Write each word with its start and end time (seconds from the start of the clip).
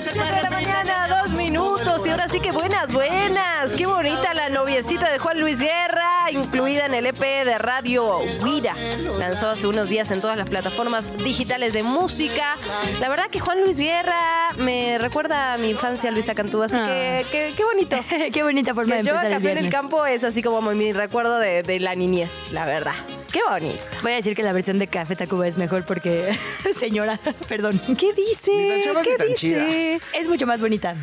Siete 0.00 0.20
de 0.20 0.42
la 0.42 0.50
mañana, 0.50 1.22
dos 1.22 1.30
minutos. 1.36 2.06
Y 2.06 2.10
ahora 2.10 2.28
sí 2.28 2.38
que 2.38 2.52
buenas, 2.52 2.92
buenas. 2.92 3.72
Qué 3.72 3.86
bonita 3.86 4.32
la 4.34 4.48
noviecita 4.48 5.10
de 5.10 5.18
Juan 5.18 5.40
Luis 5.40 5.58
Guerra, 5.60 6.30
incluida 6.30 6.86
en 6.86 6.94
el 6.94 7.06
EP 7.06 7.18
de 7.18 7.58
Radio 7.58 8.20
Guira. 8.44 8.76
Lanzó 9.18 9.50
hace 9.50 9.66
unos 9.66 9.88
días 9.88 10.12
en 10.12 10.20
todas 10.20 10.36
las 10.36 10.48
plataformas 10.48 11.16
digitales 11.18 11.72
de 11.72 11.82
música. 11.82 12.56
La 13.00 13.08
verdad 13.08 13.24
que 13.28 13.40
Juan 13.40 13.60
Luis 13.62 13.78
Guerra 13.78 14.50
me 14.58 14.96
recuerda 14.98 15.54
a 15.54 15.58
mi 15.58 15.70
infancia, 15.70 16.12
Luisa 16.12 16.34
Cantú. 16.34 16.62
Así 16.62 16.76
que, 16.76 17.26
qué, 17.32 17.52
qué 17.56 17.64
bonito. 17.64 17.96
Qué 18.32 18.42
bonita 18.44 18.74
forma 18.74 18.94
de 18.94 19.00
Que 19.02 19.08
yo 19.08 19.14
empezar 19.14 19.32
el 19.32 19.38
café 19.38 19.52
en 19.52 19.58
el 19.58 19.70
campo 19.70 20.06
es 20.06 20.22
así 20.22 20.40
como 20.42 20.60
mi 20.62 20.92
recuerdo 20.92 21.38
de, 21.38 21.64
de 21.64 21.80
la 21.80 21.96
niñez, 21.96 22.52
la 22.52 22.64
verdad. 22.64 22.94
Qué 23.32 23.40
bonito. 23.48 23.84
Voy 24.02 24.12
a 24.12 24.16
decir 24.16 24.34
que 24.36 24.42
la 24.42 24.52
versión 24.52 24.78
de 24.78 24.86
Café 24.88 25.14
Tacuba 25.14 25.46
es 25.46 25.56
mejor 25.56 25.79
porque, 25.84 26.36
señora, 26.80 27.18
perdón, 27.48 27.80
¿Qué 27.98 28.12
dice? 28.12 28.52
Ni 28.52 28.68
tan 28.68 28.80
chavas 28.82 29.04
¿Qué 29.04 29.10
ni 29.12 29.16
tan 29.16 29.28
dice? 29.28 30.00
es 30.18 30.26
mucho 30.28 30.46
más 30.46 30.60
bonita, 30.60 30.96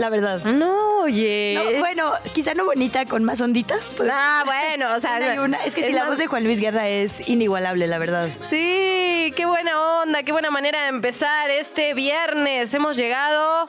la 0.00 0.08
verdad. 0.10 0.42
No, 0.44 1.00
oye. 1.02 1.54
No, 1.56 1.78
bueno, 1.78 2.12
quizá 2.34 2.54
no 2.54 2.64
bonita, 2.64 3.04
con 3.06 3.22
más 3.24 3.40
ondita. 3.40 3.76
pues, 3.96 4.10
Ah, 4.12 4.42
bueno, 4.44 4.94
o 4.96 5.00
sea, 5.00 5.16
una 5.16 5.34
y 5.34 5.38
una. 5.38 5.64
Es 5.64 5.74
que 5.74 5.82
si 5.82 5.86
es 5.88 5.94
la 5.94 6.00
más- 6.00 6.08
voz 6.10 6.18
de 6.18 6.26
Juan 6.26 6.44
Luis 6.44 6.60
Guerra 6.60 6.88
es 6.88 7.12
inigualable, 7.28 7.86
la 7.86 7.98
verdad. 7.98 8.28
Sí, 8.48 9.32
qué 9.36 9.44
buena 9.46 10.00
onda, 10.02 10.22
qué 10.22 10.32
buena 10.32 10.50
manera 10.50 10.82
de 10.82 10.88
empezar 10.88 11.50
este 11.50 11.94
viernes. 11.94 12.72
Hemos 12.74 12.96
llegado, 12.96 13.68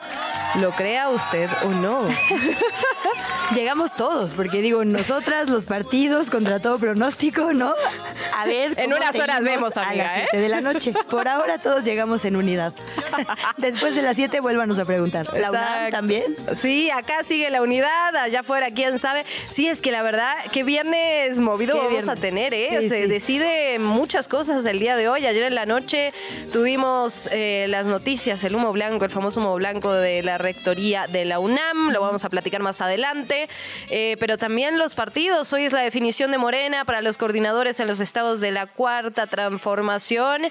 lo 0.60 0.72
crea 0.72 1.10
usted 1.10 1.50
o 1.66 1.70
no. 1.70 2.08
Llegamos 3.56 3.94
todos, 3.98 4.34
porque 4.34 4.62
digo, 4.62 4.86
nosotras, 4.86 5.50
los 5.50 5.66
partidos, 5.66 6.30
contra 6.30 6.60
todo 6.60 6.80
pronóstico, 6.80 7.52
¿no? 7.52 7.74
A 8.38 8.46
ver. 8.46 8.80
En 8.80 8.94
unas 8.94 9.14
horas 9.16 9.44
vemos, 9.44 9.76
a 9.76 9.88
amiga, 9.90 10.04
las 10.06 10.18
¿eh? 10.20 10.28
7 10.32 10.42
de 10.44 10.50
la 10.50 10.62
noche. 10.62 10.94
Por 11.10 11.28
ahora 11.28 11.58
todos 11.58 11.84
llegamos 11.84 12.24
en 12.24 12.38
unidad. 12.38 12.74
Después 13.58 13.94
de 13.96 14.04
las 14.04 14.16
7, 14.16 14.40
vuélvanos 14.40 14.80
a 14.80 14.86
preguntar. 14.86 15.28
¿La 15.38 15.50
UNAM 15.52 15.66
Exacto. 15.66 15.98
Sí, 16.58 16.90
acá 16.92 17.24
sigue 17.24 17.50
la 17.50 17.62
unidad, 17.62 18.16
allá 18.16 18.42
afuera, 18.42 18.72
quién 18.72 19.00
sabe. 19.00 19.26
Sí, 19.50 19.68
es 19.68 19.82
que 19.82 19.92
la 19.92 20.02
verdad, 20.04 20.34
qué 20.52 20.64
viernes 20.64 21.38
movido 21.38 21.74
Qué 21.74 21.78
vamos 21.80 21.92
viernes. 21.94 22.10
a 22.10 22.16
tener, 22.20 22.54
¿eh? 22.54 22.68
Sí, 22.82 22.90
Se 22.90 23.02
sí. 23.04 23.08
decide 23.08 23.80
muchas 23.80 24.28
cosas 24.28 24.66
el 24.66 24.80
día 24.80 24.96
de 24.96 25.08
hoy. 25.08 25.26
Ayer 25.26 25.44
en 25.44 25.56
la 25.56 25.66
noche 25.66 26.12
tuvimos 26.52 27.28
eh, 27.32 27.66
las 27.70 27.86
noticias, 27.86 28.44
el 28.44 28.56
humo 28.56 28.72
blanco, 28.74 29.06
el 29.06 29.12
famoso 29.12 29.40
humo 29.40 29.56
blanco 29.56 29.94
de 29.94 30.24
la 30.24 30.38
rectoría 30.38 31.08
de 31.08 31.26
la 31.26 31.40
UNAM. 31.40 31.92
Lo 31.92 32.02
vamos 32.02 32.24
a 32.26 32.30
platicar 32.30 32.62
más 32.62 32.82
adelante. 32.82 33.48
Eh, 33.90 34.18
pero 34.20 34.38
también 34.38 34.78
los 34.78 34.96
partidos. 34.96 35.52
Hoy 35.54 35.64
es 35.66 35.74
la 35.74 35.82
definición 35.82 36.32
de 36.32 36.38
Morena 36.38 36.86
para 36.86 37.02
los 37.02 37.18
coordinadores 37.18 37.80
en 37.80 37.88
los 37.88 38.00
estados 38.00 38.42
de 38.42 38.52
la 38.52 38.66
cuarta 38.66 39.28
transformación. 39.28 40.44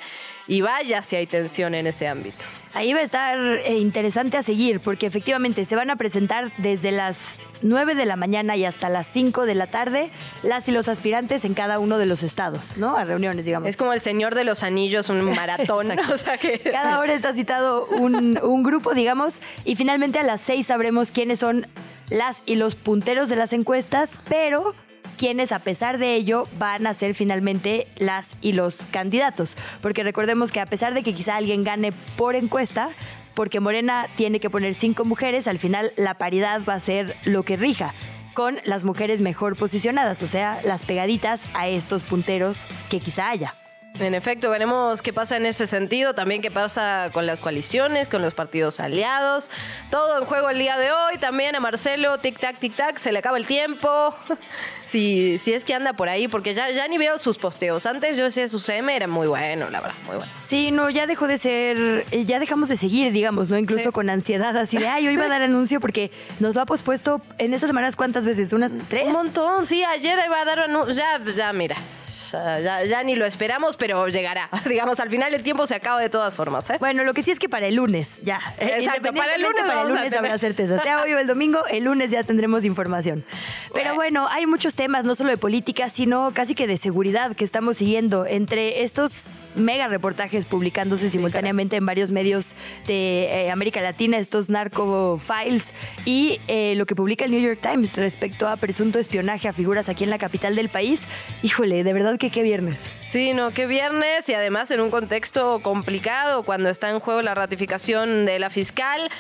Y 0.47 0.61
vaya 0.61 1.03
si 1.03 1.17
hay 1.17 1.27
tensión 1.27 1.75
en 1.75 1.87
ese 1.87 2.09
ámbito. 2.09 2.39
Ahí 2.73 2.93
va 2.93 3.01
a 3.01 3.03
estar 3.03 3.37
eh, 3.37 3.79
interesante 3.79 4.37
a 4.37 4.43
seguir, 4.43 4.79
porque 4.79 5.07
efectivamente 5.07 5.65
se 5.65 5.75
van 5.75 5.91
a 5.91 5.97
presentar 5.97 6.53
desde 6.59 6.93
las 6.93 7.34
9 7.62 7.97
de 7.97 8.06
la 8.06 8.15
mañana 8.15 8.56
y 8.56 8.65
hasta 8.65 8.89
las 8.89 9.09
5 9.09 9.45
de 9.45 9.56
la 9.56 9.67
tarde 9.67 10.11
las 10.45 10.69
y 10.69 10.71
los 10.71 10.89
aspirantes 10.89 11.45
en 11.45 11.55
cada 11.55 11.81
uno 11.81 11.99
de 11.99 12.06
los 12.06 12.23
estados, 12.23 12.77
¿no? 12.77 12.97
A 12.97 13.05
reuniones, 13.05 13.45
digamos. 13.45 13.69
Es 13.69 13.77
como 13.77 13.93
el 13.93 14.00
Señor 14.00 14.37
de 14.37 14.45
los 14.45 14.62
Anillos, 14.62 15.09
un 15.09 15.23
maratón. 15.34 15.91
Exacto. 15.91 16.15
o 16.15 16.17
sea 16.17 16.39
que. 16.39 16.61
Cada 16.71 17.00
hora 17.00 17.12
está 17.12 17.34
citado 17.34 17.87
un, 17.87 18.39
un 18.41 18.62
grupo, 18.62 18.95
digamos, 18.95 19.41
y 19.65 19.75
finalmente 19.75 20.21
a 20.21 20.23
las 20.23 20.41
6 20.43 20.67
sabremos 20.67 21.11
quiénes 21.11 21.41
son 21.41 21.67
las 22.09 22.43
y 22.47 22.55
los 22.55 22.77
punteros 22.77 23.29
de 23.29 23.37
las 23.37 23.53
encuestas, 23.53 24.19
pero 24.29 24.75
quienes 25.20 25.53
a 25.53 25.58
pesar 25.58 25.98
de 25.98 26.14
ello 26.14 26.48
van 26.58 26.86
a 26.86 26.94
ser 26.94 27.12
finalmente 27.12 27.86
las 27.98 28.38
y 28.41 28.53
los 28.53 28.86
candidatos. 28.86 29.54
Porque 29.82 30.03
recordemos 30.03 30.50
que 30.50 30.60
a 30.60 30.64
pesar 30.66 30.94
de 30.94 31.03
que 31.03 31.12
quizá 31.12 31.36
alguien 31.36 31.62
gane 31.62 31.92
por 32.16 32.36
encuesta, 32.36 32.88
porque 33.34 33.60
Morena 33.60 34.06
tiene 34.16 34.41
que 34.41 34.48
poner 34.48 34.75
cinco 34.75 35.04
mujeres, 35.04 35.47
al 35.47 35.58
final 35.58 35.92
la 35.98 36.14
paridad 36.14 36.62
va 36.66 36.72
a 36.72 36.81
ser 36.81 37.16
lo 37.25 37.42
que 37.42 37.58
rija 37.58 37.92
con 38.32 38.60
las 38.64 38.84
mujeres 38.84 39.20
mejor 39.20 39.56
posicionadas, 39.56 40.22
o 40.22 40.26
sea, 40.26 40.62
las 40.64 40.84
pegaditas 40.84 41.44
a 41.52 41.69
estos 41.69 42.02
punteros 42.02 42.64
que 42.88 43.00
quizá 43.00 43.28
haya. 43.28 43.59
En 43.99 44.15
efecto, 44.15 44.49
veremos 44.49 45.03
qué 45.03 45.12
pasa 45.12 45.37
en 45.37 45.45
ese 45.45 45.67
sentido, 45.67 46.15
también 46.15 46.41
qué 46.41 46.51
pasa 46.51 47.11
con 47.12 47.27
las 47.27 47.39
coaliciones, 47.41 48.09
con 48.09 48.23
los 48.23 48.33
partidos 48.33 48.81
aliados. 48.81 49.51
Todo 49.91 50.19
en 50.19 50.25
juego 50.25 50.49
el 50.49 50.59
día 50.59 50.78
de 50.78 50.91
hoy. 50.91 51.19
También 51.19 51.55
a 51.55 51.61
Marcelo, 51.61 52.17
tic-tac, 52.19 52.59
tic-tac, 52.61 52.97
se 52.97 53.12
le 53.12 53.19
acaba 53.19 53.37
el 53.37 53.47
tiempo. 53.47 54.15
Si, 54.87 55.39
si 55.39 55.53
es 55.53 55.65
que 55.65 55.73
anda 55.73 55.93
por 55.93 56.09
ahí, 56.09 56.27
porque 56.27 56.53
ya, 56.53 56.69
ya 56.71 56.89
ni 56.89 56.99
veo 56.99 57.17
sus 57.17 57.39
posteos. 57.39 57.87
Antes 57.87 58.17
yo 58.17 58.25
decía 58.25 58.49
su 58.49 58.59
CM 58.59 58.93
era 58.97 59.06
muy 59.06 59.29
bueno, 59.29 59.71
la 59.71 59.81
verdad, 59.81 59.97
muy 60.05 60.17
bueno. 60.17 60.33
Sí, 60.34 60.73
no, 60.73 60.91
ya 60.91 61.06
dejó 61.06 61.29
de 61.29 61.39
ser, 61.39 62.05
eh, 62.11 62.25
ya 62.25 62.41
dejamos 62.41 62.69
de 62.71 62.77
seguir, 62.77 63.12
digamos, 63.12 63.49
¿no? 63.50 63.56
Incluso 63.56 63.84
Sí. 63.84 63.91
con 63.93 64.11
ansiedad, 64.11 64.56
así 64.56 64.79
de, 64.79 64.89
ay, 64.89 65.06
hoy 65.06 65.15
va 65.15 65.27
a 65.27 65.29
dar 65.29 65.43
anuncio 65.43 65.79
porque 65.79 66.11
nos 66.41 66.56
lo 66.56 66.62
ha 66.62 66.67
pospuesto 66.67 67.21
en 67.39 67.55
estas 67.55 67.69
semanas, 67.69 67.95
¿cuántas 67.95 68.25
veces? 68.27 68.53
¿Unas 68.53 68.73
tres? 68.89 69.06
Un 69.06 69.12
montón, 69.12 69.65
sí, 69.65 69.84
ayer 69.84 70.19
iba 70.27 70.41
a 70.41 70.45
dar 70.45 70.59
anun- 70.69 70.91
Ya, 70.93 71.21
ya, 71.37 71.53
mira. 71.53 71.77
Ya, 72.33 72.61
ya- 72.61 72.85
ya 72.85 73.03
ni 73.03 73.17
lo 73.17 73.27
esperamos, 73.27 73.77
pero 73.77 74.09
llegará. 74.09 74.49
Digamos, 74.67 75.01
al 75.01 75.09
final 75.11 75.35
el 75.35 75.43
tiempo 75.43 75.67
se 75.67 75.75
acaba 75.75 76.01
de 76.01 76.09
todas 76.11 76.35
formas, 76.35 76.69
¿eh? 76.71 76.77
Bueno, 76.79 77.05
lo 77.05 77.15
que 77.15 77.23
sí 77.23 77.31
es 77.31 77.39
que 77.39 77.49
para 77.49 77.67
el 77.67 77.75
lunes, 77.77 78.21
ya. 78.23 78.41
Eh, 78.59 78.77
Exacto, 78.79 79.13
para 79.13 79.35
el 79.35 79.43
lunes 79.43 79.63
para 79.67 79.83
el 79.83 79.89
lunes 79.89 80.13
habrá 80.13 80.39
certeza. 80.39 80.81
Sea 80.83 81.03
hoy 81.03 81.13
o 81.15 81.19
el 81.19 81.27
domingo, 81.27 81.67
el 81.67 81.85
lunes 81.85 82.11
ya 82.11 82.23
tendremos 82.25 82.65
información. 82.65 83.25
Pero 83.75 83.95
bueno, 83.95 84.29
hay 84.29 84.47
muchos 84.47 84.75
temas, 84.75 85.05
no 85.05 85.15
solo 85.15 85.31
de 85.31 85.37
política, 85.39 85.89
sino 85.89 86.31
casi 86.33 86.55
que 86.55 86.67
de 86.67 86.77
seguridad 86.77 87.35
que 87.37 87.45
estamos 87.45 87.77
siguiendo. 87.79 88.27
Entre 88.27 88.83
estos 88.83 89.27
mega 89.57 89.89
reportajes 89.89 90.47
publicándose 90.47 91.09
simultáneamente 91.09 91.77
en 91.77 91.85
varios 91.85 92.11
medios 92.11 92.55
de 92.87 93.25
eh, 93.47 93.51
América 93.51 93.81
Latina, 93.81 94.17
estos 94.19 94.49
narco 94.49 95.19
files, 95.19 95.75
y 96.05 96.41
eh, 96.47 96.75
lo 96.77 96.87
que 96.87 96.95
publica 96.95 97.25
el 97.25 97.33
New 97.33 97.41
York 97.41 97.59
Times 97.61 97.97
respecto 97.97 98.47
a 98.49 98.57
presunto 98.57 98.99
espionaje 98.99 99.49
a 99.49 99.53
figuras 99.53 99.89
aquí 99.89 100.05
en 100.05 100.11
la 100.11 100.19
capital 100.19 100.55
del 100.57 100.69
país. 100.69 101.03
Híjole, 101.43 101.83
de 101.85 101.93
verdad 101.93 102.17
que 102.20 102.31
qué 102.31 102.42
viernes. 102.42 102.78
Sí, 103.06 103.32
no, 103.32 103.50
que 103.50 103.66
viernes 103.66 104.28
y 104.28 104.34
además 104.34 104.70
en 104.70 104.81
un 104.81 104.91
contexto 104.91 105.60
complicado 105.62 106.44
cuando 106.44 106.69
está 106.69 106.91
en 106.91 107.00
juego 107.00 107.22
la 107.22 107.34
ratificación 107.34 108.26
de 108.26 108.38
la 108.38 108.50
fiscal 108.50 109.10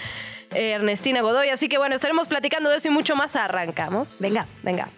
eh, 0.52 0.72
Ernestina 0.72 1.22
Godoy. 1.22 1.48
Así 1.48 1.68
que 1.68 1.78
bueno, 1.78 1.96
estaremos 1.96 2.28
platicando 2.28 2.70
de 2.70 2.76
eso 2.76 2.88
y 2.88 2.90
mucho 2.92 3.16
más. 3.16 3.34
Arrancamos. 3.34 4.18
Venga. 4.20 4.46
venga. 4.62 4.88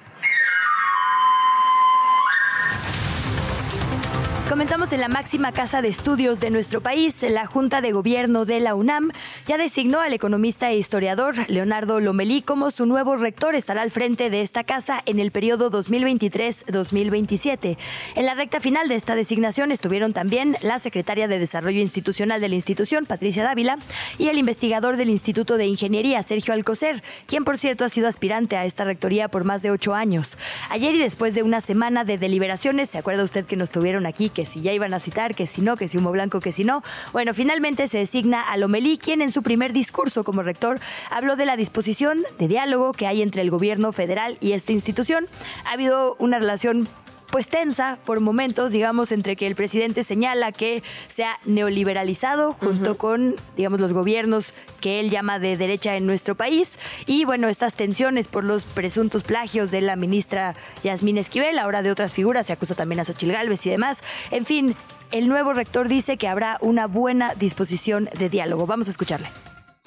Comenzamos 4.52 4.92
en 4.92 5.00
la 5.00 5.08
máxima 5.08 5.50
casa 5.50 5.80
de 5.80 5.88
estudios 5.88 6.38
de 6.40 6.50
nuestro 6.50 6.82
país. 6.82 7.22
La 7.22 7.46
Junta 7.46 7.80
de 7.80 7.90
Gobierno 7.90 8.44
de 8.44 8.60
la 8.60 8.74
UNAM 8.74 9.10
ya 9.48 9.56
designó 9.56 10.00
al 10.00 10.12
economista 10.12 10.70
e 10.70 10.76
historiador 10.76 11.34
Leonardo 11.48 12.00
Lomelí 12.00 12.42
como 12.42 12.70
su 12.70 12.84
nuevo 12.84 13.16
rector. 13.16 13.54
Estará 13.54 13.80
al 13.80 13.90
frente 13.90 14.28
de 14.28 14.42
esta 14.42 14.62
casa 14.62 15.00
en 15.06 15.20
el 15.20 15.30
periodo 15.30 15.70
2023-2027. 15.70 17.78
En 18.14 18.26
la 18.26 18.34
recta 18.34 18.60
final 18.60 18.88
de 18.88 18.96
esta 18.96 19.14
designación 19.14 19.72
estuvieron 19.72 20.12
también 20.12 20.58
la 20.60 20.78
secretaria 20.80 21.28
de 21.28 21.38
Desarrollo 21.38 21.80
Institucional 21.80 22.42
de 22.42 22.50
la 22.50 22.56
institución, 22.56 23.06
Patricia 23.06 23.44
Dávila, 23.44 23.78
y 24.18 24.28
el 24.28 24.36
investigador 24.36 24.98
del 24.98 25.08
Instituto 25.08 25.56
de 25.56 25.64
Ingeniería, 25.64 26.22
Sergio 26.22 26.52
Alcocer, 26.52 27.02
quien 27.24 27.44
por 27.44 27.56
cierto 27.56 27.86
ha 27.86 27.88
sido 27.88 28.06
aspirante 28.06 28.58
a 28.58 28.66
esta 28.66 28.84
rectoría 28.84 29.28
por 29.28 29.44
más 29.44 29.62
de 29.62 29.70
ocho 29.70 29.94
años. 29.94 30.36
Ayer 30.68 30.94
y 30.94 30.98
después 30.98 31.34
de 31.34 31.42
una 31.42 31.62
semana 31.62 32.04
de 32.04 32.18
deliberaciones, 32.18 32.90
¿se 32.90 32.98
acuerda 32.98 33.24
usted 33.24 33.46
que 33.46 33.56
nos 33.56 33.70
tuvieron 33.70 34.04
aquí, 34.04 34.28
que 34.28 34.41
si 34.46 34.60
ya 34.60 34.72
iban 34.72 34.94
a 34.94 35.00
citar, 35.00 35.34
que 35.34 35.46
si 35.46 35.62
no, 35.62 35.76
que 35.76 35.88
si 35.88 35.98
humo 35.98 36.10
blanco, 36.12 36.40
que 36.40 36.52
si 36.52 36.64
no? 36.64 36.82
Bueno, 37.12 37.34
finalmente 37.34 37.88
se 37.88 37.98
designa 37.98 38.42
a 38.42 38.56
Lomelí, 38.56 38.98
quien 38.98 39.22
en 39.22 39.30
su 39.30 39.42
primer 39.42 39.72
discurso 39.72 40.24
como 40.24 40.42
rector 40.42 40.80
habló 41.10 41.36
de 41.36 41.46
la 41.46 41.56
disposición 41.56 42.22
de 42.38 42.48
diálogo 42.48 42.92
que 42.92 43.06
hay 43.06 43.22
entre 43.22 43.42
el 43.42 43.50
gobierno 43.50 43.92
federal 43.92 44.38
y 44.40 44.52
esta 44.52 44.72
institución. 44.72 45.26
Ha 45.66 45.72
habido 45.72 46.16
una 46.18 46.38
relación 46.38 46.88
pues 47.32 47.48
tensa 47.48 47.98
por 48.04 48.20
momentos, 48.20 48.72
digamos, 48.72 49.10
entre 49.10 49.36
que 49.36 49.46
el 49.46 49.54
presidente 49.54 50.04
señala 50.04 50.52
que 50.52 50.82
se 51.08 51.24
ha 51.24 51.38
neoliberalizado 51.46 52.52
junto 52.52 52.98
con, 52.98 53.36
digamos, 53.56 53.80
los 53.80 53.94
gobiernos 53.94 54.52
que 54.82 55.00
él 55.00 55.08
llama 55.08 55.38
de 55.38 55.56
derecha 55.56 55.96
en 55.96 56.06
nuestro 56.06 56.34
país 56.34 56.78
y, 57.06 57.24
bueno, 57.24 57.48
estas 57.48 57.72
tensiones 57.72 58.28
por 58.28 58.44
los 58.44 58.64
presuntos 58.64 59.24
plagios 59.24 59.70
de 59.70 59.80
la 59.80 59.96
ministra 59.96 60.54
Yasmín 60.84 61.16
Esquivel, 61.16 61.58
ahora 61.58 61.80
de 61.80 61.90
otras 61.90 62.12
figuras, 62.12 62.46
se 62.46 62.52
acusa 62.52 62.74
también 62.74 63.00
a 63.00 63.04
Xochil 63.04 63.32
Gálvez 63.32 63.64
y 63.64 63.70
demás. 63.70 64.02
En 64.30 64.44
fin, 64.44 64.76
el 65.10 65.26
nuevo 65.26 65.54
rector 65.54 65.88
dice 65.88 66.18
que 66.18 66.28
habrá 66.28 66.58
una 66.60 66.86
buena 66.86 67.34
disposición 67.34 68.10
de 68.12 68.28
diálogo. 68.28 68.66
Vamos 68.66 68.88
a 68.88 68.90
escucharle. 68.90 69.30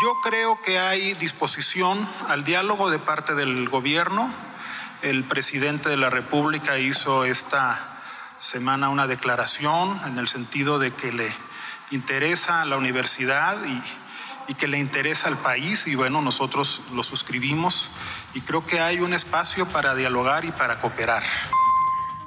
Yo 0.02 0.14
creo 0.24 0.58
que 0.66 0.80
hay 0.80 1.14
disposición 1.14 2.10
al 2.28 2.44
diálogo 2.44 2.90
de 2.90 2.98
parte 2.98 3.36
del 3.36 3.70
gobierno. 3.70 4.34
El 5.06 5.24
presidente 5.24 5.88
de 5.88 5.98
la 5.98 6.10
República 6.10 6.80
hizo 6.80 7.26
esta 7.26 8.02
semana 8.40 8.90
una 8.90 9.06
declaración 9.06 10.02
en 10.08 10.18
el 10.18 10.28
sentido 10.28 10.80
de 10.80 10.96
que 10.96 11.12
le 11.12 11.32
interesa 11.92 12.66
la 12.66 12.76
universidad 12.76 13.56
y, 13.68 13.84
y 14.52 14.56
que 14.56 14.68
le 14.68 14.80
interesa 14.80 15.28
al 15.28 15.38
país 15.38 15.86
y 15.86 15.94
bueno, 15.94 16.24
nosotros 16.24 16.82
lo 16.92 17.04
suscribimos 17.04 17.92
y 18.34 18.42
creo 18.42 18.66
que 18.66 18.80
hay 18.80 18.98
un 18.98 19.14
espacio 19.14 19.68
para 19.68 19.94
dialogar 19.94 20.44
y 20.44 20.52
para 20.52 20.82
cooperar. 20.82 21.22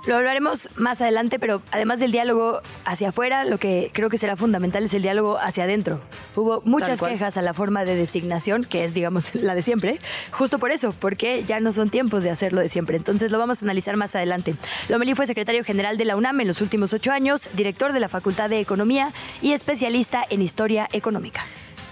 Lo 0.08 0.16
hablaremos 0.16 0.70
más 0.74 1.02
adelante, 1.02 1.38
pero 1.38 1.60
además 1.70 2.00
del 2.00 2.12
diálogo 2.12 2.62
hacia 2.86 3.10
afuera, 3.10 3.44
lo 3.44 3.58
que 3.58 3.90
creo 3.92 4.08
que 4.08 4.16
será 4.16 4.36
fundamental 4.36 4.82
es 4.82 4.94
el 4.94 5.02
diálogo 5.02 5.36
hacia 5.38 5.64
adentro. 5.64 6.00
Hubo 6.34 6.62
muchas 6.64 7.02
quejas 7.02 7.36
a 7.36 7.42
la 7.42 7.52
forma 7.52 7.84
de 7.84 7.94
designación, 7.94 8.64
que 8.64 8.84
es, 8.84 8.94
digamos, 8.94 9.34
la 9.34 9.54
de 9.54 9.60
siempre, 9.60 10.00
justo 10.30 10.58
por 10.58 10.70
eso, 10.70 10.94
porque 10.98 11.44
ya 11.44 11.60
no 11.60 11.74
son 11.74 11.90
tiempos 11.90 12.24
de 12.24 12.30
hacerlo 12.30 12.62
de 12.62 12.70
siempre. 12.70 12.96
Entonces 12.96 13.30
lo 13.30 13.38
vamos 13.38 13.60
a 13.60 13.66
analizar 13.66 13.98
más 13.98 14.14
adelante. 14.14 14.54
Lomelí 14.88 15.14
fue 15.14 15.26
secretario 15.26 15.62
general 15.62 15.98
de 15.98 16.06
la 16.06 16.16
UNAM 16.16 16.40
en 16.40 16.46
los 16.46 16.62
últimos 16.62 16.94
ocho 16.94 17.12
años, 17.12 17.50
director 17.52 17.92
de 17.92 18.00
la 18.00 18.08
Facultad 18.08 18.48
de 18.48 18.60
Economía 18.60 19.12
y 19.42 19.52
especialista 19.52 20.24
en 20.30 20.40
historia 20.40 20.88
económica. 20.90 21.44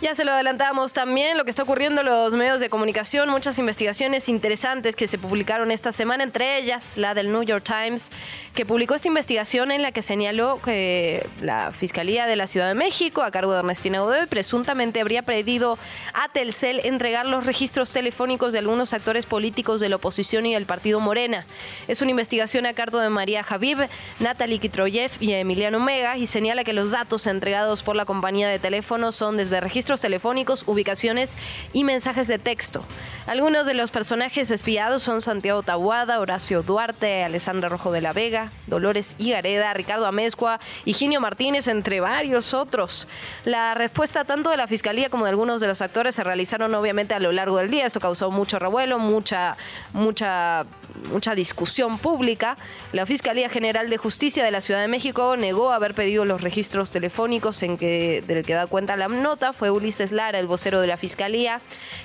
Ya 0.03 0.15
se 0.15 0.27
lo 0.27 0.33
adelantamos 0.33 0.93
también, 0.93 1.39
lo 1.39 1.47
que 1.47 1.51
está 1.51 1.63
ocurriendo 1.63 2.03
en 2.03 2.07
los 2.09 2.35
medios 2.35 2.61
de 2.61 2.69
comunicación, 2.69 3.31
muchas 3.31 3.59
investigaciones 3.59 4.29
interesantes 4.29 4.95
que 4.95 5.09
se 5.09 5.17
publicaron 5.17 5.71
esta 5.71 5.91
semana, 5.91 6.23
entre 6.23 6.59
ellas 6.59 6.99
la 6.99 7.15
del 7.15 7.33
New 7.33 7.43
York 7.45 7.65
Times, 7.65 8.11
que 8.55 8.67
publicó 8.67 8.95
esta 8.95 9.09
investigación 9.09 9.71
en 9.71 9.81
la 9.81 9.93
que 9.93 10.03
señaló 10.03 10.61
que 10.63 11.27
la 11.41 11.73
Fiscalía 11.73 12.27
de 12.27 12.37
la 12.37 12.47
Ciudad 12.47 12.69
de 12.69 12.75
México, 12.75 13.23
a 13.23 13.31
cargo 13.31 13.55
de 13.55 13.61
Ernestina 13.61 14.01
Godoy, 14.01 14.27
presuntamente 14.27 15.01
habría 15.01 15.23
pedido 15.23 15.79
a 16.13 16.29
Telcel 16.29 16.83
entregar 16.85 17.25
los 17.25 17.47
registros 17.47 17.91
telefónicos 17.91 18.53
de 18.53 18.59
algunos 18.59 18.93
actores 18.93 19.25
políticos 19.25 19.81
de 19.81 19.89
la 19.89 19.97
oposición 19.97 20.45
y 20.45 20.53
del 20.53 20.67
partido 20.67 21.01
Morena. 21.01 21.47
Es 21.89 22.03
una 22.03 22.11
investigación 22.11 22.67
a 22.67 22.75
cargo 22.75 22.99
de 22.99 23.09
María 23.09 23.43
Javib, 23.43 23.89
Natalie 24.21 24.59
Kitroyev 24.59 25.13
y 25.21 25.33
Emiliano 25.33 25.81
Mega 25.81 26.19
y 26.19 26.27
señala 26.27 26.65
que 26.65 26.75
los 26.75 26.91
datos 26.91 27.27
entregados 27.27 27.83
por 27.83 27.97
la 27.97 28.05
compañía 28.05 28.49
de 28.49 28.59
teléfono 28.59 29.11
son 29.11 29.39
desde 29.39 29.59
registros 29.63 29.86
telefónicos, 29.95 30.65
ubicaciones 30.67 31.37
y 31.73 31.85
mensajes 31.85 32.27
de 32.27 32.39
texto. 32.39 32.85
Algunos 33.27 33.65
de 33.67 33.75
los 33.75 33.91
personajes 33.91 34.51
espiados 34.51 35.03
son 35.03 35.23
Santiago 35.23 35.63
Tabuada, 35.63 36.19
Horacio 36.21 36.63
Duarte, 36.63 37.23
Alessandra 37.23 37.69
Rojo 37.69 37.93
de 37.93 38.01
la 38.01 38.13
Vega, 38.13 38.51
Dolores 38.67 39.15
Igareda, 39.19 39.73
Ricardo 39.75 40.07
Amezcua, 40.07 40.59
Higinio 40.85 41.21
Martínez, 41.21 41.69
entre 41.69 42.01
varios 42.01 42.53
otros. 42.55 43.07
La 43.45 43.75
respuesta 43.75 44.25
tanto 44.25 44.51
de 44.51 44.57
la 44.57 44.67
Fiscalía 44.67 45.11
como 45.11 45.25
de 45.25 45.31
algunos 45.31 45.61
de 45.61 45.69
los 45.69 45.81
actores 45.81 46.15
se 46.15 46.25
realizaron 46.25 46.75
obviamente 46.75 47.15
a 47.15 47.21
lo 47.21 47.33
largo 47.33 47.59
del 47.59 47.71
día. 47.71 47.87
Esto 47.87 48.01
causó 48.01 48.31
mucho 48.31 48.59
revuelo, 48.59 48.99
mucha, 48.99 49.57
mucha, 49.93 50.67
mucha 51.11 51.35
discusión 51.35 51.99
pública. 51.99 52.57
La 52.93 53.07
Fiscalía 53.07 53.49
General 53.49 53.89
de 53.89 53.97
Justicia 53.97 54.45
de 54.45 54.51
la 54.51 54.61
Ciudad 54.61 54.81
de 54.81 54.89
México 54.89 55.37
negó 55.37 55.73
haber 55.73 55.95
pedido 55.95 56.25
los 56.25 56.41
registros 56.41 56.91
telefónicos 56.91 57.63
en 57.63 57.77
que, 57.77 58.23
del 58.27 58.45
que 58.45 58.55
da 58.55 58.67
cuenta 58.67 58.97
la 58.97 59.09
nota. 59.09 59.53
Fue 59.53 59.71
Ulises 59.77 60.13
Lara, 60.13 60.39
el 60.39 60.47
vocero 60.47 60.81
de 60.81 60.87
la 60.87 60.97
Fiscalía, 60.97 61.61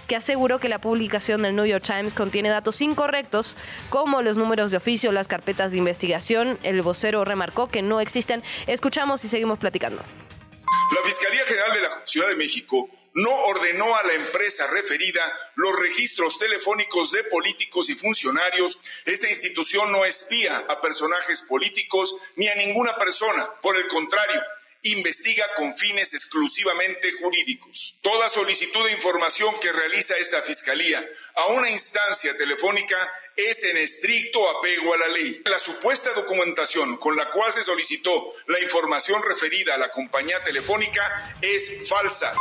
que 0.08 0.16
aseguró 0.16 0.60
que 0.60 0.70
la 0.70 0.80
publicación 0.80 1.42
del 1.42 1.56
New 1.56 1.66
York 1.66 1.84
Times 1.86 2.14
contiene 2.14 2.50
datos 2.50 2.82
incorrectos, 2.82 3.58
como 3.90 4.22
los 4.22 4.38
números 4.38 4.72
de 4.72 4.78
oficio, 4.78 5.12
las 5.12 5.28
carpetas 5.28 5.72
de 5.72 5.78
investigación. 5.78 6.60
El 6.64 6.82
vocero 6.82 7.26
remarcó 7.26 7.70
que 7.70 7.82
no 7.82 8.02
existen. 8.02 8.44
Escuchamos 8.68 9.24
y 9.26 9.30
seguimos 9.30 9.60
platicando. 9.60 10.04
La 10.96 11.02
Fiscalía 11.04 11.44
General 11.46 11.74
de 11.74 11.82
la 11.82 12.06
Ciudad 12.06 12.28
de 12.28 12.36
México 12.36 12.90
no 13.14 13.34
ordenó 13.46 13.96
a 13.96 14.04
la 14.04 14.14
empresa 14.14 14.68
referida 14.68 15.22
los 15.56 15.78
registros 15.80 16.40
telefónicos 16.40 17.12
de 17.12 17.24
políticos 17.26 17.90
y 17.90 17.96
funcionarios. 17.96 18.80
Esta 19.06 19.30
institución 19.30 19.92
no 19.92 20.06
espía 20.06 20.66
a 20.70 20.82
personajes 20.82 21.42
políticos 21.44 22.16
ni 22.36 22.48
a 22.48 22.56
ninguna 22.56 22.96
persona. 22.98 23.50
Por 23.62 23.78
el 23.78 23.88
contrario, 23.88 24.42
investiga 24.84 25.46
con 25.56 25.76
fines 25.76 26.14
exclusivamente 26.14 27.12
jurídicos. 27.14 27.98
Toda 28.02 28.30
solicitud 28.30 28.84
de 28.86 28.94
información 28.94 29.54
que 29.62 29.72
realiza 29.72 30.18
esta 30.18 30.42
Fiscalía 30.42 31.08
a 31.36 31.48
una 31.48 31.70
instancia 31.70 32.36
telefónica 32.36 32.98
es 33.36 33.64
en 33.64 33.78
estricto 33.78 34.50
apego 34.50 34.94
a 34.94 34.98
la 34.98 35.08
ley. 35.08 35.42
La 35.46 35.60
supuesta 35.60 36.12
documentación 36.14 36.98
con 36.98 37.16
la 37.16 37.30
cual 37.30 37.54
se 37.54 37.64
solicitó 37.64 38.34
la 38.48 38.60
información 38.60 39.22
referida 39.24 39.76
a 39.76 39.78
la 39.78 39.92
compañía 39.92 40.40
telefónica 40.44 41.38
es 41.42 41.88
falsa. 41.88 42.34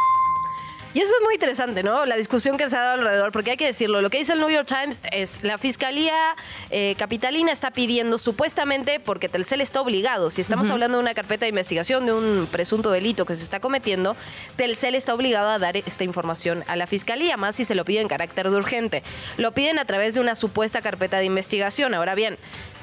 Y 0.92 1.00
eso 1.00 1.12
es 1.18 1.24
muy 1.24 1.34
interesante, 1.34 1.84
¿no? 1.84 2.04
La 2.04 2.16
discusión 2.16 2.56
que 2.56 2.68
se 2.68 2.76
ha 2.76 2.80
dado 2.80 2.94
alrededor, 2.94 3.30
porque 3.30 3.52
hay 3.52 3.56
que 3.56 3.66
decirlo, 3.66 4.00
lo 4.00 4.10
que 4.10 4.18
dice 4.18 4.32
el 4.32 4.40
New 4.40 4.50
York 4.50 4.66
Times 4.66 4.98
es 5.12 5.44
la 5.44 5.56
Fiscalía 5.56 6.34
eh, 6.70 6.96
Capitalina 6.98 7.52
está 7.52 7.70
pidiendo 7.70 8.18
supuestamente, 8.18 8.98
porque 8.98 9.28
Telcel 9.28 9.60
está 9.60 9.80
obligado, 9.80 10.30
si 10.30 10.40
estamos 10.40 10.68
hablando 10.68 10.98
de 10.98 11.02
una 11.02 11.14
carpeta 11.14 11.44
de 11.44 11.50
investigación 11.50 12.06
de 12.06 12.12
un 12.12 12.48
presunto 12.50 12.90
delito 12.90 13.24
que 13.24 13.36
se 13.36 13.44
está 13.44 13.60
cometiendo, 13.60 14.16
Telcel 14.56 14.94
está 14.94 15.14
obligado 15.14 15.50
a 15.50 15.58
dar 15.58 15.76
esta 15.76 16.04
información 16.04 16.64
a 16.66 16.76
la 16.76 16.86
Fiscalía, 16.86 17.36
más 17.36 17.56
si 17.56 17.64
se 17.64 17.74
lo 17.74 17.84
pide 17.84 18.00
en 18.00 18.08
carácter 18.08 18.50
de 18.50 18.56
urgente. 18.56 19.02
Lo 19.36 19.52
piden 19.52 19.78
a 19.78 19.84
través 19.84 20.14
de 20.14 20.20
una 20.20 20.34
supuesta 20.34 20.82
carpeta 20.82 21.18
de 21.18 21.24
investigación. 21.24 21.94
Ahora 21.94 22.14
bien, 22.14 22.36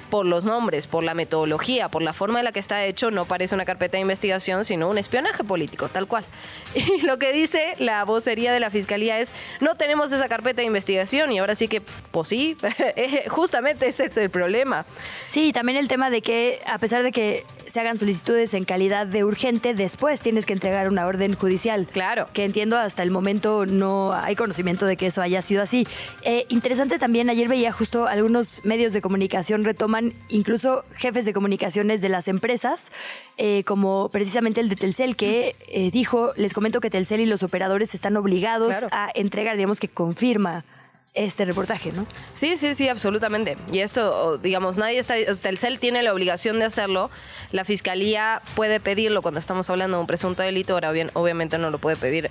por 0.10 0.26
los 0.26 0.46
nombres, 0.46 0.88
por 0.88 1.04
la 1.04 1.14
metodología, 1.14 1.90
por 1.90 2.02
la 2.02 2.14
forma 2.14 2.40
en 2.40 2.46
la 2.46 2.52
que 2.52 2.60
está 2.60 2.86
hecho, 2.86 3.12
no 3.12 3.26
parece 3.26 3.56
una 3.56 3.66
carpeta 3.66 3.98
de 3.98 4.02
investigación, 4.02 4.66
sino 4.66 4.90
un 4.90 4.98
espionaje 4.98 5.44
político, 5.44 5.90
tal 5.90 6.08
cual. 6.08 6.26
Y 6.98 7.02
lo 7.02 7.18
que 7.18 7.34
dice 7.34 7.76
la 7.80 8.04
vocería 8.06 8.52
de 8.54 8.60
la 8.60 8.70
fiscalía 8.70 9.20
es, 9.20 9.36
no 9.60 9.76
tenemos 9.76 10.12
esa 10.12 10.30
carpeta 10.30 10.62
de 10.62 10.68
investigación 10.68 11.32
y 11.32 11.40
ahora 11.40 11.56
sí 11.56 11.68
que, 11.68 11.82
pues 12.12 12.30
sí, 12.30 12.56
justamente 13.30 13.88
ese 13.88 14.06
es 14.06 14.18
el 14.18 14.30
problema. 14.30 14.86
Sí, 15.28 15.52
también 15.52 15.78
el 15.78 15.88
tema 15.88 16.10
de 16.10 16.22
que 16.22 16.62
a 16.66 16.78
pesar 16.78 17.04
de 17.04 17.12
que 17.12 17.46
se 17.66 17.80
hagan 17.80 17.98
solicitudes 17.98 18.54
en 18.54 18.64
calidad 18.64 19.08
de 19.08 19.24
urgente, 19.24 19.74
después 19.74 20.20
tienes 20.22 20.46
que 20.46 20.54
entregar 20.54 20.88
una 20.88 21.06
orden 21.06 21.36
judicial. 21.36 21.88
Claro. 21.92 22.28
Que 22.34 22.46
entiendo 22.46 22.78
hasta 22.78 23.04
el 23.04 23.12
momento 23.12 23.66
no 23.66 24.14
hay 24.14 24.36
conocimiento 24.36 24.86
de 24.86 24.98
que 24.98 25.08
eso 25.08 25.22
haya 25.22 25.42
sido 25.42 25.62
así. 25.62 25.88
Eh, 26.22 26.46
interesante 26.50 27.00
también, 27.00 27.30
ayer 27.30 27.48
veía 27.48 27.72
justo 27.72 28.08
algunos 28.08 28.64
medios 28.66 28.94
de 28.94 29.02
comunicación 29.02 29.66
retoman 29.66 29.97
incluso 30.30 30.84
jefes 30.96 31.26
de 31.26 31.34
comunicaciones 31.34 32.02
de 32.02 32.10
las 32.10 32.28
empresas, 32.28 32.92
eh, 33.38 33.64
como 33.64 34.10
precisamente 34.10 34.62
el 34.62 34.70
de 34.70 34.76
Telcel, 34.76 35.16
que 35.16 35.56
eh, 35.68 35.92
dijo, 35.92 36.32
les 36.36 36.54
comento 36.54 36.80
que 36.82 36.90
Telcel 36.90 37.22
y 37.22 37.26
los 37.26 37.44
operadores 37.44 37.94
están 37.96 38.18
obligados 38.18 38.76
a 38.92 39.10
entregar, 39.14 39.56
digamos 39.56 39.80
que 39.80 39.88
confirma 39.88 40.66
este 41.14 41.46
reportaje, 41.46 41.92
¿no? 41.92 42.06
Sí, 42.34 42.58
sí, 42.58 42.76
sí, 42.76 42.88
absolutamente. 42.88 43.58
Y 43.72 43.80
esto, 43.80 44.38
digamos, 44.38 44.78
nadie 44.78 45.00
está, 45.00 45.16
Telcel 45.36 45.80
tiene 45.80 46.04
la 46.04 46.14
obligación 46.14 46.60
de 46.60 46.66
hacerlo. 46.66 47.10
La 47.52 47.66
fiscalía 47.66 48.42
puede 48.56 48.80
pedirlo 48.80 49.24
cuando 49.24 49.40
estamos 49.40 49.70
hablando 49.70 49.98
de 49.98 50.02
un 50.02 50.08
presunto 50.08 50.44
delito, 50.44 50.74
ahora 50.74 50.92
bien, 50.92 51.10
obviamente 51.14 51.58
no 51.58 51.72
lo 51.72 51.80
puede 51.80 51.98
pedir 51.98 52.30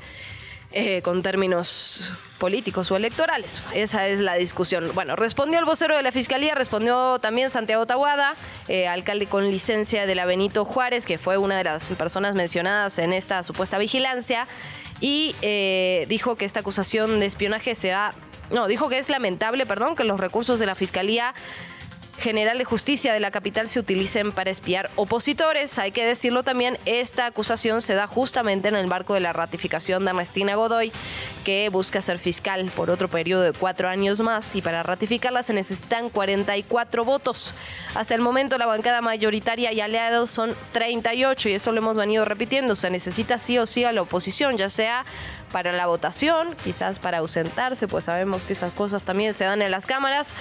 eh, 0.78 1.00
con 1.00 1.22
términos 1.22 2.10
políticos 2.36 2.90
o 2.90 2.96
electorales. 2.96 3.62
Esa 3.72 4.08
es 4.08 4.20
la 4.20 4.34
discusión. 4.34 4.90
Bueno, 4.94 5.16
respondió 5.16 5.58
el 5.58 5.64
vocero 5.64 5.96
de 5.96 6.02
la 6.02 6.12
Fiscalía, 6.12 6.54
respondió 6.54 7.18
también 7.18 7.48
Santiago 7.48 7.86
Tahuada, 7.86 8.34
eh, 8.68 8.86
alcalde 8.86 9.26
con 9.26 9.50
licencia 9.50 10.04
de 10.04 10.14
la 10.14 10.26
Benito 10.26 10.66
Juárez, 10.66 11.06
que 11.06 11.16
fue 11.16 11.38
una 11.38 11.56
de 11.56 11.64
las 11.64 11.88
personas 11.88 12.34
mencionadas 12.34 12.98
en 12.98 13.14
esta 13.14 13.42
supuesta 13.42 13.78
vigilancia, 13.78 14.48
y 15.00 15.34
eh, 15.40 16.04
dijo 16.10 16.36
que 16.36 16.44
esta 16.44 16.60
acusación 16.60 17.20
de 17.20 17.26
espionaje 17.26 17.74
se 17.74 17.94
ha... 17.94 18.12
No, 18.50 18.66
dijo 18.68 18.90
que 18.90 18.98
es 18.98 19.08
lamentable, 19.08 19.64
perdón, 19.64 19.96
que 19.96 20.04
los 20.04 20.20
recursos 20.20 20.58
de 20.58 20.66
la 20.66 20.74
Fiscalía 20.74 21.34
General 22.18 22.56
de 22.56 22.64
Justicia 22.64 23.12
de 23.12 23.20
la 23.20 23.30
capital 23.30 23.68
se 23.68 23.78
utilicen 23.78 24.32
para 24.32 24.50
espiar 24.50 24.90
opositores. 24.96 25.78
Hay 25.78 25.92
que 25.92 26.06
decirlo 26.06 26.42
también, 26.42 26.78
esta 26.86 27.26
acusación 27.26 27.82
se 27.82 27.94
da 27.94 28.06
justamente 28.06 28.68
en 28.68 28.74
el 28.74 28.86
marco 28.86 29.14
de 29.14 29.20
la 29.20 29.32
ratificación 29.32 30.04
de 30.04 30.10
Ernestina 30.10 30.54
Godoy, 30.54 30.92
que 31.44 31.68
busca 31.68 32.00
ser 32.00 32.18
fiscal 32.18 32.70
por 32.74 32.90
otro 32.90 33.08
periodo 33.08 33.42
de 33.42 33.52
cuatro 33.52 33.88
años 33.88 34.20
más 34.20 34.56
y 34.56 34.62
para 34.62 34.82
ratificarla 34.82 35.42
se 35.42 35.52
necesitan 35.52 36.08
44 36.08 37.04
votos. 37.04 37.54
Hasta 37.94 38.14
el 38.14 38.22
momento 38.22 38.56
la 38.56 38.66
bancada 38.66 39.02
mayoritaria 39.02 39.72
y 39.72 39.80
aliados 39.80 40.30
son 40.30 40.54
38 40.72 41.50
y 41.50 41.52
esto 41.52 41.72
lo 41.72 41.78
hemos 41.78 41.96
venido 41.96 42.24
repitiendo. 42.24 42.76
Se 42.76 42.90
necesita 42.90 43.38
sí 43.38 43.58
o 43.58 43.66
sí 43.66 43.84
a 43.84 43.92
la 43.92 44.02
oposición, 44.02 44.56
ya 44.56 44.70
sea 44.70 45.04
para 45.52 45.72
la 45.72 45.86
votación, 45.86 46.56
quizás 46.64 46.98
para 46.98 47.18
ausentarse, 47.18 47.86
pues 47.88 48.04
sabemos 48.04 48.44
que 48.44 48.52
esas 48.52 48.72
cosas 48.72 49.04
también 49.04 49.34
se 49.34 49.44
dan 49.44 49.62
en 49.62 49.70
las 49.70 49.86
cámaras. 49.86 50.34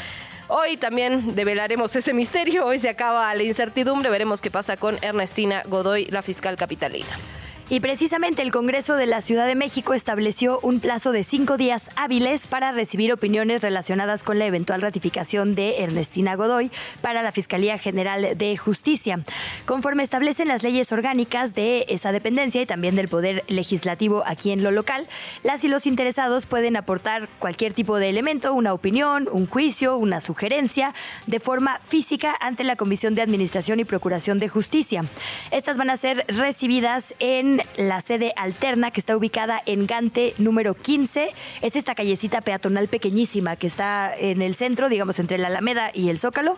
Hoy 0.47 0.77
también 0.77 1.33
develaremos 1.33 1.95
ese 1.95 2.13
misterio. 2.13 2.65
Hoy 2.65 2.77
se 2.77 2.89
acaba 2.89 3.33
la 3.33 3.41
incertidumbre. 3.41 4.11
Veremos 4.11 4.41
qué 4.41 4.51
pasa 4.51 4.77
con 4.77 4.99
Ernestina 5.01 5.63
Godoy, 5.65 6.05
la 6.05 6.21
fiscal 6.21 6.55
capitalina. 6.55 7.17
Y 7.67 7.79
precisamente 7.79 8.43
el 8.43 8.51
Congreso 8.51 8.95
de 8.95 9.07
la 9.07 9.21
Ciudad 9.21 9.47
de 9.47 9.55
México 9.55 9.95
estableció 9.95 10.59
un 10.61 10.79
plazo 10.79 11.11
de 11.11 11.23
cinco 11.23 11.57
días 11.57 11.89
hábiles 11.95 12.45
para 12.45 12.71
recibir 12.71 13.11
opiniones 13.11 13.63
relacionadas 13.63 14.21
con 14.21 14.37
la 14.37 14.45
eventual 14.45 14.83
ratificación 14.83 15.55
de 15.55 15.81
Ernestina 15.81 16.35
Godoy 16.35 16.69
para 17.01 17.23
la 17.23 17.31
Fiscalía 17.31 17.79
General 17.79 18.37
de 18.37 18.55
Justicia. 18.55 19.19
Conforme 19.65 20.03
establecen 20.03 20.47
las 20.47 20.61
leyes 20.61 20.91
orgánicas 20.91 21.55
de 21.55 21.87
esa 21.89 22.11
dependencia 22.11 22.61
y 22.61 22.67
también 22.67 22.95
del 22.95 23.07
Poder 23.07 23.43
Legislativo 23.47 24.21
aquí 24.27 24.51
en 24.51 24.61
lo 24.61 24.69
local, 24.69 25.07
las 25.41 25.63
y 25.63 25.67
los 25.67 25.87
interesados 25.87 26.45
pueden 26.45 26.77
aportar 26.77 27.27
cualquier 27.39 27.73
tipo 27.73 27.97
de 27.97 28.09
elemento, 28.09 28.53
una 28.53 28.73
opinión, 28.73 29.27
un 29.31 29.47
juicio, 29.47 29.97
una 29.97 30.21
sugerencia, 30.21 30.93
de 31.25 31.39
forma 31.39 31.79
física 31.87 32.35
ante 32.39 32.63
la 32.63 32.75
Comisión 32.75 33.15
de 33.15 33.23
Administración 33.23 33.79
y 33.79 33.85
Procuración 33.85 34.37
de 34.37 34.49
Justicia. 34.49 35.03
Estas 35.49 35.79
van 35.79 35.89
a 35.89 35.97
ser 35.97 36.25
recibidas 36.27 37.15
en 37.17 37.54
la 37.77 38.01
sede 38.01 38.33
alterna 38.35 38.91
que 38.91 38.99
está 38.99 39.15
ubicada 39.15 39.61
en 39.65 39.87
Gante 39.87 40.33
número 40.37 40.73
15. 40.73 41.31
Es 41.61 41.75
esta 41.75 41.95
callecita 41.95 42.41
peatonal 42.41 42.87
pequeñísima 42.87 43.55
que 43.55 43.67
está 43.67 44.15
en 44.15 44.41
el 44.41 44.55
centro, 44.55 44.89
digamos, 44.89 45.19
entre 45.19 45.37
la 45.37 45.47
Alameda 45.47 45.91
y 45.93 46.09
el 46.09 46.19
Zócalo. 46.19 46.57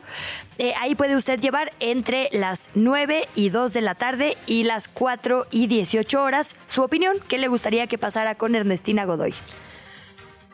Eh, 0.57 0.73
ahí 0.79 0.95
puede 0.95 1.15
usted 1.15 1.39
llevar 1.39 1.71
entre 1.79 2.29
las 2.31 2.69
9 2.75 3.27
y 3.35 3.49
2 3.49 3.73
de 3.73 3.81
la 3.81 3.95
tarde 3.95 4.37
y 4.45 4.63
las 4.63 4.87
4 4.87 5.47
y 5.51 5.67
18 5.67 6.21
horas 6.21 6.55
su 6.67 6.83
opinión. 6.83 7.17
¿Qué 7.27 7.37
le 7.37 7.47
gustaría 7.47 7.87
que 7.87 7.97
pasara 7.97 8.35
con 8.35 8.55
Ernestina 8.55 9.05
Godoy? 9.05 9.33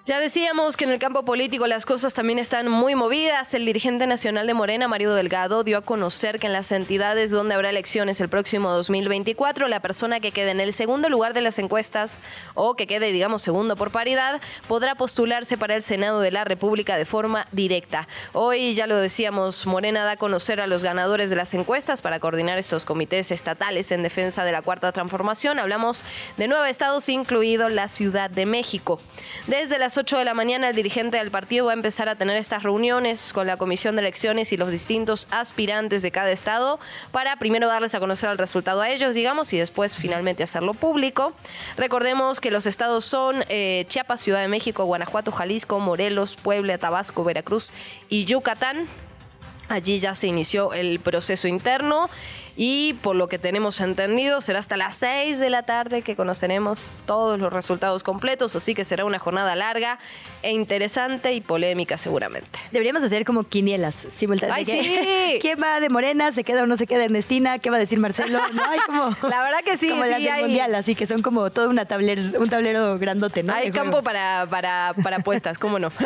Ya 0.05 0.19
decíamos 0.19 0.75
que 0.75 0.83
en 0.83 0.91
el 0.91 0.99
campo 0.99 1.23
político 1.23 1.65
las 1.65 1.85
cosas 1.85 2.13
también 2.13 2.37
están 2.37 2.67
muy 2.67 2.93
movidas. 2.93 3.53
El 3.53 3.63
dirigente 3.63 4.05
nacional 4.05 4.45
de 4.45 4.53
Morena, 4.53 4.89
Mario 4.89 5.13
Delgado, 5.13 5.63
dio 5.63 5.77
a 5.77 5.81
conocer 5.81 6.39
que 6.39 6.47
en 6.47 6.51
las 6.51 6.73
entidades 6.73 7.31
donde 7.31 7.55
habrá 7.55 7.69
elecciones 7.69 8.19
el 8.19 8.27
próximo 8.27 8.69
2024, 8.71 9.69
la 9.69 9.79
persona 9.79 10.19
que 10.19 10.33
quede 10.33 10.51
en 10.51 10.59
el 10.59 10.73
segundo 10.73 11.07
lugar 11.07 11.33
de 11.33 11.39
las 11.39 11.57
encuestas 11.57 12.19
o 12.53 12.75
que 12.75 12.85
quede, 12.85 13.13
digamos, 13.13 13.43
segundo 13.43 13.77
por 13.77 13.91
paridad, 13.91 14.41
podrá 14.67 14.95
postularse 14.95 15.57
para 15.57 15.73
el 15.77 15.83
Senado 15.83 16.19
de 16.19 16.31
la 16.31 16.43
República 16.43 16.97
de 16.97 17.05
forma 17.05 17.47
directa. 17.53 18.09
Hoy, 18.33 18.75
ya 18.75 18.87
lo 18.87 18.97
decíamos, 18.97 19.65
Morena 19.67 20.03
da 20.03 20.11
a 20.11 20.17
conocer 20.17 20.59
a 20.59 20.67
los 20.67 20.83
ganadores 20.83 21.29
de 21.29 21.37
las 21.37 21.53
encuestas 21.53 22.01
para 22.01 22.19
coordinar 22.19 22.57
estos 22.57 22.83
comités 22.83 23.31
estatales 23.31 23.89
en 23.93 24.03
defensa 24.03 24.43
de 24.43 24.51
la 24.51 24.63
Cuarta 24.63 24.91
Transformación. 24.91 25.59
Hablamos 25.59 26.03
de 26.35 26.49
nueve 26.49 26.69
estados, 26.69 27.07
incluido 27.07 27.69
la 27.69 27.87
Ciudad 27.87 28.29
de 28.29 28.45
México. 28.45 28.99
Desde 29.47 29.79
las 29.79 29.92
8 29.97 30.17
de 30.17 30.25
la 30.25 30.33
mañana 30.33 30.69
el 30.69 30.75
dirigente 30.75 31.17
del 31.17 31.29
partido 31.29 31.65
va 31.65 31.71
a 31.71 31.75
empezar 31.75 32.09
a 32.09 32.15
tener 32.15 32.37
estas 32.37 32.63
reuniones 32.63 33.33
con 33.33 33.47
la 33.47 33.57
Comisión 33.57 33.95
de 33.95 34.01
Elecciones 34.01 34.51
y 34.51 34.57
los 34.57 34.71
distintos 34.71 35.27
aspirantes 35.29 36.01
de 36.01 36.11
cada 36.11 36.31
estado 36.31 36.79
para 37.11 37.35
primero 37.35 37.67
darles 37.67 37.93
a 37.93 37.99
conocer 37.99 38.29
el 38.29 38.37
resultado 38.37 38.81
a 38.81 38.89
ellos, 38.89 39.13
digamos, 39.13 39.53
y 39.53 39.57
después 39.57 39.95
finalmente 39.95 40.43
hacerlo 40.43 40.73
público. 40.73 41.33
Recordemos 41.77 42.39
que 42.39 42.51
los 42.51 42.65
estados 42.65 43.05
son 43.05 43.43
eh, 43.49 43.85
Chiapas, 43.87 44.21
Ciudad 44.21 44.41
de 44.41 44.47
México, 44.47 44.85
Guanajuato, 44.85 45.31
Jalisco, 45.31 45.79
Morelos, 45.79 46.35
Puebla, 46.35 46.77
Tabasco, 46.77 47.23
Veracruz 47.23 47.71
y 48.09 48.25
Yucatán. 48.25 48.87
Allí 49.69 49.99
ya 49.99 50.13
se 50.15 50.27
inició 50.27 50.73
el 50.73 50.99
proceso 50.99 51.47
interno 51.47 52.09
y 52.55 52.93
por 53.01 53.15
lo 53.15 53.27
que 53.27 53.39
tenemos 53.39 53.81
entendido 53.81 54.39
será 54.41 54.59
hasta 54.59 54.77
las 54.77 54.95
6 54.97 55.39
de 55.39 55.49
la 55.49 55.63
tarde 55.63 56.01
que 56.03 56.15
conoceremos 56.15 56.99
todos 57.05 57.39
los 57.39 57.51
resultados 57.51 58.03
completos, 58.03 58.55
así 58.55 58.75
que 58.75 58.85
será 58.85 59.05
una 59.05 59.17
jornada 59.19 59.55
larga 59.55 59.97
e 60.43 60.51
interesante 60.51 61.33
y 61.33 61.41
polémica 61.41 61.97
seguramente. 61.97 62.59
Deberíamos 62.71 63.01
hacer 63.03 63.25
como 63.25 63.43
quinielas 63.43 63.95
simultáneamente. 64.17 64.71
¡Ay, 64.71 64.83
sí! 65.33 65.39
¿Quién 65.41 65.57
va 65.61 65.79
de 65.79 65.89
Morena? 65.89 66.31
¿Se 66.31 66.43
queda 66.43 66.63
o 66.63 66.67
no 66.67 66.77
se 66.77 66.85
queda 66.85 67.05
Ernestina? 67.05 67.57
¿Qué 67.59 67.69
va 67.71 67.77
a 67.77 67.79
decir 67.79 67.97
Marcelo? 67.99 68.39
No, 68.53 68.63
hay 68.69 68.79
como... 68.85 69.05
La 69.29 69.41
verdad 69.43 69.59
que 69.65 69.77
sí, 69.77 69.89
como 69.89 70.03
sí, 70.03 70.09
las 70.11 70.21
hay- 70.21 70.41
mundial, 70.43 70.75
así 70.75 70.93
que 70.95 71.07
son 71.07 71.21
como 71.23 71.49
todo 71.49 71.69
una 71.69 71.85
tablero, 71.85 72.39
un 72.39 72.49
tablero 72.49 72.97
grandote, 72.99 73.41
¿no? 73.41 73.53
Hay 73.53 73.67
De 73.67 73.71
campo 73.71 73.93
juegos. 73.93 74.03
para, 74.05 74.45
para, 74.49 74.93
para 75.01 75.17
apuestas, 75.17 75.57
¿cómo 75.57 75.79
no? 75.79 75.89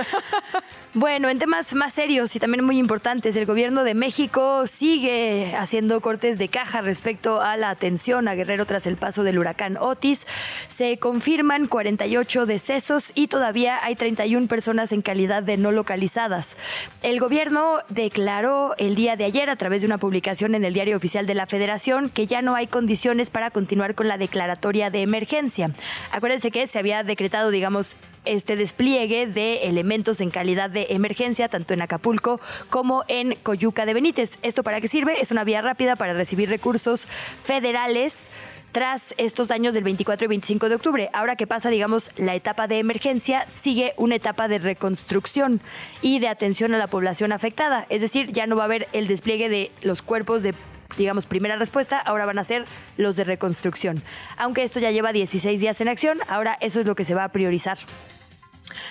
Bueno, 0.94 1.30
en 1.30 1.38
temas 1.38 1.74
más 1.76 1.94
serios 1.94 2.36
y 2.36 2.40
también 2.40 2.64
muy 2.64 2.78
importantes, 2.80 3.36
el 3.36 3.46
gobierno 3.46 3.84
de 3.84 3.94
México 3.94 4.66
sigue 4.66 5.54
haciendo 5.56 6.02
cortes 6.02 6.37
de 6.38 6.50
caja 6.50 6.82
respecto 6.82 7.42
a 7.42 7.58
la 7.58 7.70
atención 7.70 8.28
a 8.28 8.36
Guerrero 8.36 8.66
tras 8.66 8.88
el 8.88 8.98
paso 8.98 9.24
del 9.24 9.40
huracán 9.40 9.78
Otis. 9.78 10.28
Se 10.68 10.98
confirman 10.98 11.68
48 11.68 12.46
decesos 12.46 13.12
y 13.16 13.28
todavía 13.28 13.84
hay 13.84 13.96
31 13.96 14.48
personas 14.48 14.92
en 14.92 15.02
calidad 15.02 15.44
de 15.44 15.58
no 15.58 15.72
localizadas. 15.72 16.58
El 17.02 17.20
gobierno 17.20 17.80
declaró 17.90 18.76
el 18.78 18.96
día 18.96 19.16
de 19.16 19.26
ayer 19.26 19.50
a 19.50 19.56
través 19.56 19.82
de 19.82 19.88
una 19.88 19.98
publicación 19.98 20.56
en 20.56 20.66
el 20.66 20.74
Diario 20.74 20.98
Oficial 20.98 21.26
de 21.26 21.36
la 21.36 21.46
Federación 21.46 22.10
que 22.10 22.28
ya 22.28 22.42
no 22.42 22.56
hay 22.56 22.68
condiciones 22.68 23.30
para 23.30 23.52
continuar 23.52 23.96
con 23.96 24.08
la 24.08 24.18
declaratoria 24.18 24.90
de 24.90 25.02
emergencia. 25.02 25.72
Acuérdense 26.12 26.52
que 26.52 26.68
se 26.68 26.80
había 26.80 27.04
decretado, 27.04 27.52
digamos, 27.52 27.96
este 28.28 28.56
despliegue 28.56 29.28
de 29.28 29.64
elementos 29.64 30.22
en 30.22 30.30
calidad 30.30 30.70
de 30.70 30.88
emergencia, 30.90 31.50
tanto 31.50 31.74
en 31.74 31.82
Acapulco 31.82 32.40
como 32.70 33.04
en 33.08 33.36
Coyuca 33.44 33.86
de 33.86 33.94
Benítez. 33.94 34.38
¿Esto 34.42 34.64
para 34.64 34.82
qué 34.82 34.88
sirve? 34.88 35.22
Es 35.22 35.32
una 35.32 35.44
vía 35.44 35.62
rápida 35.62 35.96
para 35.96 36.14
recibir 36.14 36.50
recursos 36.50 37.08
federales 37.44 38.30
tras 38.72 39.16
estos 39.18 39.48
daños 39.48 39.74
del 39.74 39.84
24 39.84 40.26
y 40.26 40.28
25 40.28 40.70
de 40.70 40.76
octubre. 40.76 41.10
Ahora 41.14 41.36
que 41.36 41.48
pasa, 41.48 41.70
digamos, 41.70 42.12
la 42.18 42.36
etapa 42.36 42.68
de 42.68 42.80
emergencia, 42.80 43.46
sigue 43.50 43.94
una 43.98 44.16
etapa 44.16 44.48
de 44.48 44.60
reconstrucción 44.60 45.62
y 46.02 46.20
de 46.20 46.28
atención 46.28 46.74
a 46.74 46.78
la 46.78 46.88
población 46.88 47.32
afectada. 47.32 47.86
Es 47.90 48.02
decir, 48.02 48.32
ya 48.32 48.46
no 48.46 48.56
va 48.56 48.64
a 48.64 48.66
haber 48.66 48.88
el 48.94 49.08
despliegue 49.08 49.50
de 49.50 49.72
los 49.82 50.02
cuerpos 50.02 50.44
de 50.44 50.54
digamos, 50.98 51.26
primera 51.26 51.58
respuesta, 51.58 52.00
ahora 52.00 52.26
van 52.26 52.40
a 52.40 52.44
ser 52.44 52.66
los 52.98 53.16
de 53.16 53.24
reconstrucción. 53.24 54.02
Aunque 54.38 54.64
esto 54.64 54.80
ya 54.80 54.92
lleva 54.92 55.12
16 55.12 55.60
días 55.60 55.82
en 55.82 55.90
acción, 55.90 56.20
ahora 56.28 56.58
eso 56.62 56.80
es 56.80 56.86
lo 56.86 56.96
que 56.96 57.06
se 57.06 57.14
va 57.14 57.26
a 57.26 57.30
priorizar. 57.30 57.78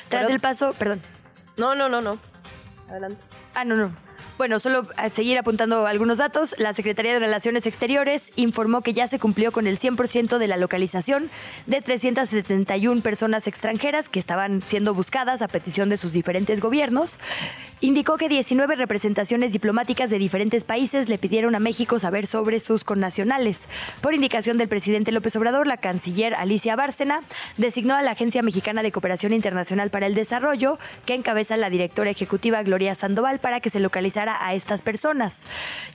Tras 0.08 0.22
Pero- 0.24 0.34
el 0.34 0.40
paso, 0.40 0.72
perdón. 0.78 1.00
No, 1.56 1.74
no, 1.74 1.88
no, 1.88 2.00
no. 2.00 2.18
Adelante. 2.88 3.20
Ah, 3.54 3.64
no, 3.64 3.74
no. 3.76 3.90
Bueno, 4.38 4.60
solo 4.60 4.86
a 4.96 5.08
seguir 5.08 5.38
apuntando 5.38 5.86
algunos 5.86 6.18
datos. 6.18 6.54
La 6.58 6.74
Secretaría 6.74 7.14
de 7.14 7.20
Relaciones 7.20 7.66
Exteriores 7.66 8.32
informó 8.36 8.82
que 8.82 8.92
ya 8.92 9.06
se 9.06 9.18
cumplió 9.18 9.50
con 9.50 9.66
el 9.66 9.78
100% 9.78 10.36
de 10.36 10.46
la 10.46 10.58
localización 10.58 11.30
de 11.64 11.80
371 11.80 13.00
personas 13.00 13.46
extranjeras 13.46 14.10
que 14.10 14.18
estaban 14.18 14.62
siendo 14.66 14.92
buscadas 14.92 15.40
a 15.40 15.48
petición 15.48 15.88
de 15.88 15.96
sus 15.96 16.12
diferentes 16.12 16.60
gobiernos. 16.60 17.18
Indicó 17.80 18.18
que 18.18 18.28
19 18.28 18.76
representaciones 18.76 19.52
diplomáticas 19.52 20.10
de 20.10 20.18
diferentes 20.18 20.64
países 20.64 21.08
le 21.08 21.16
pidieron 21.16 21.54
a 21.54 21.58
México 21.58 21.98
saber 21.98 22.26
sobre 22.26 22.60
sus 22.60 22.84
connacionales. 22.84 23.68
Por 24.02 24.12
indicación 24.12 24.58
del 24.58 24.68
presidente 24.68 25.12
López 25.12 25.34
Obrador, 25.36 25.66
la 25.66 25.78
canciller 25.78 26.34
Alicia 26.34 26.76
Bárcena 26.76 27.22
designó 27.56 27.94
a 27.94 28.02
la 28.02 28.10
Agencia 28.10 28.42
Mexicana 28.42 28.82
de 28.82 28.92
Cooperación 28.92 29.32
Internacional 29.32 29.88
para 29.88 30.06
el 30.06 30.14
Desarrollo, 30.14 30.78
que 31.06 31.14
encabeza 31.14 31.56
la 31.56 31.70
directora 31.70 32.10
ejecutiva 32.10 32.62
Gloria 32.62 32.94
Sandoval, 32.94 33.38
para 33.38 33.60
que 33.60 33.70
se 33.70 33.80
localizara 33.80 34.25
a 34.28 34.54
estas 34.54 34.82
personas. 34.82 35.44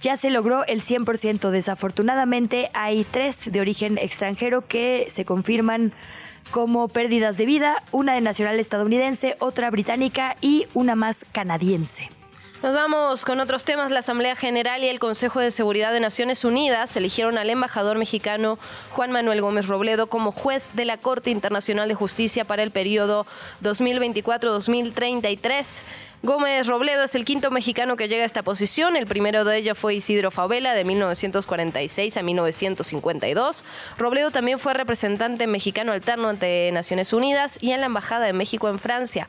Ya 0.01 0.17
se 0.17 0.29
logró 0.29 0.65
el 0.65 0.81
100%. 0.81 1.49
Desafortunadamente, 1.49 2.69
hay 2.73 3.03
tres 3.03 3.51
de 3.51 3.61
origen 3.61 3.97
extranjero 3.97 4.67
que 4.67 5.07
se 5.09 5.25
confirman 5.25 5.93
como 6.51 6.87
pérdidas 6.87 7.37
de 7.37 7.45
vida, 7.45 7.83
una 7.91 8.13
de 8.13 8.21
nacional 8.21 8.59
estadounidense, 8.59 9.35
otra 9.39 9.69
británica 9.69 10.35
y 10.41 10.67
una 10.73 10.95
más 10.95 11.25
canadiense. 11.31 12.09
Nos 12.63 12.73
vamos 12.75 13.25
con 13.25 13.39
otros 13.39 13.65
temas. 13.65 13.89
La 13.89 14.01
Asamblea 14.01 14.35
General 14.35 14.83
y 14.83 14.87
el 14.87 14.99
Consejo 14.99 15.39
de 15.39 15.49
Seguridad 15.49 15.91
de 15.91 15.99
Naciones 15.99 16.45
Unidas 16.45 16.95
eligieron 16.95 17.39
al 17.39 17.49
embajador 17.49 17.97
mexicano 17.97 18.59
Juan 18.91 19.11
Manuel 19.11 19.41
Gómez 19.41 19.65
Robledo 19.65 20.05
como 20.05 20.31
juez 20.31 20.75
de 20.75 20.85
la 20.85 20.97
Corte 20.97 21.31
Internacional 21.31 21.87
de 21.87 21.95
Justicia 21.95 22.45
para 22.45 22.61
el 22.61 22.69
periodo 22.69 23.25
2024-2033. 23.63 25.81
Gómez 26.23 26.67
Robledo 26.67 27.03
es 27.03 27.15
el 27.15 27.25
quinto 27.25 27.49
mexicano 27.49 27.95
que 27.95 28.07
llega 28.07 28.21
a 28.21 28.27
esta 28.27 28.43
posición. 28.43 28.95
El 28.95 29.07
primero 29.07 29.43
de 29.43 29.57
ellos 29.57 29.75
fue 29.75 29.95
Isidro 29.95 30.29
Favela 30.29 30.73
de 30.73 30.83
1946 30.83 32.15
a 32.15 32.21
1952. 32.21 33.63
Robledo 33.97 34.29
también 34.29 34.59
fue 34.59 34.75
representante 34.75 35.47
mexicano 35.47 35.93
alterno 35.93 36.29
ante 36.29 36.69
Naciones 36.73 37.11
Unidas 37.11 37.57
y 37.59 37.71
en 37.71 37.79
la 37.79 37.87
Embajada 37.87 38.27
de 38.27 38.33
México 38.33 38.69
en 38.69 38.77
Francia. 38.77 39.27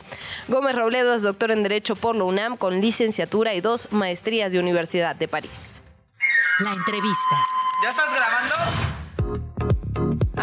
Gómez 0.48 0.76
Robledo 0.76 1.14
es 1.14 1.22
doctor 1.22 1.50
en 1.50 1.62
Derecho 1.62 1.96
por 1.96 2.14
la 2.14 2.24
UNAM 2.24 2.58
con 2.58 2.82
licenciatura 2.82 3.54
y 3.54 3.62
dos 3.62 3.88
maestrías 3.90 4.52
de 4.52 4.58
Universidad 4.58 5.16
de 5.16 5.28
París. 5.28 5.82
La 6.58 6.72
entrevista. 6.72 7.36
¿Ya 7.82 7.88
estás 7.88 8.14
grabando? 8.14 9.01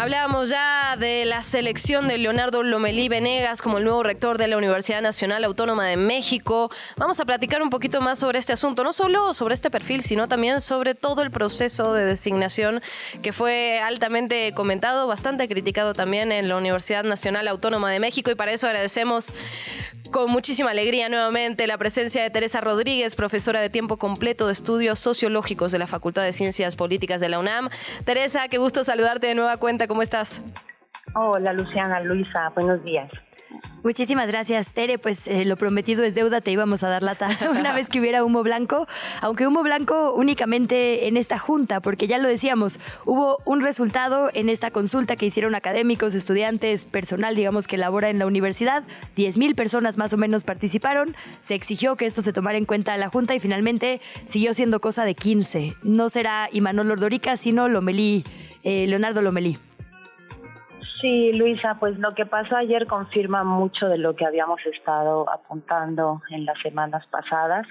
Hablábamos 0.00 0.48
ya 0.48 0.96
de 0.96 1.26
la 1.26 1.42
selección 1.42 2.08
de 2.08 2.16
Leonardo 2.16 2.62
Lomelí 2.62 3.10
Venegas 3.10 3.60
como 3.60 3.76
el 3.76 3.84
nuevo 3.84 4.02
rector 4.02 4.38
de 4.38 4.48
la 4.48 4.56
Universidad 4.56 5.02
Nacional 5.02 5.44
Autónoma 5.44 5.86
de 5.86 5.98
México. 5.98 6.70
Vamos 6.96 7.20
a 7.20 7.26
platicar 7.26 7.60
un 7.60 7.68
poquito 7.68 8.00
más 8.00 8.18
sobre 8.18 8.38
este 8.38 8.54
asunto, 8.54 8.82
no 8.82 8.94
solo 8.94 9.34
sobre 9.34 9.52
este 9.52 9.70
perfil, 9.70 10.02
sino 10.02 10.26
también 10.26 10.62
sobre 10.62 10.94
todo 10.94 11.20
el 11.20 11.30
proceso 11.30 11.92
de 11.92 12.06
designación 12.06 12.80
que 13.20 13.34
fue 13.34 13.78
altamente 13.78 14.54
comentado, 14.54 15.06
bastante 15.06 15.46
criticado 15.48 15.92
también 15.92 16.32
en 16.32 16.48
la 16.48 16.56
Universidad 16.56 17.04
Nacional 17.04 17.46
Autónoma 17.46 17.90
de 17.90 18.00
México 18.00 18.30
y 18.30 18.34
para 18.34 18.52
eso 18.52 18.68
agradecemos 18.68 19.34
Con 20.10 20.28
muchísima 20.28 20.70
alegría 20.72 21.08
nuevamente 21.08 21.68
la 21.68 21.78
presencia 21.78 22.20
de 22.20 22.30
Teresa 22.30 22.60
Rodríguez, 22.60 23.14
profesora 23.14 23.60
de 23.60 23.70
tiempo 23.70 23.96
completo 23.96 24.48
de 24.48 24.52
estudios 24.54 24.98
sociológicos 24.98 25.70
de 25.70 25.78
la 25.78 25.86
Facultad 25.86 26.24
de 26.24 26.32
Ciencias 26.32 26.74
Políticas 26.74 27.20
de 27.20 27.28
la 27.28 27.38
UNAM. 27.38 27.68
Teresa, 28.04 28.48
qué 28.48 28.58
gusto 28.58 28.82
saludarte 28.82 29.28
de 29.28 29.36
nueva 29.36 29.58
cuenta, 29.58 29.86
¿cómo 29.90 30.02
estás? 30.02 30.40
Hola 31.16 31.52
Luciana, 31.52 31.98
Luisa, 31.98 32.50
buenos 32.54 32.80
días. 32.84 33.10
Muchísimas 33.82 34.28
gracias, 34.28 34.72
Tere. 34.72 35.00
Pues 35.00 35.26
eh, 35.26 35.44
lo 35.44 35.56
prometido 35.56 36.04
es 36.04 36.14
deuda, 36.14 36.40
te 36.40 36.52
íbamos 36.52 36.84
a 36.84 36.88
dar 36.88 37.02
lata 37.02 37.28
una 37.50 37.72
vez 37.72 37.88
que 37.88 37.98
hubiera 37.98 38.22
humo 38.22 38.44
blanco, 38.44 38.86
aunque 39.20 39.48
humo 39.48 39.64
blanco 39.64 40.14
únicamente 40.14 41.08
en 41.08 41.16
esta 41.16 41.40
junta, 41.40 41.80
porque 41.80 42.06
ya 42.06 42.18
lo 42.18 42.28
decíamos, 42.28 42.78
hubo 43.04 43.38
un 43.46 43.62
resultado 43.62 44.30
en 44.32 44.48
esta 44.48 44.70
consulta 44.70 45.16
que 45.16 45.26
hicieron 45.26 45.56
académicos, 45.56 46.14
estudiantes, 46.14 46.84
personal, 46.84 47.34
digamos, 47.34 47.66
que 47.66 47.76
labora 47.76 48.10
en 48.10 48.20
la 48.20 48.26
universidad. 48.26 48.84
10.000 49.16 49.56
personas 49.56 49.98
más 49.98 50.12
o 50.12 50.16
menos 50.16 50.44
participaron. 50.44 51.16
Se 51.40 51.56
exigió 51.56 51.96
que 51.96 52.06
esto 52.06 52.22
se 52.22 52.32
tomara 52.32 52.58
en 52.58 52.64
cuenta 52.64 52.94
a 52.94 52.96
la 52.96 53.08
junta 53.08 53.34
y 53.34 53.40
finalmente 53.40 54.00
siguió 54.26 54.54
siendo 54.54 54.80
cosa 54.80 55.04
de 55.04 55.16
15. 55.16 55.74
No 55.82 56.10
será 56.10 56.48
Imanol 56.52 56.92
Ordorica, 56.92 57.36
sino 57.36 57.66
Lomelí, 57.66 58.24
eh, 58.62 58.86
Leonardo 58.86 59.20
Lomelí. 59.20 59.58
Sí, 61.00 61.32
Luisa, 61.32 61.76
pues 61.80 61.98
lo 61.98 62.14
que 62.14 62.26
pasó 62.26 62.56
ayer 62.56 62.86
confirma 62.86 63.42
mucho 63.42 63.88
de 63.88 63.96
lo 63.96 64.14
que 64.16 64.26
habíamos 64.26 64.60
estado 64.66 65.30
apuntando 65.32 66.20
en 66.30 66.44
las 66.44 66.60
semanas 66.60 67.06
pasadas. 67.10 67.66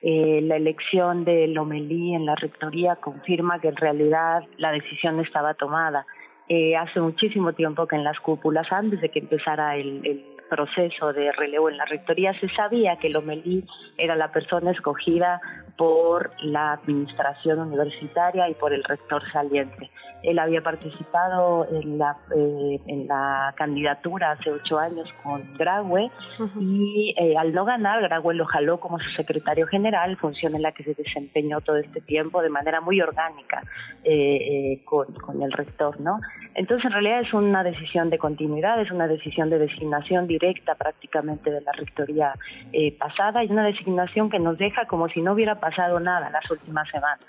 Eh, 0.00 0.40
la 0.44 0.56
elección 0.56 1.24
de 1.24 1.48
Lomelí 1.48 2.14
en 2.14 2.24
la 2.24 2.36
rectoría 2.36 2.94
confirma 2.96 3.60
que 3.60 3.68
en 3.68 3.76
realidad 3.76 4.44
la 4.58 4.70
decisión 4.70 5.18
estaba 5.18 5.54
tomada. 5.54 6.06
Eh, 6.48 6.76
hace 6.76 7.00
muchísimo 7.00 7.52
tiempo 7.52 7.88
que 7.88 7.96
en 7.96 8.04
las 8.04 8.20
cúpulas, 8.20 8.70
antes 8.70 9.00
de 9.00 9.08
que 9.10 9.18
empezara 9.18 9.76
el, 9.76 10.00
el, 10.04 10.24
proceso 10.48 11.12
de 11.12 11.30
relevo 11.32 11.68
en 11.68 11.76
la 11.76 11.84
rectoría, 11.84 12.32
se 12.40 12.48
sabía 12.48 12.96
que 12.96 13.10
Lomelí 13.10 13.66
era 13.98 14.16
la 14.16 14.32
persona 14.32 14.70
escogida 14.70 15.42
por 15.78 16.32
la 16.42 16.72
administración 16.72 17.60
universitaria 17.60 18.48
y 18.48 18.54
por 18.54 18.74
el 18.74 18.82
rector 18.82 19.22
saliente. 19.32 19.90
Él 20.24 20.40
había 20.40 20.60
participado 20.60 21.68
en 21.70 21.98
la, 21.98 22.16
eh, 22.34 22.80
en 22.88 23.06
la 23.06 23.54
candidatura 23.56 24.32
hace 24.32 24.50
ocho 24.50 24.76
años 24.76 25.08
con 25.22 25.56
Graue 25.56 26.10
y 26.58 27.14
eh, 27.16 27.36
al 27.38 27.52
no 27.52 27.64
ganar, 27.64 28.02
Graue 28.02 28.34
lo 28.34 28.44
jaló 28.44 28.80
como 28.80 28.98
su 28.98 29.08
secretario 29.10 29.68
general, 29.68 30.16
función 30.16 30.56
en 30.56 30.62
la 30.62 30.72
que 30.72 30.82
se 30.82 30.94
desempeñó 30.94 31.60
todo 31.60 31.76
este 31.76 32.00
tiempo 32.00 32.42
de 32.42 32.50
manera 32.50 32.80
muy 32.80 33.00
orgánica 33.00 33.62
eh, 34.02 34.82
con, 34.84 35.06
con, 35.14 35.40
el 35.40 35.52
rector. 35.52 36.00
¿no? 36.00 36.18
Entonces, 36.56 36.86
en 36.86 36.92
realidad 36.92 37.20
es 37.20 37.32
una 37.32 37.62
decisión 37.62 38.10
de 38.10 38.18
continuidad, 38.18 38.80
es 38.80 38.90
una 38.90 39.06
decisión 39.06 39.48
de 39.50 39.60
designación 39.60 40.26
directa 40.26 40.74
prácticamente 40.74 41.52
de 41.52 41.60
la 41.60 41.70
rectoría 41.70 42.34
pasada 42.98 43.44
y 43.44 43.52
una 43.52 43.62
designación 43.62 44.28
que 44.30 44.40
nos 44.40 44.58
deja 44.58 44.86
como 44.86 45.08
si 45.08 45.20
no 45.20 45.34
hubiera 45.34 45.60
pasado 45.60 45.67
nada 46.00 46.30
las 46.30 46.50
últimas 46.50 46.88
semanas 46.88 47.20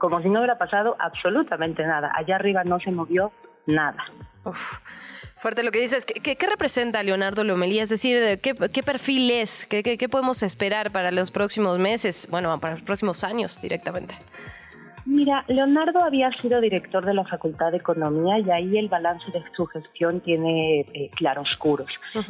como 0.00 0.20
si 0.20 0.28
no 0.28 0.40
hubiera 0.40 0.58
pasado 0.58 0.96
absolutamente 0.98 1.86
nada. 1.86 2.10
Allá 2.16 2.34
arriba 2.34 2.64
no 2.64 2.80
se 2.80 2.90
movió 2.90 3.30
nada. 3.66 4.04
fuerte 5.36 5.62
lo 5.62 5.70
que 5.70 5.80
dices. 5.80 6.04
¿Qué, 6.04 6.34
qué, 6.36 6.46
representa 6.46 7.02
Leonardo 7.04 7.44
Lomelí? 7.44 7.78
Es 7.78 7.90
decir, 7.90 8.40
¿qué, 8.40 8.54
qué 8.54 8.82
perfil 8.82 9.30
es? 9.30 9.66
¿Qué, 9.66 9.82
¿Qué, 9.84 10.08
podemos 10.08 10.42
esperar 10.42 10.90
para 10.90 11.12
los 11.12 11.30
próximos 11.30 11.78
meses? 11.78 12.26
Bueno, 12.30 12.58
para 12.58 12.74
los 12.74 12.82
próximos 12.82 13.22
años 13.22 13.60
directamente. 13.60 14.16
Mira, 15.06 15.44
Leonardo 15.48 16.02
había 16.04 16.30
sido 16.42 16.60
director 16.60 17.04
de 17.04 17.14
la 17.14 17.24
Facultad 17.24 17.70
de 17.70 17.78
Economía 17.78 18.38
y 18.38 18.50
ahí 18.50 18.76
el 18.76 18.88
balance 18.88 19.24
de 19.32 19.42
su 19.56 19.64
gestión 19.66 20.20
tiene 20.20 20.80
eh, 20.92 21.10
claroscuros. 21.16 21.88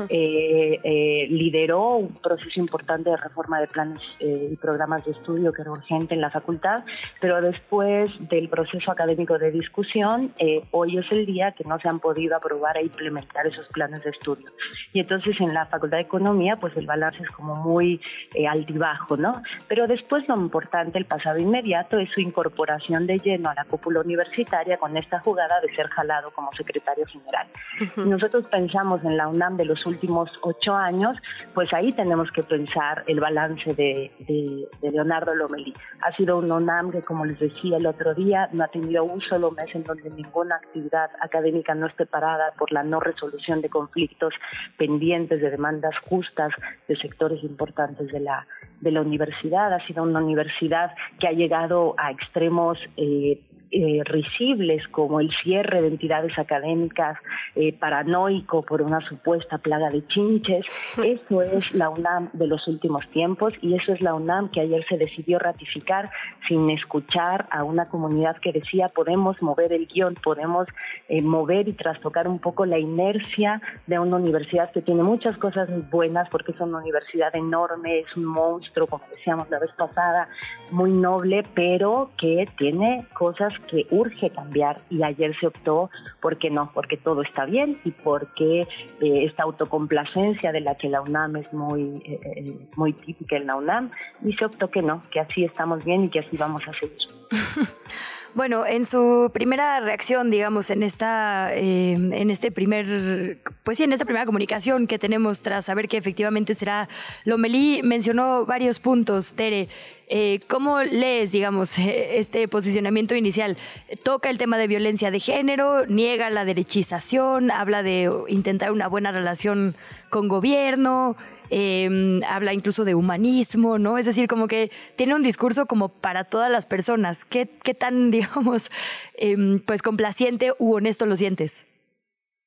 eh, 0.08 0.78
eh, 0.84 1.26
lideró 1.30 1.96
un 1.96 2.14
proceso 2.14 2.60
importante 2.60 3.10
de 3.10 3.16
reforma 3.16 3.60
de 3.60 3.66
planes 3.66 4.00
eh, 4.20 4.50
y 4.52 4.56
programas 4.56 5.04
de 5.04 5.12
estudio 5.12 5.52
que 5.52 5.62
era 5.62 5.72
urgente 5.72 6.14
en 6.14 6.20
la 6.20 6.30
facultad, 6.30 6.84
pero 7.20 7.40
después 7.40 8.10
del 8.28 8.48
proceso 8.48 8.92
académico 8.92 9.38
de 9.38 9.50
discusión, 9.50 10.32
eh, 10.38 10.62
hoy 10.70 10.96
es 10.96 11.10
el 11.10 11.26
día 11.26 11.52
que 11.52 11.64
no 11.64 11.78
se 11.80 11.88
han 11.88 11.98
podido 11.98 12.36
aprobar 12.36 12.76
e 12.76 12.84
implementar 12.84 13.46
esos 13.46 13.66
planes 13.68 14.04
de 14.04 14.10
estudio. 14.10 14.46
Y 14.92 15.00
entonces 15.00 15.34
en 15.40 15.52
la 15.54 15.66
Facultad 15.66 15.96
de 15.98 16.04
Economía, 16.04 16.56
pues 16.56 16.76
el 16.76 16.86
balance 16.86 17.22
es 17.22 17.30
como 17.30 17.56
muy 17.56 18.00
altibajo, 18.48 19.16
¿no? 19.16 19.42
Pero 19.66 19.86
después 19.86 20.26
lo 20.28 20.36
importante, 20.36 20.98
el 20.98 21.06
pasado 21.06 21.38
inmediato, 21.38 21.98
es 21.98 22.08
su 22.10 22.20
incorporación 22.20 22.59
de 22.66 23.18
lleno 23.18 23.48
a 23.48 23.54
la 23.54 23.64
cúpula 23.64 24.00
universitaria 24.00 24.76
con 24.76 24.96
esta 24.96 25.20
jugada 25.20 25.60
de 25.60 25.74
ser 25.74 25.88
jalado 25.88 26.30
como 26.32 26.52
secretario 26.52 27.06
general. 27.06 27.46
Uh 27.80 27.84
-huh. 27.84 28.06
Nosotros 28.06 28.44
pensamos 28.50 29.02
en 29.04 29.16
la 29.16 29.28
UNAM 29.28 29.56
de 29.56 29.64
los 29.64 29.84
últimos 29.86 30.28
ocho 30.42 30.74
años, 30.74 31.16
pues 31.54 31.72
ahí 31.72 31.92
tenemos 31.92 32.30
que 32.32 32.42
pensar 32.42 33.04
el 33.06 33.18
balance 33.20 33.74
de, 33.74 34.12
de, 34.28 34.68
de 34.82 34.90
Leonardo 34.90 35.34
Lomelí. 35.34 35.74
Ha 36.02 36.12
sido 36.16 36.38
un 36.38 36.52
UNAM 36.52 36.90
que, 36.92 37.02
como 37.02 37.24
les 37.24 37.38
decía 37.38 37.78
el 37.78 37.86
otro 37.86 38.14
día, 38.14 38.48
no 38.52 38.64
ha 38.64 38.68
tenido 38.68 39.04
un 39.04 39.20
solo 39.22 39.50
mes 39.52 39.74
en 39.74 39.84
donde 39.84 40.10
ninguna 40.10 40.56
actividad 40.56 41.10
académica 41.20 41.74
no 41.74 41.86
esté 41.86 42.04
parada 42.06 42.52
por 42.58 42.72
la 42.72 42.82
no 42.82 43.00
resolución 43.00 43.62
de 43.62 43.68
conflictos 43.68 44.34
pendientes 44.76 45.40
de 45.40 45.50
demandas 45.50 45.94
justas 46.08 46.52
de 46.88 46.96
sectores 46.96 47.42
importantes 47.42 48.06
de 48.12 48.20
la, 48.20 48.46
de 48.80 48.92
la 48.92 49.00
universidad. 49.00 49.72
Ha 49.72 49.86
sido 49.86 50.02
una 50.02 50.22
universidad 50.22 50.94
que 51.18 51.28
ha 51.28 51.32
llegado 51.32 51.94
a 51.98 52.10
extremos 52.10 52.78
eh, 52.96 53.40
eh, 53.72 54.02
risibles 54.04 54.86
como 54.88 55.20
el 55.20 55.30
cierre 55.44 55.80
de 55.80 55.88
entidades 55.88 56.36
académicas 56.38 57.18
eh, 57.54 57.72
paranoico 57.72 58.62
por 58.62 58.82
una 58.82 59.00
supuesta 59.08 59.58
plaga 59.58 59.90
de 59.90 60.04
chinches. 60.08 60.66
Eso 61.02 61.42
es 61.42 61.64
la 61.72 61.88
UNAM 61.88 62.30
de 62.32 62.48
los 62.48 62.66
últimos 62.66 63.08
tiempos 63.10 63.54
y 63.62 63.76
eso 63.76 63.92
es 63.92 64.00
la 64.00 64.14
UNAM 64.14 64.50
que 64.50 64.60
ayer 64.60 64.84
se 64.88 64.96
decidió 64.96 65.38
ratificar 65.38 66.10
sin 66.48 66.68
escuchar 66.70 67.46
a 67.50 67.62
una 67.62 67.88
comunidad 67.88 68.38
que 68.38 68.52
decía 68.52 68.88
podemos 68.88 69.40
mover 69.40 69.72
el 69.72 69.86
guion, 69.86 70.14
podemos 70.14 70.66
eh, 71.08 71.22
mover 71.22 71.68
y 71.68 71.72
trastocar 71.72 72.26
un 72.26 72.40
poco 72.40 72.66
la 72.66 72.78
inercia 72.78 73.62
de 73.86 73.98
una 73.98 74.16
universidad 74.16 74.72
que 74.72 74.82
tiene 74.82 75.04
muchas 75.04 75.36
cosas 75.38 75.68
buenas 75.90 76.28
porque 76.28 76.52
es 76.52 76.60
una 76.60 76.78
universidad 76.78 77.34
enorme, 77.36 78.00
es 78.00 78.16
un 78.16 78.24
monstruo, 78.24 78.88
como 78.88 79.04
decíamos 79.10 79.48
la 79.50 79.60
vez 79.60 79.70
pasada, 79.76 80.28
muy 80.72 80.90
noble, 80.90 81.44
pero 81.54 82.10
que 82.18 82.48
tiene 82.58 83.06
cosas 83.14 83.52
que 83.68 83.86
urge 83.90 84.30
cambiar 84.30 84.80
y 84.90 85.02
ayer 85.02 85.34
se 85.38 85.46
optó 85.46 85.90
porque 86.20 86.50
no, 86.50 86.70
porque 86.72 86.96
todo 86.96 87.22
está 87.22 87.44
bien 87.44 87.80
y 87.84 87.90
porque 87.90 88.62
eh, 88.62 89.24
esta 89.24 89.44
autocomplacencia 89.44 90.52
de 90.52 90.60
la 90.60 90.74
que 90.76 90.88
la 90.88 91.02
UNAM 91.02 91.36
es 91.36 91.52
muy, 91.52 92.02
eh, 92.04 92.56
muy 92.76 92.92
típica 92.92 93.36
en 93.36 93.46
la 93.46 93.56
UNAM 93.56 93.90
y 94.24 94.32
se 94.34 94.44
optó 94.44 94.70
que 94.70 94.82
no, 94.82 95.02
que 95.10 95.20
así 95.20 95.44
estamos 95.44 95.84
bien 95.84 96.04
y 96.04 96.10
que 96.10 96.20
así 96.20 96.36
vamos 96.36 96.62
a 96.66 96.72
seguir. 96.78 96.98
Bueno, 98.32 98.64
en 98.64 98.86
su 98.86 99.30
primera 99.34 99.80
reacción, 99.80 100.30
digamos, 100.30 100.70
en 100.70 100.84
esta, 100.84 101.52
eh, 101.52 101.92
en 101.94 102.30
este 102.30 102.52
primer, 102.52 103.38
pues 103.64 103.78
sí, 103.78 103.84
en 103.84 103.92
esta 103.92 104.04
primera 104.04 104.24
comunicación 104.24 104.86
que 104.86 105.00
tenemos 105.00 105.42
tras 105.42 105.64
saber 105.64 105.88
que 105.88 105.96
efectivamente 105.96 106.54
será 106.54 106.88
Lomelí, 107.24 107.82
mencionó 107.82 108.46
varios 108.46 108.78
puntos, 108.78 109.34
Tere. 109.34 109.68
Eh, 110.06 110.40
¿Cómo 110.48 110.80
lees, 110.80 111.32
digamos, 111.32 111.76
este 111.78 112.46
posicionamiento 112.46 113.16
inicial? 113.16 113.56
Toca 114.04 114.30
el 114.30 114.38
tema 114.38 114.58
de 114.58 114.68
violencia 114.68 115.10
de 115.10 115.18
género, 115.18 115.86
niega 115.86 116.30
la 116.30 116.44
derechización, 116.44 117.50
habla 117.50 117.82
de 117.82 118.10
intentar 118.28 118.70
una 118.70 118.86
buena 118.86 119.10
relación 119.10 119.74
con 120.08 120.28
gobierno, 120.28 121.16
eh, 121.50 122.20
habla 122.26 122.54
incluso 122.54 122.84
de 122.84 122.94
humanismo, 122.94 123.78
¿no? 123.78 123.98
Es 123.98 124.06
decir, 124.06 124.28
como 124.28 124.48
que 124.48 124.70
tiene 124.96 125.14
un 125.14 125.22
discurso 125.22 125.66
como 125.66 125.88
para 125.88 126.24
todas 126.24 126.50
las 126.50 126.66
personas. 126.66 127.24
¿Qué, 127.24 127.48
qué 127.62 127.74
tan, 127.74 128.10
digamos, 128.10 128.70
eh, 129.14 129.60
pues 129.66 129.82
complaciente 129.82 130.52
u 130.58 130.74
honesto 130.74 131.06
lo 131.06 131.16
sientes? 131.16 131.66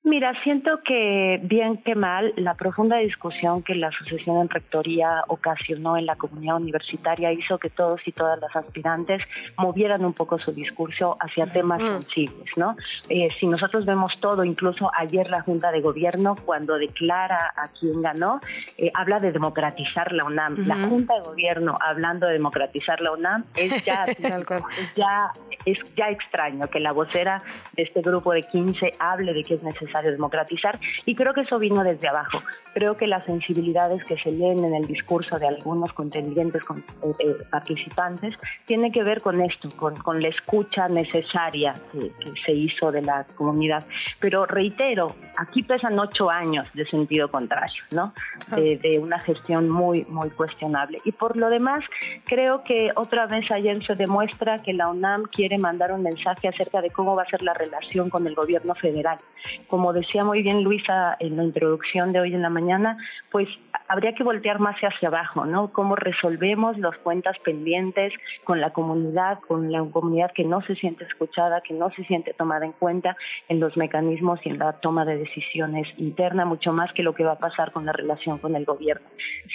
Mira, 0.05 0.33
siento 0.43 0.81
que 0.83 1.39
bien 1.43 1.77
que 1.77 1.95
mal, 1.95 2.33
la 2.35 2.55
profunda 2.55 2.97
discusión 2.97 3.63
que 3.63 3.73
la 3.73 3.89
sucesión 3.91 4.35
en 4.41 4.49
rectoría 4.49 5.23
ocasionó 5.29 5.95
en 5.95 6.05
la 6.05 6.17
comunidad 6.17 6.57
universitaria 6.57 7.31
hizo 7.31 7.57
que 7.57 7.69
todos 7.69 8.01
y 8.05 8.11
todas 8.11 8.37
las 8.41 8.53
aspirantes 8.53 9.21
movieran 9.57 10.03
un 10.03 10.11
poco 10.11 10.39
su 10.39 10.51
discurso 10.51 11.15
hacia 11.21 11.47
temas 11.47 11.81
mm. 11.81 12.01
sensibles, 12.01 12.49
¿no? 12.57 12.75
Eh, 13.07 13.29
si 13.39 13.47
nosotros 13.47 13.85
vemos 13.85 14.11
todo, 14.19 14.43
incluso 14.43 14.91
ayer 14.93 15.29
la 15.29 15.41
Junta 15.41 15.71
de 15.71 15.79
Gobierno, 15.79 16.35
cuando 16.43 16.77
declara 16.77 17.53
a 17.55 17.69
quién 17.79 18.01
ganó, 18.01 18.41
eh, 18.77 18.91
habla 18.93 19.21
de 19.21 19.31
democratizar 19.31 20.11
la 20.11 20.25
UNAM. 20.25 20.67
La 20.67 20.85
Junta 20.85 21.13
de 21.13 21.21
Gobierno 21.21 21.77
hablando 21.79 22.27
de 22.27 22.33
democratizar 22.33 22.99
la 22.99 23.13
UNAM 23.13 23.45
es 23.55 23.85
ya, 23.85 24.03
es 24.07 24.95
ya 24.97 25.31
es 25.65 25.77
ya 25.95 26.09
extraño 26.09 26.67
que 26.69 26.79
la 26.79 26.91
vocera 26.91 27.43
de 27.73 27.83
este 27.83 28.01
grupo 28.01 28.33
de 28.33 28.43
15 28.43 28.93
hable 28.99 29.33
de 29.33 29.43
que 29.43 29.55
es 29.55 29.63
necesario 29.63 30.11
democratizar 30.11 30.79
y 31.05 31.15
creo 31.15 31.33
que 31.33 31.41
eso 31.41 31.59
vino 31.59 31.83
desde 31.83 32.07
abajo. 32.07 32.41
Creo 32.73 32.97
que 32.97 33.07
las 33.07 33.25
sensibilidades 33.25 34.03
que 34.05 34.17
se 34.17 34.31
leen 34.31 34.63
en 34.63 34.73
el 34.73 34.87
discurso 34.87 35.37
de 35.39 35.47
algunos 35.47 35.93
contendientes, 35.93 36.63
con, 36.63 36.79
eh, 36.79 37.13
eh, 37.19 37.35
participantes, 37.49 38.35
tienen 38.65 38.91
que 38.91 39.03
ver 39.03 39.21
con 39.21 39.41
esto, 39.41 39.69
con, 39.77 40.21
la 40.21 40.27
escucha 40.27 40.87
necesaria 40.87 41.75
que, 41.91 42.11
se 42.45 42.51
hizo 42.51 42.91
de 42.91 43.01
la 43.01 43.25
comunidad. 43.35 43.85
Pero 44.19 44.45
reitero, 44.45 45.15
aquí 45.37 45.63
pesan 45.63 45.97
ocho 45.99 46.29
años 46.29 46.67
de 46.73 46.85
sentido 46.85 47.29
contrario, 47.29 47.83
¿no? 47.91 48.13
De, 48.55 48.77
de 48.77 48.99
una 48.99 49.19
gestión 49.19 49.69
muy, 49.69 50.05
muy 50.05 50.29
cuestionable. 50.31 51.01
Y 51.05 51.11
por 51.11 51.37
lo 51.37 51.49
demás, 51.49 51.83
creo 52.25 52.63
que 52.63 52.91
otra 52.95 53.27
vez 53.27 53.49
ayer 53.51 53.85
se 53.85 53.95
demuestra 53.95 54.61
que 54.61 54.73
la 54.73 54.89
UNAM 54.89 55.23
quiere 55.23 55.52
mandar 55.57 55.91
un 55.91 56.03
mensaje 56.03 56.47
acerca 56.47 56.81
de 56.81 56.89
cómo 56.89 57.15
va 57.15 57.23
a 57.23 57.29
ser 57.29 57.41
la 57.41 57.53
relación 57.53 58.09
con 58.09 58.27
el 58.27 58.35
gobierno 58.35 58.75
federal. 58.75 59.19
Como 59.67 59.93
decía 59.93 60.23
muy 60.23 60.41
bien 60.41 60.63
Luisa 60.63 61.15
en 61.19 61.37
la 61.37 61.43
introducción 61.43 62.13
de 62.13 62.19
hoy 62.19 62.33
en 62.33 62.41
la 62.41 62.49
mañana, 62.49 62.97
pues 63.31 63.47
habría 63.87 64.13
que 64.13 64.23
voltear 64.23 64.59
más 64.59 64.75
hacia 64.77 65.07
abajo, 65.07 65.45
¿no? 65.45 65.71
Cómo 65.71 65.95
resolvemos 65.95 66.77
las 66.77 66.97
cuentas 66.97 67.37
pendientes 67.43 68.13
con 68.43 68.61
la 68.61 68.71
comunidad, 68.71 69.39
con 69.47 69.71
la 69.71 69.83
comunidad 69.83 70.31
que 70.31 70.43
no 70.43 70.61
se 70.61 70.75
siente 70.75 71.03
escuchada, 71.03 71.61
que 71.61 71.73
no 71.73 71.91
se 71.91 72.03
siente 72.05 72.33
tomada 72.33 72.65
en 72.65 72.71
cuenta 72.71 73.17
en 73.49 73.59
los 73.59 73.75
mecanismos 73.77 74.39
y 74.43 74.49
en 74.49 74.59
la 74.59 74.73
toma 74.73 75.05
de 75.05 75.17
decisiones 75.17 75.87
interna, 75.97 76.45
mucho 76.45 76.73
más 76.73 76.91
que 76.93 77.03
lo 77.03 77.13
que 77.13 77.23
va 77.23 77.33
a 77.33 77.39
pasar 77.39 77.71
con 77.71 77.85
la 77.85 77.91
relación 77.91 78.37
con 78.37 78.55
el 78.55 78.65
gobierno. 78.65 79.07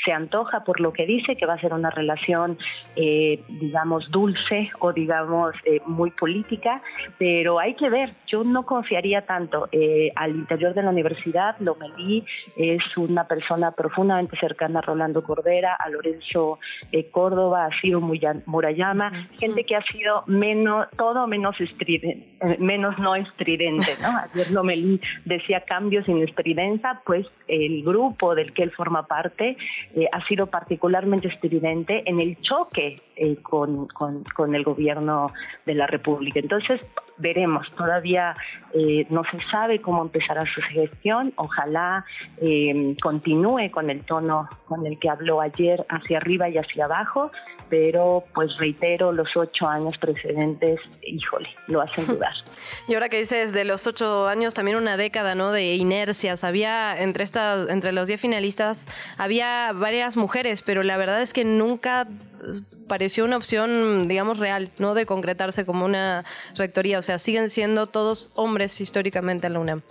Se 0.05 0.13
antoja 0.13 0.65
por 0.65 0.81
lo 0.81 0.93
que 0.93 1.07
dice 1.07 1.37
que 1.37 1.47
va 1.47 1.55
a 1.55 1.61
ser 1.61 1.73
una 1.73 1.91
relación, 1.91 2.59
eh, 2.97 3.43
digamos, 3.49 4.11
dulce 4.11 4.71
o 4.79 4.93
digamos 4.93 5.55
eh, 5.65 5.81
muy 5.89 6.11
política, 6.11 6.83
pero 7.19 7.59
hay 7.59 7.75
que 7.75 7.91
ver, 7.91 8.15
yo 8.27 8.45
no 8.45 8.65
confiaría 8.65 9.27
tanto. 9.27 9.69
Eh, 9.73 10.13
al 10.15 10.31
interior 10.37 10.75
de 10.75 10.83
la 10.83 10.91
universidad, 10.91 11.57
Lomelí 11.59 12.25
es 12.57 12.83
una 12.97 13.27
persona 13.27 13.73
profundamente 13.73 14.39
cercana 14.39 14.79
a 14.81 14.83
Rolando 14.83 15.23
Cordera, 15.23 15.75
a 15.75 15.89
Lorenzo 15.89 16.59
Córdoba, 17.11 17.67
a 17.67 17.81
Ciro 17.81 18.01
Murayama, 18.01 19.29
gente 19.39 19.65
que 19.65 19.77
ha 19.77 19.83
sido 19.83 20.25
menos, 20.27 20.87
todo 20.97 21.27
menos 21.27 21.61
estridente, 21.61 22.57
menos 22.59 22.99
no 22.99 23.15
estridente, 23.15 23.97
¿no? 24.01 24.17
Ayer 24.35 24.51
Lomelí 24.51 25.01
decía 25.25 25.63
cambios 25.63 26.07
sin 26.07 26.23
estridencia, 26.23 27.01
pues 27.05 27.27
el 27.47 27.83
grupo 27.83 28.35
del 28.35 28.53
que 28.53 28.63
él 28.63 28.71
forma 28.73 29.07
parte 29.07 29.57
ha 30.13 30.27
sido 30.27 30.47
particularmente 30.47 31.29
estridente 31.29 32.03
en 32.07 32.21
el 32.21 32.41
choque 32.41 33.01
eh, 33.17 33.37
con, 33.43 33.89
el 34.55 34.65
gobierno 34.65 35.33
de 35.67 35.75
la 35.79 35.87
República. 35.87 36.41
Entonces, 36.41 36.81
veremos, 37.17 37.67
todavía 37.77 38.37
eh, 38.75 39.07
no 39.11 39.23
se 39.25 39.39
sabe 39.51 39.81
cómo 39.81 40.03
empezará 40.03 40.45
su 40.55 40.61
gestión, 40.63 41.33
ojalá 41.37 42.05
eh, 42.41 42.95
continúe 43.03 43.71
con 43.71 43.91
el 43.91 44.03
tono 44.05 44.49
con 44.67 44.87
el 44.87 44.99
que 44.99 45.09
habló 45.09 45.41
ayer 45.41 45.85
hacia 45.89 46.19
arriba 46.19 46.49
y 46.49 46.59
hacia 46.59 46.85
abajo, 46.85 47.31
pero 47.69 48.25
pues 48.35 48.57
reitero, 48.59 49.13
los 49.13 49.29
ocho 49.37 49.67
años 49.67 49.97
precedentes, 49.99 50.81
híjole, 51.03 51.49
lo 51.67 51.81
hacen 51.83 52.07
dudar. 52.07 52.33
Y 52.87 52.95
ahora 52.95 53.09
que 53.09 53.19
dices 53.19 53.53
de 53.53 53.65
los 53.65 53.87
ocho 53.87 54.27
años, 54.27 54.55
también 54.55 54.77
una 54.77 54.97
década, 54.97 55.35
¿no? 55.35 55.53
De 55.53 55.75
inercias. 55.75 56.45
Había 56.45 56.99
entre 56.99 57.25
estas, 57.25 57.69
entre 57.69 57.93
los 57.93 58.07
diez 58.07 58.21
finalistas, 58.21 58.89
había 59.19 59.73
varias 59.75 60.17
mujeres, 60.17 60.63
pero 60.63 60.83
la 60.83 60.97
verdad 60.97 61.21
es 61.21 61.33
que 61.33 61.45
nunca 61.45 62.09
pareció 62.87 63.25
una 63.25 63.37
opción, 63.37 64.09
digamos, 64.09 64.39
real, 64.39 64.71
¿no? 64.79 64.95
De 64.95 65.07
concretarse 65.07 65.65
como 65.65 65.85
una 65.85 66.25
rectoría. 66.55 66.99
O 66.99 67.03
sea, 67.03 67.19
siguen 67.19 67.51
siendo 67.51 67.87
todos 67.87 68.31
hombres 68.35 68.81
históricamente 68.81 69.47
en 69.47 69.53
la 69.55 69.61
UNAM 69.61 69.83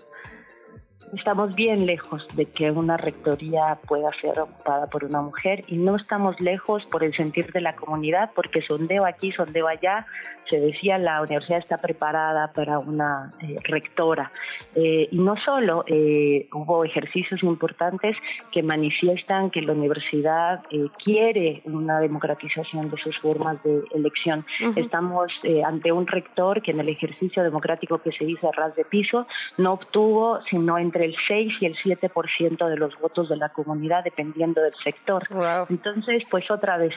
estamos 1.16 1.56
bien 1.56 1.86
lejos 1.86 2.26
de 2.36 2.46
que 2.46 2.72
una 2.72 2.98
rectoría 2.98 3.80
pueda 3.88 4.10
ser 4.22 4.40
ocupada 4.40 4.88
por 4.88 5.04
una 5.06 5.22
mujer 5.22 5.64
y 5.68 5.78
no 5.78 5.96
estamos 5.96 6.40
lejos 6.40 6.84
por 6.92 7.04
el 7.04 7.16
sentir 7.16 7.52
de 7.52 7.62
la 7.62 7.76
comunidad, 7.76 8.32
porque 8.36 8.62
sondeo 8.62 9.06
aquí, 9.06 9.32
sondeo 9.32 9.68
allá, 9.68 10.06
se 10.50 10.60
decía 10.60 10.98
la 10.98 11.22
universidad 11.22 11.60
está 11.60 11.78
preparada 11.78 12.52
para 12.54 12.80
una 12.80 13.34
eh, 13.42 13.58
rectora. 13.64 14.32
Eh, 14.76 15.10
y 15.12 15.18
no 15.18 15.36
solo, 15.38 15.84
eh, 15.88 16.48
hubo 16.54 16.86
ejercicios 16.86 17.44
importantes 17.44 18.16
que 18.52 18.64
manifiestan 18.64 19.50
que 19.50 19.62
la 19.62 19.74
universidad 19.74 20.64
quiere 21.04 21.62
una 21.66 22.00
democratización 22.00 22.90
de 22.90 22.98
sus 22.98 23.18
formas 23.20 23.62
de 23.64 23.84
elección. 23.94 24.46
Estamos 24.76 25.32
ante 25.66 25.92
un 25.92 26.08
rector 26.08 26.62
que 26.62 26.72
en 26.72 26.80
el 26.80 26.90
ejercicio 26.90 27.44
democrático 27.44 28.00
que 28.00 28.12
se 28.12 28.24
hizo 28.24 28.50
a 28.50 28.52
ras 28.52 28.76
de 28.76 28.86
piso 28.86 29.28
no 29.58 29.74
obtuvo 29.74 30.40
sino 30.50 30.78
entre 30.78 30.97
el 31.02 31.16
6 31.28 31.54
y 31.62 31.66
el 31.66 31.76
7% 31.76 32.68
de 32.68 32.78
los 32.78 33.00
votos 33.00 33.30
de 33.30 33.38
la 33.38 33.50
comunidad, 33.50 34.04
dependiendo 34.04 34.62
del 34.62 34.74
sector. 34.84 35.28
Entonces, 35.70 36.24
pues 36.30 36.50
otra 36.50 36.78
vez, 36.78 36.94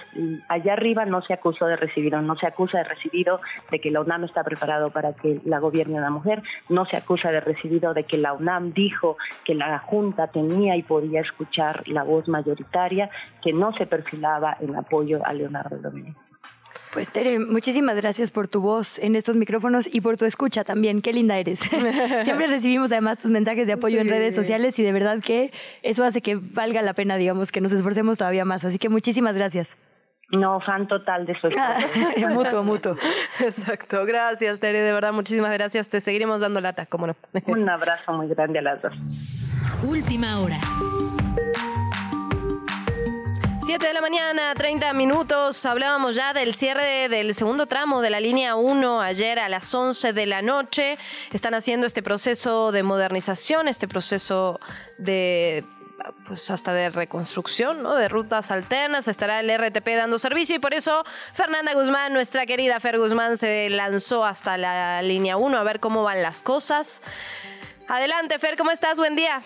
allá 0.49 0.75
arriba 0.75 1.05
no 1.05 1.23
se 1.23 1.33
acusó 1.33 1.67
de 1.67 1.77
recibido, 1.77 2.21
no 2.21 2.37
se 2.37 2.47
acusa 2.47 2.79
de 2.79 2.85
recibido 2.85 3.41
de 3.71 3.81
que 3.81 3.91
la 3.91 4.01
UNAM 4.01 4.25
está 4.25 4.45
preparado 4.45 4.91
para 4.91 5.15
que 5.15 5.41
la 5.45 5.59
gobierne 5.59 5.99
una 5.99 6.11
mujer, 6.11 6.43
no 6.69 6.85
se 6.87 6.97
acusa 6.97 7.31
de 7.31 7.41
recibido 7.41 7.95
de 7.95 8.05
que 8.05 8.17
la 8.17 8.33
UNAM 8.33 8.73
dijo 8.73 9.17
que 9.45 9.55
la 9.55 9.79
Junta 9.79 10.29
tenía 10.29 10.77
y 10.77 10.83
podía 10.83 11.21
escuchar 11.21 11.87
la 11.89 12.03
voz 12.03 12.29
mayoritaria, 12.29 13.11
que 13.43 13.53
no 13.53 13.73
se 13.73 13.87
perfilaba 13.87 14.57
en 14.61 14.77
apoyo 14.77 15.25
a 15.25 15.33
Leonardo 15.33 15.79
Dominico. 15.79 16.30
Pues 16.93 17.13
Tere, 17.13 17.39
muchísimas 17.39 17.95
gracias 17.95 18.33
por 18.33 18.49
tu 18.49 18.61
voz 18.61 18.99
en 18.99 19.15
estos 19.15 19.37
micrófonos 19.37 19.89
y 19.93 20.01
por 20.01 20.17
tu 20.17 20.25
escucha 20.25 20.65
también. 20.65 21.03
Qué 21.03 21.13
linda 21.13 21.39
eres. 21.39 21.61
Siempre 22.25 22.49
recibimos 22.49 22.91
además 22.91 23.19
tus 23.19 23.31
mensajes 23.31 23.69
de 23.69 23.75
apoyo 23.75 24.01
en 24.01 24.09
redes 24.09 24.35
sociales 24.35 24.77
y 24.79 24.83
de 24.83 24.91
verdad 24.93 25.21
que 25.23 25.53
eso 25.83 26.03
hace 26.03 26.21
que 26.21 26.35
valga 26.37 26.83
la 26.83 26.95
pena, 26.95 27.17
digamos, 27.17 27.53
que 27.53 27.61
nos 27.61 27.73
esforcemos 27.73 28.19
todavía 28.19 28.45
más. 28.45 28.65
Así 28.65 28.79
que 28.79 28.89
muchísimas 28.89 29.37
gracias. 29.37 29.77
No, 30.33 30.61
fan 30.61 30.89
total 30.89 31.27
de 31.27 31.39
su 31.41 31.47
esfuerzo. 31.49 32.29
mutuo, 32.29 32.65
mutuo. 32.65 32.97
Exacto. 33.39 34.05
Gracias, 34.05 34.59
Tere. 34.59 34.81
De 34.81 34.93
verdad, 34.93 35.13
muchísimas 35.13 35.53
gracias. 35.53 35.89
Te 35.89 36.01
seguiremos 36.01 36.41
dando 36.41 36.61
lata, 36.61 36.87
cómo 36.87 37.07
no. 37.07 37.17
Un 37.47 37.69
abrazo 37.69 38.13
muy 38.13 38.27
grande 38.29 38.59
a 38.59 38.63
las 38.63 38.83
dos. 38.83 38.93
Última 39.85 40.41
hora. 40.41 40.57
7 43.71 43.87
de 43.87 43.95
la 43.95 44.01
mañana, 44.01 44.53
30 44.53 44.93
minutos. 44.95 45.65
Hablábamos 45.65 46.17
ya 46.17 46.33
del 46.33 46.55
cierre 46.55 47.09
del 47.09 47.37
segundo 47.37 47.67
tramo 47.67 48.03
de 48.03 48.11
la 48.11 48.19
línea 48.19 48.57
1 48.57 49.01
ayer 49.01 49.39
a 49.39 49.49
las 49.49 49.73
11 49.73 50.13
de 50.13 50.27
la 50.27 50.43
noche. 50.43 50.99
Están 51.33 51.55
haciendo 51.55 51.87
este 51.87 52.03
proceso 52.03 52.73
de 52.73 52.83
modernización, 52.83 53.69
este 53.69 53.87
proceso 53.87 54.59
de 54.99 55.65
pues 56.27 56.51
hasta 56.51 56.73
de 56.73 56.91
reconstrucción, 56.91 57.81
¿no? 57.81 57.95
De 57.95 58.09
rutas 58.09 58.51
alternas, 58.51 59.07
estará 59.07 59.39
el 59.39 59.57
RTP 59.57 59.87
dando 59.91 60.19
servicio 60.19 60.57
y 60.57 60.59
por 60.59 60.75
eso 60.75 61.05
Fernanda 61.33 61.73
Guzmán, 61.73 62.13
nuestra 62.13 62.47
querida 62.47 62.81
Fer 62.81 62.99
Guzmán, 62.99 63.37
se 63.37 63.71
lanzó 63.71 64.25
hasta 64.25 64.57
la 64.57 65.01
línea 65.03 65.37
1 65.37 65.57
a 65.57 65.63
ver 65.63 65.79
cómo 65.79 66.03
van 66.03 66.25
las 66.25 66.43
cosas. 66.43 67.03
Adelante, 67.87 68.37
Fer, 68.41 68.57
¿cómo 68.57 68.73
estás? 68.73 68.99
Buen 68.99 69.15
día. 69.15 69.43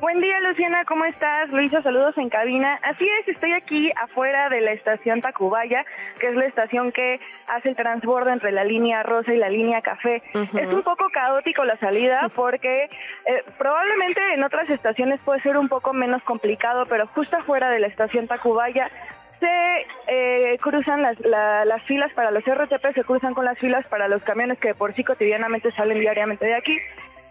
Buen 0.00 0.20
día, 0.20 0.40
Luciana, 0.40 0.84
¿cómo 0.84 1.04
estás? 1.04 1.48
Luisa, 1.50 1.80
saludos 1.80 2.18
en 2.18 2.28
cabina. 2.28 2.80
Así 2.82 3.08
es, 3.20 3.28
estoy 3.28 3.52
aquí 3.52 3.92
afuera 3.96 4.48
de 4.48 4.60
la 4.60 4.72
estación 4.72 5.20
Tacubaya, 5.20 5.84
que 6.18 6.28
es 6.28 6.34
la 6.34 6.46
estación 6.46 6.90
que 6.90 7.20
hace 7.46 7.68
el 7.70 7.76
transbordo 7.76 8.30
entre 8.30 8.50
la 8.50 8.64
línea 8.64 9.04
rosa 9.04 9.32
y 9.32 9.38
la 9.38 9.48
línea 9.48 9.82
café. 9.82 10.22
Es 10.34 10.68
un 10.68 10.82
poco 10.82 11.08
caótico 11.10 11.64
la 11.64 11.76
salida 11.78 12.28
porque 12.34 12.84
eh, 12.84 13.44
probablemente 13.56 14.20
en 14.34 14.42
otras 14.42 14.68
estaciones 14.68 15.20
puede 15.24 15.40
ser 15.42 15.56
un 15.56 15.68
poco 15.68 15.92
menos 15.92 16.22
complicado, 16.24 16.86
pero 16.86 17.06
justo 17.06 17.36
afuera 17.36 17.70
de 17.70 17.78
la 17.78 17.86
estación 17.86 18.26
Tacubaya 18.26 18.90
se 19.38 19.86
eh, 20.08 20.58
cruzan 20.58 21.02
las, 21.02 21.20
las 21.20 21.82
filas 21.84 22.12
para 22.14 22.32
los 22.32 22.42
RTP, 22.44 22.94
se 22.94 23.04
cruzan 23.04 23.32
con 23.32 23.44
las 23.44 23.58
filas 23.58 23.86
para 23.86 24.08
los 24.08 24.22
camiones 24.24 24.58
que 24.58 24.74
por 24.74 24.92
sí 24.94 25.04
cotidianamente 25.04 25.70
salen 25.72 26.00
diariamente 26.00 26.46
de 26.46 26.54
aquí 26.54 26.78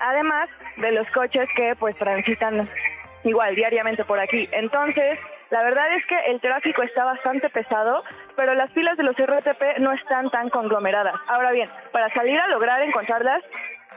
además 0.03 0.49
de 0.77 0.91
los 0.91 1.07
coches 1.11 1.47
que 1.55 1.75
pues 1.75 1.95
transitan 1.97 2.69
igual 3.23 3.55
diariamente 3.55 4.03
por 4.03 4.19
aquí. 4.19 4.47
Entonces, 4.51 5.17
la 5.49 5.63
verdad 5.63 5.95
es 5.95 6.05
que 6.05 6.31
el 6.31 6.41
tráfico 6.41 6.83
está 6.83 7.05
bastante 7.05 7.49
pesado, 7.49 8.03
pero 8.35 8.53
las 8.53 8.71
filas 8.71 8.97
de 8.97 9.03
los 9.03 9.15
RTP 9.15 9.79
no 9.79 9.93
están 9.93 10.29
tan 10.29 10.49
conglomeradas. 10.49 11.15
Ahora 11.27 11.51
bien, 11.51 11.69
para 11.91 12.13
salir 12.13 12.39
a 12.39 12.47
lograr 12.47 12.81
encontrarlas 12.81 13.41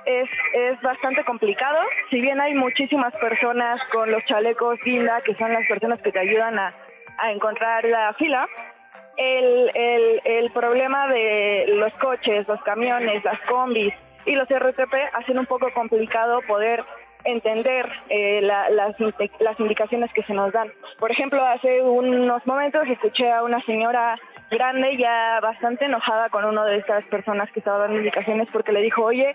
es, 0.04 0.28
es 0.54 0.80
bastante 0.80 1.24
complicado. 1.24 1.78
Si 2.10 2.20
bien 2.20 2.40
hay 2.40 2.54
muchísimas 2.54 3.12
personas 3.14 3.80
con 3.90 4.10
los 4.10 4.24
chalecos 4.26 4.78
guinda, 4.84 5.20
que 5.22 5.34
son 5.34 5.52
las 5.52 5.66
personas 5.66 6.00
que 6.00 6.12
te 6.12 6.20
ayudan 6.20 6.58
a, 6.58 6.72
encontrar 7.30 7.82
la 7.86 8.12
fila, 8.12 8.46
el, 9.16 9.70
el 10.22 10.50
problema 10.50 11.08
de 11.08 11.64
los 11.68 11.92
coches, 11.94 12.46
los 12.46 12.62
camiones, 12.62 13.24
las 13.24 13.40
combis, 13.48 13.94
y 14.26 14.34
los 14.34 14.48
RTP 14.48 14.94
hacen 15.14 15.38
un 15.38 15.46
poco 15.46 15.72
complicado 15.72 16.42
poder 16.42 16.84
entender 17.24 17.90
eh, 18.08 18.40
las, 18.42 18.70
las 19.40 19.60
indicaciones 19.60 20.12
que 20.12 20.22
se 20.22 20.34
nos 20.34 20.52
dan. 20.52 20.72
Por 20.98 21.10
ejemplo, 21.10 21.44
hace 21.44 21.82
unos 21.82 22.46
momentos 22.46 22.86
escuché 22.88 23.32
a 23.32 23.42
una 23.42 23.60
señora 23.62 24.16
grande, 24.50 24.96
ya 24.96 25.40
bastante 25.40 25.86
enojada 25.86 26.28
con 26.28 26.44
una 26.44 26.64
de 26.64 26.78
estas 26.78 27.04
personas 27.06 27.50
que 27.50 27.60
estaba 27.60 27.78
dando 27.78 27.98
indicaciones 27.98 28.48
porque 28.52 28.72
le 28.72 28.80
dijo, 28.80 29.02
oye, 29.02 29.34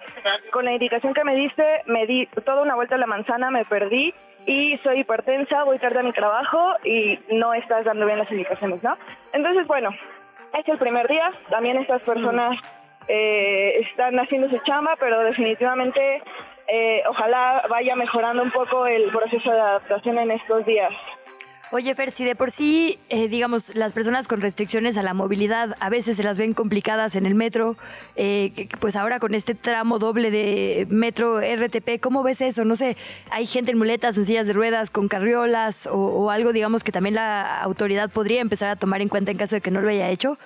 con 0.51 0.65
la 0.65 0.71
indicación 0.71 1.13
que 1.13 1.23
me 1.23 1.35
diste, 1.35 1.83
me 1.85 2.05
di 2.05 2.27
toda 2.45 2.61
una 2.61 2.75
vuelta 2.75 2.95
a 2.95 2.97
la 2.97 3.07
manzana, 3.07 3.51
me 3.51 3.65
perdí 3.65 4.13
y 4.45 4.77
soy 4.83 5.01
hipertensa, 5.01 5.63
voy 5.63 5.77
tarde 5.79 5.99
a 5.99 6.03
mi 6.03 6.13
trabajo 6.13 6.73
y 6.83 7.19
no 7.31 7.53
estás 7.53 7.85
dando 7.85 8.05
bien 8.05 8.19
las 8.19 8.31
indicaciones, 8.31 8.81
¿no? 8.81 8.97
Entonces, 9.33 9.67
bueno, 9.67 9.89
es 10.57 10.67
el 10.67 10.77
primer 10.77 11.07
día, 11.07 11.31
también 11.49 11.77
estas 11.77 12.01
personas 12.01 12.57
eh, 13.13 13.81
están 13.81 14.17
haciendo 14.19 14.49
su 14.49 14.57
chamba, 14.59 14.95
pero 14.97 15.19
definitivamente 15.19 16.23
eh, 16.67 17.03
ojalá 17.09 17.63
vaya 17.69 17.93
mejorando 17.97 18.41
un 18.41 18.51
poco 18.51 18.87
el 18.87 19.11
proceso 19.11 19.51
de 19.51 19.59
adaptación 19.59 20.17
en 20.17 20.31
estos 20.31 20.65
días. 20.65 20.93
Oye, 21.73 21.93
Fer, 21.95 22.11
si 22.11 22.23
de 22.23 22.35
por 22.35 22.51
sí, 22.51 22.99
eh, 23.09 23.27
digamos, 23.27 23.75
las 23.75 23.91
personas 23.91 24.27
con 24.27 24.41
restricciones 24.41 24.97
a 24.97 25.03
la 25.03 25.13
movilidad 25.13 25.75
a 25.79 25.89
veces 25.89 26.17
se 26.17 26.23
las 26.23 26.37
ven 26.37 26.53
complicadas 26.53 27.15
en 27.15 27.25
el 27.25 27.35
metro, 27.35 27.77
eh, 28.15 28.67
pues 28.79 28.95
ahora 28.97 29.19
con 29.19 29.33
este 29.33 29.55
tramo 29.55 29.97
doble 29.97 30.31
de 30.31 30.85
metro 30.89 31.39
RTP, 31.39 32.01
¿cómo 32.01 32.23
ves 32.23 32.41
eso? 32.41 32.65
No 32.65 32.75
sé, 32.75 32.95
hay 33.29 33.45
gente 33.45 33.71
en 33.71 33.77
muletas, 33.77 34.17
en 34.17 34.25
sillas 34.25 34.47
de 34.47 34.53
ruedas, 34.53 34.89
con 34.89 35.07
carriolas 35.09 35.87
o, 35.87 35.95
o 35.95 36.29
algo, 36.29 36.51
digamos, 36.51 36.83
que 36.83 36.91
también 36.91 37.15
la 37.15 37.61
autoridad 37.61 38.09
podría 38.09 38.41
empezar 38.41 38.69
a 38.69 38.75
tomar 38.77 39.01
en 39.01 39.07
cuenta 39.09 39.31
en 39.31 39.37
caso 39.37 39.55
de 39.55 39.61
que 39.61 39.71
no 39.71 39.81
lo 39.81 39.89
haya 39.89 40.09
hecho. 40.09 40.37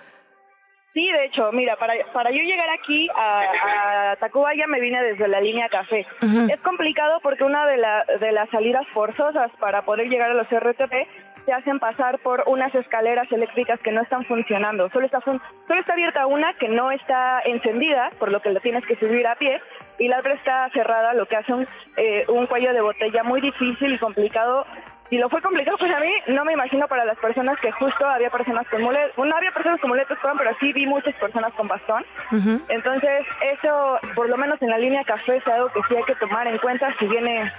Sí, 0.96 1.12
de 1.12 1.26
hecho, 1.26 1.52
mira, 1.52 1.76
para, 1.76 1.94
para 2.14 2.32
yo 2.32 2.42
llegar 2.42 2.70
aquí 2.70 3.10
a, 3.14 4.12
a 4.12 4.16
Tacubaya 4.16 4.66
me 4.66 4.80
vine 4.80 5.04
desde 5.04 5.28
la 5.28 5.42
línea 5.42 5.68
café. 5.68 6.08
Es 6.50 6.60
complicado 6.62 7.20
porque 7.22 7.44
una 7.44 7.68
de, 7.68 7.76
la, 7.76 8.06
de 8.06 8.32
las 8.32 8.50
salidas 8.50 8.88
forzosas 8.94 9.52
para 9.60 9.82
poder 9.82 10.08
llegar 10.08 10.32
a 10.32 10.36
los 10.36 10.48
RTP 10.48 10.94
se 11.46 11.52
hacen 11.52 11.80
pasar 11.80 12.20
por 12.20 12.46
unas 12.48 12.74
escaleras 12.74 13.30
eléctricas 13.30 13.78
que 13.82 13.92
no 13.92 14.02
están 14.04 14.24
funcionando. 14.24 14.90
Solo 14.90 15.06
está, 15.06 15.20
fun 15.20 15.42
solo 15.68 15.82
está 15.82 15.94
abierta 15.94 16.28
una 16.28 16.54
que 16.54 16.70
no 16.70 16.90
está 16.92 17.42
encendida, 17.44 18.10
por 18.18 18.32
lo 18.32 18.42
que 18.42 18.52
lo 18.54 18.62
tienes 18.62 18.86
que 18.86 18.96
subir 18.96 19.28
a 19.28 19.36
pie, 19.36 19.62
y 20.00 20.08
la 20.08 20.20
otra 20.20 20.34
está 20.34 20.70
cerrada, 20.70 21.14
lo 21.14 21.26
que 21.26 21.36
hace 21.36 21.54
un, 21.54 21.68
eh, 21.98 22.24
un 22.30 22.48
cuello 22.48 22.74
de 22.74 22.80
botella 22.80 23.22
muy 23.24 23.42
difícil 23.42 23.94
y 23.94 24.00
complicado 24.00 24.66
si 25.10 25.18
lo 25.18 25.30
fue 25.30 25.42
complicado 25.42 25.78
para 25.78 26.00
mí, 26.00 26.12
no 26.28 26.44
me 26.46 26.54
imagino 26.54 26.88
para 26.88 27.06
las 27.06 27.18
personas 27.18 27.60
que 27.60 27.72
justo 27.72 28.06
había 28.08 28.30
personas 28.32 28.68
con 28.68 28.82
muletas, 28.82 29.16
no 29.18 29.36
había 29.36 29.52
personas 29.52 29.80
con 29.80 29.90
muletas, 29.90 30.18
pero 30.22 30.52
sí 30.60 30.74
vi 30.74 30.88
muchas 30.88 31.14
personas 31.16 31.54
con 31.54 31.68
bastón. 31.68 32.04
Entonces, 32.70 33.26
eso, 33.54 34.00
por 34.16 34.30
lo 34.30 34.38
menos 34.38 34.60
en 34.62 34.70
la 34.70 34.80
línea 34.80 35.04
café, 35.04 35.38
es 35.38 35.48
algo 35.48 35.70
que 35.70 35.82
sí 35.88 35.96
hay 35.96 36.04
que 36.04 36.16
tomar 36.16 36.48
en 36.48 36.58
cuenta 36.58 36.94
si 36.98 37.08
viene 37.08 37.52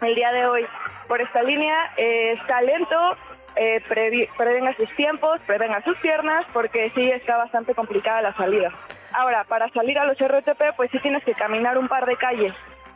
el 0.00 0.14
día 0.14 0.32
de 0.32 0.46
hoy 0.46 0.66
por 1.06 1.20
esta 1.20 1.42
línea. 1.42 1.92
Eh, 1.96 2.32
está 2.32 2.60
lento, 2.62 3.16
eh, 3.54 3.80
prevenga 4.36 4.74
sus 4.74 4.92
tiempos, 4.96 5.40
prevenga 5.46 5.82
sus 5.82 5.96
piernas, 5.98 6.46
porque 6.52 6.90
sí 6.96 7.10
está 7.12 7.36
bastante 7.36 7.76
complicada 7.76 8.22
la 8.22 8.34
salida. 8.34 8.72
Ahora, 9.12 9.44
para 9.44 9.68
salir 9.68 9.98
a 10.00 10.04
los 10.04 10.18
RTP, 10.18 10.74
pues 10.76 10.90
sí 10.90 10.98
tienes 10.98 11.22
que 11.22 11.34
caminar 11.34 11.78
un 11.78 11.86
par 11.86 12.06
de 12.06 12.16
calles. 12.16 12.54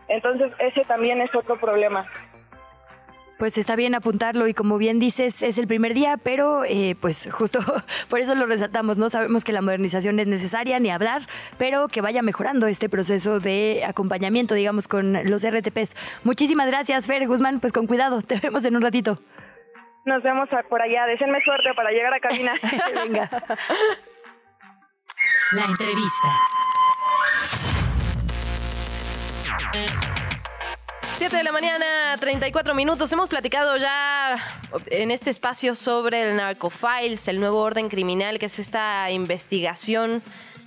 Entonces, 0.09 0.53
ese 0.59 0.85
también 0.85 1.21
es 1.21 1.33
otro 1.35 1.57
problema 1.57 2.05
pues 3.42 3.59
está 3.59 3.74
bien 3.74 3.96
apuntarlo 3.96 4.46
y 4.46 4.55
como 4.55 4.78
bien 4.78 5.00
dices, 5.00 5.42
es 5.42 5.59
el 5.59 5.66
primer 5.66 5.94
día, 5.94 6.16
pero 6.16 6.62
eh, 6.64 6.94
pues 7.00 7.28
justo 7.33 7.59
por 8.09 8.20
eso 8.20 8.37
lo 8.37 8.46
resaltamos, 8.46 8.98
¿no? 8.98 9.09
Sabemos 9.09 9.42
que 9.42 9.50
la 9.50 9.61
modernización 9.61 10.20
es 10.20 10.28
necesaria, 10.28 10.78
ni 10.78 10.90
hablar, 10.90 11.26
pero 11.59 11.88
que 11.88 12.00
vaya 12.00 12.22
mejorando 12.22 12.68
este 12.68 12.88
proceso 12.88 13.40
de 13.40 13.83
acompañamiento, 13.85 14.55
digamos, 14.55 14.87
con 14.87 15.28
los 15.28 15.44
RTPs. 15.44 15.96
Muchísimas 16.22 16.68
gracias, 16.68 17.09
Fer 17.09 17.26
Guzmán, 17.26 17.59
pues 17.59 17.72
con 17.72 17.88
cuidado, 17.88 18.22
te 18.28 18.38
vemos 18.38 18.64
en 18.64 18.76
un 18.76 18.83
ratito. 18.83 19.18
Nos 20.05 20.22
vemos 20.22 20.48
por 20.68 20.81
allá, 20.81 21.07
déjenme 21.07 21.42
suerte 21.42 21.74
para 21.74 21.90
llegar 21.90 22.14
a 22.14 22.20
cabina. 22.20 22.55
Venga. 22.94 23.28
La 25.50 25.64
entrevista. 25.64 26.28
7 31.18 31.37
de 31.37 31.44
la 31.44 31.53
mañana, 31.53 32.16
34 32.18 32.75
minutos. 32.75 33.12
Hemos 33.12 33.29
platicado 33.29 33.77
ya 33.77 34.37
en 34.87 35.11
este 35.11 35.31
espacio 35.31 35.75
sobre 35.75 36.31
el 36.31 36.37
Narcofiles, 36.37 37.29
el 37.29 37.38
nuevo 37.38 37.61
orden 37.61 37.88
criminal, 37.88 38.38
que 38.38 38.46
es 38.46 38.59
esta 38.59 39.11
investigación 39.11 40.22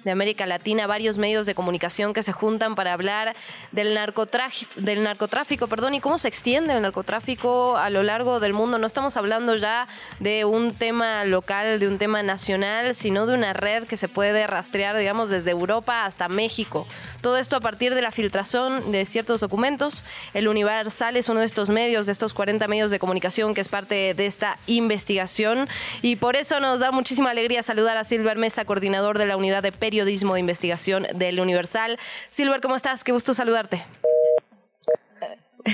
de 0.05 0.11
América 0.11 0.45
Latina, 0.45 0.85
varios 0.85 1.17
medios 1.17 1.47
de 1.47 1.55
comunicación 1.55 2.13
que 2.13 2.21
se 2.21 2.31
juntan 2.31 2.75
para 2.75 2.93
hablar 2.93 3.35
del 3.71 3.95
narcotráfico, 3.95 4.71
del 4.75 5.03
narcotráfico, 5.03 5.67
perdón, 5.67 5.95
y 5.95 5.99
cómo 5.99 6.19
se 6.19 6.27
extiende 6.27 6.75
el 6.75 6.83
narcotráfico 6.83 7.75
a 7.75 7.89
lo 7.89 8.03
largo 8.03 8.39
del 8.39 8.53
mundo. 8.53 8.77
No 8.77 8.85
estamos 8.85 9.17
hablando 9.17 9.55
ya 9.55 9.87
de 10.19 10.45
un 10.45 10.75
tema 10.75 11.25
local, 11.25 11.79
de 11.79 11.87
un 11.87 11.97
tema 11.97 12.21
nacional, 12.21 12.93
sino 12.93 13.25
de 13.25 13.33
una 13.33 13.53
red 13.53 13.85
que 13.85 13.97
se 13.97 14.07
puede 14.07 14.45
rastrear, 14.45 14.95
digamos, 14.95 15.31
desde 15.31 15.49
Europa 15.49 16.05
hasta 16.05 16.29
México. 16.29 16.85
Todo 17.21 17.37
esto 17.37 17.55
a 17.55 17.59
partir 17.59 17.95
de 17.95 18.03
la 18.03 18.11
filtración 18.11 18.91
de 18.91 19.07
ciertos 19.07 19.41
documentos. 19.41 20.05
El 20.35 20.47
Universal 20.47 21.17
es 21.17 21.29
uno 21.29 21.39
de 21.39 21.47
estos 21.47 21.69
medios, 21.69 22.05
de 22.05 22.11
estos 22.11 22.35
40 22.35 22.67
medios 22.67 22.91
de 22.91 22.99
comunicación 22.99 23.55
que 23.55 23.61
es 23.61 23.69
parte 23.69 24.13
de 24.13 24.25
esta 24.27 24.59
investigación. 24.67 25.67
Y 26.03 26.17
por 26.17 26.35
eso 26.35 26.59
nos 26.59 26.79
da 26.79 26.91
muchísima 26.91 27.31
alegría 27.31 27.63
saludar 27.63 27.97
a 27.97 28.03
Silver 28.03 28.37
Mesa, 28.37 28.65
coordinador 28.65 29.17
de 29.17 29.25
la 29.25 29.35
unidad 29.35 29.63
de 29.63 29.71
periodismo 29.71 29.94
periodismo 29.95 30.34
de 30.34 30.41
investigación 30.41 31.08
del 31.15 31.39
Universal. 31.39 31.97
Silver, 32.29 32.60
¿cómo 32.60 32.75
estás? 32.75 33.05
Qué 33.05 33.13
gusto 33.13 33.34
saludarte. 33.34 33.86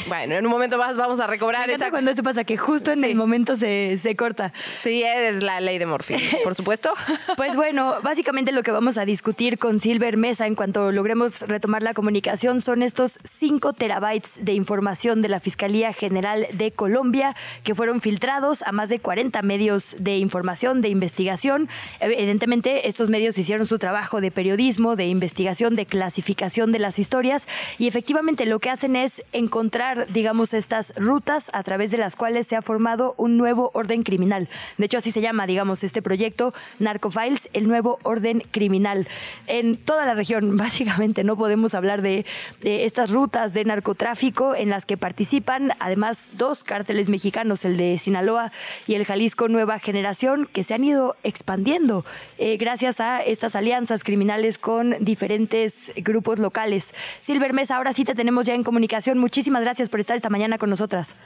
Bueno, 0.08 0.36
en 0.36 0.46
un 0.46 0.52
momento 0.52 0.78
más 0.78 0.96
vamos 0.96 1.20
a 1.20 1.28
recobrar 1.28 1.70
esa. 1.70 1.90
cuando 1.90 2.12
eso 2.12 2.24
pasa, 2.24 2.46
que 2.46 2.56
justo 2.56 2.94
en 2.94 3.04
el 3.04 3.16
momento 3.16 3.58
se, 3.58 3.98
se, 3.98 4.16
corta. 4.16 4.54
Sí, 4.82 5.04
es 5.04 5.44
la 5.44 5.60
ley 5.60 5.80
de 5.80 5.86
Morfín, 5.86 6.18
por 6.46 6.56
supuesto. 6.56 6.94
Pues 7.36 7.58
bueno, 7.58 7.96
básicamente 8.02 8.54
lo 8.54 8.64
que 8.64 8.72
vamos 8.72 8.98
a 8.98 9.04
discutir 9.04 9.60
con 9.60 9.82
Silver 9.82 10.16
Mesa 10.16 10.48
en 10.48 10.56
cuanto 10.56 10.94
logremos 10.94 11.42
retomar 11.42 11.84
la 11.84 11.94
comunicación 11.94 12.62
son 12.62 12.84
estos 12.84 13.20
5 13.24 13.74
terabytes 13.74 14.40
de 14.40 14.54
información 14.54 15.22
de 15.22 15.28
la 15.28 15.42
Fiscalía 15.42 15.92
General 15.92 16.48
de 16.54 16.72
Colombia 16.72 17.36
que 17.64 17.76
fueron 17.76 18.00
filtrados 18.00 18.64
a 18.64 18.72
más 18.72 18.88
de 18.88 19.00
40 19.00 19.42
medios 19.42 19.98
de 20.00 20.18
información, 20.18 20.82
de 20.82 20.88
investigación. 20.88 21.68
Evidentemente, 22.00 22.88
estos 22.88 23.10
medios 23.10 23.38
hicieron 23.38 23.68
su 23.68 23.78
trabajo 23.78 24.22
de 24.22 24.32
periodismo, 24.32 24.96
de 24.96 25.08
investigación, 25.08 25.76
de 25.76 25.86
clasificación 25.86 26.72
de 26.72 26.80
las 26.80 26.98
historias 26.98 27.46
y 27.78 27.88
efectivamente 27.88 28.46
lo 28.46 28.60
que 28.60 28.70
hacen 28.70 28.96
es 28.96 29.22
encontrar 29.34 29.81
digamos, 30.10 30.54
estas 30.54 30.94
rutas 30.96 31.50
a 31.54 31.64
través 31.64 31.92
de 31.92 31.98
las 31.98 32.16
cuales 32.16 32.48
se 32.48 32.56
ha 32.56 32.62
formado 32.62 33.16
un 33.18 33.38
nuevo 33.38 33.72
orden 33.74 34.04
criminal. 34.04 34.48
De 34.78 34.86
hecho, 34.86 34.98
así 34.98 35.12
se 35.12 35.22
llama, 35.22 35.48
digamos, 35.48 35.84
este 35.84 36.02
proyecto 36.02 36.54
Narcofiles, 36.80 37.50
el 37.54 37.68
nuevo 37.68 38.00
orden 38.04 38.44
criminal. 38.52 39.08
En 39.48 39.78
toda 39.78 40.06
la 40.06 40.14
región, 40.14 40.56
básicamente, 40.66 41.24
no 41.24 41.36
podemos 41.36 41.74
hablar 41.74 42.02
de, 42.02 42.26
de 42.62 42.86
estas 42.86 43.10
rutas 43.10 43.54
de 43.54 43.66
narcotráfico 43.66 44.56
en 44.56 44.70
las 44.70 44.86
que 44.86 44.98
participan, 44.98 45.74
además, 45.80 46.30
dos 46.38 46.64
cárteles 46.64 47.10
mexicanos, 47.10 47.66
el 47.66 47.78
de 47.78 47.98
Sinaloa 47.98 48.52
y 48.88 48.96
el 48.96 49.06
Jalisco 49.06 49.48
Nueva 49.48 49.80
Generación, 49.80 50.48
que 50.52 50.64
se 50.64 50.76
han 50.76 50.84
ido 50.84 51.16
expandiendo 51.24 52.06
eh, 52.38 52.58
gracias 52.58 53.00
a 53.00 53.22
estas 53.22 53.56
alianzas 53.56 54.04
criminales 54.04 54.58
con 54.58 54.96
diferentes 55.00 55.92
grupos 55.98 56.40
locales. 56.40 56.94
Silver 57.22 57.54
Mesa, 57.54 57.78
ahora 57.78 57.94
sí 57.94 58.06
te 58.06 58.16
tenemos 58.16 58.46
ya 58.46 58.54
en 58.54 58.64
comunicación. 58.64 59.18
Muchísimas 59.18 59.64
gracias 59.64 59.71
gracias 59.72 59.88
por 59.88 60.02
estar 60.02 60.18
esta 60.18 60.30
mañana 60.30 60.58
con 60.58 60.70
nosotras. 60.70 61.26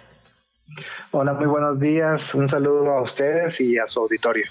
Hola, 1.09 1.33
muy 1.33 1.47
buenos 1.47 1.79
días. 1.79 2.21
Un 2.35 2.47
saludo 2.47 2.91
a 2.91 3.01
ustedes 3.01 3.59
y 3.59 3.79
a 3.79 3.87
su 3.87 4.01
auditorio. 4.01 4.45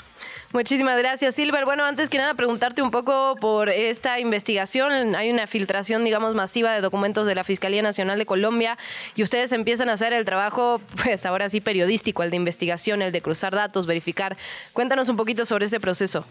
Muchísimas 0.52 0.98
gracias, 0.98 1.37
Silver. 1.37 1.64
Bueno, 1.64 1.85
antes 1.85 2.11
que 2.11 2.18
nada, 2.18 2.35
preguntarte 2.35 2.83
un 2.83 2.90
poco 2.90 3.37
por 3.40 3.68
esta 3.68 4.18
investigación. 4.18 5.14
Hay 5.14 5.30
una 5.30 5.46
filtración, 5.46 6.02
digamos, 6.02 6.35
masiva 6.35 6.72
de 6.72 6.80
documentos 6.80 7.24
de 7.28 7.37
la 7.37 7.44
Fiscalía 7.44 7.83
Nacional 7.83 8.18
de 8.18 8.26
Colombia 8.26 8.78
y 9.14 9.22
ustedes 9.22 9.52
empiezan 9.52 9.88
a 9.88 9.92
hacer 9.92 10.12
el 10.12 10.24
trabajo, 10.24 10.80
pues 11.04 11.24
ahora 11.24 11.48
sí, 11.48 11.61
periodístico, 11.61 12.24
el 12.24 12.30
de 12.30 12.37
investigación, 12.37 13.00
el 13.00 13.12
de 13.12 13.22
cruzar 13.22 13.54
datos, 13.54 13.87
verificar. 13.87 14.37
Cuéntanos 14.72 15.09
un 15.09 15.16
poquito 15.16 15.46
sobre 15.46 15.66
ese 15.66 15.78
proceso. 15.78 16.26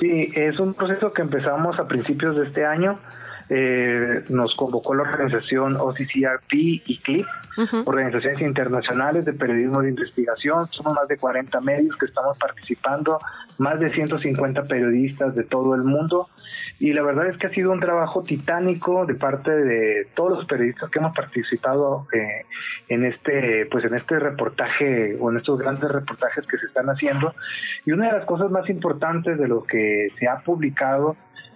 Sí, 0.00 0.32
es 0.34 0.58
un 0.58 0.72
proceso 0.72 1.12
que 1.12 1.20
empezamos 1.20 1.78
a 1.78 1.86
principios 1.86 2.36
de 2.36 2.46
este 2.46 2.64
año 2.64 2.98
eh, 3.50 4.24
nos 4.30 4.54
convocó 4.54 4.94
la 4.94 5.02
organización 5.02 5.76
OCCRP 5.76 6.52
y 6.52 6.98
CLIP, 6.98 7.26
organizaciones 7.84 8.40
internacionales 8.40 9.24
de 9.24 9.32
periodismo 9.32 9.82
de 9.82 9.90
investigación. 9.90 10.66
Somos 10.70 10.94
más 10.94 11.08
de 11.08 11.16
40 11.16 11.60
medios 11.60 11.96
que 11.96 12.06
estamos 12.06 12.38
participando, 12.38 13.18
más 13.58 13.78
de 13.78 13.92
150 13.92 14.64
periodistas 14.64 15.34
de 15.34 15.44
todo 15.44 15.74
el 15.74 15.82
mundo. 15.82 16.28
Y 16.78 16.92
la 16.92 17.02
verdad 17.02 17.28
es 17.28 17.38
que 17.38 17.46
ha 17.46 17.50
sido 17.50 17.70
un 17.70 17.80
trabajo 17.80 18.24
titánico 18.24 19.06
de 19.06 19.14
parte 19.14 19.50
de 19.50 20.08
todos 20.14 20.38
los 20.38 20.46
periodistas 20.46 20.90
que 20.90 20.98
hemos 20.98 21.14
participado 21.14 22.08
eh, 22.12 22.42
en 22.88 23.04
este, 23.04 23.66
pues 23.70 23.84
en 23.84 23.94
este 23.94 24.18
reportaje 24.18 25.16
o 25.20 25.30
en 25.30 25.36
estos 25.36 25.58
grandes 25.58 25.90
reportajes 25.90 26.44
que 26.46 26.56
se 26.56 26.66
están 26.66 26.86
haciendo. 26.86 27.32
Y 27.86 27.92
una 27.92 28.06
de 28.06 28.18
las 28.18 28.26
cosas 28.26 28.50
más 28.50 28.68
importantes 28.68 29.38
de 29.38 29.48
lo 29.48 29.62
que 29.62 30.08
se 30.18 30.26
ha 30.26 30.40
publicado 30.40 31.14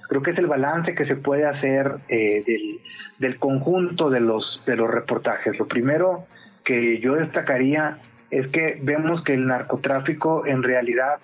creo 0.09 0.23
que 0.23 0.31
es 0.31 0.39
el 0.39 0.47
balance 0.47 0.95
que 0.95 1.05
se 1.05 1.17
puede 1.17 1.47
hacer 1.47 1.93
eh, 2.09 2.43
del, 2.47 2.81
del, 3.19 3.39
conjunto 3.39 4.09
de 4.11 4.21
los, 4.21 4.63
de 4.67 4.77
los 4.77 4.91
reportajes. 4.91 5.59
Lo 5.59 5.67
primero 5.67 6.25
que 6.65 6.99
yo 7.01 7.15
destacaría 7.15 7.99
es 8.31 8.49
que 8.49 8.79
vemos 8.83 9.23
que 9.23 9.35
el 9.35 9.47
narcotráfico 9.47 10.47
en 10.47 10.63
realidad 10.63 11.17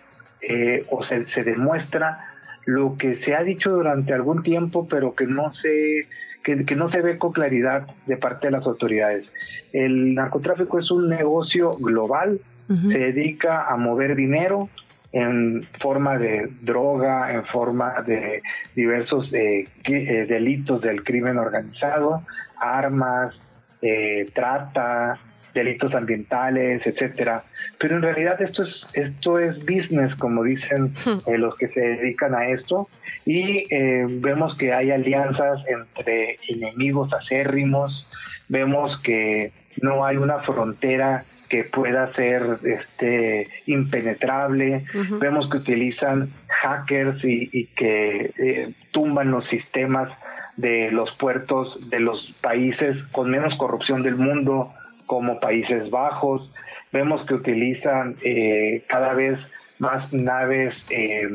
eh, 0.42 0.85
o 0.90 1.04
se, 1.04 1.26
se 1.33 1.42
demuestra 1.42 2.18
lo 2.66 2.96
que 2.96 3.16
se 3.24 3.35
ha 3.35 3.42
dicho 3.42 3.70
durante 3.70 4.12
algún 4.12 4.42
tiempo, 4.42 4.87
pero 4.88 5.14
que 5.14 5.27
no 5.27 5.53
se 5.55 6.07
que, 6.44 6.77
no 6.77 6.90
se 6.90 7.00
ve 7.00 7.18
con 7.18 7.33
claridad 7.33 7.87
de 8.07 8.16
parte 8.16 8.48
de 8.48 8.53
las 8.53 8.66
autoridades. 8.66 9.27
El 9.72 10.14
narcotráfico 10.14 10.79
es 10.79 10.90
un 10.90 11.09
negocio 11.09 11.77
global, 11.77 12.38
se 12.68 12.98
dedica 12.98 13.66
a 13.66 13.77
mover 13.77 14.14
dinero 14.14 14.68
en 15.12 15.66
forma 15.81 16.18
de 16.18 16.50
droga, 16.62 17.33
en 17.33 17.44
forma 17.46 18.03
de 18.03 18.42
diversos 18.74 19.33
eh, 19.33 19.68
eh, 19.85 20.27
delitos 20.29 20.81
del 20.81 21.05
crimen 21.05 21.38
organizado, 21.38 22.22
armas, 22.59 23.35
eh, 23.81 24.29
trata, 24.35 25.20
delitos 25.55 25.95
ambientales, 25.95 26.85
etcétera. 26.85 27.45
Pero 27.79 27.97
en 27.97 28.03
realidad 28.03 28.40
esto 28.43 28.64
es 28.64 28.87
esto 28.93 29.38
es 29.38 29.59
business, 29.61 30.14
como 30.17 30.43
dicen 30.43 30.85
hmm. 31.05 31.31
eh, 31.31 31.38
los 31.38 31.57
que 31.57 31.69
se 31.69 31.81
dedican 31.81 32.35
a 32.35 32.49
esto, 32.49 32.88
y 33.25 33.67
eh, 33.73 34.07
vemos 34.09 34.57
que 34.57 34.73
hay 34.73 34.90
alianzas 34.90 35.61
entre 35.67 36.38
enemigos 36.49 37.12
acérrimos, 37.12 38.07
vemos 38.49 39.01
que 39.01 39.53
no 39.81 40.05
hay 40.05 40.17
una 40.17 40.40
frontera 40.40 41.25
que 41.49 41.64
pueda 41.73 42.12
ser 42.14 42.59
este 42.64 43.49
impenetrable, 43.67 44.85
vemos 45.21 45.49
que 45.51 45.59
utilizan 45.59 46.31
hackers 46.49 47.23
y, 47.23 47.67
que 47.77 48.33
eh, 48.38 48.73
tumban 48.93 49.31
los 49.31 49.47
sistemas 49.49 50.11
de 50.57 50.90
los 50.90 51.11
puertos 51.17 51.79
de 51.90 52.01
los 52.01 52.35
países 52.40 52.97
con 53.12 53.31
menos 53.31 53.55
corrupción 53.59 54.03
del 54.03 54.17
mundo, 54.17 54.73
como 55.07 55.40
Países 55.40 55.90
Bajos. 55.90 56.51
Vemos 56.93 57.27
que 57.27 57.35
utilizan 57.35 58.17
eh, 58.23 58.85
cada 58.88 59.14
vez 59.14 59.38
más 59.79 60.12
naves, 60.12 60.75
eh, 60.90 61.29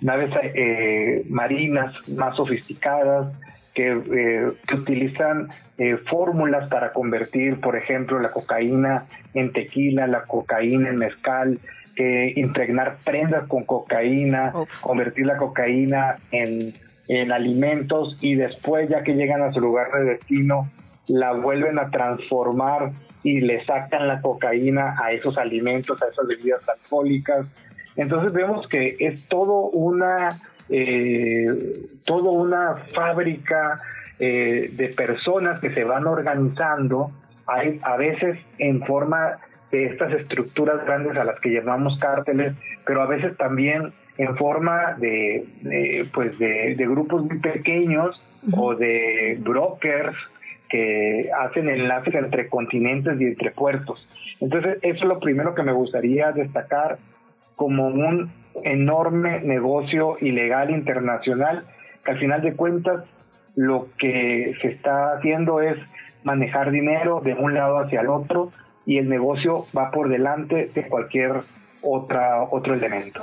naves 0.00 0.30
eh, 0.42 1.22
marinas 1.28 1.94
más 2.08 2.36
sofisticadas, 2.36 3.32
que, 3.74 4.52
que 4.68 4.74
utilizan 4.76 5.48
fórmulas 6.06 6.68
para 6.68 6.92
convertir, 6.92 7.60
por 7.60 7.74
ejemplo, 7.74 8.20
la 8.20 8.30
cocaína 8.30 9.02
en 9.34 9.52
tequila, 9.52 10.06
la 10.06 10.22
cocaína 10.22 10.90
en 10.90 10.96
mezcal, 10.96 11.58
impregnar 11.96 12.98
prendas 13.04 13.48
con 13.48 13.64
cocaína, 13.64 14.52
convertir 14.80 15.26
la 15.26 15.38
cocaína 15.38 16.14
en, 16.30 16.72
en 17.08 17.32
alimentos 17.32 18.16
y 18.20 18.34
después, 18.34 18.88
ya 18.88 19.02
que 19.02 19.14
llegan 19.14 19.42
a 19.42 19.52
su 19.52 19.60
lugar 19.60 19.90
de 19.92 20.04
destino, 20.04 20.70
la 21.06 21.32
vuelven 21.32 21.78
a 21.78 21.90
transformar 21.90 22.90
y 23.24 23.40
le 23.40 23.64
sacan 23.64 24.06
la 24.06 24.20
cocaína 24.20 24.96
a 25.02 25.10
esos 25.10 25.36
alimentos, 25.38 26.00
a 26.00 26.06
esas 26.06 26.28
bebidas 26.28 26.60
alcohólicas. 26.68 27.46
Entonces 27.96 28.32
vemos 28.32 28.68
que 28.68 28.96
es 29.00 29.26
todo 29.28 29.70
una, 29.70 30.38
eh, 30.68 31.46
todo 32.04 32.32
una 32.32 32.76
fábrica 32.94 33.80
eh, 34.20 34.70
de 34.72 34.88
personas 34.88 35.58
que 35.60 35.72
se 35.72 35.84
van 35.84 36.06
organizando, 36.06 37.10
hay, 37.46 37.80
a 37.82 37.96
veces 37.96 38.38
en 38.58 38.84
forma 38.84 39.32
de 39.70 39.86
estas 39.86 40.12
estructuras 40.12 40.84
grandes 40.84 41.16
a 41.16 41.24
las 41.24 41.40
que 41.40 41.50
llamamos 41.50 41.98
cárteles, 41.98 42.54
pero 42.86 43.02
a 43.02 43.06
veces 43.06 43.36
también 43.36 43.90
en 44.18 44.36
forma 44.36 44.94
de, 44.98 46.08
pues 46.12 46.38
de, 46.38 46.76
grupos 46.78 47.24
muy 47.24 47.40
pequeños 47.40 48.20
o 48.52 48.74
de 48.74 49.36
brokers 49.40 50.16
que 50.74 51.30
hacen 51.38 51.68
enlaces 51.68 52.12
entre 52.16 52.48
continentes 52.48 53.20
y 53.20 53.26
entre 53.26 53.52
puertos. 53.52 54.08
Entonces, 54.40 54.78
eso 54.82 55.04
es 55.04 55.04
lo 55.04 55.20
primero 55.20 55.54
que 55.54 55.62
me 55.62 55.70
gustaría 55.70 56.32
destacar 56.32 56.98
como 57.54 57.86
un 57.86 58.32
enorme 58.64 59.40
negocio 59.42 60.16
ilegal 60.20 60.70
internacional, 60.70 61.62
que 62.04 62.10
al 62.10 62.18
final 62.18 62.40
de 62.42 62.54
cuentas 62.54 63.04
lo 63.54 63.86
que 63.98 64.56
se 64.60 64.66
está 64.66 65.12
haciendo 65.12 65.60
es 65.60 65.78
manejar 66.24 66.72
dinero 66.72 67.20
de 67.20 67.34
un 67.34 67.54
lado 67.54 67.78
hacia 67.78 68.00
el 68.00 68.08
otro 68.08 68.50
y 68.84 68.98
el 68.98 69.08
negocio 69.08 69.66
va 69.78 69.92
por 69.92 70.08
delante 70.08 70.72
de 70.74 70.88
cualquier 70.88 71.42
otra, 71.82 72.42
otro 72.42 72.74
elemento. 72.74 73.22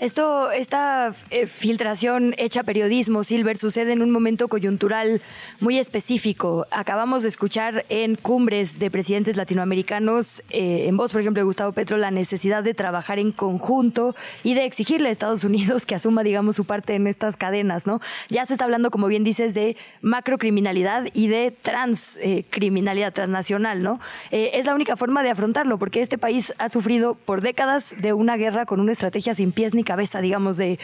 Esto, 0.00 0.52
esta 0.52 1.12
eh, 1.30 1.48
filtración 1.48 2.32
hecha 2.38 2.62
periodismo, 2.62 3.24
Silver, 3.24 3.58
sucede 3.58 3.92
en 3.92 4.00
un 4.00 4.12
momento 4.12 4.46
coyuntural 4.46 5.20
muy 5.58 5.76
específico. 5.76 6.68
Acabamos 6.70 7.24
de 7.24 7.28
escuchar 7.30 7.84
en 7.88 8.14
cumbres 8.14 8.78
de 8.78 8.92
presidentes 8.92 9.36
latinoamericanos, 9.36 10.44
eh, 10.50 10.84
en 10.86 10.96
voz, 10.96 11.10
por 11.10 11.20
ejemplo, 11.20 11.40
de 11.40 11.46
Gustavo 11.46 11.72
Petro, 11.72 11.96
la 11.96 12.12
necesidad 12.12 12.62
de 12.62 12.74
trabajar 12.74 13.18
en 13.18 13.32
conjunto 13.32 14.14
y 14.44 14.54
de 14.54 14.66
exigirle 14.66 15.08
a 15.08 15.10
Estados 15.10 15.42
Unidos 15.42 15.84
que 15.84 15.96
asuma, 15.96 16.22
digamos, 16.22 16.54
su 16.54 16.64
parte 16.64 16.94
en 16.94 17.08
estas 17.08 17.36
cadenas, 17.36 17.84
¿no? 17.84 18.00
Ya 18.28 18.46
se 18.46 18.52
está 18.52 18.66
hablando, 18.66 18.92
como 18.92 19.08
bien 19.08 19.24
dices, 19.24 19.52
de 19.52 19.76
macrocriminalidad 20.00 21.08
y 21.12 21.26
de 21.26 21.52
transcriminalidad 21.60 23.12
transnacional, 23.12 23.82
¿no? 23.82 23.98
Eh, 24.30 24.50
es 24.54 24.66
la 24.66 24.76
única 24.76 24.96
forma 24.96 25.24
de 25.24 25.30
afrontarlo, 25.30 25.76
porque 25.76 26.02
este 26.02 26.18
país 26.18 26.54
ha 26.58 26.68
sufrido 26.68 27.14
por 27.16 27.40
décadas 27.40 27.94
de 27.98 28.12
una 28.12 28.36
guerra 28.36 28.64
con 28.64 28.78
una 28.78 28.92
estrategia 28.92 29.34
sin 29.34 29.50
pies 29.50 29.74
ni 29.74 29.87
cabeza, 29.88 30.20
digamos, 30.20 30.58
de, 30.58 30.78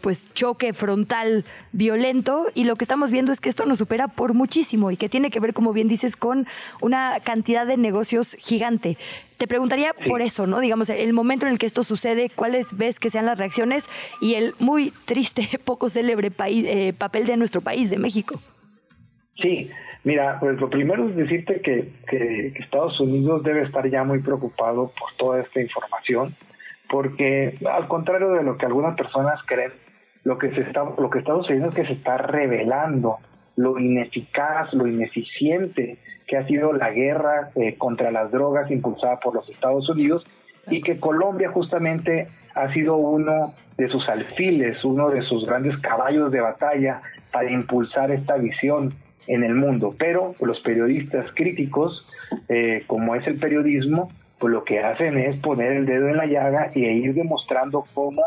pues 0.00 0.32
choque 0.34 0.72
frontal 0.72 1.44
violento 1.72 2.46
y 2.54 2.62
lo 2.62 2.76
que 2.76 2.84
estamos 2.84 3.10
viendo 3.10 3.32
es 3.32 3.40
que 3.40 3.48
esto 3.48 3.66
nos 3.66 3.78
supera 3.78 4.06
por 4.06 4.34
muchísimo 4.34 4.92
y 4.92 4.96
que 4.96 5.08
tiene 5.08 5.30
que 5.30 5.40
ver, 5.40 5.52
como 5.52 5.72
bien 5.72 5.88
dices, 5.88 6.14
con 6.14 6.46
una 6.80 7.18
cantidad 7.24 7.66
de 7.66 7.76
negocios 7.76 8.36
gigante. 8.38 8.96
Te 9.36 9.48
preguntaría 9.48 9.94
por 10.06 10.22
eso, 10.22 10.46
¿no? 10.46 10.60
Digamos, 10.60 10.90
el 10.90 11.12
momento 11.12 11.46
en 11.46 11.52
el 11.52 11.58
que 11.58 11.66
esto 11.66 11.82
sucede, 11.82 12.30
¿cuáles 12.32 12.78
ves 12.78 13.00
que 13.00 13.10
sean 13.10 13.26
las 13.26 13.36
reacciones 13.36 13.90
y 14.20 14.34
el 14.34 14.54
muy 14.60 14.92
triste, 15.06 15.48
poco 15.64 15.88
célebre 15.88 16.30
país, 16.30 16.64
eh, 16.68 16.94
papel 16.96 17.26
de 17.26 17.36
nuestro 17.36 17.62
país, 17.62 17.90
de 17.90 17.98
México? 17.98 18.38
Sí, 19.42 19.70
mira, 20.04 20.38
pues 20.38 20.60
lo 20.60 20.70
primero 20.70 21.08
es 21.08 21.16
decirte 21.16 21.60
que, 21.62 21.88
que 22.08 22.52
Estados 22.60 23.00
Unidos 23.00 23.42
debe 23.42 23.62
estar 23.62 23.90
ya 23.90 24.04
muy 24.04 24.20
preocupado 24.20 24.92
por 24.96 25.16
toda 25.18 25.40
esta 25.40 25.60
información 25.60 26.36
porque 26.90 27.56
al 27.70 27.86
contrario 27.88 28.32
de 28.32 28.42
lo 28.42 28.58
que 28.58 28.66
algunas 28.66 28.96
personas 28.96 29.40
creen, 29.46 29.72
lo 30.24 30.38
que 30.38 30.50
se 30.50 30.62
está, 30.62 30.84
lo 30.98 31.08
que 31.08 31.20
está 31.20 31.34
sucediendo 31.34 31.68
es 31.68 31.74
que 31.74 31.86
se 31.86 31.92
está 31.92 32.18
revelando 32.18 33.18
lo 33.56 33.78
ineficaz, 33.78 34.72
lo 34.74 34.86
ineficiente 34.86 35.98
que 36.26 36.36
ha 36.36 36.46
sido 36.46 36.72
la 36.72 36.90
guerra 36.90 37.50
eh, 37.54 37.76
contra 37.76 38.10
las 38.10 38.30
drogas 38.30 38.70
impulsada 38.70 39.18
por 39.18 39.34
los 39.34 39.48
Estados 39.48 39.88
Unidos 39.88 40.24
y 40.68 40.82
que 40.82 40.98
Colombia 40.98 41.50
justamente 41.50 42.28
ha 42.54 42.72
sido 42.72 42.96
uno 42.96 43.52
de 43.76 43.88
sus 43.88 44.08
alfiles, 44.08 44.84
uno 44.84 45.10
de 45.10 45.22
sus 45.22 45.46
grandes 45.46 45.78
caballos 45.78 46.30
de 46.30 46.40
batalla 46.40 47.00
para 47.32 47.50
impulsar 47.50 48.10
esta 48.10 48.36
visión 48.36 48.94
en 49.26 49.42
el 49.42 49.54
mundo. 49.54 49.94
Pero 49.98 50.34
los 50.40 50.60
periodistas 50.60 51.26
críticos, 51.34 52.06
eh, 52.48 52.84
como 52.86 53.14
es 53.14 53.26
el 53.26 53.38
periodismo, 53.38 54.10
pues 54.40 54.52
lo 54.54 54.64
que 54.64 54.80
hacen 54.80 55.18
es 55.18 55.36
poner 55.36 55.72
el 55.72 55.86
dedo 55.86 56.08
en 56.08 56.16
la 56.16 56.24
llaga 56.24 56.70
y 56.74 56.86
ir 56.86 57.12
demostrando 57.12 57.84
cómo 57.92 58.22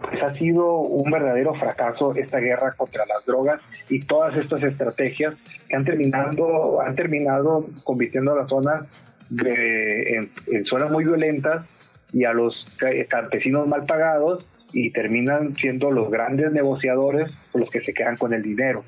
pues, 0.00 0.22
ha 0.22 0.32
sido 0.34 0.78
un 0.78 1.10
verdadero 1.10 1.54
fracaso 1.54 2.14
esta 2.14 2.38
guerra 2.38 2.72
contra 2.76 3.04
las 3.04 3.26
drogas 3.26 3.60
y 3.88 4.00
todas 4.04 4.36
estas 4.36 4.62
estrategias 4.62 5.34
que 5.68 5.76
han 5.76 5.84
terminado, 5.84 6.80
han 6.80 6.94
terminado 6.94 7.66
convirtiendo 7.82 8.32
a 8.32 8.36
las 8.36 8.48
zonas 8.48 8.86
en, 9.28 10.64
zonas 10.64 10.90
muy 10.90 11.04
violentas 11.04 11.66
y 12.12 12.24
a 12.24 12.32
los 12.32 12.64
campesinos 13.08 13.66
mal 13.66 13.84
pagados 13.86 14.46
y 14.72 14.92
terminan 14.92 15.56
siendo 15.56 15.90
los 15.90 16.12
grandes 16.12 16.52
negociadores 16.52 17.32
los 17.54 17.68
que 17.70 17.80
se 17.80 17.92
quedan 17.92 18.16
con 18.16 18.32
el 18.32 18.42
dinero. 18.42 18.84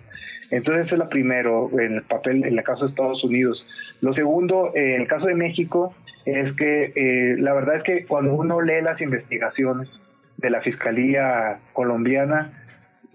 Entonces, 0.51 0.87
eso 0.87 0.95
es 0.95 0.99
lo 1.01 1.09
primero 1.09 1.69
en 1.79 1.97
el 1.97 2.03
papel, 2.03 2.45
en 2.45 2.57
el 2.57 2.65
caso 2.65 2.85
de 2.85 2.91
Estados 2.91 3.23
Unidos. 3.25 3.67
Lo 4.01 4.15
segundo, 4.15 4.71
en 4.75 5.03
el 5.03 5.09
caso 5.09 5.27
de 5.27 5.35
México, 5.35 5.95
es 6.37 6.57
que 6.57 6.93
eh, 6.95 7.37
la 7.39 7.55
verdad 7.55 7.77
es 7.77 7.83
que 7.85 8.05
cuando 8.07 8.35
uno 8.35 8.61
lee 8.61 8.83
las 8.83 9.01
investigaciones 9.01 9.89
de 10.37 10.51
la 10.51 10.61
Fiscalía 10.61 11.59
colombiana, 11.73 12.51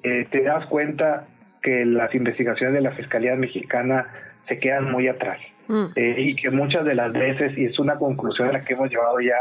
eh, 0.03 0.25
te 0.29 0.43
das 0.43 0.65
cuenta 0.65 1.27
que 1.61 1.85
las 1.85 2.13
investigaciones 2.15 2.73
de 2.73 2.81
la 2.81 2.91
Fiscalía 2.91 3.35
mexicana 3.35 4.07
se 4.47 4.59
quedan 4.59 4.91
muy 4.91 5.07
atrás. 5.07 5.39
Mm. 5.67 5.85
Eh, 5.95 6.15
y 6.17 6.35
que 6.35 6.49
muchas 6.49 6.85
de 6.85 6.95
las 6.95 7.13
veces, 7.13 7.57
y 7.57 7.65
es 7.65 7.79
una 7.79 7.95
conclusión 7.95 8.49
a 8.49 8.53
la 8.53 8.61
que 8.65 8.73
hemos 8.73 8.89
llevado 8.89 9.19
ya 9.21 9.37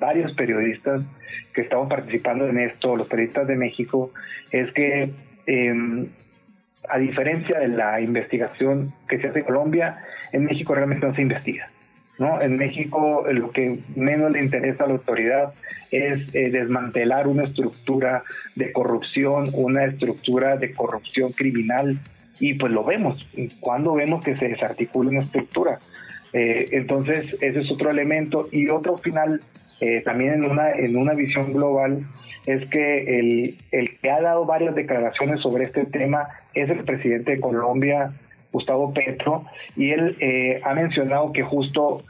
varios 0.00 0.32
periodistas 0.32 1.02
que 1.54 1.60
estamos 1.60 1.88
participando 1.88 2.48
en 2.48 2.58
esto, 2.58 2.96
los 2.96 3.06
periodistas 3.06 3.46
de 3.46 3.56
México, 3.56 4.12
es 4.50 4.72
que 4.72 5.10
em, 5.46 6.08
a 6.88 6.98
diferencia 6.98 7.58
de 7.58 7.68
la 7.68 8.00
investigación 8.00 8.86
que 9.08 9.18
se 9.20 9.28
hace 9.28 9.40
en 9.40 9.44
Colombia, 9.44 9.98
en 10.32 10.44
México 10.44 10.74
realmente 10.74 11.06
no 11.06 11.14
se 11.14 11.22
investiga. 11.22 11.68
¿No? 12.20 12.40
En 12.40 12.56
México 12.56 13.24
lo 13.32 13.50
que 13.50 13.80
menos 13.96 14.30
le 14.30 14.44
interesa 14.44 14.84
a 14.84 14.86
la 14.86 14.92
autoridad 14.92 15.54
es 15.90 16.20
eh, 16.34 16.50
desmantelar 16.50 17.26
una 17.26 17.44
estructura 17.44 18.22
de 18.54 18.70
corrupción, 18.72 19.50
una 19.54 19.86
estructura 19.86 20.56
de 20.56 20.72
corrupción 20.72 21.32
criminal 21.32 21.98
y 22.38 22.54
pues 22.54 22.72
lo 22.72 22.84
vemos. 22.84 23.26
Cuando 23.58 23.94
vemos 23.94 24.22
que 24.22 24.36
se 24.36 24.48
desarticula 24.48 25.10
una 25.10 25.22
estructura. 25.22 25.78
Eh, 26.32 26.68
entonces, 26.72 27.34
ese 27.40 27.60
es 27.60 27.70
otro 27.70 27.90
elemento. 27.90 28.46
Y 28.52 28.68
otro 28.68 28.98
final, 28.98 29.40
eh, 29.80 30.02
también 30.04 30.34
en 30.34 30.44
una, 30.44 30.72
en 30.72 30.96
una 30.96 31.14
visión 31.14 31.52
global, 31.52 32.06
es 32.46 32.66
que 32.70 33.18
el, 33.18 33.58
el 33.72 33.98
que 33.98 34.10
ha 34.10 34.20
dado 34.20 34.46
varias 34.46 34.74
declaraciones 34.74 35.40
sobre 35.40 35.64
este 35.64 35.84
tema 35.86 36.28
es 36.54 36.70
el 36.70 36.84
presidente 36.84 37.32
de 37.32 37.40
Colombia, 37.40 38.12
Gustavo 38.52 38.92
Petro, 38.92 39.44
y 39.76 39.90
él 39.90 40.16
eh, 40.20 40.60
ha 40.64 40.74
mencionado 40.74 41.32
que 41.32 41.42
justo 41.42 42.02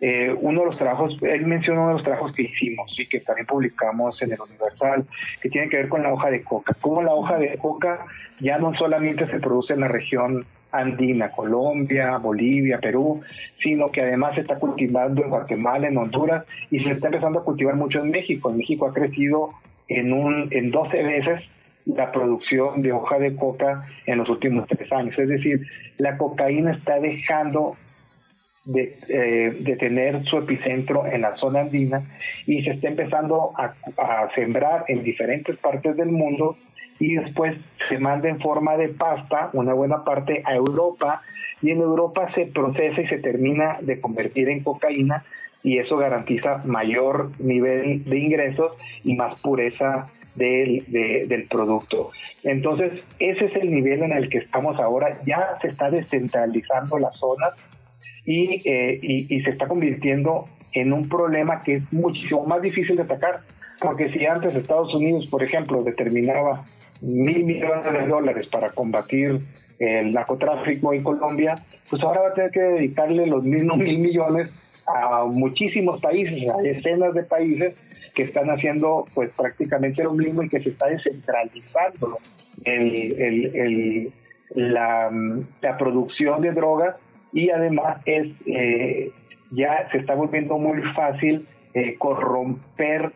eh, 0.00 0.34
uno 0.38 0.60
de 0.60 0.66
los 0.66 0.76
trabajos, 0.76 1.16
él 1.22 1.46
mencionó 1.46 1.82
uno 1.82 1.88
de 1.88 1.94
los 1.94 2.04
trabajos 2.04 2.34
que 2.34 2.42
hicimos 2.42 2.94
y 2.98 3.06
que 3.08 3.20
también 3.20 3.46
publicamos 3.46 4.20
en 4.20 4.32
el 4.32 4.40
Universal, 4.40 5.06
que 5.40 5.48
tiene 5.48 5.68
que 5.68 5.78
ver 5.78 5.88
con 5.88 6.02
la 6.02 6.12
hoja 6.12 6.30
de 6.30 6.42
coca. 6.42 6.74
Como 6.80 7.02
la 7.02 7.14
hoja 7.14 7.38
de 7.38 7.56
coca 7.56 8.04
ya 8.40 8.58
no 8.58 8.74
solamente 8.74 9.26
se 9.26 9.40
produce 9.40 9.72
en 9.72 9.80
la 9.80 9.88
región 9.88 10.44
andina, 10.70 11.30
Colombia, 11.30 12.18
Bolivia, 12.18 12.78
Perú, 12.78 13.22
sino 13.56 13.90
que 13.90 14.02
además 14.02 14.34
se 14.34 14.42
está 14.42 14.58
cultivando 14.58 15.22
en 15.22 15.30
Guatemala, 15.30 15.88
en 15.88 15.96
Honduras 15.96 16.44
y 16.70 16.80
se 16.80 16.90
está 16.90 17.06
empezando 17.06 17.38
a 17.38 17.44
cultivar 17.44 17.76
mucho 17.76 18.00
en 18.00 18.10
México. 18.10 18.50
En 18.50 18.58
México 18.58 18.86
ha 18.86 18.92
crecido 18.92 19.52
en, 19.88 20.12
un, 20.12 20.48
en 20.50 20.70
12 20.70 21.02
veces 21.02 21.55
la 21.86 22.10
producción 22.12 22.82
de 22.82 22.92
hoja 22.92 23.18
de 23.18 23.36
coca 23.36 23.86
en 24.06 24.18
los 24.18 24.28
últimos 24.28 24.66
tres 24.68 24.90
años. 24.92 25.18
Es 25.18 25.28
decir, 25.28 25.60
la 25.98 26.16
cocaína 26.16 26.72
está 26.72 26.98
dejando 26.98 27.72
de, 28.64 28.98
eh, 29.08 29.56
de, 29.60 29.76
tener 29.76 30.24
su 30.24 30.38
epicentro 30.38 31.06
en 31.06 31.22
la 31.22 31.36
zona 31.36 31.60
andina 31.60 32.02
y 32.46 32.62
se 32.64 32.70
está 32.70 32.88
empezando 32.88 33.52
a, 33.56 33.74
a, 33.96 34.34
sembrar 34.34 34.84
en 34.88 35.04
diferentes 35.04 35.56
partes 35.58 35.96
del 35.96 36.08
mundo 36.08 36.56
y 36.98 37.14
después 37.14 37.56
se 37.88 37.98
manda 37.98 38.28
en 38.28 38.40
forma 38.40 38.76
de 38.76 38.88
pasta 38.88 39.50
una 39.52 39.72
buena 39.72 40.02
parte 40.02 40.42
a 40.44 40.56
Europa 40.56 41.22
y 41.62 41.70
en 41.70 41.80
Europa 41.80 42.28
se 42.34 42.46
procesa 42.46 43.00
y 43.00 43.06
se 43.06 43.18
termina 43.18 43.78
de 43.80 44.00
convertir 44.00 44.48
en 44.48 44.64
cocaína 44.64 45.24
y 45.62 45.78
eso 45.78 45.96
garantiza 45.96 46.62
mayor 46.64 47.30
nivel 47.38 48.04
de 48.04 48.18
ingresos 48.18 48.72
y 49.04 49.14
más 49.14 49.40
pureza 49.40 50.08
del, 50.36 50.84
del 50.88 51.46
producto. 51.48 52.10
Entonces, 52.44 52.92
ese 53.18 53.46
es 53.46 53.56
el 53.56 53.70
nivel 53.70 54.02
en 54.02 54.12
el 54.12 54.28
que 54.28 54.38
estamos 54.38 54.78
ahora. 54.78 55.18
Ya 55.26 55.56
se 55.60 55.68
está 55.68 55.90
descentralizando 55.90 56.98
las 56.98 57.16
zonas 57.18 57.54
eh, 58.26 58.98
y, 59.02 59.34
y, 59.34 59.42
se 59.42 59.50
está 59.50 59.68
convirtiendo 59.68 60.46
en 60.72 60.92
un 60.92 61.08
problema 61.08 61.62
que 61.62 61.76
es 61.76 61.92
muchísimo 61.92 62.44
más 62.44 62.60
difícil 62.62 62.96
de 62.96 63.02
atacar. 63.02 63.40
Porque 63.80 64.10
si 64.10 64.24
antes 64.26 64.54
Estados 64.54 64.94
Unidos, 64.94 65.26
por 65.28 65.42
ejemplo, 65.42 65.82
determinaba 65.82 66.64
mil 67.00 67.44
millones 67.44 67.92
de 67.92 68.06
dólares 68.06 68.48
para 68.48 68.70
combatir 68.70 69.40
el 69.78 70.12
narcotráfico 70.12 70.92
en 70.94 71.02
Colombia, 71.02 71.62
pues 71.90 72.02
ahora 72.02 72.22
va 72.22 72.28
a 72.28 72.34
tener 72.34 72.50
que 72.50 72.60
dedicarle 72.60 73.26
los 73.26 73.44
mismos 73.44 73.78
mil 73.78 73.98
millones 73.98 74.50
a 74.86 75.24
muchísimos 75.24 76.00
países, 76.00 76.48
a 76.50 76.56
decenas 76.58 77.14
de 77.14 77.22
países 77.24 77.74
que 78.14 78.24
están 78.24 78.50
haciendo 78.50 79.06
pues 79.14 79.30
prácticamente 79.36 80.02
lo 80.02 80.12
mismo 80.12 80.42
y 80.42 80.48
que 80.48 80.60
se 80.60 80.70
está 80.70 80.86
descentralizando 80.86 82.18
el, 82.64 84.12
la, 84.54 85.10
la 85.60 85.78
producción 85.78 86.40
de 86.40 86.52
drogas 86.52 86.96
y 87.32 87.50
además 87.50 87.98
es 88.06 88.28
eh, 88.46 89.10
ya 89.50 89.88
se 89.90 89.98
está 89.98 90.14
volviendo 90.14 90.58
muy 90.58 90.82
fácil 90.94 91.46
eh, 91.74 91.96
corromper 91.98 93.12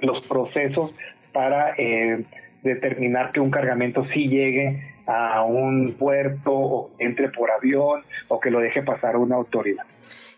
los 0.00 0.22
procesos 0.26 0.92
para 1.32 1.74
eh, 1.76 2.24
determinar 2.62 3.32
que 3.32 3.40
un 3.40 3.50
cargamento 3.50 4.06
sí 4.14 4.28
llegue 4.28 4.94
a 5.06 5.42
un 5.42 5.94
puerto 5.98 6.52
o 6.52 6.90
entre 6.98 7.28
por 7.28 7.50
avión 7.50 8.02
o 8.28 8.40
que 8.40 8.50
lo 8.50 8.60
deje 8.60 8.82
pasar 8.82 9.16
una 9.16 9.36
autoridad. 9.36 9.84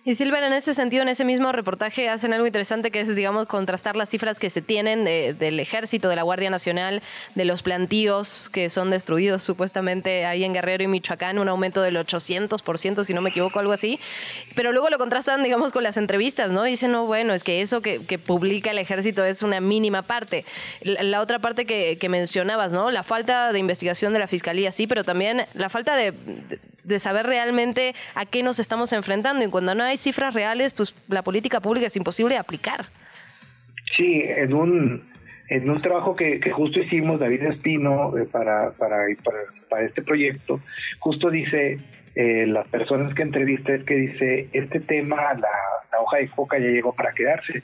Y 0.05 0.14
Silver, 0.14 0.42
en 0.42 0.53
ese 0.53 0.72
sentido, 0.74 1.03
en 1.03 1.09
ese 1.09 1.24
mismo 1.24 1.53
reportaje 1.53 2.09
hacen 2.09 2.32
algo 2.32 2.46
interesante 2.46 2.90
que 2.90 3.01
es, 3.01 3.14
digamos, 3.14 3.46
contrastar 3.46 3.94
las 3.96 4.09
cifras 4.09 4.38
que 4.38 4.49
se 4.49 4.62
tienen 4.62 5.05
del 5.05 5.61
ejército, 5.61 6.09
de 6.09 6.16
la 6.16 6.22
Guardia 6.22 6.49
Nacional, 6.51 7.03
de 7.34 7.44
los 7.44 7.62
plantíos 7.62 8.49
que 8.49 8.70
son 8.70 8.90
destruidos 8.90 9.42
supuestamente 9.42 10.24
ahí 10.24 10.44
en 10.44 10.55
Guerrero 10.55 10.84
y 10.84 10.86
Michoacán, 10.86 11.38
un 11.38 11.49
aumento 11.49 11.82
del 11.82 11.96
800%, 11.96 13.05
si 13.05 13.12
no 13.12 13.20
me 13.20 13.30
equivoco, 13.30 13.59
algo 13.59 13.72
así. 13.72 14.01
Pero 14.55 14.72
luego 14.72 14.88
lo 14.88 14.99
contrastan, 14.99 15.42
digamos, 15.42 15.72
con 15.72 15.82
las 15.82 15.96
entrevistas, 15.96 16.53
¿no? 16.53 16.62
Dicen, 16.62 16.92
no, 16.92 17.05
bueno, 17.05 17.34
es 17.34 17.44
que 17.44 17.61
eso 17.61 17.82
que, 17.82 17.99
publica 18.18 18.70
el 18.70 18.78
ejército 18.78 19.24
es 19.24 19.42
una 19.42 19.61
mínima 19.61 20.03
parte. 20.03 20.44
La, 20.80 21.20
otra 21.20 21.38
parte 21.38 21.66
que, 21.66 22.09
mencionabas, 22.09 22.72
¿no? 22.72 22.90
La 22.90 23.03
falta 23.03 23.53
de 23.53 23.59
investigación 23.59 24.12
de 24.12 24.20
la 24.20 24.26
fiscalía, 24.26 24.72
sí, 24.72 24.86
pero 24.86 25.05
también 25.05 25.44
la 25.55 25.68
falta 25.68 25.96
de 25.96 26.14
saber 26.99 27.26
realmente 27.26 27.95
a 28.14 28.26
qué 28.26 28.43
nos 28.43 28.59
estamos 28.59 28.93
enfrentando. 28.93 29.45
Y 29.45 29.49
cuando 29.49 29.74
no 29.74 29.84
hay 29.84 29.97
cifras 29.97 30.34
reales, 30.34 30.72
pues 30.72 30.95
la 31.09 31.22
política 31.22 31.61
pública 31.61 31.86
es 31.86 31.97
imposible 31.97 32.34
de 32.34 32.41
aplicar. 32.41 32.86
Sí, 33.97 34.22
en 34.24 34.55
un, 34.55 35.03
en 35.49 35.68
un 35.68 35.80
trabajo 35.80 36.14
que, 36.14 36.41
justo 36.51 36.80
hicimos, 36.80 37.18
David 37.20 37.43
Espino, 37.45 38.16
eh, 38.16 38.26
para, 38.30 38.72
para, 38.72 39.07
para, 39.68 39.82
este 39.84 40.03
proyecto, 40.03 40.61
justo 40.99 41.30
dice, 41.30 41.78
eh, 42.14 42.47
las 42.47 42.68
personas 42.68 43.14
que 43.14 43.22
entrevisté, 43.22 43.84
que 43.84 43.95
dice, 43.95 44.49
este 44.53 44.80
tema, 44.80 45.16
la, 45.34 45.49
hoja 46.01 46.18
de 46.18 46.28
coca 46.28 46.59
ya 46.59 46.68
llegó 46.68 46.93
para 46.93 47.12
quedarse. 47.12 47.62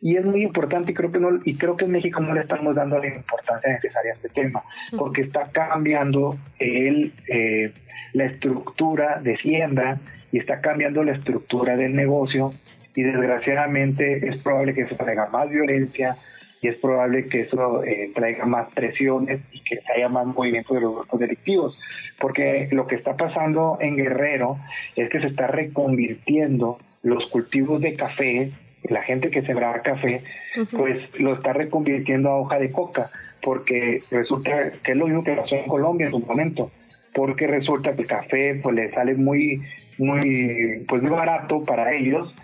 Y 0.00 0.16
es 0.16 0.24
muy 0.24 0.42
importante 0.42 0.90
y 0.90 0.94
creo 0.94 1.12
que 1.12 1.20
no, 1.20 1.38
y 1.44 1.56
creo 1.56 1.76
que 1.76 1.84
en 1.84 1.92
México 1.92 2.20
no 2.20 2.34
le 2.34 2.40
estamos 2.40 2.74
dando 2.74 2.98
la 2.98 3.06
importancia 3.06 3.70
necesaria 3.70 4.12
a 4.12 4.14
este 4.16 4.28
tema, 4.28 4.62
porque 4.96 5.22
está 5.22 5.48
cambiando 5.52 6.36
el, 6.58 7.12
eh, 7.28 7.72
la 8.12 8.24
estructura 8.24 9.20
de 9.20 9.36
siembra 9.38 9.98
y 10.30 10.38
está 10.38 10.60
cambiando 10.60 11.04
la 11.04 11.12
estructura 11.12 11.76
del 11.76 11.94
negocio 11.94 12.54
y 12.94 13.02
desgraciadamente 13.02 14.28
es 14.28 14.42
probable 14.42 14.74
que 14.74 14.82
eso 14.82 14.96
traiga 14.96 15.28
más 15.30 15.48
violencia 15.50 16.16
y 16.60 16.68
es 16.68 16.76
probable 16.76 17.26
que 17.28 17.40
eso 17.42 17.82
eh, 17.84 18.10
traiga 18.14 18.46
más 18.46 18.72
presiones 18.72 19.40
y 19.50 19.60
que 19.64 19.80
haya 19.94 20.08
más 20.08 20.26
movimiento 20.26 20.74
de 20.74 20.80
los 20.80 20.94
grupos 20.94 21.18
delictivos. 21.18 21.78
Porque 22.20 22.68
lo 22.70 22.86
que 22.86 22.94
está 22.94 23.16
pasando 23.16 23.78
en 23.80 23.96
Guerrero 23.96 24.56
es 24.94 25.10
que 25.10 25.20
se 25.20 25.26
está 25.26 25.48
reconvirtiendo 25.48 26.78
los 27.02 27.26
cultivos 27.30 27.80
de 27.80 27.96
café, 27.96 28.52
la 28.84 29.02
gente 29.02 29.30
que 29.30 29.42
sembraba 29.42 29.82
café, 29.82 30.22
pues 30.70 30.98
lo 31.18 31.34
está 31.34 31.52
reconvirtiendo 31.52 32.30
a 32.30 32.36
hoja 32.36 32.60
de 32.60 32.70
coca, 32.70 33.08
porque 33.42 34.02
resulta 34.12 34.70
que 34.84 34.92
es 34.92 34.96
lo 34.96 35.06
mismo 35.06 35.24
que 35.24 35.34
pasó 35.34 35.56
en 35.56 35.66
Colombia 35.66 36.06
en 36.06 36.12
su 36.12 36.20
momento 36.20 36.70
porque 37.14 37.46
resulta 37.46 37.94
que 37.94 38.02
el 38.02 38.08
café 38.08 38.60
pues 38.62 38.74
le 38.74 38.90
sale 38.92 39.14
muy 39.14 39.60
muy 39.98 40.84
pues 40.88 41.02
muy 41.02 41.10
barato 41.10 41.64
para 41.64 41.94
ellos 41.94 42.34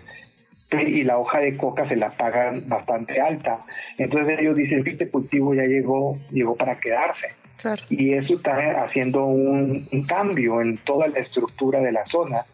y 0.71 1.03
la 1.03 1.17
hoja 1.17 1.39
de 1.39 1.57
coca 1.57 1.87
se 1.87 1.95
la 1.95 2.11
pagan 2.11 2.67
bastante 2.67 3.19
alta. 3.19 3.65
Entonces 3.97 4.39
ellos 4.39 4.55
dicen 4.55 4.83
que 4.83 4.91
este 4.91 5.09
cultivo 5.09 5.53
ya 5.53 5.63
llegó, 5.63 6.17
llegó 6.31 6.55
para 6.55 6.79
quedarse. 6.79 7.27
Y 7.89 8.13
eso 8.13 8.35
está 8.35 8.83
haciendo 8.83 9.25
un, 9.25 9.85
cambio 10.07 10.61
en 10.61 10.77
toda 10.77 11.07
la 11.07 11.19
estructura 11.19 11.81
de 11.81 11.91
la 11.91 12.05
zona 12.05 12.45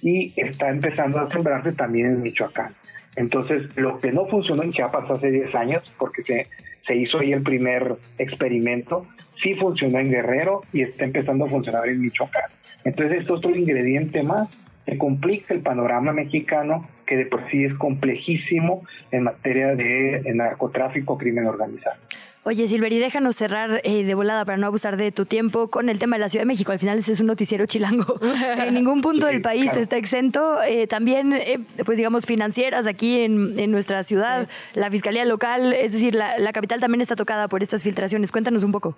y 0.00 0.32
está 0.40 0.68
empezando 0.68 1.18
a 1.18 1.30
sembrarse 1.32 1.72
también 1.72 2.06
en 2.06 2.22
Michoacán. 2.22 2.72
Entonces, 3.16 3.76
lo 3.76 3.98
que 3.98 4.12
no 4.12 4.26
funcionó 4.26 4.62
en 4.62 4.72
Chiapas 4.72 5.10
hace 5.10 5.30
10 5.30 5.54
años, 5.54 5.92
porque 5.98 6.22
se, 6.22 6.46
se 6.86 6.96
hizo 6.96 7.18
ahí 7.18 7.32
el 7.32 7.42
primer 7.42 7.96
experimento, 8.18 9.06
sí 9.42 9.54
funcionó 9.54 9.98
en 9.98 10.10
Guerrero 10.10 10.62
y 10.72 10.82
está 10.82 11.04
empezando 11.04 11.44
a 11.44 11.48
funcionar 11.48 11.88
en 11.88 12.00
Michoacán. 12.00 12.50
Entonces, 12.84 13.20
esto 13.20 13.34
es 13.34 13.38
otro 13.38 13.54
ingrediente 13.54 14.22
más 14.22 14.48
que 14.86 14.98
complica 14.98 15.54
el 15.54 15.60
panorama 15.60 16.12
mexicano, 16.12 16.88
que 17.06 17.16
de 17.16 17.26
por 17.26 17.48
sí 17.50 17.64
es 17.64 17.74
complejísimo 17.74 18.82
en 19.10 19.24
materia 19.24 19.74
de, 19.74 20.22
narcotráfico, 20.34 21.16
crimen 21.16 21.46
organizado. 21.46 21.96
Oye, 22.44 22.66
Silveri, 22.66 22.98
déjanos 22.98 23.36
cerrar 23.36 23.80
eh, 23.84 24.02
de 24.02 24.14
volada 24.14 24.44
para 24.44 24.58
no 24.58 24.66
abusar 24.66 24.96
de 24.96 25.12
tu 25.12 25.26
tiempo 25.26 25.68
con 25.68 25.88
el 25.88 26.00
tema 26.00 26.16
de 26.16 26.22
la 26.22 26.28
Ciudad 26.28 26.42
de 26.42 26.46
México. 26.46 26.72
Al 26.72 26.80
final 26.80 26.98
ese 26.98 27.12
es 27.12 27.20
un 27.20 27.28
noticiero 27.28 27.66
chilango. 27.66 28.18
en 28.58 28.74
ningún 28.74 29.00
punto 29.00 29.26
del 29.26 29.40
país 29.42 29.72
está 29.76 29.96
exento. 29.96 30.60
Eh, 30.60 30.88
también, 30.88 31.32
eh, 31.32 31.60
pues 31.84 31.98
digamos, 31.98 32.26
financieras 32.26 32.88
aquí 32.88 33.20
en, 33.20 33.70
nuestra 33.70 34.02
ciudad, 34.02 34.48
la 34.74 34.90
Fiscalía 34.90 35.24
Local, 35.24 35.72
es 35.72 35.92
decir, 35.92 36.16
la, 36.16 36.36
la 36.38 36.52
capital 36.52 36.80
también 36.80 37.00
está 37.00 37.14
tocada 37.14 37.46
por 37.46 37.62
estas 37.62 37.84
filtraciones. 37.84 38.32
Cuéntanos 38.32 38.64
un 38.64 38.72
poco. 38.72 38.96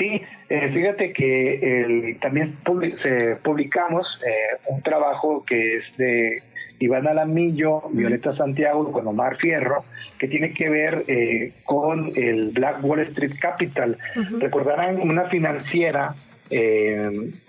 Sí, 0.00 0.22
eh, 0.48 0.70
fíjate 0.72 1.12
que 1.12 2.16
también 2.22 2.56
publicamos 2.64 4.06
eh, 4.26 4.56
un 4.70 4.80
trabajo 4.80 5.44
que 5.46 5.76
es 5.76 5.96
de 5.98 6.42
Iván 6.78 7.06
Alamillo, 7.06 7.82
Violeta 7.90 8.34
Santiago, 8.34 8.90
con 8.92 9.06
Omar 9.06 9.36
Fierro, 9.36 9.84
que 10.18 10.26
tiene 10.26 10.54
que 10.54 10.70
ver 10.70 11.04
eh, 11.06 11.52
con 11.64 12.12
el 12.16 12.48
Black 12.48 12.82
Wall 12.82 13.00
Street 13.00 13.34
Capital. 13.38 13.98
Recordarán 14.38 15.02
una 15.02 15.24
financiera, 15.24 16.14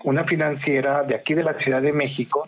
una 0.04 0.24
financiera 0.24 1.04
de 1.04 1.14
aquí 1.14 1.32
de 1.32 1.44
la 1.44 1.54
Ciudad 1.54 1.80
de 1.80 1.94
México, 1.94 2.46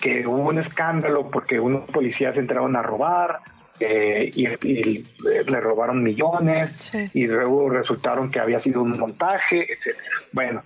que 0.00 0.28
hubo 0.28 0.48
un 0.48 0.60
escándalo 0.60 1.28
porque 1.28 1.58
unos 1.58 1.90
policías 1.90 2.36
entraron 2.36 2.76
a 2.76 2.82
robar, 2.82 3.40
eh, 3.80 4.30
y, 4.34 5.04
le 5.50 5.60
robaron 5.60 6.02
millones 6.02 6.92
y 7.14 7.26
luego 7.26 7.70
resultaron 7.70 8.30
que 8.30 8.40
había 8.40 8.62
sido 8.62 8.82
un 8.82 8.98
montaje, 8.98 9.72
etcétera. 9.72 10.04
Bueno, 10.32 10.62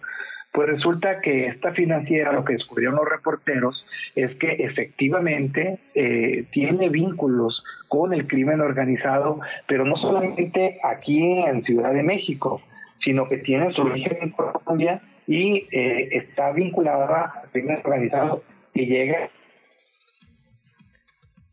Pues 0.53 0.69
resulta 0.69 1.21
que 1.21 1.47
esta 1.47 1.73
financiera, 1.73 2.33
lo 2.33 2.45
que 2.45 2.53
descubrieron 2.53 2.95
los 2.95 3.09
reporteros, 3.09 3.85
es 4.15 4.37
que 4.37 4.53
efectivamente 4.53 5.81
eh, 5.97 6.45
tiene 6.53 6.89
vínculos 6.91 7.65
con 7.89 8.13
el 8.15 8.29
crimen 8.29 8.61
organizado, 8.61 9.41
pero 9.67 9.85
no 9.85 9.97
solamente 9.97 10.79
aquí 10.85 11.21
en 11.21 11.65
Ciudad 11.65 11.93
de 11.93 12.05
México, 12.05 12.63
sino 13.05 13.29
que 13.29 13.39
tiene 13.39 13.73
su 13.73 13.83
origen 13.83 14.17
en 14.21 14.31
Colombia 14.31 15.03
y 15.27 15.67
eh, 15.73 16.09
está 16.13 16.53
vinculada 16.53 17.33
al 17.43 17.51
crimen 17.51 17.81
organizado 17.85 18.45
y 18.73 18.87
llega. 18.87 19.31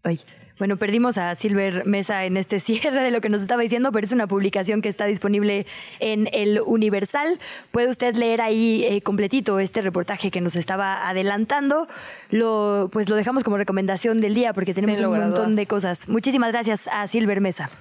Ay. 0.04 0.20
Bueno, 0.62 0.78
perdimos 0.78 1.18
a 1.18 1.34
Silver 1.34 1.88
Mesa 1.88 2.24
en 2.26 2.38
este 2.38 2.60
cierre 2.60 3.04
de 3.04 3.10
lo 3.10 3.20
que 3.20 3.30
nos 3.30 3.42
estaba 3.42 3.64
diciendo, 3.64 3.92
pero 3.92 4.06
es 4.06 4.12
una 4.12 4.28
publicación 4.28 4.84
que 4.84 4.90
está 4.90 5.06
disponible 5.06 5.66
en 6.00 6.30
el 6.34 6.62
Universal. 6.64 7.40
Puede 7.72 7.90
usted 7.90 8.16
leer 8.16 8.42
ahí 8.42 8.86
eh, 8.88 9.02
completito 9.02 9.60
este 9.60 9.82
reportaje 9.82 10.30
que 10.30 10.40
nos 10.40 10.56
estaba 10.56 11.10
adelantando. 11.10 11.88
Lo, 12.30 12.92
pues 12.94 13.10
lo 13.10 13.16
dejamos 13.16 13.44
como 13.44 13.58
recomendación 13.58 14.22
del 14.22 14.36
día 14.36 14.54
porque 14.54 14.76
tenemos 14.76 15.00
un 15.00 15.18
montón 15.18 15.56
de 15.56 15.66
cosas. 15.66 16.08
Muchísimas 16.08 16.52
gracias 16.52 16.88
a 16.94 17.08
Silver 17.08 17.42
Mesa. 17.42 17.72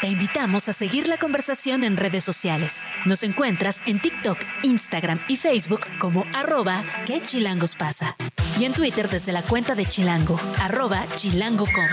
Te 0.00 0.06
invitamos 0.06 0.68
a 0.68 0.72
seguir 0.72 1.08
la 1.08 1.18
conversación 1.18 1.82
en 1.82 1.96
redes 1.96 2.22
sociales. 2.22 2.86
Nos 3.04 3.24
encuentras 3.24 3.82
en 3.84 3.98
TikTok, 3.98 4.38
Instagram 4.62 5.20
y 5.26 5.36
Facebook 5.36 5.80
como 5.98 6.24
arroba 6.32 6.84
que 7.04 7.20
chilangos 7.20 7.74
pasa. 7.74 8.14
Y 8.60 8.64
en 8.64 8.74
Twitter 8.74 9.08
desde 9.08 9.32
la 9.32 9.42
cuenta 9.42 9.74
de 9.74 9.86
Chilango, 9.86 10.38
arroba 10.56 11.04
chilango.com. 11.16 11.88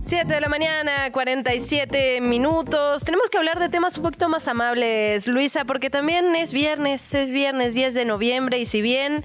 Siete 0.00 0.34
de 0.34 0.40
la 0.40 0.48
mañana, 0.48 1.10
47 1.10 2.20
minutos. 2.20 3.02
Tenemos 3.02 3.28
que 3.28 3.38
hablar 3.38 3.58
de 3.58 3.68
temas 3.68 3.96
un 3.96 4.04
poquito 4.04 4.28
más 4.28 4.46
amables, 4.46 5.26
Luisa, 5.26 5.64
porque 5.64 5.90
también 5.90 6.36
es 6.36 6.52
viernes, 6.52 7.12
es 7.12 7.32
viernes 7.32 7.74
10 7.74 7.94
de 7.94 8.04
noviembre 8.04 8.60
y 8.60 8.66
si 8.66 8.82
bien 8.82 9.24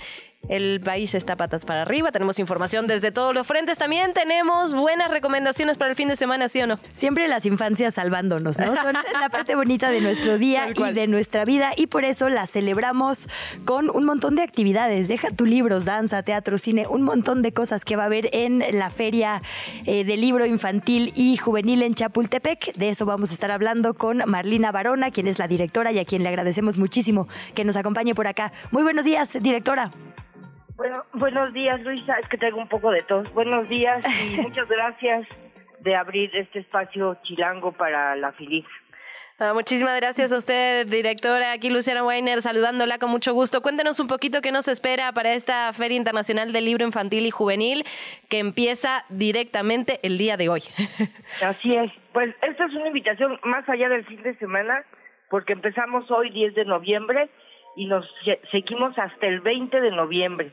el 0.50 0.82
país 0.82 1.16
está 1.16 1.36
patas 1.36 1.66
para 1.66 1.84
arriba. 1.84 2.12
Tenemos 2.12 2.39
información 2.39 2.88
desde 2.88 3.12
todos 3.12 3.34
los 3.34 3.48
frentes. 3.48 3.78
También 3.78 4.14
tenemos 4.14 4.74
buenas 4.74 5.10
recomendaciones 5.10 5.78
para 5.78 5.91
el 5.91 5.96
fin 5.96 6.10
de 6.10 6.16
semana, 6.16 6.50
¿sí 6.50 6.62
o 6.62 6.68
no? 6.68 6.80
Siempre 6.96 7.28
las 7.28 7.46
infancias 7.46 7.94
salvándonos, 7.94 8.58
¿no? 8.60 8.76
Son 8.76 8.94
la 9.22 9.30
parte 9.30 9.56
bonita 9.56 9.89
de 9.89 10.02
nuestro 10.02 10.38
día 10.38 10.70
y 10.70 10.94
de 10.94 11.08
nuestra 11.08 11.46
vida 11.46 11.74
y 11.76 11.88
por 11.88 12.04
eso 12.04 12.30
las 12.30 12.52
celebramos 12.52 13.30
con 13.66 13.89
un 13.89 14.06
montón 14.06 14.36
de 14.36 14.41
actividades. 14.41 15.08
Deja 15.08 15.32
tu 15.32 15.46
libros, 15.46 15.86
danza, 15.86 16.24
teatro, 16.24 16.58
cine, 16.58 16.88
un 16.88 17.04
montón 17.04 17.41
de 17.41 17.54
cosas 17.54 17.86
que 17.86 17.96
va 17.96 18.04
a 18.04 18.06
haber 18.08 18.30
en 18.34 18.64
la 18.78 18.89
Feria 18.89 19.41
eh, 19.86 20.04
del 20.04 20.22
Libro 20.22 20.46
Infantil 20.46 21.14
y 21.16 21.38
Juvenil 21.38 21.84
en 21.84 21.96
Chapultepec. 21.96 22.74
De 22.74 22.89
eso 22.89 23.06
vamos 23.06 23.32
a 23.32 23.34
estar 23.34 23.52
hablando 23.52 23.94
con 23.94 24.24
Marlina 24.26 24.72
Barona, 24.72 25.12
quien 25.12 25.28
es 25.28 25.39
la 25.39 25.48
directora 25.48 25.91
y 25.91 26.00
a 26.00 26.06
quien 26.06 26.24
le 26.24 26.30
agradecemos 26.30 26.78
muchísimo 26.78 27.28
que 27.56 27.64
nos 27.64 27.78
acompañe 27.78 28.14
por 28.14 28.28
acá. 28.28 28.52
Muy 28.72 28.84
buenos 28.84 29.06
días, 29.06 29.30
directora. 29.41 29.91
Bueno, 30.84 31.06
buenos 31.14 31.54
días, 31.54 31.80
Luisa. 31.80 32.18
Es 32.22 32.28
que 32.28 32.38
tengo 32.38 32.58
un 32.58 32.68
poco 32.68 32.92
de 32.92 33.04
tos. 33.04 33.34
Buenos 33.34 33.70
días 33.70 34.04
y 34.22 34.36
muchas 34.42 34.68
gracias 34.68 35.26
de 35.80 35.96
abrir 35.96 36.30
este 36.36 36.60
espacio 36.60 37.18
chilango 37.24 37.72
para 37.72 38.18
la 38.18 38.34
FILIF. 38.34 38.68
Ah, 39.40 39.54
muchísimas 39.54 39.96
gracias 40.02 40.34
a 40.34 40.38
usted, 40.38 40.86
directora. 40.86 41.54
Aquí 41.54 41.70
Luciana 41.70 42.04
Weiner, 42.04 42.42
saludándola 42.42 42.98
con 42.98 43.12
mucho 43.12 43.34
gusto. 43.34 43.62
Cuéntenos 43.62 44.02
un 44.02 44.08
poquito 44.08 44.42
qué 44.42 44.52
nos 44.52 44.68
espera 44.68 45.14
para 45.14 45.32
esta 45.32 45.72
Feria 45.72 45.96
Internacional 45.96 46.52
del 46.52 46.66
Libro 46.66 46.84
Infantil 46.84 47.26
y 47.26 47.32
Juvenil 47.32 47.86
que 48.28 48.40
empieza 48.40 49.06
directamente 49.08 50.02
el 50.04 50.18
día 50.18 50.36
de 50.36 50.50
hoy. 50.50 50.64
Así 51.42 51.78
es. 51.78 51.94
Pues 52.12 52.36
esta 52.42 52.66
es 52.66 52.74
una 52.74 52.88
invitación 52.88 53.40
más 53.46 53.70
allá 53.70 53.88
del 53.88 54.04
fin 54.04 54.22
de 54.22 54.36
semana, 54.36 54.84
porque 55.30 55.54
empezamos 55.54 56.12
hoy 56.12 56.30
10 56.30 56.56
de 56.56 56.66
noviembre 56.66 57.30
y 57.78 57.86
nos 57.86 58.06
seguimos 58.52 59.00
hasta 59.00 59.28
el 59.28 59.40
20 59.40 59.80
de 59.80 59.92
noviembre. 59.92 60.52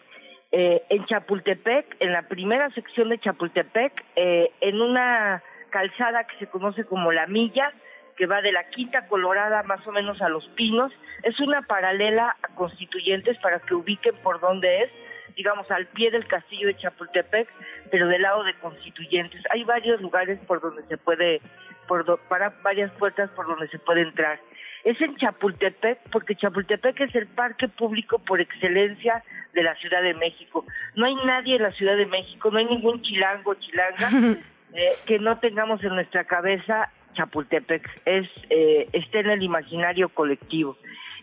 Eh, 0.53 0.82
en 0.88 1.07
Chapultepec, 1.07 1.96
en 2.01 2.12
la 2.12 2.22
primera 2.22 2.70
sección 2.70 3.09
de 3.09 3.20
Chapultepec, 3.20 4.05
eh, 4.16 4.51
en 4.61 4.80
una 4.80 5.44
calzada 5.70 6.26
que 6.26 6.36
se 6.38 6.48
conoce 6.48 6.84
como 6.84 7.12
La 7.12 7.28
Milla, 7.28 7.72
que 8.16 8.26
va 8.26 8.42
de 8.42 8.51
la 8.51 8.68
Quinta 8.68 9.07
Colorada 9.07 9.62
más 9.62 9.86
o 9.86 9.92
menos 9.92 10.20
a 10.20 10.28
Los 10.28 10.48
Pinos, 10.57 10.92
es 11.22 11.38
una 11.38 11.62
paralela 11.62 12.36
a 12.42 12.48
Constituyentes 12.57 13.38
para 13.38 13.61
que 13.61 13.74
ubiquen 13.74 14.16
por 14.24 14.40
dónde 14.40 14.82
es, 14.82 14.90
digamos 15.36 15.70
al 15.70 15.86
pie 15.86 16.11
del 16.11 16.26
castillo 16.26 16.66
de 16.66 16.76
Chapultepec, 16.76 17.48
pero 17.92 18.09
del 18.09 18.22
lado 18.22 18.42
de 18.42 18.55
Constituyentes. 18.55 19.42
Hay 19.51 19.62
varios 19.62 20.01
lugares 20.01 20.40
por 20.48 20.61
donde 20.61 20.82
se 20.88 20.98
puede, 20.98 21.40
por 21.86 22.05
para 22.28 22.51
varias 22.62 22.90
puertas 22.92 23.30
por 23.30 23.46
donde 23.46 23.68
se 23.68 23.78
puede 23.78 24.01
entrar 24.01 24.40
es 24.85 25.01
en 25.01 25.16
Chapultepec, 25.16 25.99
porque 26.11 26.37
Chapultepec 26.37 27.01
es 27.01 27.14
el 27.14 27.26
parque 27.26 27.68
público 27.68 28.18
por 28.18 28.41
excelencia 28.41 29.22
de 29.53 29.62
la 29.62 29.74
Ciudad 29.76 30.03
de 30.03 30.14
México. 30.14 30.64
No 30.95 31.07
hay 31.07 31.14
nadie 31.26 31.57
en 31.57 31.62
la 31.62 31.72
Ciudad 31.72 31.97
de 31.97 32.07
México, 32.07 32.51
no 32.51 32.59
hay 32.59 32.66
ningún 32.66 33.03
chilango, 33.03 33.55
chilanga, 33.55 34.11
eh, 34.74 34.99
que 35.07 35.18
no 35.18 35.39
tengamos 35.39 35.83
en 35.83 35.95
nuestra 35.95 36.24
cabeza 36.24 36.91
Chapultepec. 37.14 37.89
Es, 38.05 38.28
eh, 38.49 38.89
está 38.93 39.20
en 39.20 39.31
el 39.31 39.43
imaginario 39.43 40.09
colectivo. 40.09 40.76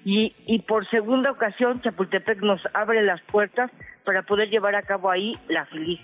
Y, 0.06 0.36
y 0.46 0.60
por 0.60 0.88
segunda 0.90 1.32
ocasión, 1.32 1.82
Chapultepec 1.82 2.42
nos 2.42 2.62
abre 2.74 3.02
las 3.02 3.22
puertas 3.22 3.72
para 4.04 4.22
poder 4.22 4.50
llevar 4.50 4.76
a 4.76 4.84
cabo 4.84 5.10
ahí 5.10 5.38
la 5.48 5.66
feliz. 5.66 6.00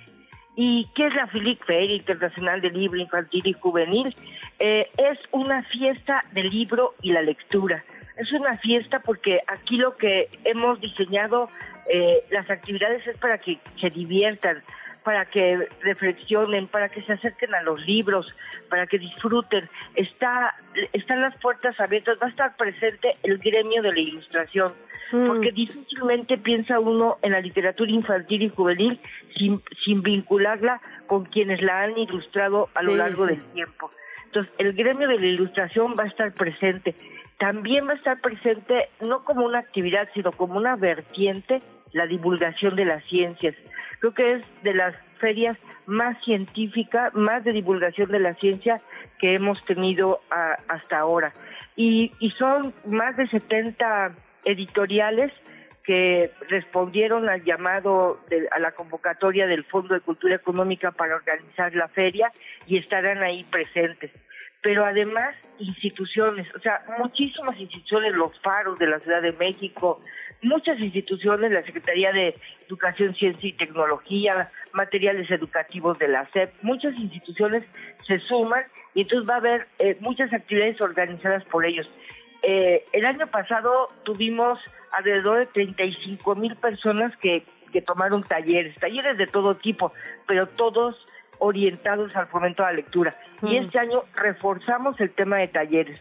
¿Y 0.55 0.87
qué 0.95 1.07
es 1.07 1.15
la 1.15 1.27
FILIC 1.27 1.65
Feria 1.65 1.95
Internacional 1.95 2.61
del 2.61 2.73
Libro 2.73 2.99
Infantil 2.99 3.41
y 3.45 3.53
Juvenil? 3.53 4.15
Eh, 4.59 4.87
es 4.97 5.17
una 5.31 5.63
fiesta 5.63 6.23
del 6.31 6.49
libro 6.49 6.93
y 7.01 7.11
la 7.11 7.21
lectura. 7.21 7.83
Es 8.17 8.31
una 8.31 8.57
fiesta 8.59 8.99
porque 8.99 9.39
aquí 9.47 9.77
lo 9.77 9.97
que 9.97 10.29
hemos 10.43 10.79
diseñado, 10.79 11.49
eh, 11.91 12.23
las 12.29 12.47
actividades 12.51 13.05
es 13.07 13.17
para 13.17 13.39
que 13.39 13.59
se 13.81 13.89
diviertan, 13.89 14.61
para 15.03 15.25
que 15.25 15.67
reflexionen, 15.81 16.67
para 16.67 16.89
que 16.89 17.01
se 17.01 17.13
acerquen 17.13 17.53
a 17.53 17.61
los 17.61 17.85
libros, 17.85 18.27
para 18.69 18.87
que 18.87 18.99
disfruten. 18.99 19.69
Está, 19.95 20.55
están 20.93 21.21
las 21.21 21.35
puertas 21.37 21.79
abiertas, 21.79 22.17
va 22.21 22.27
a 22.27 22.29
estar 22.29 22.55
presente 22.55 23.15
el 23.23 23.37
gremio 23.37 23.81
de 23.81 23.93
la 23.93 23.99
ilustración, 23.99 24.73
mm. 25.11 25.27
porque 25.27 25.51
difícilmente 25.51 26.37
piensa 26.37 26.79
uno 26.79 27.17
en 27.21 27.33
la 27.33 27.41
literatura 27.41 27.91
infantil 27.91 28.43
y 28.43 28.49
juvenil 28.49 28.99
sin, 29.37 29.61
sin 29.83 30.01
vincularla 30.01 30.81
con 31.07 31.25
quienes 31.25 31.61
la 31.61 31.81
han 31.81 31.97
ilustrado 31.97 32.69
a 32.75 32.83
lo 32.83 32.95
largo 32.95 33.25
del 33.25 33.43
tiempo. 33.51 33.91
Entonces, 34.25 34.51
el 34.57 34.73
gremio 34.73 35.07
de 35.07 35.19
la 35.19 35.27
ilustración 35.27 35.95
va 35.97 36.03
a 36.03 36.07
estar 36.07 36.33
presente. 36.33 36.95
También 37.37 37.87
va 37.87 37.91
a 37.91 37.95
estar 37.95 38.19
presente, 38.19 38.89
no 38.99 39.23
como 39.23 39.45
una 39.45 39.59
actividad, 39.59 40.09
sino 40.13 40.31
como 40.31 40.57
una 40.57 40.75
vertiente, 40.75 41.61
la 41.93 42.07
divulgación 42.07 42.75
de 42.75 42.85
las 42.85 43.03
ciencias. 43.05 43.55
Creo 43.99 44.13
que 44.13 44.33
es 44.33 44.43
de 44.63 44.73
las 44.73 44.95
ferias 45.19 45.57
más 45.85 46.21
científicas, 46.25 47.13
más 47.13 47.43
de 47.45 47.53
divulgación 47.53 48.11
de 48.11 48.19
la 48.19 48.33
ciencia 48.35 48.81
que 49.19 49.35
hemos 49.35 49.63
tenido 49.65 50.21
hasta 50.67 50.99
ahora. 50.99 51.33
Y, 51.77 52.11
son 52.37 52.73
más 52.85 53.15
de 53.15 53.27
70 53.29 54.15
editoriales 54.43 55.31
que 55.85 56.31
respondieron 56.49 57.29
al 57.29 57.43
llamado 57.43 58.19
a 58.51 58.59
la 58.59 58.71
convocatoria 58.73 59.47
del 59.47 59.63
Fondo 59.65 59.93
de 59.93 60.01
Cultura 60.01 60.35
Económica 60.35 60.91
para 60.91 61.15
organizar 61.15 61.73
la 61.73 61.87
feria 61.89 62.31
y 62.67 62.77
estarán 62.77 63.23
ahí 63.23 63.45
presentes. 63.45 64.11
Pero 64.61 64.85
además 64.85 65.35
instituciones, 65.59 66.47
o 66.55 66.59
sea, 66.59 66.83
muchísimas 66.97 67.57
instituciones, 67.59 68.13
los 68.13 68.37
faros 68.41 68.79
de 68.79 68.87
la 68.87 68.99
Ciudad 68.99 69.21
de 69.21 69.33
México, 69.33 70.01
muchas 70.43 70.79
instituciones, 70.79 71.51
la 71.51 71.63
Secretaría 71.63 72.11
de 72.11 72.35
Educación, 72.67 73.13
Ciencia 73.15 73.49
y 73.49 73.53
Tecnología, 73.53 74.51
materiales 74.73 75.29
educativos 75.31 75.97
de 75.99 76.07
la 76.07 76.29
SEP, 76.31 76.53
muchas 76.61 76.95
instituciones 76.95 77.63
se 78.07 78.19
suman 78.19 78.63
y 78.93 79.01
entonces 79.01 79.29
va 79.29 79.35
a 79.35 79.37
haber 79.37 79.67
eh, 79.79 79.97
muchas 79.99 80.33
actividades 80.33 80.79
organizadas 80.81 81.43
por 81.45 81.65
ellos. 81.65 81.89
Eh, 82.41 82.85
el 82.91 83.05
año 83.05 83.27
pasado 83.27 83.89
tuvimos 84.03 84.59
alrededor 84.91 85.39
de 85.39 85.45
35 85.47 86.35
mil 86.35 86.55
personas 86.57 87.15
que, 87.17 87.45
que 87.71 87.81
tomaron 87.81 88.23
talleres, 88.23 88.75
talleres 88.79 89.17
de 89.17 89.27
todo 89.27 89.55
tipo, 89.55 89.93
pero 90.27 90.47
todos 90.47 90.95
orientados 91.39 92.15
al 92.15 92.27
fomento 92.27 92.63
de 92.63 92.69
la 92.69 92.75
lectura. 92.75 93.15
Y 93.41 93.57
este 93.57 93.79
año 93.79 94.03
reforzamos 94.15 94.99
el 94.99 95.11
tema 95.11 95.37
de 95.37 95.47
talleres. 95.47 95.99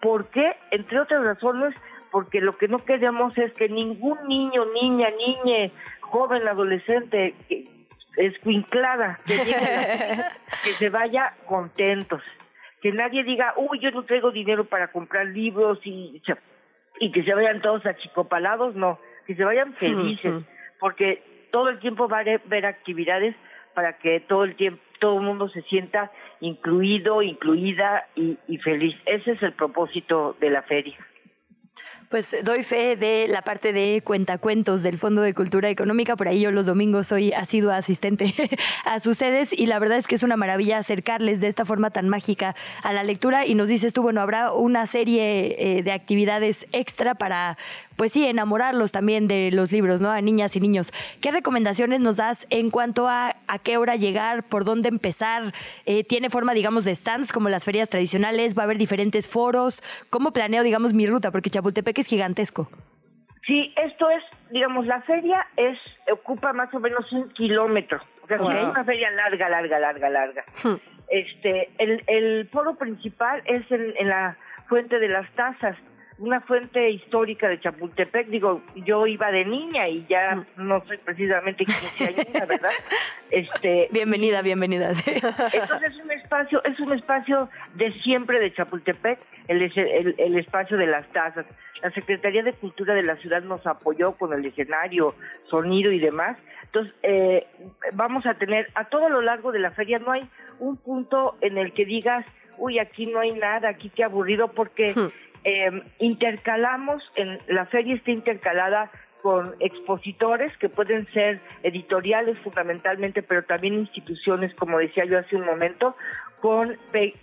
¿Por 0.00 0.26
qué? 0.28 0.56
Entre 0.70 1.00
otras 1.00 1.22
razones, 1.24 1.74
porque 2.10 2.40
lo 2.40 2.56
que 2.56 2.68
no 2.68 2.84
queremos 2.84 3.36
es 3.38 3.52
que 3.52 3.68
ningún 3.68 4.18
niño, 4.28 4.64
niña, 4.66 5.08
niñe, 5.10 5.72
joven, 6.00 6.46
adolescente, 6.46 7.34
escuinclada, 8.16 9.18
que, 9.26 9.36
que 10.64 10.74
se 10.78 10.90
vaya 10.90 11.34
contentos. 11.46 12.22
Que 12.80 12.92
nadie 12.92 13.24
diga, 13.24 13.54
uy, 13.56 13.80
yo 13.80 13.90
no 13.90 14.04
traigo 14.04 14.30
dinero 14.30 14.64
para 14.64 14.88
comprar 14.92 15.26
libros 15.26 15.80
y, 15.84 16.22
y 17.00 17.12
que 17.12 17.24
se 17.24 17.34
vayan 17.34 17.60
todos 17.60 17.84
achicopalados, 17.86 18.74
no, 18.74 18.98
que 19.26 19.34
se 19.34 19.44
vayan 19.44 19.74
felices, 19.74 20.44
porque 20.78 21.22
todo 21.50 21.70
el 21.70 21.80
tiempo 21.80 22.08
va 22.08 22.18
a 22.18 22.20
haber 22.20 22.66
actividades 22.66 23.34
para 23.74 23.98
que 23.98 24.20
todo 24.20 24.44
el 24.44 24.54
tiempo 24.54 24.82
todo 24.98 25.18
el 25.18 25.24
mundo 25.24 25.48
se 25.48 25.62
sienta 25.62 26.10
incluido, 26.40 27.22
incluida 27.22 28.06
y, 28.14 28.36
y 28.46 28.58
feliz. 28.58 28.96
Ese 29.06 29.32
es 29.32 29.42
el 29.42 29.52
propósito 29.52 30.36
de 30.40 30.50
la 30.50 30.62
feria. 30.62 30.96
Pues 32.08 32.34
doy 32.42 32.62
fe 32.62 32.96
de 32.96 33.28
la 33.28 33.42
parte 33.42 33.74
de 33.74 34.00
cuentacuentos 34.02 34.82
del 34.82 34.96
Fondo 34.96 35.20
de 35.20 35.34
Cultura 35.34 35.68
Económica. 35.68 36.16
Por 36.16 36.26
ahí 36.26 36.40
yo 36.40 36.50
los 36.50 36.64
domingos 36.64 37.06
soy 37.06 37.34
sido 37.46 37.70
asistente 37.70 38.32
a 38.86 38.98
sus 38.98 39.18
sedes 39.18 39.52
y 39.52 39.66
la 39.66 39.78
verdad 39.78 39.98
es 39.98 40.06
que 40.06 40.14
es 40.14 40.22
una 40.22 40.38
maravilla 40.38 40.78
acercarles 40.78 41.40
de 41.40 41.48
esta 41.48 41.66
forma 41.66 41.90
tan 41.90 42.08
mágica 42.08 42.56
a 42.82 42.94
la 42.94 43.04
lectura. 43.04 43.44
Y 43.44 43.54
nos 43.54 43.68
dices 43.68 43.92
tú, 43.92 44.00
bueno, 44.00 44.22
habrá 44.22 44.52
una 44.52 44.86
serie 44.86 45.56
eh, 45.58 45.82
de 45.82 45.92
actividades 45.92 46.66
extra 46.72 47.14
para 47.14 47.58
pues 47.98 48.12
sí, 48.12 48.24
enamorarlos 48.24 48.92
también 48.92 49.26
de 49.26 49.50
los 49.50 49.72
libros, 49.72 50.00
¿no? 50.00 50.12
A 50.12 50.20
niñas 50.20 50.54
y 50.54 50.60
niños. 50.60 50.92
¿Qué 51.20 51.32
recomendaciones 51.32 51.98
nos 51.98 52.16
das 52.16 52.46
en 52.48 52.70
cuanto 52.70 53.08
a 53.08 53.34
a 53.48 53.58
qué 53.58 53.76
hora 53.76 53.96
llegar, 53.96 54.44
por 54.44 54.64
dónde 54.64 54.88
empezar? 54.88 55.52
Eh, 55.84 56.04
¿Tiene 56.04 56.30
forma, 56.30 56.54
digamos, 56.54 56.84
de 56.84 56.94
stands 56.94 57.32
como 57.32 57.48
las 57.48 57.64
ferias 57.64 57.88
tradicionales? 57.88 58.56
¿Va 58.56 58.62
a 58.62 58.64
haber 58.66 58.78
diferentes 58.78 59.28
foros? 59.28 59.82
¿Cómo 60.10 60.32
planeo, 60.32 60.62
digamos, 60.62 60.92
mi 60.92 61.08
ruta? 61.08 61.32
Porque 61.32 61.50
Chapultepec 61.50 61.98
es 61.98 62.06
gigantesco. 62.06 62.68
Sí, 63.44 63.74
esto 63.82 64.08
es, 64.10 64.22
digamos, 64.52 64.86
la 64.86 65.02
feria 65.02 65.48
es 65.56 65.76
ocupa 66.12 66.52
más 66.52 66.72
o 66.72 66.78
menos 66.78 67.10
un 67.12 67.30
kilómetro. 67.30 68.00
O 68.22 68.28
sea, 68.28 68.36
es 68.36 68.42
una 68.42 68.84
feria 68.84 69.10
larga, 69.10 69.48
larga, 69.48 69.80
larga, 69.80 70.08
larga. 70.08 70.44
Hmm. 70.62 70.76
Este, 71.08 71.70
el, 71.78 72.04
el 72.06 72.48
foro 72.50 72.76
principal 72.76 73.42
es 73.46 73.68
en, 73.72 73.92
en 73.98 74.08
la 74.08 74.36
Fuente 74.68 75.00
de 75.00 75.08
las 75.08 75.28
Tazas 75.32 75.76
una 76.18 76.40
fuente 76.40 76.90
histórica 76.90 77.48
de 77.48 77.60
Chapultepec. 77.60 78.28
Digo, 78.28 78.62
yo 78.74 79.06
iba 79.06 79.30
de 79.30 79.44
niña 79.44 79.88
y 79.88 80.04
ya 80.08 80.36
mm. 80.36 80.66
no 80.66 80.84
soy 80.86 80.98
precisamente 80.98 81.64
quinceañera, 81.64 82.46
¿verdad? 82.46 82.70
Este, 83.30 83.88
bienvenida, 83.92 84.40
bienvenida. 84.40 84.90
Entonces 85.52 85.92
es 85.92 85.96
un 86.02 86.10
espacio, 86.10 86.64
es 86.64 86.80
un 86.80 86.94
espacio 86.94 87.50
de 87.74 87.92
siempre 88.00 88.40
de 88.40 88.54
Chapultepec, 88.54 89.18
el, 89.48 89.60
el, 89.62 90.14
el 90.16 90.38
espacio 90.38 90.78
de 90.78 90.86
las 90.86 91.06
tazas. 91.12 91.44
La 91.82 91.90
Secretaría 91.90 92.42
de 92.42 92.54
Cultura 92.54 92.94
de 92.94 93.02
la 93.02 93.16
ciudad 93.16 93.42
nos 93.42 93.66
apoyó 93.66 94.12
con 94.12 94.32
el 94.32 94.46
escenario, 94.46 95.14
sonido 95.50 95.92
y 95.92 95.98
demás. 95.98 96.38
Entonces, 96.64 96.94
eh, 97.02 97.46
vamos 97.92 98.24
a 98.24 98.34
tener, 98.34 98.68
a 98.74 98.86
todo 98.86 99.10
lo 99.10 99.20
largo 99.20 99.52
de 99.52 99.58
la 99.58 99.72
feria 99.72 99.98
no 99.98 100.12
hay 100.12 100.26
un 100.58 100.78
punto 100.78 101.36
en 101.42 101.58
el 101.58 101.74
que 101.74 101.84
digas, 101.84 102.24
uy, 102.56 102.78
aquí 102.78 103.06
no 103.06 103.20
hay 103.20 103.32
nada, 103.32 103.68
aquí 103.68 103.90
qué 103.90 104.04
aburrido, 104.04 104.48
porque 104.48 104.94
hmm. 104.94 105.08
Eh, 105.44 105.82
intercalamos, 105.98 107.02
en 107.14 107.38
la 107.48 107.66
feria 107.66 107.94
está 107.94 108.10
intercalada 108.10 108.90
con 109.22 109.54
expositores 109.60 110.56
que 110.58 110.68
pueden 110.68 111.06
ser 111.12 111.40
editoriales 111.62 112.38
fundamentalmente, 112.40 113.22
pero 113.22 113.44
también 113.44 113.74
instituciones, 113.74 114.54
como 114.54 114.78
decía 114.78 115.04
yo 115.04 115.18
hace 115.18 115.36
un 115.36 115.44
momento, 115.44 115.96
con 116.40 116.76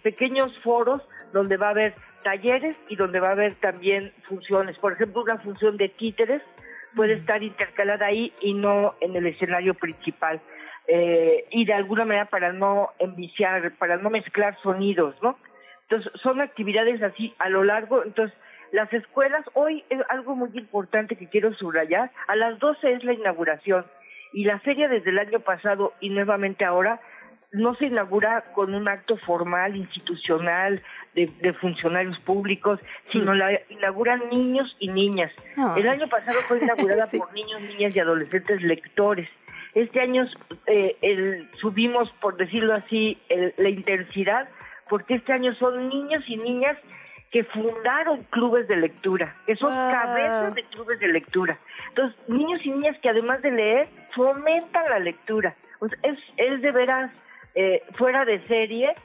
pequeños 0.03 0.51
foros 0.59 1.01
donde 1.31 1.57
va 1.57 1.67
a 1.67 1.71
haber 1.71 1.95
talleres 2.23 2.75
y 2.89 2.95
donde 2.95 3.19
va 3.19 3.29
a 3.29 3.31
haber 3.31 3.55
también 3.55 4.11
funciones. 4.23 4.77
Por 4.77 4.93
ejemplo, 4.93 5.21
una 5.21 5.37
función 5.37 5.77
de 5.77 5.89
títeres 5.89 6.41
puede 6.95 7.13
estar 7.13 7.43
intercalada 7.43 8.07
ahí 8.07 8.33
y 8.41 8.53
no 8.53 8.95
en 8.99 9.15
el 9.15 9.27
escenario 9.27 9.73
principal. 9.73 10.41
Eh, 10.87 11.45
y 11.49 11.65
de 11.65 11.73
alguna 11.73 12.05
manera 12.05 12.25
para 12.25 12.53
no 12.53 12.91
enviciar, 12.99 13.73
para 13.77 13.97
no 13.97 14.09
mezclar 14.09 14.57
sonidos, 14.61 15.15
¿no? 15.21 15.37
Entonces, 15.89 16.11
son 16.21 16.41
actividades 16.41 17.01
así 17.03 17.33
a 17.39 17.49
lo 17.49 17.63
largo. 17.63 18.03
Entonces, 18.03 18.35
las 18.71 18.91
escuelas, 18.91 19.45
hoy 19.53 19.83
es 19.89 20.01
algo 20.09 20.35
muy 20.35 20.49
importante 20.53 21.15
que 21.15 21.29
quiero 21.29 21.53
subrayar, 21.53 22.11
a 22.27 22.35
las 22.35 22.59
12 22.59 22.91
es 22.93 23.03
la 23.03 23.13
inauguración 23.13 23.85
y 24.33 24.43
la 24.43 24.59
feria 24.59 24.89
desde 24.89 25.11
el 25.11 25.19
año 25.19 25.39
pasado 25.39 25.93
y 26.01 26.09
nuevamente 26.09 26.65
ahora 26.65 26.99
no 27.51 27.73
se 27.75 27.85
inaugura 27.85 28.43
con 28.53 28.75
un 28.75 28.89
acto 28.89 29.15
formal, 29.17 29.77
institucional, 29.77 30.83
de, 31.13 31.53
funcionarios 31.53 32.19
públicos, 32.19 32.79
sino 33.13 33.33
mm. 33.33 33.37
la 33.37 33.61
inauguran 33.69 34.29
niños 34.29 34.75
y 34.79 34.89
niñas. 34.89 35.31
Ah. 35.55 35.75
El 35.77 35.87
año 35.87 36.09
pasado 36.09 36.39
fue 36.47 36.61
inaugurada 36.61 37.07
por 37.17 37.31
niños, 37.33 37.61
niñas 37.61 37.95
y 37.95 37.99
adolescentes 37.99 38.61
lectores. 38.61 39.29
Este 39.73 40.01
año 40.01 40.25
eh, 40.67 41.47
subimos, 41.61 42.09
por 42.19 42.35
decirlo 42.35 42.73
así, 42.73 43.17
la 43.57 43.69
intensidad 43.69 44.49
porque 44.89 45.15
este 45.15 45.33
año 45.33 45.53
son 45.55 45.87
niños 45.87 46.23
y 46.27 46.37
niñas 46.37 46.77
que 47.31 47.43
fundaron 47.43 48.23
clubes 48.29 48.67
de 48.67 48.77
lectura, 48.77 49.35
que 49.45 49.55
son 49.55 49.73
cabezas 49.73 50.55
de 50.55 50.63
clubes 50.63 50.99
de 50.99 51.07
lectura. 51.09 51.59
Entonces, 51.89 52.17
niños 52.29 52.61
y 52.63 52.71
niñas 52.71 52.97
que 53.01 53.09
además 53.09 53.41
de 53.41 53.51
leer, 53.51 53.89
fomentan 54.15 54.89
la 54.89 54.99
lectura. 54.99 55.55
es, 56.03 56.17
es 56.37 56.61
de 56.61 56.71
veras 56.71 57.11
eh, 57.55 57.83
fuera 57.97 58.23
de 58.25 58.45
serie 58.47 58.95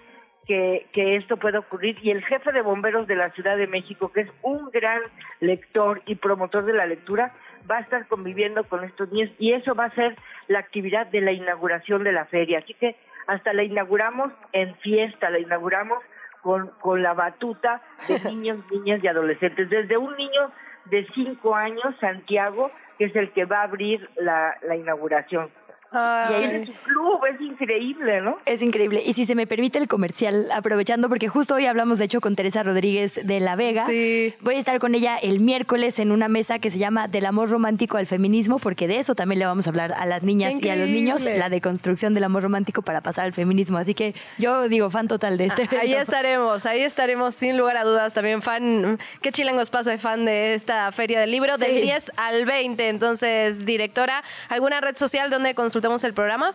que, 0.46 0.86
que, 0.92 1.16
esto 1.16 1.38
pueda 1.38 1.58
ocurrir. 1.58 1.98
Y 2.02 2.10
el 2.10 2.24
jefe 2.24 2.52
de 2.52 2.62
bomberos 2.62 3.06
de 3.06 3.16
la 3.16 3.30
Ciudad 3.30 3.56
de 3.56 3.66
México, 3.66 4.12
que 4.12 4.20
es 4.20 4.30
un 4.42 4.70
gran 4.70 5.00
lector 5.40 6.02
y 6.06 6.14
promotor 6.14 6.64
de 6.64 6.72
la 6.72 6.86
lectura, 6.86 7.32
va 7.68 7.78
a 7.78 7.80
estar 7.80 8.06
conviviendo 8.06 8.64
con 8.64 8.84
estos 8.84 9.10
niños 9.10 9.30
y 9.38 9.52
eso 9.52 9.74
va 9.74 9.86
a 9.86 9.94
ser 9.94 10.16
la 10.48 10.58
actividad 10.58 11.06
de 11.06 11.20
la 11.20 11.32
inauguración 11.32 12.04
de 12.04 12.12
la 12.12 12.26
feria. 12.26 12.58
Así 12.58 12.74
que 12.74 12.96
hasta 13.30 13.52
la 13.52 13.62
inauguramos 13.62 14.32
en 14.52 14.74
fiesta, 14.78 15.30
la 15.30 15.38
inauguramos 15.38 15.98
con, 16.42 16.72
con 16.80 17.00
la 17.00 17.14
batuta 17.14 17.80
de 18.08 18.18
niños, 18.24 18.58
niñas 18.72 18.98
y 19.04 19.06
adolescentes. 19.06 19.70
Desde 19.70 19.96
un 19.96 20.16
niño 20.16 20.50
de 20.86 21.06
cinco 21.14 21.54
años, 21.54 21.94
Santiago, 22.00 22.72
que 22.98 23.04
es 23.04 23.14
el 23.14 23.30
que 23.30 23.44
va 23.44 23.60
a 23.60 23.62
abrir 23.62 24.10
la, 24.16 24.56
la 24.62 24.74
inauguración. 24.74 25.48
Y 25.92 26.44
en 26.44 26.66
su 26.66 26.72
club, 26.72 27.20
es 27.34 27.40
increíble, 27.40 28.20
¿no? 28.20 28.38
Es 28.46 28.62
increíble. 28.62 29.02
Y 29.04 29.14
si 29.14 29.24
se 29.24 29.34
me 29.34 29.48
permite 29.48 29.78
el 29.78 29.88
comercial, 29.88 30.48
aprovechando, 30.52 31.08
porque 31.08 31.28
justo 31.28 31.56
hoy 31.56 31.66
hablamos, 31.66 31.98
de 31.98 32.04
hecho, 32.04 32.20
con 32.20 32.36
Teresa 32.36 32.62
Rodríguez 32.62 33.18
de 33.24 33.40
La 33.40 33.56
Vega. 33.56 33.86
Sí. 33.86 34.32
Voy 34.40 34.54
a 34.54 34.58
estar 34.58 34.78
con 34.78 34.94
ella 34.94 35.16
el 35.16 35.40
miércoles 35.40 35.98
en 35.98 36.12
una 36.12 36.28
mesa 36.28 36.60
que 36.60 36.70
se 36.70 36.78
llama 36.78 37.08
Del 37.08 37.26
amor 37.26 37.50
romántico 37.50 37.96
al 37.96 38.06
feminismo, 38.06 38.60
porque 38.60 38.86
de 38.86 38.98
eso 38.98 39.16
también 39.16 39.40
le 39.40 39.46
vamos 39.46 39.66
a 39.66 39.70
hablar 39.70 39.92
a 39.92 40.06
las 40.06 40.22
niñas 40.22 40.54
y 40.60 40.68
a 40.68 40.76
los 40.76 40.88
niños, 40.88 41.24
la 41.24 41.48
deconstrucción 41.48 42.14
del 42.14 42.22
amor 42.22 42.44
romántico 42.44 42.82
para 42.82 43.00
pasar 43.00 43.24
al 43.24 43.32
feminismo. 43.32 43.78
Así 43.78 43.94
que 43.94 44.14
yo 44.38 44.68
digo, 44.68 44.90
fan 44.90 45.08
total 45.08 45.38
de 45.38 45.46
este. 45.46 45.68
ahí 45.76 45.92
estaremos, 45.94 46.66
ahí 46.66 46.82
estaremos, 46.82 47.34
sin 47.34 47.58
lugar 47.58 47.76
a 47.76 47.84
dudas, 47.84 48.12
también 48.12 48.42
fan. 48.42 48.98
¿Qué 49.22 49.32
chilangos 49.32 49.70
pasa 49.70 49.90
de 49.90 49.98
fan 49.98 50.24
de 50.24 50.54
esta 50.54 50.92
feria 50.92 51.18
del 51.18 51.32
libro? 51.32 51.58
Del 51.58 51.82
10 51.82 52.12
al 52.16 52.44
20. 52.44 52.88
Entonces, 52.88 53.66
directora, 53.66 54.22
¿alguna 54.48 54.80
red 54.80 54.94
social 54.94 55.30
donde 55.30 55.56
consultar? 55.56 55.79
El 56.04 56.14
programa? 56.14 56.54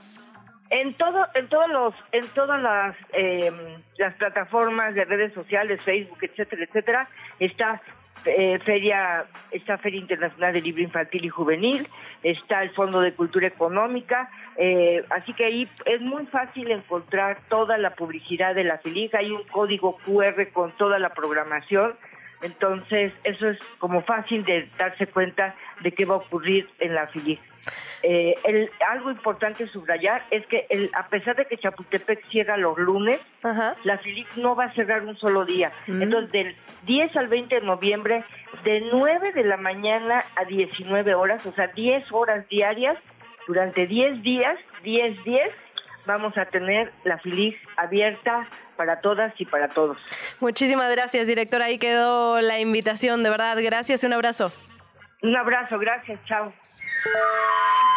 En 0.69 0.93
todo, 0.95 1.28
en 1.36 1.47
todos 1.47 1.69
los, 1.69 1.93
en 2.11 2.28
todas 2.34 2.61
las 2.61 2.95
eh, 3.13 3.51
las 3.97 4.13
plataformas 4.15 4.95
de 4.95 5.05
redes 5.05 5.34
sociales, 5.34 5.80
Facebook, 5.86 6.17
etcétera, 6.21 6.63
etcétera, 6.63 7.09
está 7.39 7.82
eh, 8.26 8.59
feria, 8.65 9.26
está 9.51 9.78
Feria 9.78 9.99
Internacional 9.99 10.53
de 10.53 10.61
Libro 10.61 10.82
Infantil 10.82 11.26
y 11.26 11.30
Juvenil, 11.30 11.88
está 12.23 12.63
el 12.63 12.71
Fondo 12.71 13.01
de 13.01 13.13
Cultura 13.13 13.45
Económica, 13.45 14.32
eh, 14.57 15.05
así 15.11 15.34
que 15.34 15.45
ahí 15.45 15.69
es 15.86 16.01
muy 16.01 16.26
fácil 16.26 16.71
encontrar 16.71 17.38
toda 17.49 17.78
la 17.78 17.91
publicidad 17.91 18.55
de 18.55 18.63
la 18.63 18.80
FILIG, 18.80 19.15
hay 19.15 19.32
un 19.32 19.43
código 19.43 19.97
QR 20.05 20.51
con 20.51 20.71
toda 20.71 20.97
la 20.97 21.09
programación, 21.13 21.93
entonces 22.41 23.13
eso 23.23 23.49
es 23.49 23.57
como 23.79 24.03
fácil 24.03 24.43
de 24.45 24.69
darse 24.77 25.07
cuenta 25.07 25.55
de 25.81 25.91
qué 25.91 26.05
va 26.05 26.15
a 26.15 26.17
ocurrir 26.17 26.69
en 26.79 26.95
la 26.95 27.07
FILIG. 27.07 27.39
Eh, 28.03 28.36
el, 28.43 28.69
algo 28.88 29.09
importante 29.09 29.67
subrayar 29.69 30.23
es 30.29 30.45
que 30.47 30.67
el, 30.69 30.91
a 30.93 31.07
pesar 31.07 31.36
de 31.36 31.45
que 31.45 31.57
Chapultepec 31.57 32.27
cierra 32.29 32.57
los 32.57 32.77
lunes, 32.77 33.19
la 33.83 33.97
FILIC 33.97 34.36
no 34.36 34.55
va 34.55 34.65
a 34.65 34.73
cerrar 34.73 35.03
un 35.03 35.17
solo 35.17 35.45
día. 35.45 35.71
Mm. 35.88 36.03
Entonces, 36.03 36.31
del 36.31 36.55
10 36.86 37.15
al 37.15 37.27
20 37.27 37.55
de 37.55 37.65
noviembre, 37.65 38.23
de 38.63 38.81
9 38.91 39.31
de 39.31 39.43
la 39.43 39.57
mañana 39.57 40.23
a 40.36 40.45
19 40.45 41.15
horas, 41.15 41.43
o 41.45 41.53
sea, 41.53 41.67
10 41.67 42.11
horas 42.11 42.47
diarias, 42.47 42.97
durante 43.47 43.88
10 43.88 44.21
días, 44.21 44.57
10, 44.83 45.23
10, 45.23 45.51
vamos 46.05 46.38
a 46.38 46.45
tener 46.45 46.91
la 47.03 47.17
FILIC 47.17 47.57
abierta 47.77 48.47
para 48.76 49.01
todas 49.01 49.34
y 49.39 49.45
para 49.45 49.69
todos. 49.69 49.97
Muchísimas 50.39 50.91
gracias, 50.91 51.28
directora. 51.28 51.65
Ahí 51.65 51.78
quedó 51.78 52.41
la 52.41 52.59
invitación, 52.59 53.23
de 53.23 53.30
verdad. 53.30 53.57
Gracias 53.61 54.03
y 54.03 54.07
un 54.07 54.13
abrazo. 54.13 54.51
Un 55.21 55.36
abrazo, 55.36 55.80
gracias, 55.80 56.19
chao. 56.26 56.53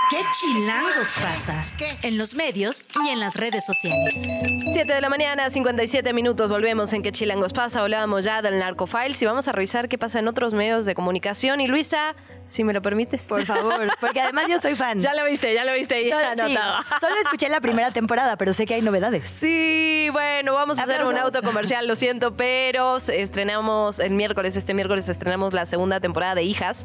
¿Qué 0.09 0.21
chilangos 0.33 1.19
pasa? 1.21 1.63
En 2.03 2.17
los 2.17 2.35
medios 2.35 2.87
y 3.05 3.11
en 3.11 3.21
las 3.21 3.37
redes 3.37 3.67
sociales. 3.67 4.27
7 4.73 4.91
de 4.91 5.01
la 5.03 5.11
mañana, 5.11 5.51
57 5.51 6.15
minutos. 6.15 6.51
Volvemos 6.51 6.95
en 6.95 7.03
¿Qué 7.03 7.13
chilangos 7.13 7.53
pasa? 7.53 7.83
Hablábamos 7.83 8.25
ya 8.25 8.41
del 8.41 8.59
Narcofiles 8.59 9.21
y 9.21 9.27
vamos 9.27 9.49
a 9.49 9.53
revisar 9.53 9.89
qué 9.89 9.99
pasa 9.99 10.21
en 10.21 10.29
otros 10.29 10.55
medios 10.55 10.87
de 10.87 10.95
comunicación. 10.95 11.61
Y 11.61 11.69
Luisa, 11.69 12.15
si 12.49 12.65
me 12.65 12.73
lo 12.73 12.83
permites. 12.83 13.23
Por 13.29 13.45
favor, 13.45 13.89
porque 14.01 14.21
además 14.21 14.47
yo 14.49 14.59
soy 14.61 14.75
fan. 14.75 14.99
Ya 15.09 15.15
lo 15.15 15.25
viste, 15.25 15.55
ya 15.55 15.65
lo 15.65 15.73
viste. 15.75 16.07
Ya 16.07 16.35
solo, 16.35 16.59
solo 17.01 17.15
escuché 17.23 17.49
la 17.49 17.61
primera 17.61 17.93
temporada, 17.93 18.37
pero 18.37 18.53
sé 18.53 18.67
que 18.67 18.75
hay 18.75 18.83
novedades. 18.83 19.23
Sí, 19.39 20.09
bueno, 20.13 20.55
vamos 20.55 20.79
a 20.79 20.83
hacer 20.83 21.05
un 21.05 21.17
auto 21.17 21.43
comercial, 21.43 21.87
lo 21.87 21.95
siento, 21.95 22.35
pero 22.35 22.97
estrenamos 22.97 23.99
el 23.99 24.13
miércoles, 24.13 24.57
este 24.57 24.75
miércoles 24.75 25.09
estrenamos 25.09 25.53
la 25.53 25.67
segunda 25.67 26.01
temporada 26.01 26.35
de 26.35 26.43
Hijas. 26.43 26.85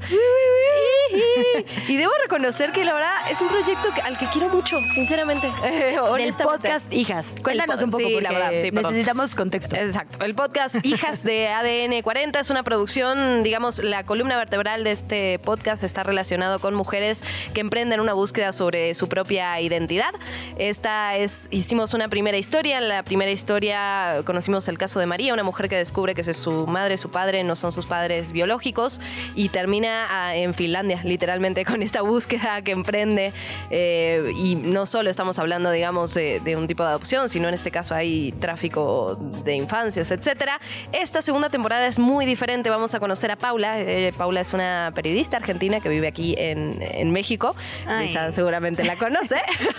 Y 1.88 1.97
debo 1.97 2.11
reconocer 2.24 2.72
que 2.72 2.84
la 2.84 2.93
verdad 2.93 3.11
es 3.30 3.41
un 3.41 3.47
proyecto 3.47 3.89
al 4.03 4.18
que 4.18 4.26
quiero 4.28 4.49
mucho, 4.49 4.80
sinceramente. 4.93 5.51
El 5.64 6.34
podcast 6.34 6.91
Hijas. 6.91 7.26
Cuéntanos 7.43 7.82
un 7.82 7.91
poco 7.91 8.03
porque 8.11 8.72
necesitamos 8.72 9.36
contexto. 9.36 9.76
Exacto. 9.76 10.24
El 10.26 10.34
podcast 10.36 10.76
Hijas 10.84 11.24
de 11.24 11.49
ADN 11.49 12.01
40 12.01 12.39
es 12.39 12.49
una 12.49 12.64
producción, 12.64 13.43
digamos, 13.43 13.80
la 13.80 14.05
columna 14.05 14.38
vertebral 14.38 14.84
de 14.84 14.93
este 14.93 15.39
podcast 15.39 15.52
está 15.83 16.03
relacionado 16.03 16.59
con 16.59 16.73
mujeres 16.73 17.23
que 17.53 17.61
emprenden 17.61 17.99
una 17.99 18.13
búsqueda 18.13 18.53
sobre 18.53 18.93
su 18.95 19.07
propia 19.07 19.59
identidad. 19.61 20.13
Esta 20.57 21.15
es, 21.15 21.47
hicimos 21.51 21.93
una 21.93 22.07
primera 22.07 22.37
historia. 22.37 22.79
En 22.79 22.89
la 22.89 23.03
primera 23.03 23.31
historia 23.31 24.21
conocimos 24.25 24.67
el 24.67 24.77
caso 24.77 24.99
de 24.99 25.05
María, 25.05 25.33
una 25.33 25.43
mujer 25.43 25.69
que 25.69 25.75
descubre 25.75 26.15
que 26.15 26.23
su 26.33 26.65
madre, 26.67 26.97
su 26.97 27.09
padre 27.09 27.43
no 27.43 27.55
son 27.55 27.71
sus 27.71 27.85
padres 27.85 28.31
biológicos 28.31 28.99
y 29.35 29.49
termina 29.49 30.07
ah, 30.09 30.35
en 30.35 30.53
Finlandia, 30.53 31.01
literalmente, 31.03 31.65
con 31.65 31.81
esta 31.81 32.01
búsqueda 32.01 32.61
que 32.61 32.71
emprende. 32.71 33.33
Eh, 33.69 34.31
y 34.35 34.55
no 34.55 34.85
solo 34.85 35.09
estamos 35.09 35.39
hablando, 35.39 35.71
digamos, 35.71 36.13
de, 36.13 36.55
un 36.57 36.67
tipo 36.67 36.83
de 36.83 36.89
adopción, 36.89 37.29
sino 37.29 37.47
en 37.47 37.53
este 37.53 37.71
caso 37.71 37.95
hay 37.95 38.31
tráfico 38.33 39.17
de 39.43 39.55
infancias, 39.55 40.11
etcétera. 40.11 40.59
Esta 40.91 41.21
segunda 41.21 41.49
temporada 41.49 41.87
es 41.87 41.99
muy 41.99 42.25
diferente. 42.25 42.69
Vamos 42.69 42.93
a 42.93 42.99
conocer 42.99 43.31
a 43.31 43.35
Paula. 43.35 43.79
Eh, 43.79 44.13
Paula 44.15 44.41
es 44.41 44.53
una 44.53 44.91
periodista 44.95 45.39
argentina 45.43 45.79
que 45.81 45.89
vive 45.89 46.07
aquí 46.07 46.35
en, 46.37 46.81
en 46.81 47.11
México. 47.11 47.55
Lisa 47.99 48.31
seguramente 48.31 48.83
la 48.83 48.95
conoce. 48.95 49.35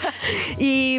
y 0.58 0.98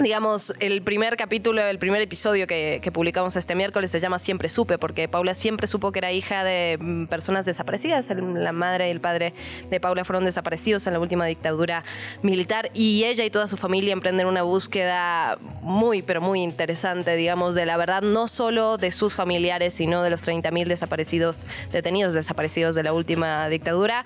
digamos, 0.00 0.54
el 0.60 0.82
primer 0.82 1.16
capítulo, 1.16 1.62
el 1.62 1.78
primer 1.78 2.00
episodio 2.00 2.46
que, 2.46 2.80
publicamos 2.92 3.36
este 3.36 3.54
miércoles 3.54 3.90
se 3.90 4.00
llama 4.00 4.18
Siempre 4.18 4.48
supe, 4.48 4.78
porque 4.78 5.08
Paula 5.08 5.34
siempre 5.34 5.66
supo 5.66 5.92
que 5.92 5.98
era 5.98 6.12
hija 6.12 6.44
de 6.44 6.78
mm, 6.80 7.06
personas 7.06 7.46
desaparecidas. 7.46 8.08
La 8.08 8.52
madre 8.52 8.88
y 8.88 8.90
el 8.90 9.00
padre 9.00 9.34
de 9.70 9.80
Paula 9.80 10.04
fueron 10.04 10.24
desaparecidos 10.24 10.86
en 10.86 10.92
la 10.92 11.00
última 11.00 11.26
dictadura 11.26 11.84
militar 12.22 12.70
y 12.74 13.04
ella 13.04 13.24
y 13.24 13.30
toda 13.30 13.48
su 13.48 13.56
familia 13.56 13.92
emprenden 13.92 14.26
una 14.26 14.42
búsqueda 14.42 15.38
muy, 15.62 16.02
pero 16.02 16.20
muy 16.20 16.42
interesante, 16.42 17.16
digamos, 17.16 17.54
de 17.54 17.66
la 17.66 17.76
verdad, 17.76 18.02
no 18.02 18.28
solo 18.28 18.78
de 18.78 18.92
sus 18.92 19.14
familiares, 19.14 19.74
sino 19.74 20.02
de 20.02 20.10
los 20.10 20.24
30.000 20.24 20.66
desaparecidos, 20.66 21.46
detenidos 21.72 22.14
desaparecidos 22.14 22.74
de 22.74 22.82
la 22.82 22.92
última 22.92 23.48
dictadura. 23.48 24.04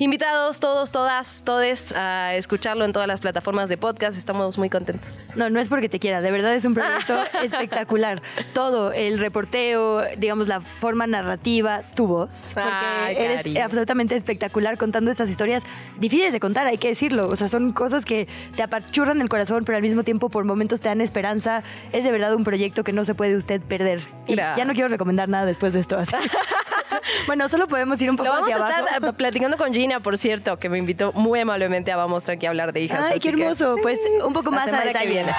Invitados 0.00 0.60
todos, 0.60 0.92
todas, 0.92 1.42
todes 1.44 1.92
a 1.92 2.36
escucharlo 2.36 2.84
en 2.84 2.92
todas 2.92 3.08
las 3.08 3.18
plataformas 3.18 3.68
de 3.68 3.76
podcast. 3.76 4.16
Estamos 4.16 4.56
muy 4.56 4.70
contentos. 4.70 5.30
No, 5.34 5.50
no 5.50 5.58
es 5.58 5.68
porque 5.68 5.88
te 5.88 5.98
quiera, 5.98 6.20
de 6.20 6.30
verdad 6.30 6.54
es 6.54 6.64
un 6.64 6.74
proyecto 6.74 7.20
espectacular. 7.42 8.22
Todo, 8.52 8.92
el 8.92 9.18
reporteo, 9.18 10.02
digamos, 10.16 10.46
la 10.46 10.60
forma 10.60 11.08
narrativa, 11.08 11.82
tu 11.96 12.06
voz. 12.06 12.52
Porque 12.54 13.24
eres 13.24 13.56
absolutamente 13.60 14.14
espectacular 14.14 14.78
contando 14.78 15.10
estas 15.10 15.28
historias 15.30 15.64
difíciles 15.98 16.32
de 16.32 16.38
contar, 16.38 16.68
hay 16.68 16.78
que 16.78 16.88
decirlo. 16.88 17.26
O 17.26 17.34
sea, 17.34 17.48
son 17.48 17.72
cosas 17.72 18.04
que 18.04 18.28
te 18.54 18.62
apachurran 18.62 19.20
el 19.20 19.28
corazón, 19.28 19.64
pero 19.64 19.74
al 19.74 19.82
mismo 19.82 20.04
tiempo 20.04 20.28
por 20.28 20.44
momentos 20.44 20.80
te 20.80 20.88
dan 20.88 21.00
esperanza. 21.00 21.64
Es 21.92 22.04
de 22.04 22.12
verdad 22.12 22.36
un 22.36 22.44
proyecto 22.44 22.84
que 22.84 22.92
no 22.92 23.04
se 23.04 23.16
puede 23.16 23.34
usted 23.34 23.60
perder. 23.62 24.06
Y 24.28 24.36
ya 24.36 24.64
no 24.64 24.74
quiero 24.74 24.88
recomendar 24.88 25.28
nada 25.28 25.44
después 25.44 25.72
de 25.72 25.80
esto. 25.80 25.98
bueno, 27.26 27.48
solo 27.48 27.68
podemos 27.68 28.00
ir 28.00 28.10
un 28.10 28.16
poco 28.16 28.28
Lo 28.28 28.34
vamos 28.34 28.48
a 28.50 28.68
estar 28.68 28.84
eh, 29.02 29.12
platicando 29.12 29.56
con 29.56 29.72
Gina, 29.72 30.00
por 30.00 30.18
cierto, 30.18 30.58
que 30.58 30.68
me 30.68 30.78
invitó 30.78 31.12
muy 31.12 31.40
amablemente 31.40 31.92
a 31.92 31.96
Vamos 31.96 32.24
Tranqui 32.24 32.46
a 32.46 32.50
hablar 32.50 32.72
de 32.72 32.80
hijas. 32.80 33.06
Ay, 33.10 33.20
qué 33.20 33.30
hermoso. 33.30 33.76
pues 33.82 33.98
un 34.24 34.32
poco 34.32 34.50
más 34.50 34.72
a 34.72 34.80
detalle. 34.80 34.98
Que 34.98 35.12
viene. 35.12 35.32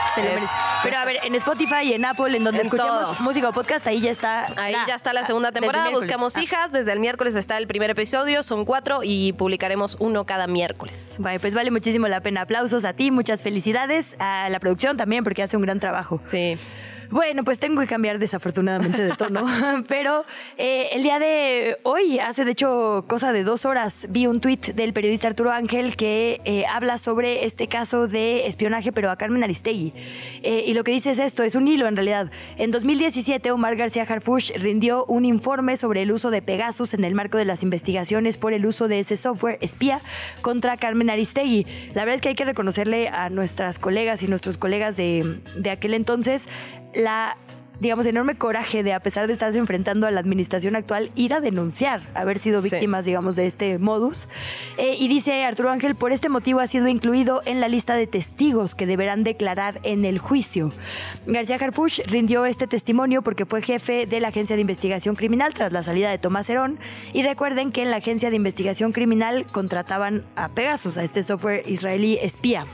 Pero 0.83 0.97
a 0.97 1.05
ver, 1.05 1.17
en 1.23 1.35
Spotify 1.35 1.83
y 1.83 1.93
en 1.93 2.05
Apple, 2.05 2.35
en 2.35 2.43
donde 2.43 2.61
escuchamos 2.61 3.19
música 3.21 3.49
o 3.49 3.53
podcast, 3.53 3.85
ahí 3.87 4.01
ya 4.01 4.11
está. 4.11 4.47
Ahí 4.57 4.75
ya 4.87 4.95
está 4.95 5.13
la 5.13 5.25
segunda 5.25 5.51
temporada. 5.51 5.89
Buscamos 5.89 6.35
ah. 6.35 6.41
hijas. 6.41 6.71
Desde 6.71 6.91
el 6.91 6.99
miércoles 6.99 7.35
está 7.35 7.57
el 7.57 7.67
primer 7.67 7.89
episodio. 7.89 8.43
Son 8.43 8.65
cuatro 8.65 9.01
y 9.03 9.33
publicaremos 9.33 9.97
uno 9.99 10.25
cada 10.25 10.47
miércoles. 10.47 11.17
Vale, 11.19 11.39
pues 11.39 11.55
vale 11.55 11.71
muchísimo 11.71 12.07
la 12.07 12.21
pena. 12.21 12.41
Aplausos 12.41 12.85
a 12.85 12.93
ti, 12.93 13.11
muchas 13.11 13.43
felicidades. 13.43 14.15
A 14.19 14.49
la 14.49 14.59
producción 14.59 14.97
también, 14.97 15.23
porque 15.23 15.43
hace 15.43 15.57
un 15.57 15.63
gran 15.63 15.79
trabajo. 15.79 16.19
Sí. 16.25 16.57
Bueno, 17.11 17.43
pues 17.43 17.57
tengo 17.57 17.81
que 17.81 17.87
cambiar 17.87 18.19
desafortunadamente 18.19 19.01
de 19.01 19.15
tono, 19.15 19.43
pero 19.87 20.25
eh, 20.57 20.89
el 20.91 21.01
día 21.01 21.17
de 21.17 21.79
hoy, 21.81 22.19
hace 22.19 22.45
de 22.45 22.51
hecho 22.51 23.03
cosa 23.07 23.33
de 23.33 23.43
dos 23.43 23.65
horas, 23.65 24.05
vi 24.11 24.27
un 24.27 24.39
tuit 24.41 24.67
del 24.75 24.93
periodista 24.93 25.27
Arturo 25.27 25.51
Ángel 25.51 25.95
que 25.95 26.39
eh, 26.45 26.65
habla 26.67 26.99
sobre 26.99 27.45
este 27.45 27.67
caso 27.67 28.07
de 28.07 28.45
espionaje, 28.45 28.91
pero 28.91 29.09
a 29.09 29.15
Carmen 29.15 29.43
Aristegui. 29.43 29.91
Eh, 30.43 30.65
y 30.67 30.75
lo 30.75 30.83
que 30.83 30.91
dice 30.91 31.09
es 31.09 31.17
esto, 31.17 31.41
es 31.41 31.55
un 31.55 31.67
hilo 31.67 31.87
en 31.87 31.95
realidad. 31.95 32.29
En 32.57 32.69
2017, 32.69 33.49
Omar 33.49 33.75
García 33.75 34.03
Harfush 34.07 34.51
rindió 34.59 35.03
un 35.05 35.25
informe 35.25 35.77
sobre 35.77 36.03
el 36.03 36.11
uso 36.11 36.29
de 36.29 36.43
Pegasus 36.43 36.93
en 36.93 37.03
el 37.03 37.15
marco 37.15 37.39
de 37.39 37.45
las 37.45 37.63
investigaciones 37.63 38.37
por 38.37 38.53
el 38.53 38.67
uso 38.67 38.87
de 38.87 38.99
ese 38.99 39.17
software 39.17 39.57
espía 39.61 40.01
contra 40.43 40.77
Carmen 40.77 41.09
Aristegui. 41.09 41.65
La 41.95 42.05
verdad 42.05 42.15
es 42.15 42.21
que 42.21 42.29
hay 42.29 42.35
que 42.35 42.45
reconocerle 42.45 43.07
a 43.07 43.31
nuestras 43.31 43.79
colegas 43.79 44.21
y 44.21 44.27
nuestros 44.27 44.57
colegas 44.57 44.95
de, 44.95 45.39
de 45.55 45.71
aquel 45.71 45.95
entonces 45.95 46.47
la 46.93 47.37
digamos, 47.79 48.05
enorme 48.05 48.35
coraje 48.35 48.83
de, 48.83 48.93
a 48.93 48.99
pesar 48.99 49.27
de 49.27 49.33
estarse 49.33 49.57
enfrentando 49.57 50.07
a 50.07 50.11
la 50.11 50.19
administración 50.19 50.75
actual, 50.75 51.11
ir 51.15 51.33
a 51.33 51.39
denunciar 51.39 52.07
haber 52.13 52.39
sido 52.39 52.61
víctimas, 52.61 53.05
digamos, 53.05 53.35
de 53.35 53.47
este 53.47 53.77
modus. 53.79 54.27
Eh, 54.77 54.95
y 54.99 55.07
dice 55.07 55.43
Arturo 55.43 55.69
Ángel, 55.69 55.95
por 55.95 56.11
este 56.11 56.29
motivo 56.29 56.59
ha 56.59 56.67
sido 56.67 56.87
incluido 56.87 57.41
en 57.45 57.61
la 57.61 57.67
lista 57.67 57.95
de 57.95 58.07
testigos 58.07 58.75
que 58.75 58.85
deberán 58.85 59.23
declarar 59.23 59.79
en 59.83 60.05
el 60.05 60.19
juicio. 60.19 60.71
García 61.25 61.55
Harfuch 61.55 61.99
rindió 62.07 62.45
este 62.45 62.67
testimonio 62.67 63.21
porque 63.21 63.45
fue 63.45 63.61
jefe 63.61 64.05
de 64.05 64.19
la 64.19 64.29
Agencia 64.29 64.55
de 64.55 64.61
Investigación 64.61 65.15
Criminal 65.15 65.53
tras 65.53 65.71
la 65.71 65.83
salida 65.83 66.09
de 66.09 66.17
Tomás 66.17 66.49
Herón. 66.49 66.79
Y 67.13 67.23
recuerden 67.23 67.71
que 67.71 67.81
en 67.81 67.91
la 67.91 67.97
Agencia 67.97 68.29
de 68.29 68.35
Investigación 68.35 68.91
Criminal 68.91 69.45
contrataban 69.51 70.25
a 70.35 70.49
Pegasus, 70.49 70.97
a 70.97 71.03
este 71.03 71.23
software 71.23 71.63
israelí 71.65 72.17
espía. 72.21 72.65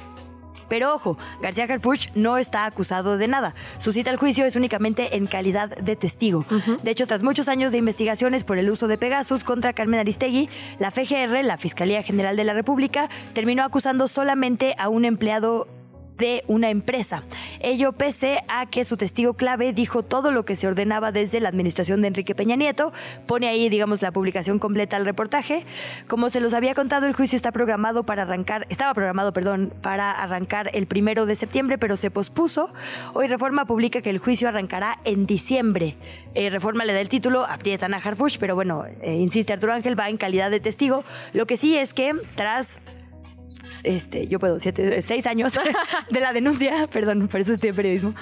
Pero 0.70 0.93
ojo, 0.93 1.18
García 1.41 1.66
Harfuch 1.66 2.09
no 2.16 2.38
está 2.38 2.66
acusado 2.66 3.18
de 3.18 3.28
nada. 3.28 3.55
Su 3.78 3.91
cita 3.91 4.09
al 4.09 4.18
juicio 4.18 4.45
es 4.45 4.55
únicamente 4.55 5.16
en 5.16 5.28
calidad 5.28 5.70
de 5.78 5.95
testigo. 5.95 6.45
De 6.84 6.91
hecho, 6.91 7.07
tras 7.07 7.24
muchos 7.24 7.47
años 7.47 7.72
de 7.72 7.78
investigaciones 7.78 8.43
por 8.43 8.57
el 8.57 8.70
uso 8.70 8.88
de 8.88 8.97
Pegasus 8.97 9.43
contra 9.43 9.74
Carmen 9.74 9.99
Aristegui, 9.99 10.49
la 10.80 10.91
FGR, 10.91 11.43
la 11.43 11.57
Fiscalía 11.57 12.03
General 12.03 12.36
de 12.36 12.43
la 12.43 12.53
República, 12.53 13.09
terminó 13.34 13.63
acusando 13.63 14.07
solamente 14.07 14.76
a 14.78 14.89
un 14.89 15.05
empleado 15.05 15.68
de 16.18 16.43
una 16.47 16.70
empresa. 16.70 17.24
Ello 17.59 17.91
pese 17.91 18.43
a 18.47 18.66
que 18.68 18.84
su 18.84 18.97
testigo 18.97 19.34
clave 19.34 19.74
dijo 19.74 20.03
todo 20.03 20.32
lo 20.32 20.45
que 20.45 20.55
se 20.55 20.68
ordenaba 20.68 21.11
desde 21.11 21.39
la 21.39 21.49
administración 21.49 22.01
de 22.01 22.07
Enrique 22.07 22.36
Peña 22.36 22.55
Nieto. 22.55 22.93
Pone 23.28 23.47
ahí, 23.47 23.70
digamos, 23.70 24.01
la 24.01 24.11
publicación 24.11 24.59
completa 24.59 24.97
del 24.97 25.05
reportaje. 25.05 25.66
Como 26.07 26.30
se 26.30 26.39
los 26.39 26.53
había 26.53 26.74
contado, 26.74 27.05
el 27.05 27.13
juicio 27.13 27.36
está 27.36 27.51
programado 27.51 28.03
para 28.03 28.24
arrancar, 28.24 28.66
estaba 28.70 28.93
programado, 28.93 29.34
perdón, 29.34 29.74
para 29.82 30.11
arrancar 30.11 30.70
el 30.74 30.88
primero 30.88 31.26
de 31.26 31.36
septiembre, 31.36 31.78
pero 31.78 31.97
se 31.97 32.11
pospuso. 32.11 32.74
Hoy 33.13 33.28
Reforma 33.28 33.66
publica 33.66 34.01
que 34.01 34.09
el 34.09 34.20
juicio 34.20 34.47
arrancará 34.47 34.99
en 35.03 35.26
diciembre. 35.26 35.95
Eh, 36.34 36.49
Reforma 36.49 36.86
le 36.86 36.93
da 36.93 37.01
el 37.01 37.09
título, 37.09 37.45
aprietan 37.45 37.93
a 37.93 37.97
Harfush, 37.97 38.38
pero 38.39 38.55
bueno, 38.55 38.86
eh, 39.01 39.16
insiste 39.16 39.53
Arturo 39.53 39.74
Ángel, 39.74 39.97
va 39.97 40.09
en 40.09 40.18
calidad 40.18 40.51
de 40.51 40.59
testigo. 40.59 41.03
Lo 41.34 41.45
que 41.45 41.57
sí 41.57 41.78
es 41.78 41.93
que 41.93 42.13
tras 42.36 42.80
este, 43.84 44.28
yo 44.28 44.39
puedo, 44.39 44.59
siete, 44.59 45.01
seis 45.01 45.26
años 45.26 45.53
de 46.09 46.20
la 46.20 46.34
denuncia, 46.34 46.88
perdón, 46.88 47.28
por 47.28 47.41
eso 47.41 47.53
estoy 47.53 47.70
en 47.70 47.76
periodismo, 47.76 48.16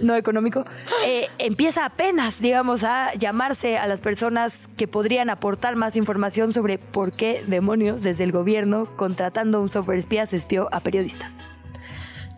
no 0.00 0.14
económico, 0.16 0.64
eh, 1.06 1.28
empieza 1.38 1.84
apenas, 1.84 2.40
digamos, 2.40 2.84
a 2.84 3.14
llamarse 3.14 3.78
a 3.78 3.86
las 3.86 4.00
personas 4.00 4.68
que 4.76 4.88
podrían 4.88 5.30
aportar 5.30 5.76
más 5.76 5.96
información 5.96 6.52
sobre 6.52 6.78
por 6.78 7.12
qué 7.12 7.42
demonios 7.46 8.02
desde 8.02 8.24
el 8.24 8.32
gobierno 8.32 8.86
contratando 8.96 9.60
un 9.60 9.68
software 9.68 9.98
espía 9.98 10.26
se 10.26 10.36
espió 10.36 10.68
a 10.72 10.80
periodistas. 10.80 11.36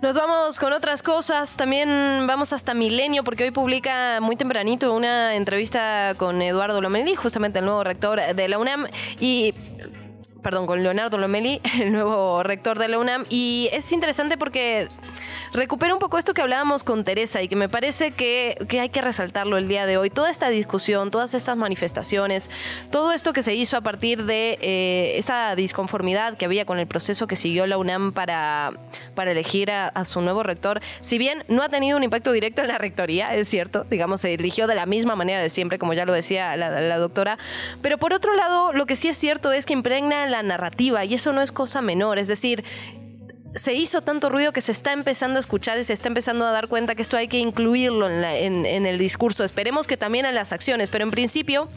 Nos 0.02 0.14
vamos 0.14 0.58
con 0.58 0.72
otras 0.72 1.02
cosas. 1.02 1.58
También 1.58 2.26
vamos 2.26 2.54
hasta 2.54 2.72
Milenio, 2.72 3.22
porque 3.22 3.44
hoy 3.44 3.50
publica 3.50 4.18
muy 4.22 4.34
tempranito 4.34 4.94
una 4.94 5.34
entrevista 5.34 6.14
con 6.16 6.40
Eduardo 6.40 6.80
Lomelí, 6.80 7.14
justamente 7.16 7.58
el 7.58 7.66
nuevo 7.66 7.84
rector 7.84 8.18
de 8.34 8.48
la 8.48 8.58
UNAM. 8.58 8.86
Y 9.20 9.52
perdón, 10.42 10.66
con 10.66 10.82
Leonardo 10.82 11.18
Lomeli, 11.18 11.60
el 11.80 11.92
nuevo 11.92 12.42
rector 12.42 12.78
de 12.78 12.88
la 12.88 12.98
UNAM. 12.98 13.24
Y 13.28 13.68
es 13.72 13.92
interesante 13.92 14.36
porque 14.36 14.88
recupera 15.52 15.94
un 15.94 16.00
poco 16.00 16.18
esto 16.18 16.34
que 16.34 16.42
hablábamos 16.42 16.82
con 16.82 17.04
Teresa 17.04 17.42
y 17.42 17.48
que 17.48 17.56
me 17.56 17.68
parece 17.68 18.12
que, 18.12 18.56
hay 18.80 18.88
que 18.88 19.00
resaltarlo 19.00 19.56
el 19.56 19.68
día 19.68 19.86
de 19.86 19.96
hoy. 19.96 20.10
Toda 20.10 20.30
esta 20.30 20.48
discusión, 20.48 21.10
todas 21.10 21.34
estas 21.34 21.56
manifestaciones, 21.56 22.50
todo 22.90 23.12
esto 23.12 23.32
que 23.32 23.42
se 23.42 23.54
hizo 23.54 23.76
a 23.76 23.80
partir 23.80 24.24
de 24.24 24.58
eh, 24.60 25.18
esa 25.18 25.54
disconformidad 25.54 26.36
que 26.36 26.44
había 26.44 26.64
con 26.64 26.78
el 26.78 26.86
proceso 26.86 27.26
que 27.26 27.36
siguió 27.36 27.66
la 27.66 27.78
UNAM 27.78 28.12
para, 28.12 28.72
para 29.14 29.32
elegir 29.32 29.70
a, 29.70 29.90
su 30.04 30.20
nuevo 30.22 30.42
rector, 30.42 30.80
si 31.02 31.18
bien 31.18 31.44
no 31.48 31.62
ha 31.62 31.68
tenido 31.68 31.96
un 31.96 32.02
impacto 32.02 32.32
directo 32.32 32.62
en 32.62 32.68
la 32.68 32.78
rectoría, 32.78 33.34
es 33.34 33.48
cierto, 33.48 33.84
digamos, 33.84 34.22
se 34.22 34.32
eligió 34.32 34.66
de 34.66 34.74
la 34.74 34.86
misma 34.86 35.14
manera 35.14 35.42
de 35.42 35.50
siempre, 35.50 35.78
como 35.78 35.92
ya 35.92 36.06
lo 36.06 36.12
decía 36.12 36.56
la 36.56 36.98
doctora, 36.98 37.38
pero 37.82 37.98
por 37.98 38.12
otro 38.12 38.34
lado, 38.34 38.72
lo 38.72 38.86
que 38.86 38.96
sí 38.96 39.08
es 39.08 39.16
cierto 39.16 39.52
es 39.52 39.66
que 39.66 39.72
impregna 39.72 40.26
la 40.26 40.42
narrativa 40.42 41.04
y 41.04 41.14
eso 41.14 41.32
no 41.32 41.42
es 41.42 41.52
cosa 41.52 41.82
menor, 41.82 42.18
es 42.18 42.28
decir, 42.28 42.64
se 43.54 43.74
hizo 43.74 44.02
tanto 44.02 44.28
ruido 44.28 44.52
que 44.52 44.60
se 44.60 44.72
está 44.72 44.92
empezando 44.92 45.38
a 45.38 45.40
escuchar 45.40 45.78
y 45.78 45.84
se 45.84 45.92
está 45.92 46.08
empezando 46.08 46.46
a 46.46 46.52
dar 46.52 46.68
cuenta 46.68 46.94
que 46.94 47.02
esto 47.02 47.16
hay 47.16 47.28
que 47.28 47.38
incluirlo 47.38 48.08
en, 48.08 48.64
el 48.66 48.98
discurso. 48.98 49.44
Esperemos 49.44 49.86
que 49.86 49.96
también 49.96 50.26
en 50.26 50.34
las 50.34 50.52
acciones, 50.52 50.88
pero 50.88 51.04
en 51.04 51.10
principio 51.10 51.68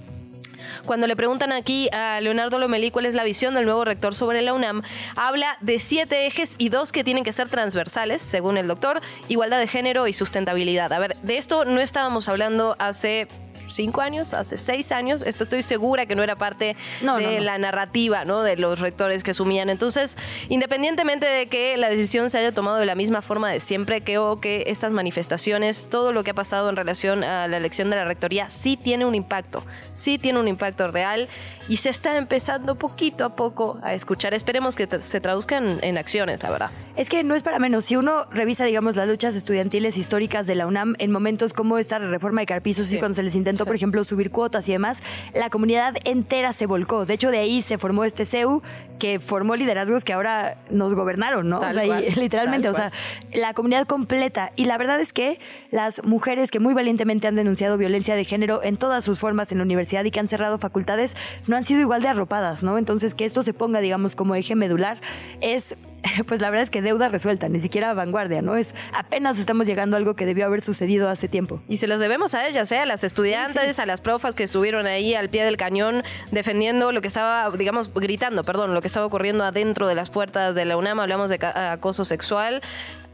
Cuando 0.85 1.07
le 1.07 1.15
preguntan 1.15 1.51
aquí 1.51 1.89
a 1.91 2.21
Leonardo 2.21 2.57
Lomelí 2.57 2.91
cuál 2.91 3.05
es 3.05 3.15
la 3.15 3.23
visión 3.23 3.53
del 3.53 3.65
nuevo 3.65 3.83
rector 3.83 4.15
sobre 4.15 4.41
la 4.41 4.53
UNAM, 4.53 4.81
habla 5.15 5.57
de 5.61 5.79
siete 5.79 6.25
ejes 6.25 6.55
y 6.57 6.69
dos 6.69 6.91
que 6.91 7.03
tienen 7.03 7.23
que 7.23 7.33
ser 7.33 7.49
transversales, 7.49 8.21
según 8.21 8.57
el 8.57 8.67
doctor, 8.67 9.01
igualdad 9.27 9.59
de 9.59 9.67
género 9.67 10.07
y 10.07 10.13
sustentabilidad. 10.13 10.93
A 10.93 10.99
ver, 10.99 11.17
de 11.17 11.37
esto 11.37 11.65
no 11.65 11.81
estábamos 11.81 12.29
hablando 12.29 12.75
hace 12.79 13.27
cinco 13.73 14.01
años, 14.01 14.33
hace 14.33 14.57
seis 14.57 14.91
años. 14.91 15.21
Esto 15.21 15.43
estoy 15.43 15.63
segura 15.63 16.05
que 16.05 16.15
no 16.15 16.23
era 16.23 16.35
parte 16.35 16.75
de 17.01 17.41
la 17.41 17.57
narrativa, 17.57 18.25
¿no? 18.25 18.43
De 18.43 18.55
los 18.55 18.79
rectores 18.79 19.23
que 19.23 19.31
asumían. 19.31 19.69
Entonces, 19.69 20.17
independientemente 20.49 21.25
de 21.25 21.47
que 21.47 21.77
la 21.77 21.89
decisión 21.89 22.29
se 22.29 22.37
haya 22.37 22.53
tomado 22.53 22.77
de 22.77 22.85
la 22.85 22.95
misma 22.95 23.21
forma 23.21 23.51
de 23.51 23.59
siempre, 23.59 24.01
creo 24.01 24.39
que 24.39 24.65
estas 24.67 24.91
manifestaciones, 24.91 25.89
todo 25.89 26.11
lo 26.11 26.23
que 26.23 26.31
ha 26.31 26.35
pasado 26.35 26.69
en 26.69 26.75
relación 26.75 27.23
a 27.23 27.47
la 27.47 27.57
elección 27.57 27.89
de 27.89 27.95
la 27.95 28.05
rectoría, 28.05 28.49
sí 28.49 28.77
tiene 28.77 29.05
un 29.05 29.15
impacto, 29.15 29.63
sí 29.93 30.17
tiene 30.17 30.39
un 30.39 30.47
impacto 30.47 30.89
real 30.91 31.27
y 31.67 31.77
se 31.77 31.89
está 31.89 32.17
empezando 32.17 32.75
poquito 32.75 33.25
a 33.25 33.35
poco 33.35 33.79
a 33.83 33.93
escuchar. 33.93 34.33
Esperemos 34.33 34.75
que 34.75 34.87
se 35.01 35.21
traduzcan 35.21 35.79
en 35.81 35.97
acciones, 35.97 36.41
la 36.43 36.49
verdad. 36.49 36.71
Es 36.95 37.09
que 37.09 37.23
no 37.23 37.33
es 37.33 37.41
para 37.41 37.57
menos. 37.57 37.85
Si 37.85 37.95
uno 37.95 38.27
revisa, 38.29 38.65
digamos, 38.65 38.95
las 38.95 39.07
luchas 39.07 39.35
estudiantiles 39.35 39.97
históricas 39.97 40.45
de 40.45 40.53
la 40.53 40.67
UNAM 40.67 40.93
en 40.99 41.11
momentos 41.11 41.51
como 41.51 41.79
esta 41.79 41.97
reforma 41.97 42.41
de 42.41 42.45
Carpizos 42.45 42.91
y 42.93 42.99
cuando 42.99 43.15
se 43.15 43.23
les 43.23 43.33
intentó, 43.33 43.65
por 43.65 43.75
ejemplo, 43.75 44.03
subir 44.03 44.29
cuotas 44.29 44.69
y 44.69 44.73
demás, 44.73 45.01
la 45.33 45.49
comunidad 45.49 45.95
entera 46.03 46.53
se 46.53 46.67
volcó. 46.67 47.07
De 47.07 47.15
hecho, 47.15 47.31
de 47.31 47.39
ahí 47.39 47.63
se 47.63 47.79
formó 47.79 48.03
este 48.03 48.25
CEU 48.25 48.61
que 48.99 49.19
formó 49.19 49.55
liderazgos 49.55 50.03
que 50.05 50.13
ahora 50.13 50.57
nos 50.69 50.93
gobernaron, 50.93 51.49
¿no? 51.49 51.61
o 51.61 51.73
sea, 51.73 51.99
literalmente, 52.15 52.69
o 52.69 52.73
sea, 52.75 52.91
la 53.33 53.55
comunidad 53.55 53.87
completa. 53.87 54.51
Y 54.55 54.65
la 54.65 54.77
verdad 54.77 54.99
es 54.99 55.13
que 55.13 55.39
las 55.71 56.03
mujeres 56.03 56.51
que 56.51 56.59
muy 56.59 56.75
valientemente 56.75 57.27
han 57.27 57.35
denunciado 57.35 57.75
violencia 57.75 58.15
de 58.15 58.23
género 58.23 58.61
en 58.63 58.77
todas 58.77 59.03
sus 59.03 59.17
formas 59.17 59.51
en 59.51 59.57
la 59.57 59.63
universidad 59.63 60.03
y 60.03 60.11
que 60.11 60.19
han 60.19 60.27
cerrado 60.27 60.59
facultades 60.59 61.17
no 61.47 61.57
han 61.57 61.63
sido 61.63 61.81
igual 61.81 62.03
de 62.03 62.09
arropadas, 62.09 62.61
¿no? 62.61 62.77
Entonces, 62.77 63.15
que 63.15 63.25
esto 63.25 63.41
se 63.41 63.53
ponga, 63.53 63.79
digamos, 63.79 64.15
como 64.15 64.35
eje 64.35 64.55
medular 64.55 65.01
es 65.41 65.75
pues 66.27 66.41
la 66.41 66.49
verdad 66.49 66.63
es 66.63 66.69
que 66.69 66.81
deuda 66.81 67.09
resuelta, 67.09 67.49
ni 67.49 67.59
siquiera 67.59 67.93
vanguardia, 67.93 68.41
¿no? 68.41 68.55
Es 68.57 68.73
apenas 68.93 69.39
estamos 69.39 69.67
llegando 69.67 69.95
a 69.95 69.99
algo 69.99 70.15
que 70.15 70.25
debió 70.25 70.45
haber 70.45 70.61
sucedido 70.61 71.09
hace 71.09 71.27
tiempo. 71.27 71.61
Y 71.67 71.77
se 71.77 71.87
los 71.87 71.99
debemos 71.99 72.33
a 72.33 72.47
ellas, 72.47 72.71
¿eh? 72.71 72.79
a 72.79 72.85
las 72.85 73.03
estudiantes, 73.03 73.79
a 73.79 73.85
las 73.85 74.01
profas 74.01 74.35
que 74.35 74.43
estuvieron 74.43 74.85
ahí 74.85 75.15
al 75.15 75.29
pie 75.29 75.45
del 75.45 75.57
cañón 75.57 76.03
defendiendo 76.31 76.91
lo 76.91 77.01
que 77.01 77.07
estaba, 77.07 77.49
digamos, 77.55 77.93
gritando, 77.93 78.43
perdón, 78.43 78.73
lo 78.73 78.81
que 78.81 78.87
estaba 78.87 79.05
ocurriendo 79.05 79.43
adentro 79.43 79.87
de 79.87 79.95
las 79.95 80.09
puertas 80.09 80.55
de 80.55 80.65
la 80.65 80.77
UNAM, 80.77 80.99
hablamos 80.99 81.29
de 81.29 81.39
acoso 81.43 82.05
sexual 82.05 82.61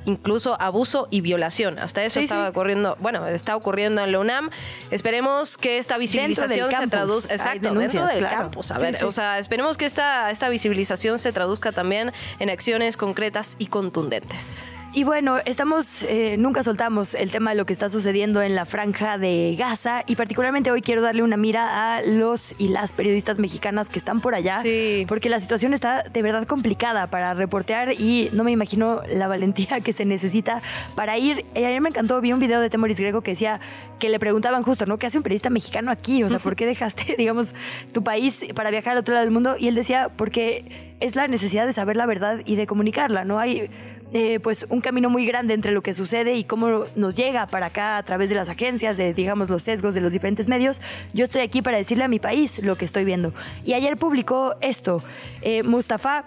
incluso 0.06 0.60
abuso 0.60 1.08
y 1.12 1.22
violación. 1.22 1.80
Hasta 1.80 2.04
eso 2.04 2.20
estaba 2.20 2.50
ocurriendo, 2.50 2.98
bueno, 3.00 3.28
está 3.28 3.56
ocurriendo 3.56 4.04
en 4.04 4.12
la 4.12 4.20
UNAM. 4.20 4.50
Esperemos 4.92 5.58
que 5.58 5.78
esta 5.78 5.98
visibilización 5.98 6.72
se 6.72 6.88
traduzca, 6.88 7.34
exacto, 7.34 7.74
dentro 7.74 8.06
del 8.06 8.28
campus. 8.28 8.72
A 8.72 8.80
ver, 8.80 9.04
o 9.04 9.12
sea, 9.12 9.40
esperemos 9.40 9.78
que 9.78 9.86
esta, 9.86 10.32
esta 10.32 10.50
visibilización 10.50 11.20
se 11.20 11.32
traduzca 11.32 11.72
también 11.72 12.12
en 12.40 12.50
acciones 12.50 12.98
concretas 12.98 13.56
y 13.60 13.68
contundentes. 13.68 14.64
Y 14.92 15.04
bueno, 15.04 15.38
estamos, 15.46 16.02
eh, 16.02 16.36
nunca 16.40 16.64
soltamos 16.64 17.14
el 17.14 17.30
tema 17.30 17.52
de 17.52 17.58
lo 17.58 17.68
que 17.68 17.74
está 17.74 17.90
sucediendo 17.90 18.42
en 18.42 18.56
la 18.56 18.66
franja 18.66 19.20
de 19.20 19.56
Gaza 19.56 20.04
y 20.08 20.16
particularmente 20.16 20.72
hoy 20.72 20.82
quiero 20.82 21.04
darle 21.04 21.22
una 21.22 21.38
mira 21.38 21.96
a 21.96 22.02
los 22.02 22.56
y 22.58 22.70
las 22.70 22.92
periodistas 22.92 23.38
mexicanas 23.38 23.88
que 23.88 24.00
están 24.00 24.20
por 24.20 24.34
allá, 24.34 24.64
porque 25.08 25.30
la 25.30 25.40
situación 25.40 25.76
está 25.76 26.02
de 26.02 26.22
verdad 26.24 26.48
complicada 26.48 27.06
para 27.06 27.36
reportear 27.36 27.94
y 27.94 28.32
no 28.34 28.44
me 28.44 28.50
imagino 28.50 29.04
la 29.08 29.28
valentía 29.28 29.80
que 29.82 29.94
se 29.94 30.06
necesita 30.06 30.64
para 30.96 31.20
ir. 31.20 31.46
Eh, 31.54 31.68
ayer 31.68 31.82
me 31.82 31.90
encantó, 31.90 32.20
vi 32.20 32.34
un 32.34 32.40
video 32.40 32.60
de 32.60 32.72
Temoris 32.72 33.00
Grego 33.00 33.22
que 33.22 33.32
decía 33.32 33.60
que 34.00 34.10
le 34.10 34.18
preguntaban 34.18 34.64
justo, 34.64 34.88
¿no? 34.88 34.98
¿Qué 34.98 35.06
hace 35.06 35.18
un 35.18 35.24
periodista 35.24 35.52
mexicano 35.52 35.92
aquí? 35.92 36.24
O 36.24 36.30
sea, 36.30 36.40
¿por 36.40 36.56
qué 36.56 36.66
dejaste, 36.66 37.16
digamos, 37.18 37.54
tu 37.94 38.04
país 38.04 38.44
para 38.56 38.72
viajar 38.72 38.94
al 38.94 38.98
otro 38.98 39.14
lado 39.14 39.24
del 39.24 39.34
mundo? 39.34 39.56
Y 39.56 39.68
él 39.68 39.76
decía, 39.76 40.10
porque 40.18 40.96
es 41.00 41.16
la 41.16 41.28
necesidad 41.28 41.68
de 41.68 41.74
saber 41.74 41.96
la 41.96 42.08
verdad 42.08 42.40
y 42.44 42.56
de 42.56 42.66
comunicarla, 42.66 43.24
¿no? 43.24 43.38
Hay 43.38 43.70
eh, 44.14 44.40
pues 44.40 44.66
un 44.70 44.80
camino 44.80 45.10
muy 45.10 45.26
grande 45.26 45.54
entre 45.54 45.72
lo 45.72 45.82
que 45.82 45.94
sucede 45.94 46.36
y 46.36 46.44
cómo 46.44 46.86
nos 46.96 47.16
llega 47.16 47.46
para 47.48 47.68
acá 47.68 47.98
a 47.98 48.04
través 48.04 48.30
de 48.30 48.36
las 48.36 48.50
agencias, 48.50 48.98
de 48.98 49.14
digamos 49.14 49.50
los 49.50 49.64
sesgos 49.64 49.96
de 49.96 50.02
los 50.02 50.12
diferentes 50.12 50.48
medios. 50.48 50.82
Yo 51.14 51.26
estoy 51.26 51.42
aquí 51.42 51.62
para 51.62 51.78
decirle 51.78 52.04
a 52.04 52.08
mi 52.08 52.20
país 52.20 52.64
lo 52.64 52.76
que 52.76 52.86
estoy 52.86 53.06
viendo. 53.06 53.34
Y 53.64 53.74
ayer 53.74 53.98
publicó 53.98 54.56
esto. 54.62 55.04
Eh, 55.42 55.64
Mustafa 55.64 56.26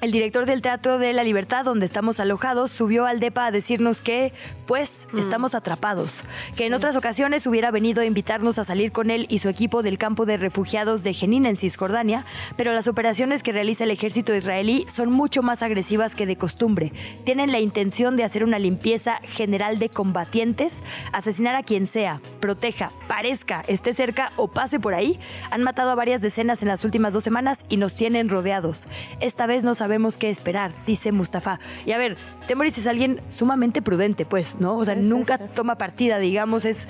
el 0.00 0.12
director 0.12 0.44
del 0.44 0.60
Teatro 0.60 0.98
de 0.98 1.12
la 1.12 1.24
Libertad, 1.24 1.64
donde 1.64 1.86
estamos 1.86 2.20
alojados, 2.20 2.70
subió 2.70 3.06
al 3.06 3.20
DEPA 3.20 3.46
a 3.46 3.50
decirnos 3.50 4.00
que, 4.00 4.32
pues, 4.66 5.08
mm. 5.12 5.18
estamos 5.18 5.54
atrapados. 5.54 6.24
Que 6.56 6.66
en 6.66 6.74
otras 6.74 6.96
ocasiones 6.96 7.46
hubiera 7.46 7.70
venido 7.70 8.02
a 8.02 8.04
invitarnos 8.04 8.58
a 8.58 8.64
salir 8.64 8.92
con 8.92 9.10
él 9.10 9.26
y 9.30 9.38
su 9.38 9.48
equipo 9.48 9.82
del 9.82 9.96
campo 9.96 10.26
de 10.26 10.36
refugiados 10.36 11.02
de 11.02 11.14
Jenin 11.14 11.46
en 11.46 11.56
Cisjordania, 11.56 12.26
pero 12.56 12.74
las 12.74 12.86
operaciones 12.86 13.42
que 13.42 13.52
realiza 13.52 13.84
el 13.84 13.90
ejército 13.90 14.34
israelí 14.34 14.84
son 14.94 15.10
mucho 15.10 15.42
más 15.42 15.62
agresivas 15.62 16.14
que 16.14 16.26
de 16.26 16.36
costumbre. 16.36 16.92
Tienen 17.24 17.50
la 17.50 17.60
intención 17.60 18.16
de 18.16 18.24
hacer 18.24 18.44
una 18.44 18.58
limpieza 18.58 19.20
general 19.22 19.78
de 19.78 19.88
combatientes, 19.88 20.82
asesinar 21.12 21.54
a 21.54 21.62
quien 21.62 21.86
sea, 21.86 22.20
proteja, 22.40 22.92
parezca, 23.08 23.64
esté 23.68 23.94
cerca 23.94 24.32
o 24.36 24.48
pase 24.48 24.78
por 24.78 24.92
ahí. 24.92 25.18
Han 25.50 25.62
matado 25.62 25.90
a 25.90 25.94
varias 25.94 26.20
decenas 26.20 26.60
en 26.60 26.68
las 26.68 26.84
últimas 26.84 27.14
dos 27.14 27.24
semanas 27.24 27.62
y 27.70 27.78
nos 27.78 27.94
tienen 27.94 28.28
rodeados. 28.28 28.86
Esta 29.20 29.46
vez 29.46 29.64
no 29.64 29.74
sabemos 29.74 29.93
qué 30.18 30.30
esperar, 30.30 30.72
dice 30.86 31.12
Mustafa. 31.12 31.60
Y 31.86 31.92
a 31.92 31.98
ver, 31.98 32.16
Temoris 32.46 32.78
es 32.78 32.86
alguien 32.86 33.20
sumamente 33.28 33.82
prudente, 33.82 34.24
pues, 34.24 34.60
¿no? 34.60 34.76
O 34.76 34.84
sea, 34.84 34.94
nunca 34.94 35.38
toma 35.38 35.76
partida, 35.76 36.18
digamos, 36.18 36.64
es... 36.64 36.88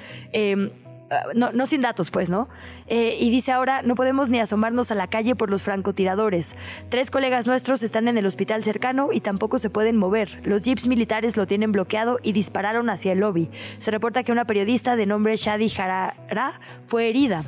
Ah, 1.10 1.24
no, 1.34 1.52
no, 1.52 1.66
sin 1.66 1.80
datos, 1.80 2.10
pues, 2.10 2.30
¿no? 2.30 2.48
Eh, 2.86 3.16
y 3.20 3.30
dice 3.30 3.52
ahora, 3.52 3.82
no 3.82 3.94
podemos 3.94 4.30
ni 4.30 4.40
asomarnos 4.40 4.90
a 4.90 4.94
la 4.94 5.06
calle 5.06 5.34
por 5.34 5.50
los 5.50 5.62
francotiradores. 5.62 6.56
Tres 6.88 7.10
colegas 7.10 7.46
nuestros 7.46 7.82
están 7.82 8.08
en 8.08 8.18
el 8.18 8.26
hospital 8.26 8.64
cercano 8.64 9.10
y 9.12 9.20
tampoco 9.20 9.58
se 9.58 9.70
pueden 9.70 9.96
mover. 9.96 10.40
Los 10.44 10.64
jeeps 10.64 10.86
militares 10.86 11.36
lo 11.36 11.46
tienen 11.46 11.72
bloqueado 11.72 12.18
y 12.22 12.32
dispararon 12.32 12.88
hacia 12.90 13.12
el 13.12 13.20
lobby. 13.20 13.50
Se 13.78 13.90
reporta 13.90 14.22
que 14.22 14.32
una 14.32 14.46
periodista 14.46 14.96
de 14.96 15.06
nombre 15.06 15.36
Shadi 15.36 15.70
Harara 15.76 16.60
fue 16.86 17.08
herida. 17.08 17.44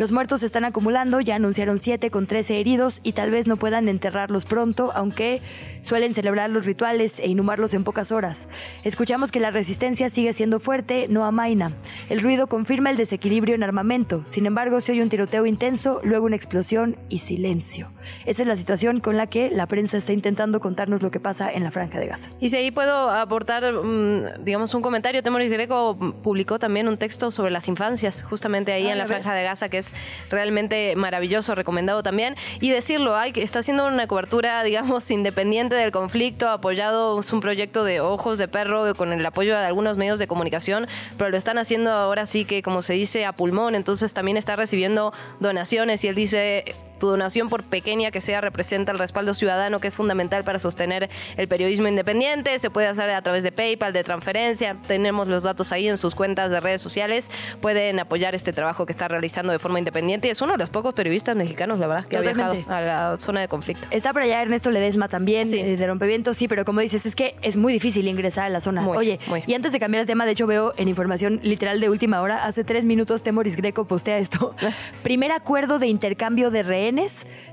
Los 0.00 0.12
muertos 0.12 0.40
se 0.40 0.46
están 0.46 0.64
acumulando, 0.64 1.20
ya 1.20 1.34
anunciaron 1.34 1.78
siete 1.78 2.10
con 2.10 2.26
13 2.26 2.58
heridos 2.58 3.00
y 3.02 3.12
tal 3.12 3.30
vez 3.30 3.46
no 3.46 3.58
puedan 3.58 3.86
enterrarlos 3.86 4.46
pronto, 4.46 4.92
aunque 4.94 5.42
suelen 5.82 6.14
celebrar 6.14 6.48
los 6.48 6.64
rituales 6.64 7.18
e 7.18 7.28
inhumarlos 7.28 7.74
en 7.74 7.84
pocas 7.84 8.10
horas. 8.10 8.48
Escuchamos 8.82 9.30
que 9.30 9.40
la 9.40 9.50
resistencia 9.50 10.08
sigue 10.08 10.32
siendo 10.32 10.58
fuerte, 10.58 11.06
no 11.10 11.26
amaina. 11.26 11.74
El 12.08 12.20
ruido 12.20 12.46
confirma 12.46 12.88
el 12.88 12.96
desequilibrio 12.96 13.54
en 13.54 13.62
armamento. 13.62 14.24
Sin 14.24 14.46
embargo, 14.46 14.80
se 14.80 14.92
oye 14.92 15.02
un 15.02 15.10
tiroteo 15.10 15.44
intenso, 15.44 16.00
luego 16.02 16.24
una 16.24 16.36
explosión 16.36 16.96
y 17.10 17.18
silencio. 17.18 17.90
Esa 18.24 18.40
es 18.40 18.48
la 18.48 18.56
situación 18.56 19.00
con 19.00 19.18
la 19.18 19.26
que 19.26 19.50
la 19.50 19.66
prensa 19.66 19.98
está 19.98 20.14
intentando 20.14 20.60
contarnos 20.60 21.02
lo 21.02 21.10
que 21.10 21.20
pasa 21.20 21.52
en 21.52 21.62
la 21.62 21.70
Franja 21.70 22.00
de 22.00 22.06
Gaza. 22.06 22.30
Y 22.40 22.48
si 22.48 22.56
ahí 22.56 22.70
puedo 22.70 23.10
aportar, 23.10 23.70
mm, 23.70 24.44
digamos, 24.44 24.72
un 24.72 24.80
comentario, 24.80 25.22
Temoris 25.22 25.52
Greco 25.52 26.14
publicó 26.22 26.58
también 26.58 26.88
un 26.88 26.96
texto 26.96 27.30
sobre 27.30 27.50
las 27.50 27.68
infancias, 27.68 28.22
justamente 28.22 28.72
ahí 28.72 28.88
en 28.88 28.96
la 28.96 29.04
Franja 29.04 29.34
de 29.34 29.42
Gaza, 29.42 29.68
que 29.68 29.76
es 29.76 29.89
realmente 30.30 30.94
maravilloso, 30.96 31.54
recomendado 31.54 32.02
también. 32.02 32.36
Y 32.60 32.70
decirlo, 32.70 33.16
hay, 33.16 33.32
está 33.36 33.60
haciendo 33.60 33.86
una 33.86 34.06
cobertura, 34.06 34.62
digamos, 34.62 35.10
independiente 35.10 35.74
del 35.74 35.90
conflicto, 35.92 36.48
apoyado, 36.48 37.18
es 37.20 37.32
un 37.32 37.40
proyecto 37.40 37.84
de 37.84 38.00
ojos 38.00 38.38
de 38.38 38.48
perro 38.48 38.94
con 38.94 39.12
el 39.12 39.24
apoyo 39.24 39.58
de 39.58 39.64
algunos 39.64 39.96
medios 39.96 40.18
de 40.18 40.26
comunicación, 40.26 40.86
pero 41.16 41.30
lo 41.30 41.36
están 41.36 41.58
haciendo 41.58 41.90
ahora 41.90 42.26
sí 42.26 42.44
que, 42.44 42.62
como 42.62 42.82
se 42.82 42.94
dice, 42.94 43.24
a 43.24 43.32
pulmón, 43.32 43.74
entonces 43.74 44.14
también 44.14 44.36
está 44.36 44.56
recibiendo 44.56 45.12
donaciones 45.40 46.04
y 46.04 46.08
él 46.08 46.14
dice 46.14 46.74
tu 47.00 47.08
donación, 47.08 47.48
por 47.48 47.64
pequeña 47.64 48.12
que 48.12 48.20
sea, 48.20 48.40
representa 48.40 48.92
el 48.92 48.98
respaldo 48.98 49.34
ciudadano 49.34 49.80
que 49.80 49.88
es 49.88 49.94
fundamental 49.94 50.44
para 50.44 50.60
sostener 50.60 51.10
el 51.36 51.48
periodismo 51.48 51.88
independiente. 51.88 52.56
Se 52.60 52.70
puede 52.70 52.86
hacer 52.86 53.10
a 53.10 53.22
través 53.22 53.42
de 53.42 53.50
PayPal, 53.50 53.92
de 53.92 54.04
transferencia. 54.04 54.76
Tenemos 54.86 55.26
los 55.26 55.42
datos 55.42 55.72
ahí 55.72 55.88
en 55.88 55.98
sus 55.98 56.14
cuentas 56.14 56.50
de 56.50 56.60
redes 56.60 56.80
sociales. 56.80 57.30
Pueden 57.60 57.98
apoyar 57.98 58.36
este 58.36 58.52
trabajo 58.52 58.86
que 58.86 58.92
está 58.92 59.08
realizando 59.08 59.52
de 59.52 59.58
forma 59.58 59.80
independiente. 59.80 60.28
Y 60.28 60.30
es 60.30 60.40
uno 60.40 60.52
de 60.52 60.58
los 60.58 60.70
pocos 60.70 60.94
periodistas 60.94 61.34
mexicanos, 61.34 61.78
la 61.78 61.86
verdad, 61.88 62.04
que 62.06 62.16
ha 62.16 62.20
viajado 62.20 62.56
a 62.68 62.80
la 62.80 63.18
zona 63.18 63.40
de 63.40 63.48
conflicto. 63.48 63.88
Está 63.90 64.12
por 64.12 64.22
allá 64.22 64.42
Ernesto 64.42 64.70
Ledesma 64.70 65.08
también, 65.08 65.52
eh, 65.52 65.76
de 65.76 65.86
Rompeviento, 65.86 66.34
sí, 66.34 66.46
pero 66.46 66.64
como 66.64 66.80
dices, 66.80 67.06
es 67.06 67.16
que 67.16 67.34
es 67.42 67.56
muy 67.56 67.72
difícil 67.72 68.06
ingresar 68.06 68.44
a 68.44 68.48
la 68.50 68.60
zona. 68.60 68.86
Oye, 68.86 69.18
y 69.46 69.54
antes 69.54 69.72
de 69.72 69.80
cambiar 69.80 70.02
el 70.02 70.06
tema, 70.06 70.26
de 70.26 70.32
hecho 70.32 70.46
veo 70.46 70.74
en 70.76 70.88
información 70.88 71.40
literal 71.42 71.80
de 71.80 71.88
última 71.88 72.20
hora, 72.20 72.44
hace 72.44 72.62
tres 72.62 72.84
minutos 72.84 73.22
Temoris 73.22 73.56
Greco 73.56 73.86
postea 73.86 74.18
esto. 74.18 74.54
Primer 75.02 75.32
acuerdo 75.32 75.78
de 75.78 75.86
intercambio 75.86 76.50
de 76.50 76.62
rehenes 76.62 76.89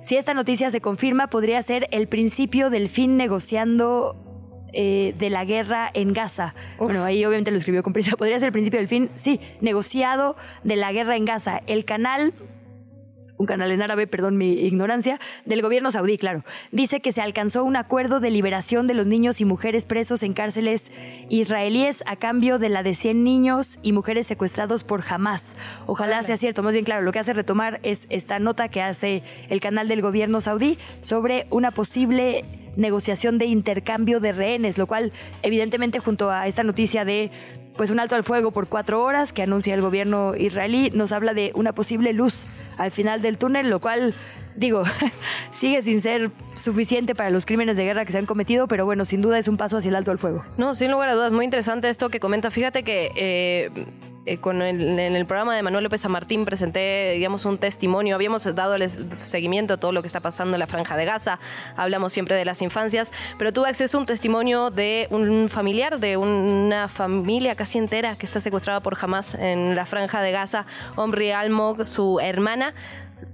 si 0.04 0.18
esta 0.18 0.34
noticia 0.34 0.70
se 0.72 0.82
confirma, 0.82 1.28
podría 1.28 1.62
ser 1.62 1.88
el 1.92 2.08
principio 2.08 2.70
del 2.70 2.90
fin 2.90 3.18
negociando 3.18 4.16
eh, 4.74 5.16
de 5.18 5.30
la 5.30 5.46
guerra 5.46 5.90
en 5.94 6.14
Gaza. 6.14 6.54
Bueno, 6.78 7.04
ahí 7.04 7.24
obviamente 7.26 7.52
lo 7.52 7.58
escribió 7.58 7.84
con 7.84 7.94
prisa. 7.94 8.16
Podría 8.18 8.40
ser 8.40 8.48
el 8.48 8.54
principio 8.54 8.80
del 8.80 8.88
fin, 8.88 9.10
sí, 9.16 9.40
negociado 9.62 10.36
de 10.64 10.76
la 10.76 10.92
guerra 10.92 11.16
en 11.16 11.26
Gaza. 11.26 11.62
El 11.68 11.86
canal 11.86 12.34
un 13.38 13.46
canal 13.46 13.72
en 13.72 13.82
árabe, 13.82 14.08
perdón 14.08 14.38
mi 14.38 14.54
ignorancia, 14.54 15.20
del 15.46 15.62
gobierno 15.62 15.92
saudí, 15.92 16.18
claro. 16.18 16.44
Dice 16.72 17.00
que 17.00 17.12
se 17.12 17.22
alcanzó 17.22 17.64
un 17.64 17.76
acuerdo 17.76 18.20
de 18.20 18.32
liberación 18.32 18.88
de 18.88 18.94
los 18.94 19.08
niños 19.08 19.42
y 19.42 19.46
mujeres 19.46 19.86
presos 19.86 20.24
en 20.24 20.34
cárceles 20.34 20.92
israelíes 21.30 22.04
a 22.06 22.16
cambio 22.16 22.60
de 22.60 22.70
la 22.70 22.84
de 22.84 22.96
100 22.96 23.24
niños 23.24 23.80
y 23.82 23.92
mujeres 23.92 24.28
secuestrados 24.28 24.84
por 24.84 25.04
Hamas. 25.08 25.56
Ojalá 25.86 26.22
sea 26.24 26.38
cierto. 26.38 26.64
Más 26.64 26.74
bien, 26.74 26.86
claro, 26.86 27.04
lo 27.04 27.12
que 27.12 27.20
hace 27.20 27.34
retomar 27.34 27.80
es 27.84 28.08
esta 28.10 28.40
nota 28.40 28.70
que 28.70 28.82
hace 28.82 29.24
el 29.50 29.60
canal 29.60 29.88
del 29.88 30.02
gobierno 30.02 30.42
saudí 30.42 30.78
sobre 31.02 31.48
una 31.50 31.72
posible 31.72 32.46
negociación 32.76 33.38
de 33.38 33.46
intercambio 33.46 34.20
de 34.20 34.32
rehenes, 34.32 34.78
lo 34.78 34.88
cual 34.88 35.12
evidentemente 35.42 36.00
junto 36.00 36.30
a 36.30 36.48
esta 36.48 36.64
noticia 36.64 37.06
de 37.06 37.32
pues 37.78 37.92
un 37.92 38.00
alto 38.00 38.16
al 38.16 38.24
fuego 38.24 38.52
por 38.52 38.68
cuatro 38.68 39.04
horas 39.04 39.32
que 39.32 39.44
anuncia 39.44 39.74
el 39.74 39.82
gobierno 39.82 40.36
israelí 40.36 40.90
nos 40.90 41.12
habla 41.12 41.34
de 41.34 41.52
una 41.54 41.74
posible 41.74 42.12
luz 42.12 42.48
al 42.78 42.92
final 42.92 43.22
del 43.22 43.38
túnel, 43.38 43.70
lo 43.70 43.80
cual 43.80 44.14
digo, 44.58 44.84
sigue 45.52 45.82
sin 45.82 46.02
ser 46.02 46.32
suficiente 46.56 47.16
para 47.16 47.30
los 47.30 47.46
crímenes 47.46 47.78
de 47.78 47.86
guerra 47.86 48.06
que 48.06 48.12
se 48.12 48.18
han 48.18 48.26
cometido, 48.26 48.68
pero 48.68 48.86
bueno, 48.86 49.06
sin 49.06 49.22
duda 49.22 49.38
es 49.38 49.48
un 49.48 49.58
paso 49.58 49.78
hacia 49.78 49.90
el 49.90 49.96
alto 49.96 50.12
al 50.12 50.18
fuego. 50.18 50.44
No, 50.58 50.76
sin 50.76 50.92
lugar 50.92 51.10
a 51.10 51.14
dudas, 51.14 51.32
muy 51.32 51.46
interesante 51.46 51.90
esto 51.90 52.10
que 52.10 52.20
comenta. 52.20 52.52
Fíjate 52.52 52.84
que 52.84 53.12
eh, 53.16 53.70
eh, 54.28 54.40
con 54.40 54.62
en 54.62 55.00
el 55.00 55.26
programa 55.26 55.56
de 55.56 55.64
Manuel 55.64 55.86
López 55.86 56.02
San 56.02 56.14
presenté, 56.46 57.14
digamos, 57.14 57.46
un 57.46 57.58
testimonio. 57.58 58.14
Habíamos 58.14 58.44
dado 58.56 58.76
seguimiento 59.22 59.76
a 59.76 59.78
todo 59.78 59.94
lo 59.94 60.02
que 60.02 60.08
está 60.08 60.20
pasando 60.20 60.56
en 60.56 60.60
la 60.60 60.68
Franja 60.68 60.98
de 60.98 61.06
Gaza. 61.06 61.40
Hablamos 61.78 62.12
siempre 62.12 62.36
de 62.36 62.44
las 62.44 62.62
infancias, 62.62 63.14
pero 63.38 63.54
tuve 63.54 63.70
acceso 63.70 63.98
a 63.98 64.02
un 64.02 64.06
testimonio 64.06 64.70
de 64.70 65.08
un 65.12 65.48
familiar 65.48 66.00
de 66.00 66.18
una 66.18 66.90
familia 66.90 67.56
casi 67.56 67.78
entera 67.78 68.18
que 68.18 68.26
está 68.26 68.42
secuestrada 68.42 68.82
por 68.82 68.98
Hamas 69.00 69.34
en 69.34 69.76
la 69.76 69.86
Franja 69.86 70.22
de 70.22 70.34
Gaza. 70.34 70.66
Omri 70.98 71.32
Almog, 71.32 71.88
su 71.88 72.20
hermana, 72.20 72.74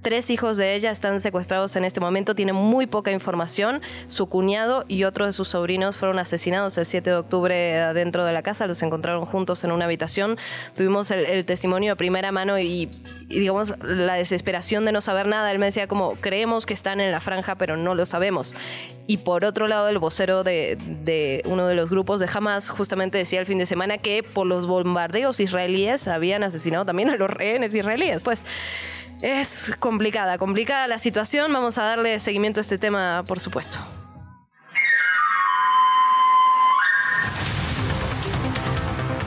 Tres 0.01 0.29
hijos 0.29 0.55
de 0.57 0.75
ella 0.75 0.91
están 0.91 1.19
secuestrados 1.19 1.75
en 1.75 1.83
este 1.83 1.99
momento, 1.99 2.35
tiene 2.35 2.53
muy 2.53 2.87
poca 2.87 3.11
información. 3.11 3.81
Su 4.07 4.27
cuñado 4.27 4.85
y 4.87 5.03
otro 5.03 5.25
de 5.25 5.33
sus 5.33 5.49
sobrinos 5.49 5.97
fueron 5.97 6.19
asesinados 6.19 6.77
el 6.77 6.85
7 6.85 7.09
de 7.09 7.15
octubre 7.17 7.55
dentro 7.93 8.23
de 8.23 8.31
la 8.31 8.43
casa, 8.43 8.65
los 8.65 8.81
encontraron 8.81 9.25
juntos 9.25 9.63
en 9.63 9.71
una 9.71 9.85
habitación. 9.85 10.37
Tuvimos 10.75 11.11
el, 11.11 11.43
testimonio 11.45 11.91
de 11.91 11.95
primera 11.97 12.31
mano 12.31 12.59
y, 12.59 12.89
digamos 13.27 13.73
la 13.81 14.15
desesperación 14.15 14.85
de 14.85 14.93
no 14.93 15.01
saber 15.01 15.27
nada. 15.27 15.51
Él 15.51 15.59
me 15.59 15.65
decía 15.65 15.87
como 15.87 16.15
creemos 16.15 16.65
que 16.65 16.73
están 16.73 17.01
en 17.01 17.11
la 17.11 17.19
franja 17.19 17.55
pero 17.55 17.75
no 17.75 17.93
lo 17.93 18.05
sabemos. 18.05 18.55
Y 19.05 19.17
por 19.17 19.43
otro 19.43 19.67
lado 19.67 19.89
el 19.89 19.99
vocero 19.99 20.45
de, 20.45 20.77
de 21.03 21.41
uno 21.45 21.67
de 21.67 21.75
los 21.75 21.89
grupos 21.89 22.21
de 22.21 22.29
Hamas 22.33 22.69
justamente 22.69 23.17
decía 23.17 23.41
el 23.41 23.45
fin 23.45 23.57
de 23.57 23.65
semana 23.65 23.97
que 23.97 24.23
por 24.23 24.47
los 24.47 24.65
bombardeos 24.65 25.41
israelíes 25.41 26.07
habían 26.07 26.43
asesinado 26.43 26.85
también 26.85 27.09
a 27.09 27.17
los 27.17 27.29
rehenes 27.29 27.73
israelíes. 27.73 28.21
Pues 28.21 28.45
es 29.23 29.73
complicada, 29.79 30.37
complicada 30.37 30.85
la 30.87 30.99
situación. 30.99 31.51
Vamos 31.53 31.77
a 31.77 31.83
darle 31.83 32.19
seguimiento 32.19 32.59
a 32.59 32.61
este 32.61 32.77
tema, 32.77 33.23
por 33.25 33.39
supuesto. 33.39 33.79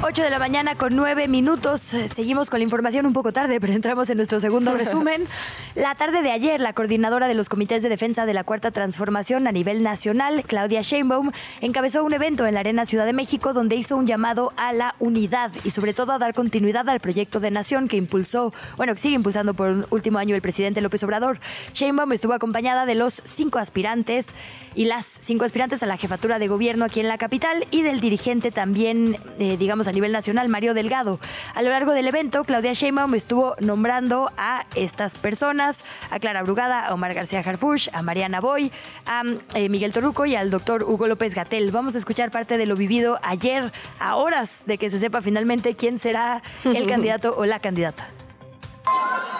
8 0.09 0.23
de 0.23 0.31
la 0.31 0.39
mañana 0.39 0.77
con 0.77 0.95
9 0.95 1.27
minutos. 1.27 1.93
Eh, 1.93 2.09
seguimos 2.09 2.49
con 2.49 2.61
la 2.61 2.65
información 2.65 3.07
un 3.07 3.13
poco 3.13 3.33
tarde, 3.33 3.61
pero 3.61 3.73
entramos 3.73 4.09
en 4.09 4.17
nuestro 4.19 4.39
segundo 4.39 4.73
resumen. 4.77 5.27
La 5.75 5.97
tarde 5.97 6.23
de 6.23 6.31
ayer, 6.31 6.61
la 6.61 6.75
coordinadora 6.75 7.27
de 7.27 7.35
los 7.35 7.49
comités 7.49 7.83
de 7.83 7.89
defensa 7.89 8.25
de 8.25 8.33
la 8.33 8.45
Cuarta 8.45 8.71
Transformación 8.71 9.49
a 9.49 9.53
nivel 9.53 9.83
nacional, 9.83 10.45
Claudia 10.47 10.83
Sheinbaum, 10.83 11.33
encabezó 11.61 12.05
un 12.05 12.13
evento 12.15 12.47
en 12.47 12.55
la 12.55 12.61
Arena 12.61 12.87
Ciudad 12.87 13.05
de 13.05 13.13
México 13.13 13.53
donde 13.53 13.75
hizo 13.75 13.97
un 13.97 14.07
llamado 14.07 14.53
a 14.57 14.73
la 14.73 14.95
unidad 15.01 15.51
y 15.65 15.71
sobre 15.71 15.93
todo 15.93 16.13
a 16.13 16.19
dar 16.19 16.35
continuidad 16.35 16.89
al 16.89 17.01
proyecto 17.01 17.41
de 17.41 17.51
nación 17.51 17.89
que 17.89 17.97
impulsó, 17.97 18.55
bueno, 18.77 18.95
que 18.95 19.01
sigue 19.01 19.17
impulsando 19.17 19.55
por 19.55 19.71
un 19.71 19.87
último 19.91 20.21
año 20.21 20.37
el 20.37 20.41
presidente 20.41 20.83
López 20.83 21.03
Obrador. 21.03 21.41
Sheinbaum 21.75 22.13
estuvo 22.13 22.33
acompañada 22.33 22.87
de 22.87 22.95
los 22.95 23.13
cinco 23.13 23.59
aspirantes 23.59 24.29
y 24.77 24.85
las 24.85 25.19
cinco 25.21 25.45
aspirantes 25.45 25.83
a 25.83 25.87
la 25.87 25.97
jefatura 25.97 26.39
de 26.39 26.47
gobierno 26.47 26.85
aquí 26.85 27.01
en 27.01 27.09
la 27.09 27.19
capital 27.19 27.67
y 27.73 27.83
del 27.83 27.99
dirigente 27.99 28.53
también, 28.53 29.17
eh, 29.41 29.57
digamos, 29.57 29.89
a 29.89 29.96
nivel 29.97 30.13
nacional, 30.13 30.49
Mario 30.49 30.75
Delgado. 30.75 31.19
A 31.55 31.63
lo 31.63 31.71
largo 31.71 31.93
del 31.93 32.07
evento, 32.07 32.45
Claudia 32.45 32.75
Sheinbaum 32.75 33.15
estuvo 33.15 33.57
nombrando 33.61 34.31
a 34.37 34.67
estas 34.75 35.19
personas, 35.19 35.85
a 36.11 36.21
Clara 36.21 36.43
Brugada, 36.43 36.87
a 36.87 36.95
Omar 36.95 37.15
García 37.15 37.41
Harfush, 37.41 37.89
a 37.93 38.03
Mariana 38.03 38.41
Boy, 38.41 38.71
a 39.07 39.23
eh, 39.55 39.69
Miguel 39.69 39.93
Toruco 39.93 40.27
y 40.27 40.37
al 40.37 40.51
doctor 40.51 40.85
Hugo 40.85 41.07
López 41.07 41.35
Gatel. 41.35 41.71
Vamos 41.71 41.95
a 41.95 41.99
escuchar 41.99 42.31
parte 42.31 42.59
de 42.59 42.67
lo 42.67 42.77
vivido 42.77 43.19
ayer, 43.23 43.73
a 43.99 44.17
horas 44.17 44.63
de 44.67 44.79
que 44.79 44.91
se 44.91 44.99
sepa 44.99 45.23
finalmente 45.23 45.75
quién 45.75 45.99
será 45.99 46.43
el 46.65 46.87
candidato 46.89 47.35
o 47.37 47.47
la 47.47 47.59
candidata. 47.59 48.07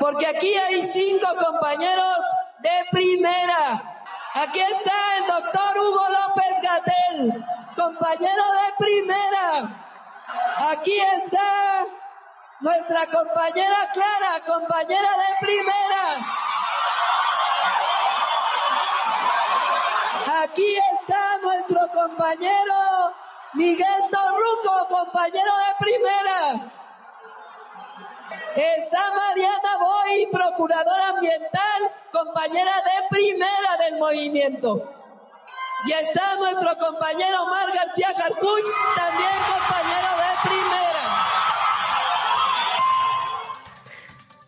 Porque 0.01 0.27
aquí 0.27 0.53
hay 0.55 0.83
cinco 0.83 1.29
compañeros 1.39 2.19
de 2.63 2.99
primera 2.99 3.97
Aquí 4.37 4.61
está 4.61 4.93
el 5.17 5.27
doctor 5.29 5.79
Hugo 5.79 6.03
López 6.11 6.61
Gatel, 6.61 7.45
compañero 7.75 8.43
de 8.53 8.85
primera. 8.85 9.86
Aquí 10.59 10.99
está 11.19 11.85
nuestra 12.61 13.07
compañera 13.09 13.77
Clara, 13.93 14.43
compañera 14.47 15.11
de 15.11 15.47
primera. 15.47 16.05
Aquí 20.43 20.77
está 20.95 21.39
nuestro 21.43 21.81
compañero 21.93 23.15
Miguel 23.53 24.03
Torruco, 24.11 24.89
compañero 24.89 25.53
de 25.57 25.85
primera. 25.85 26.73
Está 28.57 29.13
Mariana 29.15 29.77
Boy, 29.79 30.27
procuradora 30.33 31.09
ambiental, 31.09 31.93
compañera 32.11 32.73
de 32.77 33.09
primera 33.11 33.77
del 33.79 33.99
movimiento. 33.99 35.06
Y 35.87 35.93
está 35.93 36.35
nuestro 36.41 36.77
compañero 36.79 37.43
Omar 37.43 37.73
García 37.73 38.09
Carcuch, 38.13 38.69
también 38.97 39.31
compañero 39.47 40.09
de 40.17 40.49
primera. 40.49 41.46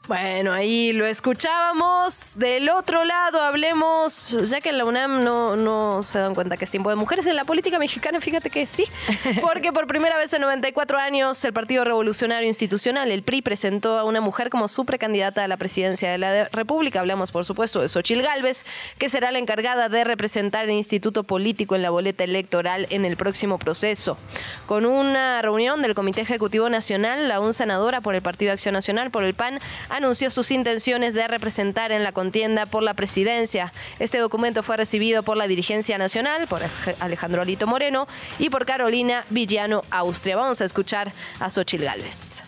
Bueno, 0.09 0.54
ahí 0.54 0.94
lo 0.94 1.04
escuchábamos. 1.04 2.38
Del 2.38 2.70
otro 2.70 3.04
lado, 3.04 3.42
hablemos, 3.42 4.34
ya 4.48 4.59
que 4.62 4.70
en 4.70 4.78
la 4.78 4.86
UNAM 4.86 5.22
no, 5.22 5.54
no 5.54 6.02
se 6.02 6.18
dan 6.18 6.34
cuenta 6.34 6.56
que 6.56 6.64
es 6.64 6.70
tiempo 6.70 6.88
de 6.88 6.96
mujeres, 6.96 7.26
en 7.26 7.36
la 7.36 7.44
política 7.44 7.78
mexicana, 7.78 8.18
fíjate 8.18 8.48
que 8.48 8.64
sí, 8.64 8.86
porque 9.42 9.70
por 9.70 9.86
primera 9.86 10.16
vez 10.16 10.32
en 10.32 10.40
94 10.40 10.96
años 10.96 11.44
el 11.44 11.52
Partido 11.52 11.84
Revolucionario 11.84 12.48
Institucional, 12.48 13.11
el 13.11 13.22
PRI, 13.22 13.42
presentó 13.42 13.98
a 13.98 14.04
una 14.04 14.22
mujer 14.22 14.48
como 14.48 14.66
su 14.68 14.86
precandidata 14.86 15.44
a 15.44 15.48
la 15.48 15.59
presidencia 15.59 16.11
de 16.11 16.16
la 16.16 16.48
República. 16.52 17.00
Hablamos, 17.00 17.30
por 17.30 17.44
supuesto, 17.44 17.82
de 17.82 17.90
Xochil 17.90 18.22
Gálvez, 18.22 18.64
que 18.96 19.11
será 19.11 19.30
la 19.30 19.40
encargada 19.40 19.90
de 19.90 20.04
representar 20.04 20.64
el 20.64 20.70
instituto 20.70 21.22
político 21.24 21.76
en 21.76 21.82
la 21.82 21.90
boleta 21.90 22.24
electoral 22.24 22.86
en 22.88 23.04
el 23.04 23.18
próximo 23.18 23.59
proceso. 23.59 24.16
Con 24.64 24.86
una 24.86 25.42
reunión 25.42 25.82
del 25.82 25.94
Comité 25.94 26.22
Ejecutivo 26.22 26.70
Nacional, 26.70 27.28
la 27.28 27.40
un 27.40 27.52
senadora 27.52 28.00
por 28.00 28.14
el 28.14 28.22
Partido 28.22 28.52
Acción 28.52 28.72
Nacional, 28.72 29.11
por 29.11 29.22
el 29.24 29.34
PAN, 29.34 29.61
anunció 29.99 30.30
sus 30.30 30.51
intenciones 30.51 31.14
de 31.14 31.28
representar 31.28 31.92
en 31.92 32.03
la 32.03 32.12
contienda 32.12 32.66
por 32.66 32.82
la 32.82 32.94
presidencia. 32.94 33.72
Este 33.99 34.18
documento 34.18 34.62
fue 34.62 34.76
recibido 34.76 35.22
por 35.22 35.36
la 35.36 35.46
dirigencia 35.46 35.99
nacional, 35.99 36.46
por 36.46 36.62
Alejandro 37.01 37.42
Alito 37.42 37.66
Moreno 37.66 38.09
y 38.38 38.49
por 38.49 38.64
Carolina 38.64 39.26
Villano 39.28 39.82
Austria. 39.90 40.36
Vamos 40.36 40.61
a 40.61 40.64
escuchar 40.64 41.12
a 41.40 41.51
Xochil 41.51 41.84
Gálvez. 41.84 42.44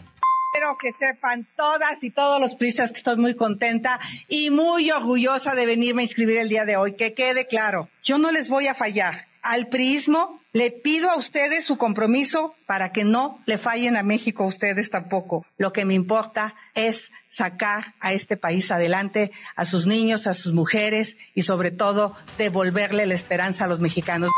Quiero 0.52 0.76
que 0.80 0.92
sepan 0.92 1.46
todas 1.56 2.02
y 2.02 2.10
todos 2.10 2.40
los 2.40 2.54
pristas 2.54 2.90
que 2.90 2.98
estoy 2.98 3.16
muy 3.16 3.34
contenta 3.34 4.00
y 4.28 4.50
muy 4.50 4.90
orgullosa 4.90 5.54
de 5.54 5.66
venirme 5.66 6.02
a 6.02 6.04
inscribir 6.06 6.38
el 6.38 6.48
día 6.48 6.64
de 6.64 6.76
hoy. 6.76 6.94
Que 6.94 7.14
quede 7.14 7.46
claro, 7.46 7.88
yo 8.02 8.18
no 8.18 8.32
les 8.32 8.48
voy 8.48 8.66
a 8.66 8.74
fallar. 8.74 9.26
Al 9.42 9.68
prismo 9.68 10.39
le 10.52 10.70
pido 10.70 11.10
a 11.10 11.16
ustedes 11.16 11.64
su 11.64 11.78
compromiso 11.78 12.54
para 12.66 12.92
que 12.92 13.04
no 13.04 13.40
le 13.46 13.58
fallen 13.58 13.96
a 13.96 14.02
México 14.02 14.44
ustedes 14.44 14.90
tampoco. 14.90 15.46
Lo 15.58 15.72
que 15.72 15.84
me 15.84 15.94
importa 15.94 16.54
es 16.74 17.12
sacar 17.28 17.94
a 18.00 18.12
este 18.12 18.36
país 18.36 18.70
adelante, 18.70 19.30
a 19.54 19.64
sus 19.64 19.86
niños, 19.86 20.26
a 20.26 20.34
sus 20.34 20.52
mujeres 20.52 21.16
y 21.34 21.42
sobre 21.42 21.70
todo 21.70 22.16
devolverle 22.38 23.06
la 23.06 23.14
esperanza 23.14 23.64
a 23.64 23.68
los 23.68 23.80
mexicanos. 23.80 24.30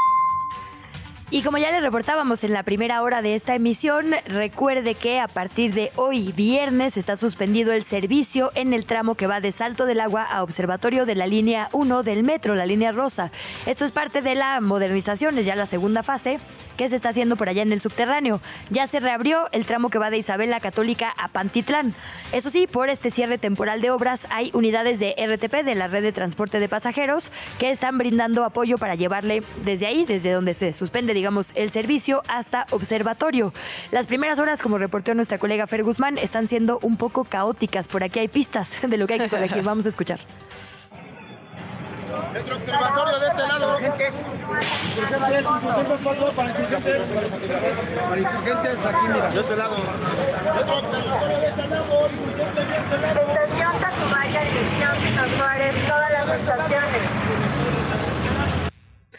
Y 1.33 1.41
como 1.41 1.57
ya 1.57 1.71
le 1.71 1.81
reportábamos 1.81 2.45
en 2.45 2.53
la 2.53 2.63
primera 2.63 3.01
hora 3.01 3.23
de 3.23 3.35
esta 3.35 3.55
emisión, 3.55 4.15
recuerde 4.27 4.95
que 4.95 5.19
a 5.19 5.29
partir 5.29 5.73
de 5.73 5.91
hoy 5.97 6.31
viernes 6.33 6.99
está 6.99 7.17
suspendido 7.17 7.73
el 7.73 7.85
servicio 7.85 8.53
en 8.55 8.75
el 8.75 8.85
tramo 8.85 9.15
que 9.15 9.27
va 9.27 9.41
de 9.41 9.51
Salto 9.51 9.87
del 9.87 10.01
Agua 10.01 10.25
a 10.25 10.43
Observatorio 10.43 11.07
de 11.07 11.15
la 11.15 11.27
línea 11.27 11.71
1 11.73 12.03
del 12.03 12.23
metro, 12.23 12.55
la 12.55 12.67
línea 12.67 12.93
rosa. 12.93 13.31
Esto 13.65 13.87
es 13.87 13.93
parte 13.93 14.21
de 14.21 14.35
la 14.35 14.61
modernización, 14.61 15.39
es 15.39 15.47
ya 15.47 15.57
la 15.57 15.65
segunda 15.65 16.03
fase 16.03 16.39
que 16.77 16.89
se 16.89 16.97
está 16.97 17.11
haciendo 17.11 17.37
por 17.37 17.49
allá 17.49 17.63
en 17.63 17.73
el 17.73 17.81
subterráneo. 17.81 18.41
Ya 18.71 18.87
se 18.87 19.01
reabrió 19.01 19.49
el 19.53 19.67
tramo 19.67 19.91
que 19.91 19.99
va 19.99 20.11
de 20.11 20.19
Isabela 20.19 20.61
Católica 20.61 21.13
a 21.17 21.29
Pantitlán. 21.29 21.95
Eso 22.33 22.51
sí, 22.51 22.67
por 22.67 22.89
este 22.89 23.11
cierre 23.11 23.39
temporal 23.39 23.81
de 23.81 23.91
obras 23.91 24.27
hay 24.31 24.51
unidades 24.55 24.99
de 24.99 25.15
RTP 25.17 25.65
de 25.65 25.75
la 25.75 25.89
red 25.89 26.03
de 26.03 26.13
transporte 26.13 26.61
de 26.61 26.69
pasajeros 26.69 27.33
que 27.59 27.71
están 27.71 27.99
brindando 27.99 28.45
apoyo 28.45 28.79
para 28.79 28.95
llevarle 28.95 29.43
desde 29.65 29.87
ahí, 29.87 30.05
desde 30.05 30.33
donde 30.33 30.55
se 30.55 30.73
suspende, 30.73 31.15
digamos, 31.15 31.53
el 31.55 31.71
servicio 31.71 32.23
hasta 32.29 32.67
observatorio. 32.71 33.53
Las 33.91 34.07
primeras 34.07 34.39
horas, 34.39 34.63
como 34.63 34.79
reportó 34.79 35.15
nuestra 35.15 35.39
colega 35.39 35.67
Fer 35.67 35.83
Guzmán, 35.83 36.19
están 36.19 36.49
siendo 36.49 36.79
un 36.83 36.97
poco 36.97 37.25
caóticas. 37.25 37.89
Por 37.89 38.05
aquí 38.05 38.21
hay 38.21 38.29
pistas 38.29 38.79
de 38.83 38.97
lo 38.97 39.07
que 39.07 39.15
hay 39.15 39.21
que 39.21 39.29
corregir. 39.29 39.63
Vamos 39.73 39.87
a 39.87 39.89
escuchar. 39.89 40.21
Nuestro 42.33 42.57
observatorio 42.57 43.19
de 43.19 43.27
este 43.27 43.43
lado. 43.47 43.79
Para 48.07 48.21
insurgentes, 48.21 48.87
aquí 48.87 49.09
mira. 49.09 49.31
De 49.31 49.41
este 49.41 49.57
lado. 49.57 49.77
Nuestro 49.77 50.79
observatorio 50.79 51.39
de 51.41 51.47
este 51.49 51.69
lado. 51.69 52.09
Estación 53.13 53.81
Tacubaya, 53.81 54.41
dirección 54.45 55.29
Suárez, 55.37 55.75
todas 55.87 56.11
las 56.11 56.41
estaciones. 56.41 57.72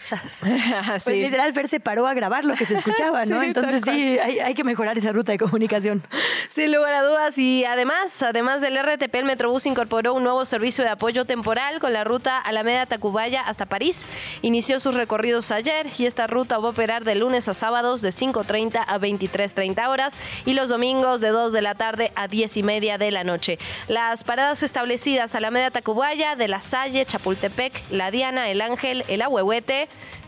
Pues 1.04 1.18
literal, 1.18 1.54
Fer 1.54 1.68
se 1.68 1.80
paró 1.80 2.08
a 2.08 2.14
grabar 2.14 2.46
lo 2.46 2.56
que 2.56 2.66
se 2.66 2.74
escuchaba, 2.78 3.26
¿no? 3.26 3.42
Entonces 3.44 3.82
sí, 3.84 4.20
hay, 4.20 4.54
que 4.54 4.64
mejorar 4.64 4.98
esa 4.98 5.12
ruta 5.12 5.32
de 5.32 5.38
comunicación. 5.38 6.04
Sin 6.50 6.72
lugar 6.74 6.94
a 6.94 7.04
dudas. 7.04 7.38
Y 7.38 7.66
además, 7.66 8.22
además 8.22 8.62
del 8.62 8.78
RTP, 8.78 9.16
el 9.16 9.26
Metrobús 9.26 9.66
incorporó 9.66 10.14
un 10.14 10.24
nuevo 10.24 10.46
servicio 10.46 10.84
de 10.84 10.92
apoyo 10.92 11.26
temporal 11.26 11.80
con 11.80 11.94
la 11.94 12.04
ruta 12.04 12.38
Alameda-Tacubaya 12.38 13.42
hasta 13.42 13.66
París. 13.66 14.08
Inició 14.42 14.80
sus 14.80 14.94
recorridos 14.96 15.52
ayer 15.52 15.88
y 15.98 16.06
esta 16.06 16.28
ruta 16.28 16.58
va 16.58 16.68
a 16.68 16.72
operar 16.72 17.04
de 17.04 17.16
lunes 17.16 17.48
a 17.48 17.54
sábados 17.54 18.02
de 18.02 18.10
5.30 18.10 18.84
a 18.88 19.00
23.30 19.00 19.88
horas 19.88 20.18
y 20.46 20.54
los 20.54 20.70
domingos 20.70 21.22
de 21.22 21.30
2 21.30 21.52
de 21.52 21.62
la 21.62 21.76
tarde 21.76 22.12
a 22.16 22.28
10 22.28 22.58
y 22.58 22.64
media 22.64 22.98
de 22.98 23.12
la 23.12 23.24
noche. 23.24 23.58
Las 23.88 24.24
paradas 24.24 24.64
establecidas 24.64 25.36
Alameda-Tacubaya, 25.36 26.36
de 26.36 26.48
La 26.48 26.62
Salle, 26.62 27.06
Chapultepec, 27.06 27.74
La 27.90 28.12
Diana, 28.12 28.50
El 28.50 28.62
Ángel, 28.62 29.04
El 29.08 29.22
Ahuehuete, 29.22 29.88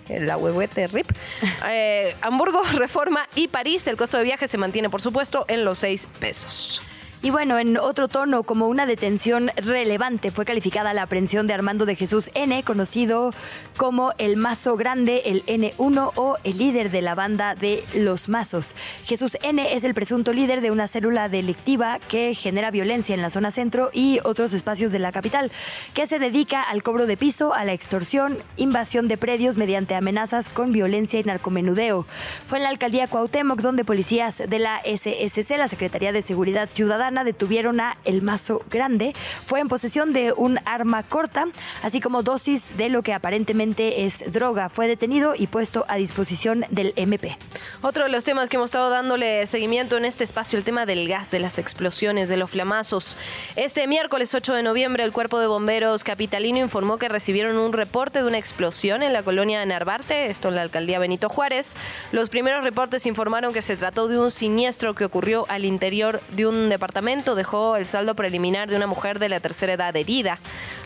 la 0.09 0.37
huehuete 0.37 0.87
RIP. 0.87 1.11
Eh, 1.67 2.15
Hamburgo, 2.21 2.61
Reforma 2.73 3.27
y 3.35 3.47
París. 3.47 3.87
El 3.87 3.97
costo 3.97 4.17
de 4.17 4.23
viaje 4.23 4.47
se 4.47 4.57
mantiene, 4.57 4.89
por 4.89 5.01
supuesto, 5.01 5.45
en 5.47 5.65
los 5.65 5.79
6 5.79 6.07
pesos. 6.19 6.81
Y 7.25 7.31
bueno, 7.31 7.57
en 7.57 7.77
otro 7.77 8.07
tono, 8.07 8.43
como 8.43 8.67
una 8.67 8.85
detención 8.85 9.49
relevante, 9.55 10.29
fue 10.29 10.45
calificada 10.45 10.93
la 10.93 11.01
aprehensión 11.01 11.47
de 11.47 11.55
Armando 11.55 11.87
de 11.87 11.95
Jesús 11.95 12.29
N., 12.35 12.61
conocido 12.61 13.31
como 13.77 14.13
el 14.19 14.37
Mazo 14.37 14.75
Grande, 14.75 15.23
el 15.25 15.43
N1 15.47 16.11
o 16.17 16.37
el 16.43 16.59
líder 16.59 16.91
de 16.91 17.01
la 17.01 17.15
banda 17.15 17.55
de 17.55 17.83
Los 17.95 18.29
Mazos. 18.29 18.75
Jesús 19.05 19.39
N. 19.41 19.73
es 19.73 19.83
el 19.83 19.95
presunto 19.95 20.33
líder 20.33 20.61
de 20.61 20.69
una 20.69 20.87
célula 20.87 21.27
delictiva 21.27 21.97
que 21.97 22.35
genera 22.35 22.69
violencia 22.69 23.15
en 23.15 23.23
la 23.23 23.31
zona 23.31 23.49
centro 23.49 23.89
y 23.91 24.19
otros 24.23 24.53
espacios 24.53 24.91
de 24.91 24.99
la 24.99 25.11
capital, 25.11 25.51
que 25.95 26.05
se 26.05 26.19
dedica 26.19 26.61
al 26.61 26.83
cobro 26.83 27.07
de 27.07 27.17
piso, 27.17 27.55
a 27.55 27.65
la 27.65 27.73
extorsión, 27.73 28.37
invasión 28.55 29.07
de 29.07 29.17
predios 29.17 29.57
mediante 29.57 29.95
amenazas 29.95 30.47
con 30.47 30.71
violencia 30.71 31.19
y 31.19 31.23
narcomenudeo. 31.23 32.05
Fue 32.47 32.59
en 32.59 32.65
la 32.65 32.69
alcaldía 32.69 33.07
Cuauhtémoc 33.07 33.61
donde 33.61 33.83
policías 33.83 34.43
de 34.47 34.59
la 34.59 34.79
SSC, 34.85 35.57
la 35.57 35.67
Secretaría 35.67 36.11
de 36.11 36.21
Seguridad 36.21 36.69
Ciudadana, 36.71 37.14
detuvieron 37.23 37.79
a 37.79 37.97
El 38.03 38.21
Mazo 38.21 38.61
Grande. 38.69 39.13
Fue 39.45 39.59
en 39.59 39.67
posesión 39.67 40.13
de 40.13 40.33
un 40.33 40.59
arma 40.65 41.03
corta, 41.03 41.45
así 41.81 42.01
como 42.01 42.23
dosis 42.23 42.77
de 42.77 42.89
lo 42.89 43.03
que 43.03 43.13
aparentemente 43.13 44.05
es 44.05 44.31
droga. 44.31 44.69
Fue 44.69 44.87
detenido 44.87 45.35
y 45.35 45.47
puesto 45.47 45.85
a 45.87 45.95
disposición 45.95 46.65
del 46.69 46.93
MP. 46.95 47.37
Otro 47.81 48.03
de 48.03 48.09
los 48.09 48.23
temas 48.23 48.49
que 48.49 48.57
hemos 48.57 48.69
estado 48.69 48.89
dándole 48.89 49.45
seguimiento 49.47 49.97
en 49.97 50.05
este 50.05 50.23
espacio, 50.23 50.57
el 50.57 50.65
tema 50.65 50.85
del 50.85 51.07
gas, 51.07 51.31
de 51.31 51.39
las 51.39 51.57
explosiones, 51.59 52.29
de 52.29 52.37
los 52.37 52.49
flamazos. 52.49 53.17
Este 53.55 53.87
miércoles 53.87 54.33
8 54.33 54.53
de 54.53 54.63
noviembre, 54.63 55.03
el 55.03 55.11
Cuerpo 55.11 55.39
de 55.39 55.47
Bomberos 55.47 56.03
Capitalino 56.03 56.59
informó 56.59 56.97
que 56.97 57.09
recibieron 57.09 57.57
un 57.57 57.73
reporte 57.73 58.19
de 58.19 58.27
una 58.27 58.37
explosión 58.37 59.03
en 59.03 59.13
la 59.13 59.23
colonia 59.23 59.59
de 59.59 59.65
Narvarte, 59.67 60.29
esto 60.29 60.49
en 60.49 60.55
la 60.55 60.63
alcaldía 60.63 60.99
Benito 60.99 61.29
Juárez. 61.29 61.75
Los 62.11 62.29
primeros 62.29 62.63
reportes 62.63 63.05
informaron 63.05 63.53
que 63.53 63.61
se 63.61 63.77
trató 63.77 64.07
de 64.07 64.19
un 64.19 64.31
siniestro 64.31 64.95
que 64.95 65.05
ocurrió 65.05 65.45
al 65.49 65.65
interior 65.65 66.21
de 66.31 66.47
un 66.47 66.69
departamento 66.69 66.94
dejó 67.35 67.75
el 67.75 67.85
saldo 67.85 68.15
preliminar 68.15 68.69
de 68.69 68.77
una 68.77 68.87
mujer 68.87 69.19
de 69.19 69.27
la 69.27 69.39
tercera 69.39 69.73
edad 69.73 69.95
herida. 69.95 70.39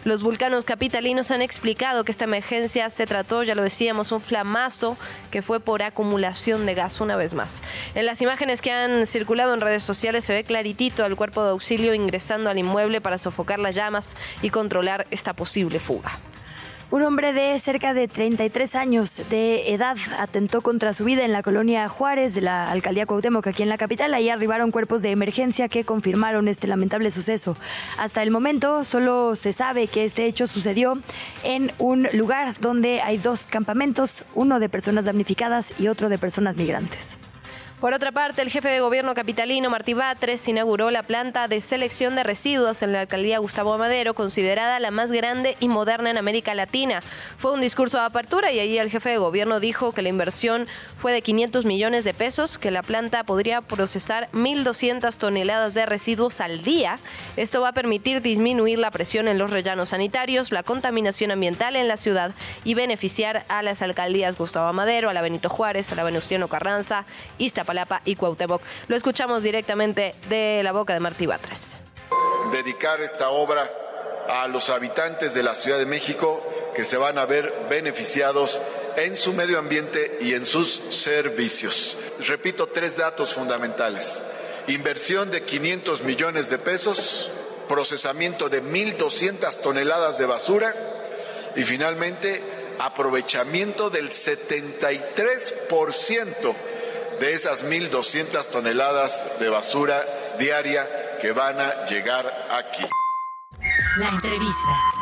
Los 0.05 0.23
vulcanos 0.23 0.65
capitalinos 0.65 1.29
han 1.29 1.41
explicado 1.41 2.03
que 2.03 2.11
esta 2.11 2.23
emergencia 2.23 2.89
se 2.89 3.05
trató, 3.05 3.43
ya 3.43 3.53
lo 3.53 3.61
decíamos, 3.61 4.11
un 4.11 4.21
flamazo 4.21 4.97
que 5.29 5.41
fue 5.41 5.59
por 5.59 5.83
acumulación 5.83 6.65
de 6.65 6.73
gas 6.73 6.99
una 6.99 7.15
vez 7.15 7.33
más. 7.33 7.61
En 7.93 8.05
las 8.05 8.21
imágenes 8.21 8.61
que 8.61 8.71
han 8.71 9.05
circulado 9.05 9.53
en 9.53 9.61
redes 9.61 9.83
sociales 9.83 10.25
se 10.25 10.33
ve 10.33 10.43
claritito 10.43 11.05
al 11.05 11.15
cuerpo 11.15 11.43
de 11.43 11.51
auxilio 11.51 11.93
ingresando 11.93 12.49
al 12.49 12.57
inmueble 12.57 13.01
para 13.01 13.17
sofocar 13.17 13.59
las 13.59 13.75
llamas 13.75 14.15
y 14.41 14.49
controlar 14.49 15.05
esta 15.11 15.33
posible 15.33 15.79
fuga. 15.79 16.19
Un 16.91 17.03
hombre 17.03 17.33
de 17.33 17.59
cerca 17.59 17.93
de 17.93 18.07
33 18.07 18.73
años 18.73 19.21
de 19.29 19.73
edad 19.73 19.95
atentó 20.17 20.61
contra 20.61 20.91
su 20.91 21.05
vida 21.05 21.23
en 21.23 21.31
la 21.31 21.43
colonia 21.43 21.87
Juárez 21.87 22.33
de 22.33 22.41
la 22.41 22.71
alcaldía 22.71 23.05
Cuauhtémoc, 23.05 23.45
aquí 23.45 23.61
en 23.61 23.69
la 23.69 23.77
capital. 23.77 24.11
Ahí 24.15 24.29
arribaron 24.29 24.71
cuerpos 24.71 25.03
de 25.03 25.11
emergencia 25.11 25.69
que 25.69 25.83
confirmaron 25.83 26.47
este 26.47 26.65
lamentable 26.65 27.11
suceso. 27.11 27.55
Hasta 27.99 28.23
el 28.23 28.31
momento 28.31 28.83
solo 28.85 29.35
se 29.35 29.53
sabe 29.53 29.85
que 29.85 30.03
este 30.03 30.25
hecho 30.25 30.47
sucedió 30.47 30.97
en 31.43 31.73
un 31.77 32.07
lugar 32.13 32.59
donde 32.59 33.01
hay 33.01 33.19
dos 33.19 33.45
campamentos, 33.45 34.23
uno 34.33 34.59
de 34.59 34.67
personas 34.67 35.05
damnificadas 35.05 35.79
y 35.79 35.89
otro 35.89 36.09
de 36.09 36.17
personas 36.17 36.55
migrantes. 36.55 37.19
Por 37.79 37.93
otra 37.93 38.11
parte, 38.11 38.41
el 38.41 38.49
jefe 38.49 38.67
de 38.67 38.81
gobierno 38.81 39.15
capitalino, 39.15 39.69
Martí 39.69 39.93
Batres, 39.93 40.45
inauguró 40.49 40.91
la 40.91 41.03
planta 41.03 41.47
de 41.47 41.61
selección 41.61 42.13
de 42.13 42.23
residuos 42.23 42.83
en 42.83 42.91
la 42.91 42.99
alcaldía 42.99 43.39
Gustavo 43.39 43.73
Amadero, 43.73 44.13
considerada 44.13 44.81
la 44.81 44.91
más 44.91 45.13
grande 45.13 45.55
y 45.61 45.69
moderna 45.69 46.09
en 46.09 46.17
América 46.17 46.53
Latina. 46.53 47.01
Fue 47.37 47.53
un 47.53 47.61
discurso 47.61 47.97
de 47.97 48.03
apertura 48.03 48.51
y 48.51 48.59
allí 48.59 48.77
el 48.77 48.91
jefe 48.91 49.11
de 49.11 49.17
gobierno 49.17 49.61
dijo 49.61 49.93
que 49.93 50.01
la 50.01 50.09
inversión 50.09 50.67
fue 50.97 51.13
de 51.13 51.21
500 51.21 51.63
millones 51.63 52.03
de 52.03 52.13
pesos, 52.13 52.57
que 52.57 52.69
la 52.69 52.83
planta 52.83 53.23
podría 53.23 53.61
procesar 53.61 54.27
1.200 54.33 55.15
toneladas 55.15 55.73
de 55.73 55.85
residuos 55.85 56.41
al 56.41 56.63
día. 56.63 56.99
Esto 57.37 57.61
va 57.61 57.69
a 57.69 57.73
permitir 57.73 58.21
disminuir 58.21 58.77
la 58.77 58.91
presión 58.91 59.29
en 59.29 59.37
los 59.37 59.51
rellanos 59.51 59.89
sanitarios, 59.89 60.51
la 60.51 60.63
contaminación 60.63 61.31
ambiental 61.31 61.77
en 61.77 61.87
la 61.87 61.95
ciudad 61.95 62.33
y 62.65 62.73
beneficiar 62.73 63.45
a 63.47 63.63
las 63.63 63.81
alcaldías 63.81 64.37
Gustavo 64.37 64.67
Amadero, 64.67 65.09
a 65.09 65.13
la 65.13 65.21
Benito 65.21 65.47
Juárez, 65.47 65.93
a 65.93 65.95
la 65.95 66.03
Venustiano 66.03 66.49
Carranza, 66.49 67.05
Iztapalapa, 67.37 67.68
Palapa 67.69 68.01
y 68.03 68.15
Cuauhtémoc. 68.15 68.63
Lo 68.87 68.95
escuchamos 68.95 69.43
directamente 69.43 70.15
de 70.27 70.61
la 70.63 70.71
boca 70.71 70.95
de 70.95 70.99
Martí 70.99 71.27
Batres. 71.27 71.77
Dedicar 72.51 72.99
esta 72.99 73.29
obra 73.29 73.71
a 74.27 74.47
los 74.47 74.71
habitantes 74.71 75.35
de 75.35 75.43
la 75.43 75.53
Ciudad 75.53 75.77
de 75.77 75.85
México 75.85 76.43
que 76.73 76.83
se 76.83 76.97
van 76.97 77.19
a 77.19 77.27
ver 77.27 77.67
beneficiados 77.69 78.59
en 78.97 79.15
su 79.15 79.33
medio 79.33 79.59
ambiente 79.59 80.17
y 80.19 80.33
en 80.33 80.47
sus 80.47 80.81
servicios. 80.89 81.95
Repito 82.27 82.69
tres 82.69 82.97
datos 82.97 83.35
fundamentales. 83.35 84.23
Inversión 84.65 85.29
de 85.29 85.43
500 85.43 86.01
millones 86.01 86.49
de 86.49 86.57
pesos, 86.57 87.29
procesamiento 87.67 88.49
de 88.49 88.63
1.200 88.63 89.61
toneladas 89.61 90.17
de 90.17 90.25
basura 90.25 90.73
y 91.55 91.61
finalmente 91.61 92.41
aprovechamiento 92.79 93.91
del 93.91 94.09
73% 94.09 96.55
de 97.19 97.33
esas 97.33 97.65
1.200 97.65 98.47
toneladas 98.47 99.39
de 99.39 99.49
basura 99.49 100.35
diaria 100.39 101.17
que 101.21 101.31
van 101.31 101.59
a 101.59 101.85
llegar 101.85 102.25
aquí. 102.49 102.85
La 103.97 104.09
entrevista. 104.09 104.98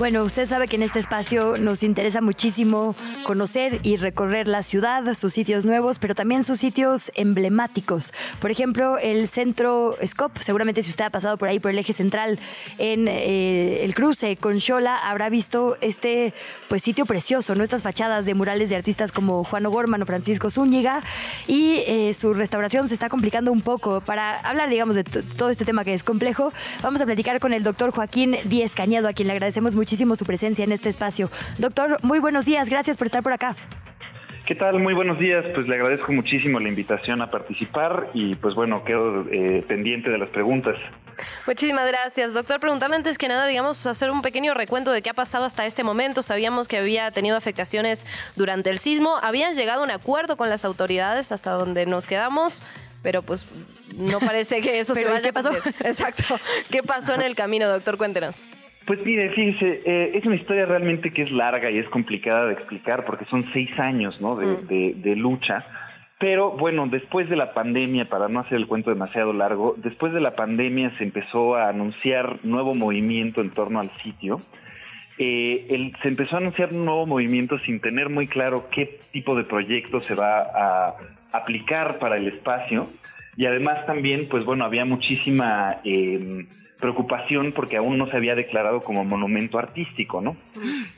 Bueno, 0.00 0.22
usted 0.22 0.46
sabe 0.46 0.66
que 0.66 0.76
en 0.76 0.82
este 0.82 0.98
espacio 0.98 1.58
nos 1.58 1.82
interesa 1.82 2.22
muchísimo 2.22 2.96
conocer 3.22 3.80
y 3.82 3.98
recorrer 3.98 4.48
la 4.48 4.62
ciudad, 4.62 5.12
sus 5.12 5.34
sitios 5.34 5.66
nuevos, 5.66 5.98
pero 5.98 6.14
también 6.14 6.42
sus 6.42 6.58
sitios 6.58 7.12
emblemáticos. 7.16 8.14
Por 8.40 8.50
ejemplo, 8.50 8.96
el 8.96 9.28
centro 9.28 9.98
Scop, 10.02 10.38
seguramente 10.38 10.82
si 10.82 10.88
usted 10.88 11.04
ha 11.04 11.10
pasado 11.10 11.36
por 11.36 11.48
ahí, 11.48 11.60
por 11.60 11.70
el 11.70 11.78
eje 11.78 11.92
central, 11.92 12.38
en 12.78 13.08
eh, 13.08 13.84
el 13.84 13.94
cruce 13.94 14.38
con 14.38 14.58
Xola, 14.58 14.96
habrá 14.96 15.28
visto 15.28 15.76
este 15.82 16.32
pues 16.70 16.80
sitio 16.80 17.04
precioso, 17.04 17.54
¿no? 17.54 17.62
Estas 17.62 17.82
fachadas 17.82 18.24
de 18.24 18.32
murales 18.32 18.70
de 18.70 18.76
artistas 18.76 19.12
como 19.12 19.44
Juan 19.44 19.66
O'Gorman 19.66 20.00
o 20.00 20.06
Francisco 20.06 20.50
Zúñiga, 20.50 21.02
y 21.46 21.82
eh, 21.86 22.14
su 22.14 22.32
restauración 22.32 22.88
se 22.88 22.94
está 22.94 23.10
complicando 23.10 23.52
un 23.52 23.60
poco. 23.60 24.00
Para 24.00 24.40
hablar, 24.40 24.70
digamos, 24.70 24.96
de 24.96 25.04
todo 25.04 25.50
este 25.50 25.66
tema 25.66 25.84
que 25.84 25.92
es 25.92 26.02
complejo, 26.02 26.54
vamos 26.80 27.02
a 27.02 27.04
platicar 27.04 27.38
con 27.38 27.52
el 27.52 27.62
doctor 27.64 27.90
Joaquín 27.90 28.36
Díez 28.46 28.74
Cañado, 28.74 29.06
a 29.06 29.12
quien 29.12 29.28
le 29.28 29.34
agradecemos 29.34 29.74
mucho 29.74 29.89
muchísimo 29.90 30.14
su 30.14 30.24
presencia 30.24 30.64
en 30.64 30.70
este 30.70 30.88
espacio. 30.88 31.28
Doctor, 31.58 31.98
muy 32.04 32.20
buenos 32.20 32.44
días, 32.44 32.68
gracias 32.68 32.96
por 32.96 33.08
estar 33.08 33.24
por 33.24 33.32
acá. 33.32 33.56
¿Qué 34.46 34.54
tal? 34.54 34.78
Muy 34.78 34.94
buenos 34.94 35.18
días. 35.18 35.44
Pues 35.52 35.66
le 35.66 35.74
agradezco 35.74 36.12
muchísimo 36.12 36.60
la 36.60 36.68
invitación 36.68 37.20
a 37.22 37.28
participar 37.28 38.08
y 38.14 38.36
pues 38.36 38.54
bueno, 38.54 38.84
quedo 38.84 39.26
eh, 39.32 39.64
pendiente 39.66 40.08
de 40.08 40.18
las 40.18 40.28
preguntas. 40.28 40.76
Muchísimas 41.44 41.90
gracias, 41.90 42.32
doctor. 42.32 42.60
Preguntarle 42.60 42.94
antes 42.94 43.18
que 43.18 43.26
nada, 43.26 43.48
digamos, 43.48 43.84
hacer 43.84 44.12
un 44.12 44.22
pequeño 44.22 44.54
recuento 44.54 44.92
de 44.92 45.02
qué 45.02 45.10
ha 45.10 45.14
pasado 45.14 45.44
hasta 45.44 45.66
este 45.66 45.82
momento. 45.82 46.22
Sabíamos 46.22 46.68
que 46.68 46.76
había 46.76 47.10
tenido 47.10 47.36
afectaciones 47.36 48.06
durante 48.36 48.70
el 48.70 48.78
sismo. 48.78 49.18
Habían 49.20 49.56
llegado 49.56 49.80
a 49.80 49.84
un 49.84 49.90
acuerdo 49.90 50.36
con 50.36 50.48
las 50.48 50.64
autoridades 50.64 51.32
hasta 51.32 51.50
donde 51.50 51.84
nos 51.86 52.06
quedamos, 52.06 52.62
pero 53.02 53.22
pues 53.22 53.44
no 53.96 54.20
parece 54.20 54.60
que 54.60 54.78
eso 54.78 54.94
se 54.94 55.04
vaya 55.04 55.20
¿qué 55.20 55.32
pasó? 55.32 55.50
Exacto. 55.80 56.38
¿Qué 56.70 56.84
pasó 56.84 57.14
en 57.14 57.22
el 57.22 57.34
camino, 57.34 57.68
doctor? 57.68 57.98
Cuéntenos. 57.98 58.44
Pues 58.86 59.04
mire, 59.04 59.30
fíjese, 59.30 59.82
eh, 59.84 60.10
es 60.14 60.24
una 60.26 60.36
historia 60.36 60.66
realmente 60.66 61.12
que 61.12 61.22
es 61.22 61.30
larga 61.30 61.70
y 61.70 61.78
es 61.78 61.88
complicada 61.90 62.46
de 62.46 62.54
explicar 62.54 63.04
porque 63.04 63.24
son 63.26 63.44
seis 63.52 63.70
años 63.78 64.20
¿no? 64.20 64.36
de, 64.36 64.46
Mm. 64.46 64.66
de- 64.66 64.94
de 64.96 65.16
lucha. 65.16 65.64
Pero 66.18 66.50
bueno, 66.52 66.86
después 66.86 67.28
de 67.30 67.36
la 67.36 67.54
pandemia, 67.54 68.06
para 68.08 68.28
no 68.28 68.40
hacer 68.40 68.58
el 68.58 68.66
cuento 68.66 68.90
demasiado 68.90 69.32
largo, 69.32 69.74
después 69.78 70.12
de 70.12 70.20
la 70.20 70.34
pandemia 70.34 70.92
se 70.98 71.04
empezó 71.04 71.54
a 71.56 71.68
anunciar 71.68 72.40
nuevo 72.42 72.74
movimiento 72.74 73.40
en 73.40 73.50
torno 73.50 73.80
al 73.80 73.90
sitio. 74.02 74.40
Eh, 75.18 75.66
el- 75.70 75.92
se 76.02 76.08
empezó 76.08 76.36
a 76.36 76.40
anunciar 76.40 76.72
un 76.72 76.84
nuevo 76.84 77.06
movimiento 77.06 77.58
sin 77.60 77.80
tener 77.80 78.08
muy 78.08 78.26
claro 78.26 78.68
qué 78.70 78.98
tipo 79.12 79.34
de 79.36 79.44
proyecto 79.44 80.00
se 80.02 80.14
va 80.14 80.40
a 80.42 80.94
aplicar 81.32 81.98
para 81.98 82.16
el 82.16 82.28
espacio. 82.28 82.88
Y 83.36 83.46
además 83.46 83.86
también, 83.86 84.28
pues 84.28 84.44
bueno, 84.44 84.64
había 84.64 84.84
muchísima 84.84 85.76
eh, 85.84 86.44
preocupación 86.80 87.52
porque 87.52 87.76
aún 87.76 87.98
no 87.98 88.06
se 88.08 88.16
había 88.16 88.34
declarado 88.34 88.82
como 88.82 89.04
monumento 89.04 89.58
artístico, 89.58 90.20
¿no? 90.20 90.36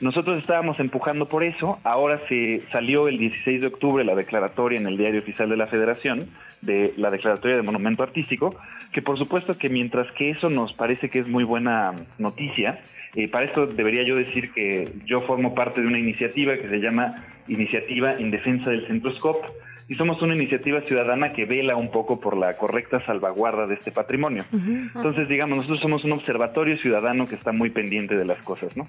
Nosotros 0.01 0.39
estábamos 0.39 0.79
empujando 0.79 1.27
por 1.27 1.43
eso. 1.43 1.79
Ahora 1.83 2.19
se 2.27 2.63
salió 2.71 3.07
el 3.07 3.17
16 3.17 3.61
de 3.61 3.67
octubre 3.67 4.03
la 4.03 4.15
declaratoria 4.15 4.79
en 4.79 4.87
el 4.87 4.97
Diario 4.97 5.19
Oficial 5.19 5.49
de 5.49 5.57
la 5.57 5.67
Federación 5.67 6.29
de 6.61 6.93
la 6.97 7.11
declaratoria 7.11 7.57
de 7.57 7.61
monumento 7.61 8.03
artístico, 8.03 8.55
que 8.91 9.01
por 9.01 9.17
supuesto 9.17 9.57
que 9.57 9.69
mientras 9.69 10.09
que 10.13 10.29
eso 10.29 10.49
nos 10.49 10.73
parece 10.73 11.09
que 11.09 11.19
es 11.19 11.27
muy 11.27 11.43
buena 11.43 11.93
noticia, 12.17 12.79
eh, 13.15 13.27
para 13.27 13.45
esto 13.45 13.67
debería 13.67 14.03
yo 14.03 14.15
decir 14.15 14.51
que 14.53 14.91
yo 15.05 15.21
formo 15.21 15.53
parte 15.53 15.81
de 15.81 15.87
una 15.87 15.99
iniciativa 15.99 16.55
que 16.57 16.69
se 16.69 16.79
llama 16.79 17.25
Iniciativa 17.47 18.13
en 18.13 18.31
Defensa 18.31 18.69
del 18.69 18.87
Centroscope 18.87 19.45
y 19.87 19.95
somos 19.95 20.21
una 20.21 20.35
iniciativa 20.35 20.81
ciudadana 20.81 21.33
que 21.33 21.45
vela 21.45 21.75
un 21.75 21.91
poco 21.91 22.19
por 22.19 22.37
la 22.37 22.55
correcta 22.57 23.05
salvaguarda 23.05 23.67
de 23.67 23.75
este 23.75 23.91
patrimonio. 23.91 24.45
Entonces, 24.51 25.27
digamos, 25.27 25.57
nosotros 25.57 25.81
somos 25.81 26.03
un 26.03 26.13
observatorio 26.13 26.77
ciudadano 26.77 27.27
que 27.27 27.35
está 27.35 27.51
muy 27.51 27.69
pendiente 27.69 28.15
de 28.15 28.25
las 28.25 28.41
cosas, 28.43 28.75
¿no? 28.77 28.87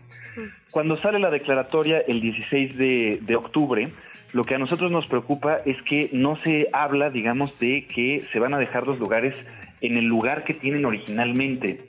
Cuando 0.71 0.97
sale 0.99 1.19
la 1.19 1.31
declaratoria 1.31 1.99
el 1.99 2.21
16 2.21 2.77
de, 2.77 3.19
de 3.23 3.37
octubre, 3.37 3.89
lo 4.33 4.45
que 4.45 4.57
a 4.57 4.59
nosotros 4.59 4.91
nos 4.91 5.07
preocupa 5.07 5.59
es 5.65 5.81
que 5.83 6.11
no 6.13 6.37
se 6.43 6.69
habla, 6.73 7.11
digamos, 7.11 7.57
de 7.61 7.87
que 7.87 8.25
se 8.33 8.39
van 8.41 8.53
a 8.53 8.59
dejar 8.59 8.87
los 8.87 8.99
lugares 8.99 9.35
en 9.81 9.97
el 9.97 10.07
lugar 10.07 10.45
que 10.45 10.55
tienen 10.55 10.85
originalmente. 10.85 11.85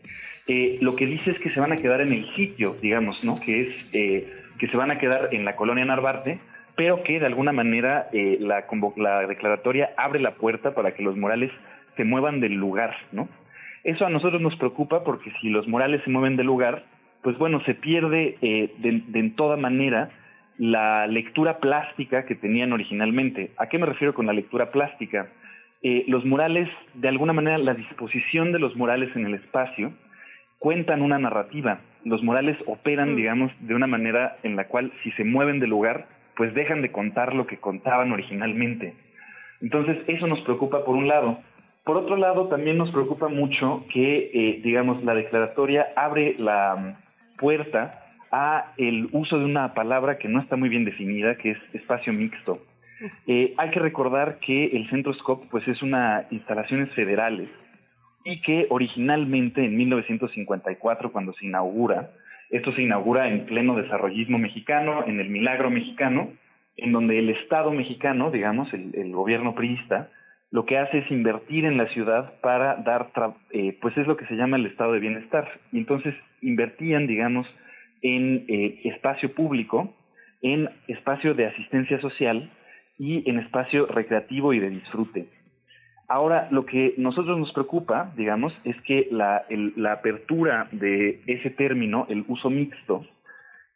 Eh, 0.48 0.78
lo 0.82 0.96
que 0.96 1.08
dice 1.08 1.32
es 1.32 1.40
que 1.40 1.50
se 1.50 1.60
van 1.60 1.72
a 1.72 1.78
quedar 1.78 2.02
en 2.02 2.14
el 2.14 2.32
sitio, 2.36 2.76
digamos, 2.82 3.24
¿no? 3.24 3.40
Que 3.40 3.62
es 3.62 3.76
eh, 3.94 4.28
que 4.60 4.68
se 4.68 4.78
van 4.78 4.92
a 4.92 5.00
quedar 5.00 5.30
en 5.32 5.44
la 5.44 5.56
colonia 5.56 5.86
Narvarte, 5.86 6.40
pero 6.76 7.04
que 7.04 7.20
de 7.20 7.26
alguna 7.26 7.52
manera 7.52 8.08
eh, 8.12 8.38
la, 8.40 8.66
la 8.98 9.28
declaratoria 9.28 9.92
abre 9.98 10.20
la 10.20 10.36
puerta 10.36 10.74
para 10.74 10.94
que 10.94 11.04
los 11.04 11.16
murales 11.16 11.52
se 11.96 12.04
muevan 12.04 12.40
del 12.40 12.54
lugar, 12.54 12.96
¿no? 13.12 13.28
Eso 13.84 14.06
a 14.06 14.10
nosotros 14.10 14.42
nos 14.42 14.56
preocupa 14.58 15.04
porque 15.04 15.32
si 15.42 15.50
los 15.50 15.68
murales 15.68 16.02
se 16.04 16.10
mueven 16.10 16.36
del 16.36 16.48
lugar, 16.48 16.84
pues 17.22 17.38
bueno, 17.38 17.62
se 17.66 17.76
pierde 17.76 18.38
eh, 18.42 18.74
de, 18.80 19.04
de 19.08 19.20
en 19.20 19.36
toda 19.36 19.58
manera 19.58 20.10
la 20.58 21.06
lectura 21.08 21.60
plástica 21.60 22.26
que 22.26 22.36
tenían 22.36 22.74
originalmente. 22.74 23.52
¿A 23.58 23.68
qué 23.68 23.78
me 23.78 23.86
refiero 23.86 24.14
con 24.14 24.26
la 24.26 24.34
lectura 24.34 24.72
plástica? 24.72 25.30
Eh, 25.82 26.06
los 26.08 26.26
murales, 26.26 26.70
de 26.94 27.08
alguna 27.10 27.34
manera, 27.34 27.58
la 27.58 27.74
disposición 27.74 28.52
de 28.52 28.60
los 28.60 28.76
murales 28.76 29.16
en 29.16 29.28
el 29.28 29.36
espacio 29.36 29.94
cuentan 30.58 31.02
una 31.02 31.20
narrativa. 31.20 31.82
Los 32.04 32.24
murales 32.24 32.58
operan, 32.66 33.16
digamos, 33.16 33.52
de 33.60 33.76
una 33.76 33.88
manera 33.88 34.38
en 34.44 34.56
la 34.56 34.68
cual 34.68 34.92
si 35.04 35.12
se 35.12 35.24
mueven 35.24 35.60
del 35.60 35.70
lugar, 35.70 36.08
pues 36.36 36.54
dejan 36.54 36.82
de 36.82 36.92
contar 36.92 37.34
lo 37.34 37.48
que 37.48 37.58
contaban 37.58 38.12
originalmente. 38.12 38.94
Entonces, 39.62 39.98
eso 40.08 40.28
nos 40.28 40.42
preocupa 40.42 40.84
por 40.84 40.96
un 40.96 41.08
lado. 41.08 41.40
Por 41.84 41.98
otro 41.98 42.18
lado, 42.18 42.48
también 42.48 42.78
nos 42.78 42.92
preocupa 42.92 43.28
mucho 43.28 43.86
que, 43.92 44.32
eh, 44.34 44.62
digamos, 44.64 45.04
la 45.04 45.14
declaratoria 45.14 45.88
abre 45.96 46.36
la 46.38 46.76
mm, 46.76 47.38
puerta 47.38 48.02
a 48.32 48.74
el 48.78 49.08
uso 49.12 49.38
de 49.38 49.46
una 49.46 49.74
palabra 49.74 50.18
que 50.18 50.28
no 50.28 50.42
está 50.42 50.56
muy 50.56 50.70
bien 50.70 50.84
definida, 50.84 51.38
que 51.38 51.52
es 51.52 51.58
espacio 51.74 52.12
mixto. 52.12 52.60
Eh, 53.28 53.54
hay 53.58 53.70
que 53.70 53.80
recordar 53.80 54.40
que 54.40 54.66
el 54.68 54.90
Centro 54.90 55.14
Scope 55.14 55.48
pues, 55.52 55.68
es 55.68 55.82
una 55.82 56.26
instalaciones 56.32 56.92
federales 56.94 57.50
y 58.24 58.42
que 58.42 58.66
originalmente 58.70 59.64
en 59.64 59.78
1954, 59.78 61.12
cuando 61.12 61.34
se 61.34 61.46
inaugura, 61.46 62.12
esto 62.50 62.74
se 62.74 62.82
inaugura 62.82 63.28
en 63.28 63.46
pleno 63.46 63.76
desarrollismo 63.76 64.38
mexicano, 64.38 65.04
en 65.08 65.20
el 65.20 65.30
milagro 65.30 65.70
mexicano, 65.70 66.34
en 66.78 66.92
donde 66.92 67.20
el 67.20 67.30
Estado 67.30 67.72
mexicano, 67.72 68.32
digamos, 68.32 68.74
el, 68.74 69.12
gobierno 69.12 69.56
priista, 69.56 70.10
lo 70.52 70.66
que 70.66 70.78
hace 70.78 71.00
es 71.00 71.12
invertir 71.12 71.66
en 71.66 71.78
la 71.78 71.88
ciudad 71.88 72.40
para 72.42 72.76
dar, 72.76 73.10
eh, 73.52 73.78
pues 73.82 73.98
es 73.98 74.08
lo 74.08 74.16
que 74.16 74.26
se 74.28 74.36
llama 74.36 74.58
el 74.58 74.66
estado 74.66 74.94
de 74.94 75.00
bienestar. 75.00 75.48
Y 75.72 75.80
entonces 75.80 76.16
invertían, 76.42 77.08
digamos, 77.08 77.48
en 78.02 78.46
eh, 78.48 78.82
espacio 78.86 79.34
público, 79.34 79.94
en 80.42 80.70
espacio 80.88 81.34
de 81.34 81.48
asistencia 81.48 82.00
social 82.00 82.52
y 82.98 83.30
en 83.30 83.40
espacio 83.40 83.88
recreativo 83.88 84.54
y 84.54 84.60
de 84.60 84.70
disfrute. 84.70 85.28
Ahora, 86.08 86.48
lo 86.52 86.66
que 86.66 86.94
nosotros 86.98 87.38
nos 87.40 87.52
preocupa, 87.52 88.12
digamos, 88.16 88.54
es 88.64 88.80
que 88.82 89.08
la, 89.12 89.44
el- 89.50 89.74
la 89.76 89.94
apertura 89.94 90.68
de 90.72 91.22
ese 91.26 91.50
término, 91.50 92.06
el 92.10 92.24
uso 92.28 92.50
mixto, 92.50 93.04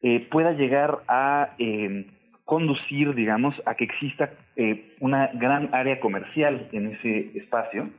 eh, 0.01 0.27
pueda 0.31 0.53
llegar 0.53 0.99
a 1.07 1.49
eh, 1.57 2.05
conducir, 2.45 3.13
digamos, 3.15 3.55
a 3.65 3.75
que 3.75 3.83
exista 3.83 4.31
eh, 4.55 4.93
una 4.99 5.27
gran 5.33 5.69
área 5.73 5.99
comercial 5.99 6.67
en 6.71 6.87
ese 6.93 7.31
espacio. 7.37 7.89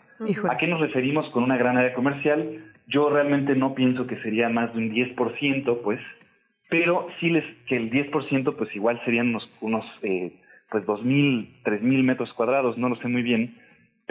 ¿A 0.50 0.56
qué 0.58 0.66
nos 0.66 0.80
referimos 0.80 1.28
con 1.30 1.42
una 1.44 1.56
gran 1.56 1.76
área 1.76 1.94
comercial? 1.94 2.64
Yo 2.86 3.10
realmente 3.10 3.54
no 3.54 3.74
pienso 3.74 4.06
que 4.06 4.16
sería 4.20 4.48
más 4.48 4.72
de 4.74 4.78
un 4.80 4.90
10%, 4.92 5.80
pues, 5.82 6.00
pero 6.68 7.06
sí 7.20 7.30
les, 7.30 7.44
que 7.66 7.76
el 7.76 7.90
10% 7.90 8.56
pues 8.56 8.74
igual 8.76 9.00
serían 9.04 9.28
unos, 9.28 9.50
unos 9.60 9.84
eh, 10.02 10.32
pues 10.70 10.84
2.000, 10.86 11.48
3.000 11.64 12.02
metros 12.04 12.32
cuadrados, 12.32 12.78
no 12.78 12.88
lo 12.88 12.96
sé 12.96 13.08
muy 13.08 13.22
bien, 13.22 13.54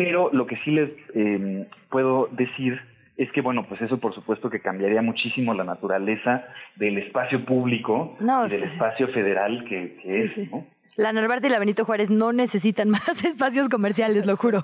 pero 0.03 0.29
lo 0.33 0.47
que 0.47 0.55
sí 0.63 0.71
les 0.71 0.89
eh, 1.13 1.67
puedo 1.89 2.27
decir 2.31 2.79
es 3.17 3.29
que, 3.33 3.41
bueno, 3.41 3.65
pues 3.67 3.81
eso 3.81 3.97
por 3.99 4.13
supuesto 4.15 4.49
que 4.49 4.61
cambiaría 4.61 5.01
muchísimo 5.01 5.53
la 5.53 5.65
naturaleza 5.65 6.45
del 6.77 6.97
espacio 6.99 7.43
público 7.43 8.15
No, 8.21 8.47
y 8.47 8.49
del 8.49 8.61
sí. 8.61 8.65
espacio 8.67 9.09
federal 9.09 9.65
que, 9.67 9.97
que 10.01 10.09
Sí, 10.13 10.19
es, 10.21 10.33
sí. 10.33 10.49
¿no? 10.51 10.65
La 10.95 11.13
Narvarte 11.13 11.47
y 11.47 11.49
la 11.49 11.59
Benito 11.59 11.85
Juárez 11.85 12.09
no 12.09 12.33
necesitan 12.33 12.89
más 12.95 13.23
espacios 13.23 13.69
comerciales, 13.69 14.25
lo 14.25 14.35
juro. 14.35 14.61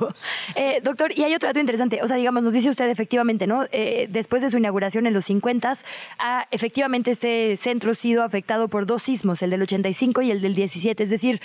Eh, 0.55 0.81
doctor, 0.83 1.11
y 1.17 1.23
hay 1.23 1.33
otro 1.33 1.47
dato 1.47 1.59
interesante. 1.61 2.01
O 2.03 2.07
sea, 2.07 2.17
digamos, 2.17 2.43
nos 2.43 2.51
dice 2.53 2.69
usted 2.69 2.89
efectivamente, 2.89 3.47
¿no? 3.47 3.65
Eh, 3.71 4.07
después 4.09 4.41
de 4.41 4.49
su 4.49 4.57
inauguración 4.57 5.05
en 5.07 5.13
los 5.13 5.25
50, 5.25 5.73
ha 6.19 6.47
efectivamente 6.51 7.11
este 7.11 7.55
centro 7.55 7.93
sido 7.93 8.23
afectado 8.23 8.67
por 8.67 8.85
dos 8.85 9.03
sismos, 9.03 9.41
el 9.43 9.49
del 9.49 9.61
85 9.61 10.21
y 10.23 10.31
el 10.31 10.41
del 10.41 10.55
17. 10.55 11.03
Es 11.03 11.09
decir, 11.09 11.39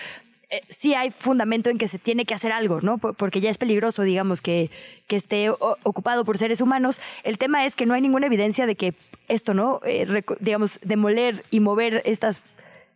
eh, 0.50 0.62
sí 0.68 0.94
hay 0.94 1.10
fundamento 1.10 1.70
en 1.70 1.78
que 1.78 1.88
se 1.88 1.98
tiene 1.98 2.24
que 2.24 2.34
hacer 2.34 2.52
algo, 2.52 2.80
¿no? 2.80 2.98
Por- 2.98 3.14
Porque 3.14 3.40
ya 3.40 3.50
es 3.50 3.58
peligroso, 3.58 4.02
digamos, 4.02 4.40
que, 4.40 4.70
que 5.06 5.16
esté 5.16 5.50
ocupado 5.50 6.24
por 6.24 6.38
seres 6.38 6.60
humanos. 6.60 7.00
El 7.24 7.38
tema 7.38 7.64
es 7.64 7.74
que 7.76 7.86
no 7.86 7.94
hay 7.94 8.00
ninguna 8.00 8.26
evidencia 8.26 8.66
de 8.66 8.74
que 8.74 8.94
esto, 9.28 9.54
¿no? 9.54 9.80
Eh, 9.84 10.22
digamos, 10.40 10.80
demoler 10.82 11.44
y 11.50 11.60
mover 11.60 12.02
estas 12.04 12.42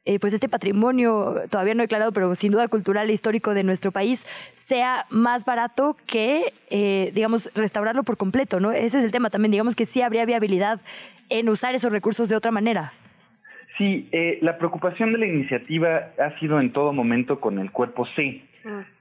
eh, 0.06 0.18
pues 0.18 0.34
este 0.34 0.50
patrimonio 0.50 1.34
todavía 1.48 1.72
no 1.74 1.80
declarado, 1.82 2.12
pero 2.12 2.34
sin 2.34 2.52
duda 2.52 2.68
cultural 2.68 3.08
e 3.08 3.14
histórico 3.14 3.54
de 3.54 3.62
nuestro 3.64 3.90
país, 3.90 4.26
sea 4.54 5.06
más 5.08 5.46
barato 5.46 5.96
que, 6.06 6.52
eh, 6.68 7.10
digamos, 7.14 7.48
restaurarlo 7.54 8.02
por 8.02 8.18
completo, 8.18 8.60
¿no? 8.60 8.70
Ese 8.72 8.98
es 8.98 9.04
el 9.04 9.12
tema 9.12 9.30
también, 9.30 9.52
digamos 9.52 9.74
que 9.74 9.86
sí 9.86 10.02
habría 10.02 10.26
viabilidad 10.26 10.78
en 11.30 11.48
usar 11.48 11.74
esos 11.74 11.90
recursos 11.90 12.28
de 12.28 12.36
otra 12.36 12.50
manera. 12.50 12.92
Sí, 13.76 14.08
eh, 14.12 14.38
la 14.40 14.56
preocupación 14.56 15.12
de 15.12 15.18
la 15.18 15.26
iniciativa 15.26 16.10
ha 16.18 16.38
sido 16.38 16.60
en 16.60 16.70
todo 16.70 16.92
momento 16.92 17.40
con 17.40 17.58
el 17.58 17.70
cuerpo 17.70 18.06
C. 18.14 18.42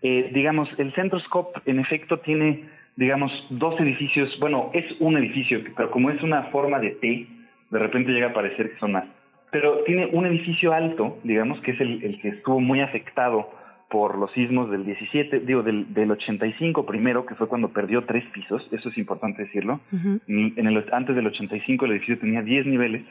Eh, 0.01 0.31
digamos, 0.33 0.67
el 0.77 0.93
Centro 0.93 1.19
Scope 1.19 1.59
en 1.65 1.79
efecto 1.79 2.17
tiene, 2.17 2.65
digamos, 2.95 3.31
dos 3.49 3.79
edificios, 3.79 4.37
bueno, 4.39 4.71
es 4.73 4.85
un 4.99 5.17
edificio, 5.17 5.61
pero 5.75 5.91
como 5.91 6.09
es 6.09 6.21
una 6.21 6.43
forma 6.43 6.79
de 6.79 6.91
T, 6.91 7.27
de 7.69 7.79
repente 7.79 8.11
llega 8.11 8.27
a 8.27 8.33
parecer 8.33 8.71
que 8.71 8.79
son 8.79 8.93
más. 8.93 9.05
Pero 9.51 9.83
tiene 9.85 10.07
un 10.07 10.25
edificio 10.25 10.73
alto, 10.73 11.19
digamos, 11.23 11.61
que 11.61 11.71
es 11.71 11.79
el, 11.79 12.03
el 12.03 12.19
que 12.19 12.29
estuvo 12.29 12.59
muy 12.59 12.81
afectado 12.81 13.51
por 13.93 14.17
los 14.17 14.31
sismos 14.31 14.71
del 14.71 14.85
17, 14.85 15.41
digo, 15.41 15.61
del, 15.61 15.93
del 15.93 16.09
85 16.09 16.83
primero, 16.83 17.27
que 17.27 17.35
fue 17.35 17.47
cuando 17.47 17.69
perdió 17.69 18.03
tres 18.05 18.25
pisos, 18.33 18.67
eso 18.71 18.89
es 18.89 18.97
importante 18.97 19.43
decirlo. 19.43 19.81
En 20.27 20.65
el, 20.65 20.83
antes 20.91 21.15
del 21.15 21.27
85 21.27 21.85
el 21.85 21.91
edificio 21.91 22.17
tenía 22.17 22.41
10 22.41 22.65
niveles 22.65 23.03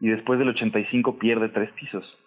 y 0.00 0.08
después 0.08 0.38
del 0.38 0.48
85 0.48 1.18
pierde 1.18 1.48
tres 1.48 1.70
pisos. 1.72 2.18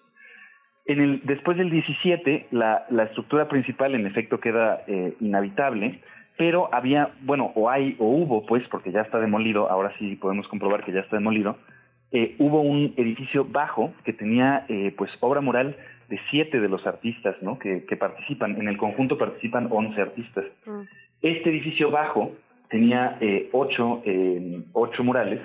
En 0.85 1.01
el, 1.01 1.21
después 1.23 1.57
del 1.57 1.69
17, 1.69 2.47
la, 2.51 2.85
la 2.89 3.03
estructura 3.03 3.47
principal 3.47 3.95
en 3.95 4.05
efecto 4.05 4.39
queda 4.39 4.81
eh, 4.87 5.15
inhabitable 5.19 6.01
pero 6.37 6.69
había, 6.73 7.11
bueno, 7.21 7.51
o 7.55 7.69
hay, 7.69 7.95
o 7.99 8.05
hubo, 8.05 8.45
pues, 8.45 8.67
porque 8.69 8.91
ya 8.91 9.01
está 9.01 9.19
demolido, 9.19 9.69
ahora 9.69 9.93
sí 9.99 10.15
podemos 10.15 10.47
comprobar 10.47 10.83
que 10.83 10.91
ya 10.91 11.01
está 11.01 11.17
demolido, 11.17 11.57
eh, 12.11 12.35
hubo 12.39 12.61
un 12.61 12.93
edificio 12.97 13.45
bajo 13.45 13.93
que 14.03 14.13
tenía, 14.13 14.65
eh, 14.67 14.93
pues, 14.97 15.11
obra 15.19 15.41
mural 15.41 15.75
de 16.09 16.19
siete 16.31 16.59
de 16.59 16.69
los 16.69 16.87
artistas, 16.87 17.35
¿no? 17.41 17.59
Que, 17.59 17.85
que 17.85 17.95
participan, 17.95 18.59
en 18.59 18.67
el 18.67 18.77
conjunto 18.77 19.17
participan 19.17 19.67
once 19.69 20.01
artistas. 20.01 20.45
Este 21.21 21.49
edificio 21.49 21.91
bajo 21.91 22.31
tenía 22.69 23.19
ocho, 23.51 24.01
ocho 24.73 25.03
murales 25.03 25.39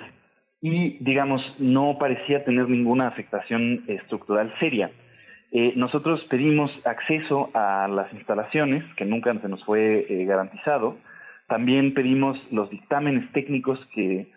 y, 0.61 0.97
digamos, 1.03 1.41
no 1.59 1.97
parecía 1.99 2.43
tener 2.43 2.69
ninguna 2.69 3.07
afectación 3.07 3.83
estructural 3.87 4.53
seria. 4.59 4.91
Eh, 5.51 5.73
nosotros 5.75 6.23
pedimos 6.29 6.71
acceso 6.85 7.49
a 7.53 7.87
las 7.87 8.13
instalaciones, 8.13 8.83
que 8.95 9.05
nunca 9.05 9.33
se 9.39 9.49
nos 9.49 9.63
fue 9.63 10.05
eh, 10.09 10.25
garantizado. 10.25 10.97
También 11.47 11.93
pedimos 11.93 12.37
los 12.51 12.69
dictámenes 12.69 13.31
técnicos 13.31 13.79
que, 13.95 14.27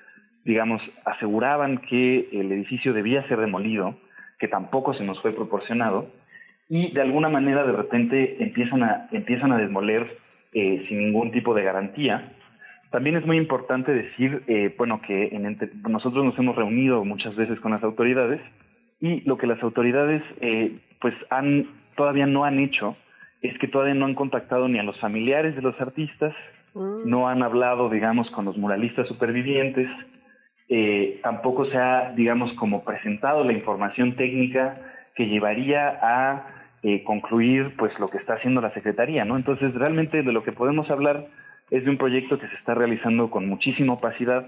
digamos, 0.45 0.81
aseguraban 1.05 1.79
que 1.79 2.29
el 2.33 2.51
edificio 2.53 2.95
debía 2.95 3.27
ser 3.29 3.41
demolido, 3.41 3.97
que 4.39 4.49
tampoco 4.49 4.95
se 4.95 5.05
nos 5.05 5.21
fue 5.21 5.33
proporcionado. 5.33 6.09
Y 6.69 6.93
de 6.93 7.03
alguna 7.03 7.29
manera, 7.29 7.65
de 7.65 7.73
repente, 7.73 8.43
empiezan 8.43 8.83
a, 8.83 9.09
empiezan 9.13 9.53
a 9.53 9.59
desmoler 9.59 10.17
eh, 10.55 10.85
sin 10.89 10.99
ningún 10.99 11.33
tipo 11.33 11.53
de 11.53 11.65
garantía. 11.65 12.33
También 12.93 13.17
es 13.17 13.27
muy 13.27 13.39
importante 13.39 13.93
decir, 13.93 14.43
bueno, 14.79 15.01
que 15.01 15.29
en, 15.33 15.59
nosotros 15.89 16.25
nos 16.25 16.39
hemos 16.39 16.55
reunido 16.55 17.05
muchas 17.05 17.35
veces 17.35 17.59
con 17.59 17.73
las 17.73 17.83
autoridades 17.83 18.41
y 19.01 19.23
lo 19.23 19.37
que 19.37 19.49
las 19.49 19.63
autoridades 19.63 20.23
eh, 20.41 20.77
pues 21.01 21.15
han 21.31 21.67
todavía 21.97 22.27
no 22.27 22.45
han 22.45 22.61
hecho 22.61 22.97
es 23.41 23.59
que 23.59 23.67
todavía 23.67 23.95
no 23.95 24.05
han 24.05 24.15
contactado 24.15 24.69
ni 24.69 24.79
a 24.79 24.85
los 24.85 25.01
familiares 25.01 25.57
de 25.57 25.63
los 25.63 25.81
artistas, 25.81 26.35
Mm. 26.75 27.09
no 27.09 27.29
han 27.29 27.43
hablado, 27.43 27.91
digamos, 27.91 28.31
con 28.31 28.45
los 28.45 28.57
muralistas 28.57 29.07
supervivientes, 29.07 29.89
eh, 30.69 31.21
tampoco 31.23 31.67
se 31.67 31.77
ha, 31.77 32.13
digamos, 32.13 32.53
como 32.55 32.83
presentado 32.83 33.45
la 33.45 33.53
información 33.53 34.17
técnica 34.17 34.77
que 35.15 35.27
llevaría 35.27 35.99
a 36.01 36.47
eh, 36.83 37.05
concluir, 37.05 37.75
pues, 37.77 37.97
lo 38.01 38.09
que 38.09 38.19
está 38.19 38.35
haciendo 38.35 38.61
la 38.61 38.73
Secretaría, 38.73 39.25
¿no? 39.25 39.37
Entonces, 39.37 39.75
realmente 39.75 40.23
de 40.23 40.33
lo 40.33 40.43
que 40.43 40.53
podemos 40.53 40.91
hablar 40.91 41.27
es 41.73 41.85
de 41.85 41.91
un 41.91 41.97
proyecto 41.97 42.39
que 42.39 42.47
se 42.49 42.55
está 42.55 42.75
realizando 42.75 43.31
con 43.31 43.49
muchísima 43.49 43.95
opacidad, 43.95 44.47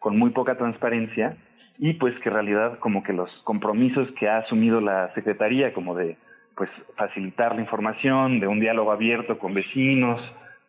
con 0.00 0.18
muy 0.18 0.30
poca 0.30 0.58
transparencia, 0.58 1.36
y 1.78 1.94
pues 1.94 2.18
que 2.18 2.28
en 2.28 2.34
realidad 2.34 2.78
como 2.80 3.04
que 3.04 3.12
los 3.12 3.30
compromisos 3.44 4.08
que 4.18 4.28
ha 4.28 4.38
asumido 4.38 4.80
la 4.80 5.14
Secretaría, 5.14 5.72
como 5.72 5.94
de 5.94 6.16
pues 6.56 6.68
facilitar 6.96 7.54
la 7.54 7.60
información, 7.60 8.40
de 8.40 8.48
un 8.48 8.58
diálogo 8.58 8.90
abierto 8.90 9.38
con 9.38 9.54
vecinos, 9.54 10.20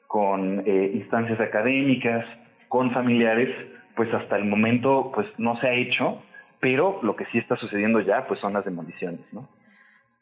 con 0.05 0.61
eh, 0.65 0.91
instancias 0.93 1.39
académicas, 1.39 2.23
con 2.69 2.91
familiares, 2.91 3.49
pues 3.95 4.13
hasta 4.13 4.37
el 4.37 4.45
momento 4.45 5.11
pues 5.13 5.27
no 5.39 5.59
se 5.59 5.67
ha 5.67 5.73
hecho, 5.73 6.21
pero 6.59 6.99
lo 7.01 7.15
que 7.15 7.25
sí 7.31 7.39
está 7.39 7.55
sucediendo 7.55 7.99
ya 7.99 8.27
pues 8.27 8.39
son 8.39 8.53
las 8.53 8.65
demoliciones, 8.65 9.21
¿no? 9.31 9.49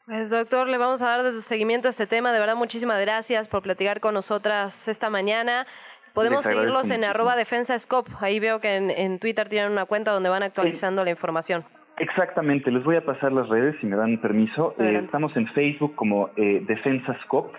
Pues 0.06 0.30
doctor, 0.30 0.68
le 0.68 0.76
vamos 0.76 1.00
a 1.00 1.16
dar 1.16 1.42
seguimiento 1.42 1.88
a 1.88 1.90
este 1.90 2.06
tema. 2.06 2.32
De 2.32 2.38
verdad, 2.38 2.56
muchísimas 2.56 3.00
gracias 3.00 3.48
por 3.48 3.62
platicar 3.62 4.00
con 4.00 4.14
nosotras 4.14 4.88
esta 4.88 5.08
mañana. 5.08 5.66
Podemos 6.12 6.44
seguirlos 6.44 6.90
en 6.90 7.04
arroba 7.04 7.36
defensa 7.36 7.78
scope. 7.78 8.12
Ahí 8.20 8.38
veo 8.38 8.60
que 8.60 8.76
en, 8.76 8.90
en 8.90 9.18
Twitter 9.18 9.48
tienen 9.48 9.72
una 9.72 9.86
cuenta 9.86 10.12
donde 10.12 10.28
van 10.28 10.42
actualizando 10.42 11.04
la 11.04 11.10
información. 11.10 11.64
Exactamente, 11.98 12.70
les 12.72 12.82
voy 12.82 12.96
a 12.96 13.04
pasar 13.04 13.30
las 13.32 13.48
redes 13.48 13.76
si 13.80 13.86
me 13.86 13.96
dan 13.96 14.20
permiso. 14.20 14.74
Eh, 14.78 15.00
estamos 15.04 15.36
en 15.36 15.46
Facebook 15.48 15.94
como 15.94 16.30
eh, 16.36 16.64
Defensascope, 16.66 17.56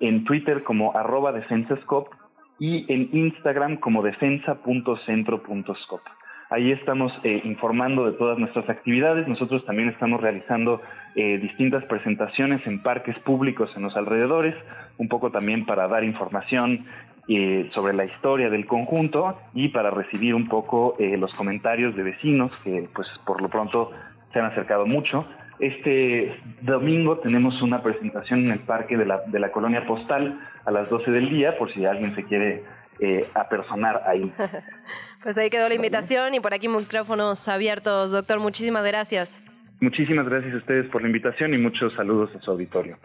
en 0.00 0.24
Twitter 0.24 0.64
como 0.64 0.96
arroba 0.96 1.32
Defensascope 1.32 2.10
y 2.58 2.92
en 2.92 3.08
Instagram 3.12 3.76
como 3.78 4.02
defensa.centro.scope. 4.02 6.10
Ahí 6.50 6.72
estamos 6.72 7.12
eh, 7.24 7.40
informando 7.44 8.04
de 8.04 8.12
todas 8.12 8.38
nuestras 8.38 8.68
actividades. 8.68 9.26
Nosotros 9.26 9.64
también 9.64 9.88
estamos 9.88 10.20
realizando 10.20 10.82
eh, 11.14 11.38
distintas 11.38 11.84
presentaciones 11.84 12.66
en 12.66 12.82
parques 12.82 13.18
públicos 13.20 13.70
en 13.76 13.82
los 13.82 13.96
alrededores, 13.96 14.54
un 14.98 15.08
poco 15.08 15.30
también 15.30 15.64
para 15.64 15.88
dar 15.88 16.04
información 16.04 16.86
eh, 17.26 17.70
sobre 17.72 17.94
la 17.94 18.04
historia 18.04 18.50
del 18.50 18.66
conjunto 18.66 19.40
y 19.54 19.68
para 19.68 19.90
recibir 19.90 20.34
un 20.34 20.46
poco 20.46 20.94
eh, 20.98 21.16
los 21.16 21.32
comentarios 21.34 21.96
de 21.96 22.02
vecinos 22.02 22.52
que 22.62 22.86
pues 22.94 23.08
por 23.24 23.40
lo 23.40 23.48
pronto 23.48 23.92
se 24.30 24.40
han 24.40 24.44
acercado 24.44 24.84
mucho. 24.84 25.24
Este 25.58 26.38
domingo 26.60 27.20
tenemos 27.20 27.62
una 27.62 27.82
presentación 27.82 28.40
en 28.44 28.50
el 28.50 28.58
parque 28.58 28.98
de 28.98 29.06
la, 29.06 29.20
de 29.26 29.38
la 29.38 29.50
colonia 29.52 29.86
postal 29.86 30.38
a 30.66 30.70
las 30.70 30.90
12 30.90 31.10
del 31.12 31.30
día 31.30 31.56
por 31.56 31.72
si 31.72 31.86
alguien 31.86 32.14
se 32.14 32.24
quiere 32.24 32.64
eh, 33.00 33.26
apersonar 33.34 34.02
ahí. 34.06 34.30
Pues 35.24 35.38
ahí 35.38 35.48
quedó 35.48 35.70
la 35.70 35.74
invitación 35.74 36.34
y 36.34 36.40
por 36.40 36.52
aquí 36.52 36.68
micrófonos 36.68 37.48
abiertos. 37.48 38.12
Doctor, 38.12 38.40
muchísimas 38.40 38.84
gracias. 38.84 39.42
Muchísimas 39.80 40.28
gracias 40.28 40.52
a 40.52 40.58
ustedes 40.58 40.90
por 40.90 41.00
la 41.00 41.08
invitación 41.08 41.54
y 41.54 41.58
muchos 41.58 41.94
saludos 41.94 42.28
a 42.36 42.40
su 42.42 42.50
auditorio. 42.50 42.98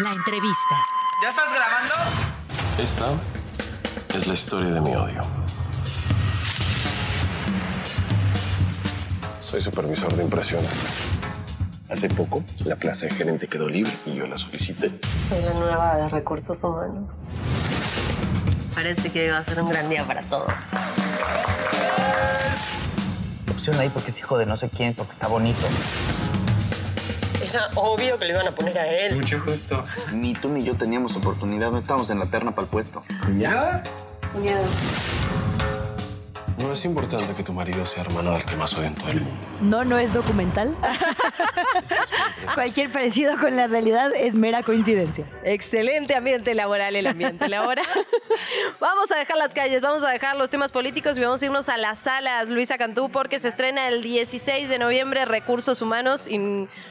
La 0.00 0.12
entrevista. 0.12 0.74
¿Ya 1.22 1.30
estás 1.30 1.46
grabando? 1.54 1.94
Esta 2.78 4.18
es 4.18 4.28
la 4.28 4.34
historia 4.34 4.68
de 4.68 4.80
mi 4.82 4.94
odio. 4.94 5.22
Soy 9.40 9.62
supervisor 9.62 10.14
de 10.14 10.24
impresiones. 10.24 11.10
Hace 11.88 12.10
poco, 12.10 12.44
la 12.66 12.76
plaza 12.76 13.06
de 13.06 13.12
gerente 13.12 13.48
quedó 13.48 13.66
libre 13.66 13.92
y 14.04 14.14
yo 14.14 14.26
la 14.26 14.36
solicité. 14.36 14.90
Soy 15.30 15.40
la 15.40 15.54
nueva 15.54 15.96
de 15.96 16.08
recursos 16.10 16.62
humanos. 16.62 17.14
Parece 18.74 19.10
que 19.10 19.30
va 19.30 19.38
a 19.38 19.44
ser 19.44 19.62
un 19.62 19.70
gran 19.70 19.88
día 19.88 20.04
para 20.04 20.20
todos. 20.24 20.52
Opción 23.50 23.78
ahí 23.78 23.88
porque 23.88 24.10
es 24.10 24.18
hijo 24.18 24.38
de 24.38 24.46
no 24.46 24.56
sé 24.56 24.68
quién, 24.68 24.94
porque 24.94 25.12
está 25.12 25.28
bonito. 25.28 25.66
Era 27.42 27.70
obvio 27.74 28.18
que 28.18 28.24
le 28.26 28.32
iban 28.32 28.48
a 28.48 28.50
poner 28.52 28.78
a 28.78 28.86
él. 28.86 29.16
Mucho 29.16 29.42
gusto. 29.44 29.82
Ni 30.12 30.34
tú 30.34 30.48
ni 30.48 30.62
yo 30.62 30.74
teníamos 30.74 31.16
oportunidad, 31.16 31.70
no 31.70 31.78
estábamos 31.78 32.10
en 32.10 32.18
la 32.18 32.26
terna 32.26 32.50
para 32.50 32.64
el 32.64 32.68
puesto. 32.68 33.02
¿Cuñada? 33.24 33.82
Cuñado. 34.34 34.64
No 36.58 36.72
es 36.72 36.84
importante 36.86 37.34
que 37.34 37.42
tu 37.42 37.52
marido 37.52 37.84
sea 37.84 38.02
hermano 38.02 38.32
del 38.32 38.44
que 38.44 38.56
más 38.56 38.72
odia 38.78 38.88
en 38.88 38.94
todo 38.94 39.10
el 39.10 39.20
mundo. 39.20 39.46
No, 39.60 39.84
no 39.84 39.98
es 39.98 40.14
documental. 40.14 40.74
Cualquier 42.54 42.90
parecido 42.90 43.36
con 43.36 43.56
la 43.56 43.66
realidad 43.66 44.12
es 44.14 44.34
mera 44.34 44.62
coincidencia. 44.62 45.26
Excelente 45.44 46.14
ambiente 46.14 46.54
laboral, 46.54 46.96
el 46.96 47.06
ambiente 47.06 47.48
laboral. 47.48 47.84
vamos 48.80 49.10
a 49.12 49.18
dejar 49.18 49.36
las 49.36 49.52
calles, 49.52 49.82
vamos 49.82 50.02
a 50.02 50.10
dejar 50.10 50.36
los 50.36 50.48
temas 50.48 50.72
políticos 50.72 51.18
y 51.18 51.20
vamos 51.20 51.42
a 51.42 51.44
irnos 51.44 51.68
a 51.68 51.76
las 51.76 51.98
salas, 51.98 52.48
Luisa 52.48 52.78
Cantú, 52.78 53.10
porque 53.10 53.38
se 53.38 53.48
estrena 53.48 53.88
el 53.88 54.02
16 54.02 54.70
de 54.70 54.78
noviembre 54.78 55.26
Recursos 55.26 55.82
Humanos 55.82 56.26
y 56.26 56.38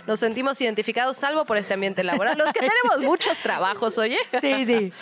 nos 0.05 0.19
sentimos 0.19 0.61
identificados, 0.61 1.17
salvo 1.17 1.43
por 1.45 1.57
este 1.57 1.73
ambiente 1.73 2.03
laboral. 2.03 2.37
Los 2.37 2.51
que 2.53 2.59
tenemos 2.85 3.01
muchos 3.01 3.39
trabajos, 3.39 3.97
oye. 3.97 4.19
Sí, 4.41 4.65
sí. 4.67 4.93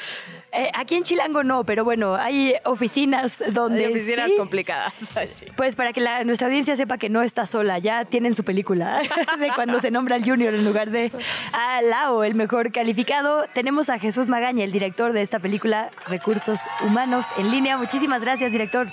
Eh, 0.54 0.72
aquí 0.74 0.96
en 0.96 1.04
Chilango 1.04 1.44
no, 1.44 1.66
pero 1.66 1.84
bueno, 1.84 2.16
hay 2.16 2.56
oficinas 2.64 3.44
donde. 3.52 3.86
Hay 3.86 3.92
oficinas 3.92 4.30
sí, 4.30 4.38
complicadas. 4.54 4.94
Ay, 5.18 5.28
sí. 5.30 5.46
Pues 5.56 5.76
para 5.76 5.94
que 5.94 6.02
la- 6.02 6.24
nuestra 6.24 6.48
audiencia 6.48 6.76
sepa 6.76 6.98
que 6.98 7.10
no 7.10 7.24
está 7.24 7.46
sola, 7.46 7.80
ya 7.80 8.06
tienen 8.06 8.36
su 8.36 8.44
película 8.44 9.02
de 9.40 9.50
cuando 9.56 9.80
se 9.80 9.90
nombra 9.92 10.16
al 10.16 10.24
Junior 10.24 10.54
en 10.54 10.64
lugar 10.64 10.92
de 10.92 11.12
a 11.54 11.82
Lao, 11.82 12.24
el 12.24 12.36
mejor 12.36 12.72
calificado. 12.72 13.46
Tenemos 13.54 13.90
a 13.90 13.98
Jesús 14.00 14.30
Magaña, 14.30 14.64
el 14.64 14.72
director 14.72 15.12
de 15.14 15.22
esta 15.24 15.40
película 15.40 15.90
Recursos 16.08 16.62
Humanos 16.86 17.28
en 17.38 17.50
línea. 17.52 17.78
Muchísimas 17.78 18.24
gracias, 18.24 18.52
director. 18.52 18.88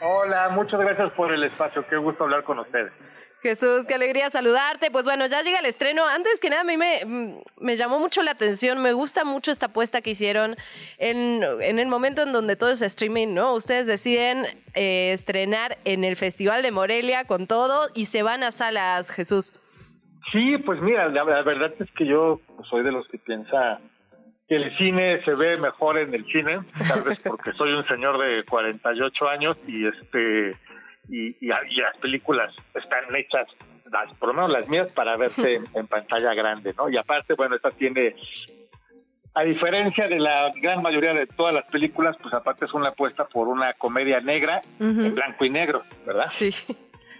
Hola, 0.00 0.48
muchas 0.50 0.80
gracias 0.80 1.10
por 1.12 1.32
el 1.32 1.42
espacio. 1.44 1.84
Qué 1.88 1.96
gusto 1.96 2.24
hablar 2.24 2.42
con 2.44 2.58
ustedes. 2.58 2.92
Jesús, 3.42 3.86
qué 3.86 3.94
alegría 3.94 4.30
saludarte. 4.30 4.90
Pues 4.90 5.04
bueno, 5.04 5.26
ya 5.26 5.42
llega 5.42 5.60
el 5.60 5.66
estreno. 5.66 6.06
Antes 6.06 6.40
que 6.40 6.50
nada, 6.50 6.62
a 6.62 6.64
mí 6.64 6.76
me, 6.76 7.04
mm, 7.04 7.38
me 7.60 7.76
llamó 7.76 8.00
mucho 8.00 8.22
la 8.22 8.32
atención. 8.32 8.82
Me 8.82 8.92
gusta 8.92 9.24
mucho 9.24 9.50
esta 9.50 9.66
apuesta 9.66 10.00
que 10.00 10.10
hicieron 10.10 10.56
en, 10.98 11.42
en 11.60 11.78
el 11.78 11.86
momento 11.86 12.22
en 12.22 12.32
donde 12.32 12.56
todo 12.56 12.70
es 12.70 12.82
streaming, 12.82 13.34
¿no? 13.34 13.54
Ustedes 13.54 13.86
deciden 13.86 14.46
eh, 14.74 15.12
estrenar 15.12 15.78
en 15.84 16.04
el 16.04 16.16
Festival 16.16 16.62
de 16.62 16.72
Morelia 16.72 17.24
con 17.24 17.46
todo 17.46 17.88
y 17.94 18.06
se 18.06 18.22
van 18.22 18.42
a 18.42 18.50
salas, 18.50 19.10
Jesús. 19.10 19.52
Sí, 20.32 20.58
pues 20.58 20.80
mira, 20.82 21.08
la, 21.08 21.24
la 21.24 21.42
verdad 21.42 21.72
es 21.78 21.90
que 21.92 22.06
yo 22.06 22.40
soy 22.68 22.82
de 22.82 22.92
los 22.92 23.06
que 23.08 23.18
piensa 23.18 23.80
que 24.48 24.56
el 24.56 24.76
cine 24.78 25.22
se 25.24 25.34
ve 25.34 25.58
mejor 25.58 25.98
en 25.98 26.14
el 26.14 26.24
cine, 26.26 26.60
tal 26.88 27.02
vez 27.02 27.18
porque 27.22 27.52
soy 27.52 27.72
un 27.72 27.86
señor 27.86 28.18
de 28.18 28.44
48 28.44 29.28
años 29.28 29.56
y 29.66 29.86
este 29.86 30.56
y, 31.08 31.28
y, 31.28 31.50
y 31.70 31.80
las 31.80 31.96
películas 32.00 32.54
están 32.74 33.14
hechas, 33.14 33.46
las, 33.90 34.12
por 34.14 34.28
lo 34.28 34.34
menos 34.34 34.50
las 34.50 34.68
mías, 34.68 34.88
para 34.92 35.16
verse 35.16 35.54
en, 35.54 35.66
en 35.74 35.86
pantalla 35.86 36.34
grande, 36.34 36.74
¿no? 36.76 36.88
Y 36.88 36.96
aparte, 36.96 37.34
bueno, 37.34 37.56
esta 37.56 37.70
tiene, 37.70 38.14
a 39.34 39.42
diferencia 39.42 40.08
de 40.08 40.18
la 40.18 40.52
gran 40.60 40.82
mayoría 40.82 41.14
de 41.14 41.26
todas 41.26 41.54
las 41.54 41.64
películas, 41.66 42.16
pues 42.20 42.34
aparte 42.34 42.64
es 42.64 42.74
una 42.74 42.88
apuesta 42.88 43.26
por 43.26 43.48
una 43.48 43.72
comedia 43.74 44.20
negra 44.20 44.62
en 44.80 45.14
blanco 45.14 45.44
y 45.44 45.50
negro, 45.50 45.82
¿verdad? 46.06 46.26
Sí. 46.32 46.54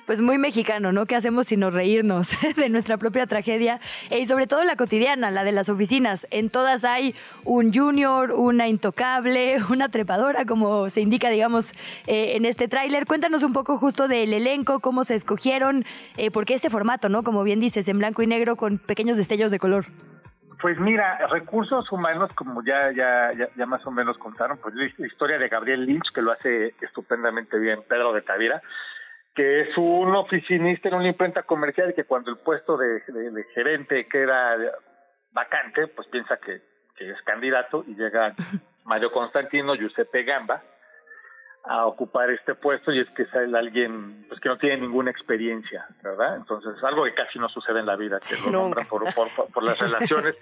Pues 0.08 0.22
muy 0.22 0.38
mexicano, 0.38 0.90
¿no? 0.90 1.04
¿Qué 1.04 1.16
hacemos 1.16 1.48
sino 1.48 1.70
reírnos 1.70 2.30
de 2.56 2.70
nuestra 2.70 2.96
propia 2.96 3.26
tragedia? 3.26 3.78
Y 4.10 4.24
sobre 4.24 4.46
todo 4.46 4.64
la 4.64 4.74
cotidiana, 4.74 5.30
la 5.30 5.44
de 5.44 5.52
las 5.52 5.68
oficinas. 5.68 6.26
En 6.30 6.48
todas 6.48 6.86
hay 6.86 7.14
un 7.44 7.74
junior, 7.74 8.32
una 8.32 8.68
intocable, 8.68 9.58
una 9.70 9.90
trepadora, 9.90 10.46
como 10.46 10.88
se 10.88 11.02
indica, 11.02 11.28
digamos, 11.28 11.72
eh, 12.06 12.36
en 12.36 12.46
este 12.46 12.68
tráiler. 12.68 13.04
Cuéntanos 13.04 13.42
un 13.42 13.52
poco 13.52 13.76
justo 13.76 14.08
del 14.08 14.32
elenco, 14.32 14.80
cómo 14.80 15.04
se 15.04 15.14
escogieron, 15.14 15.84
eh, 16.16 16.30
porque 16.30 16.54
este 16.54 16.70
formato, 16.70 17.10
¿no? 17.10 17.22
Como 17.22 17.42
bien 17.42 17.60
dices, 17.60 17.86
en 17.86 17.98
blanco 17.98 18.22
y 18.22 18.26
negro 18.26 18.56
con 18.56 18.78
pequeños 18.78 19.18
destellos 19.18 19.50
de 19.50 19.58
color. 19.58 19.84
Pues 20.62 20.80
mira, 20.80 21.18
recursos 21.26 21.92
humanos, 21.92 22.30
como 22.34 22.64
ya, 22.64 22.92
ya, 22.92 23.34
ya, 23.36 23.50
ya, 23.54 23.66
más 23.66 23.86
o 23.86 23.90
menos 23.90 24.16
contaron, 24.16 24.56
pues 24.56 24.74
la 24.74 25.06
historia 25.06 25.36
de 25.36 25.48
Gabriel 25.50 25.84
Lynch, 25.84 26.10
que 26.14 26.22
lo 26.22 26.32
hace 26.32 26.74
estupendamente 26.80 27.58
bien, 27.58 27.80
Pedro 27.86 28.14
de 28.14 28.22
Tavira, 28.22 28.62
que 29.38 29.60
es 29.60 29.78
un 29.78 30.16
oficinista 30.16 30.88
en 30.88 30.96
una 30.96 31.06
imprenta 31.06 31.44
comercial 31.44 31.90
y 31.90 31.94
que 31.94 32.02
cuando 32.02 32.32
el 32.32 32.38
puesto 32.38 32.76
de, 32.76 33.00
gerente 33.54 34.08
queda 34.08 34.56
vacante, 35.30 35.86
pues 35.86 36.08
piensa 36.08 36.38
que, 36.38 36.60
es 36.98 37.22
candidato 37.22 37.84
y 37.86 37.94
llega 37.94 38.34
Mario 38.84 39.12
Constantino, 39.12 39.76
Giuseppe 39.76 40.24
Gamba, 40.24 40.60
a 41.62 41.86
ocupar 41.86 42.30
este 42.30 42.56
puesto 42.56 42.90
y 42.90 42.98
es 42.98 43.08
que 43.10 43.22
es 43.22 43.32
alguien 43.32 44.26
pues 44.28 44.40
que 44.40 44.48
no 44.48 44.58
tiene 44.58 44.78
ninguna 44.78 45.12
experiencia, 45.12 45.86
¿verdad? 46.02 46.34
Entonces, 46.34 46.72
algo 46.82 47.04
que 47.04 47.14
casi 47.14 47.38
no 47.38 47.48
sucede 47.48 47.78
en 47.78 47.86
la 47.86 47.94
vida, 47.94 48.18
que 48.18 48.36
lo 48.38 48.50
nombran 48.50 48.88
por, 48.88 49.04
por, 49.14 49.62
las 49.62 49.78
relaciones. 49.78 50.34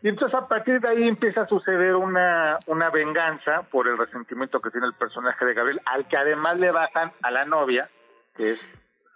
Y 0.00 0.10
entonces 0.10 0.38
a 0.38 0.46
partir 0.46 0.80
de 0.80 0.88
ahí 0.90 1.08
empieza 1.08 1.40
a 1.40 1.48
suceder 1.48 1.96
una, 1.96 2.60
una 2.66 2.88
venganza 2.90 3.62
por 3.62 3.88
el 3.88 3.98
resentimiento 3.98 4.60
que 4.60 4.70
tiene 4.70 4.86
el 4.86 4.94
personaje 4.94 5.44
de 5.44 5.54
Gabriel, 5.54 5.82
al 5.86 6.06
que 6.06 6.16
además 6.16 6.56
le 6.60 6.70
bajan 6.70 7.10
a 7.20 7.32
la 7.32 7.44
novia, 7.44 7.90
que 8.38 8.52
es 8.52 8.60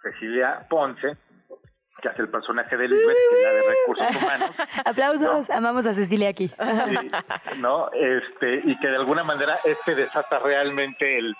Cecilia 0.03 0.67
Ponce, 0.69 1.17
que 2.01 2.09
hace 2.09 2.21
el 2.21 2.29
personaje 2.29 2.75
de 2.75 2.87
Lisbeth, 2.87 3.17
que 3.29 3.37
es 3.37 3.43
la 3.43 3.53
de 3.53 3.61
recursos 3.61 4.21
humanos. 4.21 4.55
Aplausos, 4.85 5.49
amamos 5.49 5.85
a 5.85 5.93
Cecilia 5.93 6.29
aquí. 6.29 6.51
¿no? 7.57 7.89
Este, 7.93 8.61
y 8.65 8.77
que 8.79 8.87
de 8.87 8.97
alguna 8.97 9.23
manera 9.23 9.59
este 9.63 9.95
desata 9.95 10.39
realmente 10.39 11.17
el, 11.17 11.33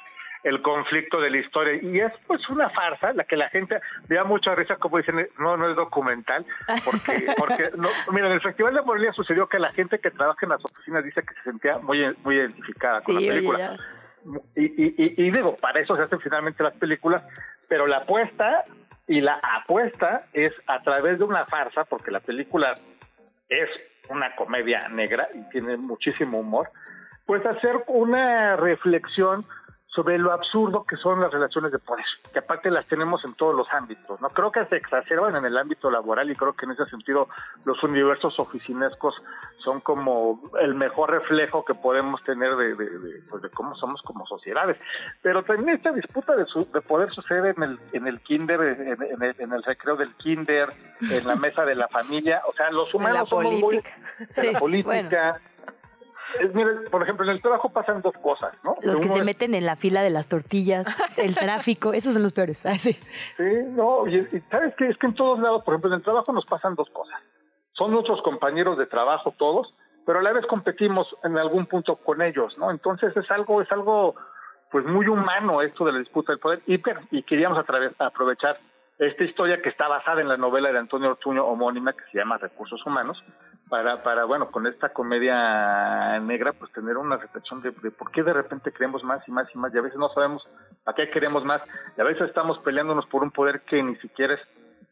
el 0.44 0.62
conflicto 0.62 1.20
de 1.20 1.30
la 1.30 1.38
historia. 1.38 1.80
Y 1.82 2.00
es 2.00 2.14
pues 2.28 2.48
una 2.50 2.70
farsa, 2.70 3.12
la 3.14 3.26
que 3.26 3.36
la 3.36 3.50
gente 3.50 3.82
vea 4.08 4.24
mucha 4.24 4.56
risa, 4.56 4.78
como 4.78 4.98
dicen, 4.98 5.28
no, 5.38 5.58
no 5.58 5.70
es 5.70 5.76
documental, 5.76 6.46
porque, 6.86 7.28
porque 7.38 7.72
no, 7.76 7.90
mira, 8.12 8.28
en 8.28 8.34
el 8.34 8.42
Festival 8.42 8.74
de 8.74 8.82
Morelia 8.82 9.12
sucedió 9.12 9.48
que 9.48 9.60
la 9.60 9.74
gente 9.74 10.00
que 10.00 10.12
trabaja 10.12 10.46
en 10.46 10.50
las 10.50 10.64
oficinas 10.64 11.04
dice 11.04 11.22
que 11.24 11.34
se 11.36 11.44
sentía 11.44 11.78
muy, 11.80 12.16
muy 12.24 12.36
identificada 12.38 13.02
con 13.02 13.16
la 13.16 13.22
película. 13.22 13.78
Y, 14.56 14.66
y, 14.66 14.96
y, 14.98 15.32
digo, 15.32 15.56
para 15.58 15.80
eso 15.80 15.96
se 15.96 16.04
hacen 16.04 16.20
finalmente 16.20 16.64
las 16.64 16.74
películas, 16.74 17.24
pero 17.68 17.88
la 17.88 17.98
apuesta 17.98 18.66
y 19.08 19.22
la 19.22 19.40
apuesta 19.42 20.28
es 20.34 20.54
a 20.68 20.82
través 20.82 21.20
de 21.20 21.26
una 21.26 21.46
farsa, 21.46 21.84
porque 21.86 22.12
la 22.12 22.20
película 22.20 22.78
es 23.50 23.70
una 24.10 24.36
comedia 24.36 24.88
negra 24.90 25.28
y 25.34 25.50
tiene 25.50 25.78
muchísimo 25.78 26.40
humor, 26.40 26.70
pues 27.26 27.46
hacer 27.46 27.84
una 27.88 28.56
reflexión 28.56 29.46
sobre 29.94 30.18
lo 30.18 30.32
absurdo 30.32 30.86
que 30.86 30.96
son 30.98 31.22
las 31.22 31.32
relaciones 31.32 31.72
de 31.72 31.78
poder, 31.78 32.06
que 32.32 32.40
aparte 32.40 32.72
las 32.72 32.88
tenemos 32.88 33.24
en 33.26 33.36
todos 33.36 33.56
los 33.56 33.68
ámbitos, 33.72 34.20
¿no? 34.22 34.30
Creo 34.30 34.52
que 34.52 34.66
se 34.66 34.78
exacerban 34.78 35.36
en 35.36 35.46
el 35.46 35.56
ámbito 35.56 35.92
laboral 35.92 36.32
y 36.32 36.36
creo 36.36 36.54
que 36.54 36.66
en 36.66 36.72
ese 36.72 36.86
sentido 36.86 37.28
los 37.64 37.82
universos 37.84 38.40
oficinescos 38.40 39.14
son 39.64 39.82
como 39.82 40.42
el 40.60 40.74
mejor 40.74 41.12
reflejo 41.12 41.64
que 41.64 41.76
podemos 41.76 42.24
tener 42.24 42.56
de, 42.56 42.76
de, 42.76 43.24
pues 43.30 43.44
de 43.44 43.50
cómo 43.52 43.76
somos 43.76 44.02
como 44.02 44.26
sociedades. 44.26 44.78
Pero 45.22 45.44
también 45.44 45.78
esta 45.78 45.92
disputa 45.92 46.36
de, 46.36 46.46
de 46.74 46.82
poder 46.82 47.12
sucede 47.14 47.54
en 47.56 47.64
el, 47.64 47.80
en 47.94 48.08
el 48.08 48.20
kinder, 48.22 48.62
en, 48.62 49.24
el, 49.24 49.36
en, 49.38 49.54
el, 49.54 49.64
recreo 49.64 49.96
del 49.96 50.16
kinder, 50.16 50.74
en 51.02 51.28
la 51.28 51.36
mesa 51.36 51.66
de 51.66 51.76
la 51.76 51.88
familia, 51.88 52.42
o 52.48 52.54
sea, 52.54 52.72
los 52.72 52.92
humanos 52.94 53.30
somos 53.30 53.54
muy... 53.60 53.84
En 54.38 54.54
la 54.54 54.60
política 54.60 55.40
por 56.92 57.04
ejemplo, 57.04 57.26
en 57.26 57.32
el 57.32 57.42
trabajo 57.42 57.70
pasan 57.70 58.02
dos 58.02 58.14
cosas, 58.22 58.54
¿no? 58.64 58.76
Los 58.82 59.00
que 59.00 59.10
se 59.10 59.24
meten 59.24 59.56
en 59.56 59.66
la 59.66 59.76
fila 59.76 60.02
de 60.02 60.10
las 60.10 60.28
tortillas, 60.28 60.86
el 61.18 61.36
tráfico, 61.36 61.94
esos 61.94 62.14
son 62.14 62.24
los 62.24 62.34
peores. 62.34 62.58
Ah, 62.66 62.76
sí. 62.76 62.98
no, 63.70 64.08
y, 64.08 64.26
sabes 64.50 64.76
que 64.76 64.88
es 64.88 64.98
que 64.98 65.08
en 65.08 65.16
todos 65.16 65.40
lados, 65.40 65.64
por 65.64 65.74
ejemplo, 65.74 65.92
en 65.92 65.98
el 65.98 66.04
trabajo 66.04 66.32
nos 66.34 66.46
pasan 66.46 66.76
dos 66.76 66.90
cosas. 66.90 67.20
Son 67.74 67.92
nuestros 67.92 68.22
compañeros 68.22 68.78
de 68.78 68.86
trabajo 68.86 69.34
todos, 69.38 69.74
pero 70.06 70.20
a 70.20 70.22
la 70.22 70.34
vez 70.34 70.46
competimos 70.46 71.08
en 71.24 71.38
algún 71.38 71.66
punto 71.66 71.96
con 71.96 72.22
ellos, 72.22 72.58
¿no? 72.58 72.72
Entonces 72.72 73.16
es 73.16 73.30
algo, 73.32 73.62
es 73.62 73.72
algo, 73.72 74.16
pues 74.72 74.86
muy 74.86 75.08
humano 75.08 75.62
esto 75.62 75.86
de 75.86 75.94
la 75.94 76.00
disputa 76.00 76.32
del 76.32 76.40
poder 76.40 76.62
y, 76.68 76.82
y 77.12 77.24
queríamos 77.24 77.58
aprovechar 78.00 78.60
esta 79.00 79.24
historia 79.24 79.62
que 79.62 79.70
está 79.70 79.88
basada 79.88 80.22
en 80.22 80.28
la 80.28 80.38
novela 80.38 80.72
de 80.72 80.78
Antonio 80.78 81.10
Ortuño 81.10 81.46
homónima 81.46 81.94
que 81.94 82.04
se 82.12 82.18
llama 82.18 82.38
Recursos 82.38 82.86
Humanos, 82.86 83.24
para, 83.74 84.04
para 84.04 84.26
bueno, 84.26 84.52
con 84.52 84.68
esta 84.68 84.90
comedia 84.90 86.20
negra, 86.20 86.54
pues 86.54 86.72
tener 86.74 86.96
una 86.96 87.18
reflexión 87.18 87.60
de, 87.64 87.72
de, 87.72 87.90
por 87.90 88.12
qué 88.12 88.22
de 88.22 88.32
repente 88.32 88.72
queremos 88.72 89.04
más 89.04 89.28
y 89.28 89.32
más 89.32 89.48
y 89.52 89.58
más, 89.58 89.74
y 89.74 89.80
a 89.80 89.82
veces 89.82 89.98
no 89.98 90.10
sabemos 90.10 90.48
a 90.86 90.94
qué 90.94 91.10
queremos 91.10 91.44
más, 91.44 91.60
y 91.98 92.02
a 92.02 92.04
veces 92.04 92.28
estamos 92.28 92.60
peleándonos 92.60 93.08
por 93.08 93.24
un 93.24 93.32
poder 93.32 93.62
que 93.62 93.82
ni 93.82 93.96
siquiera 93.96 94.36
es 94.36 94.42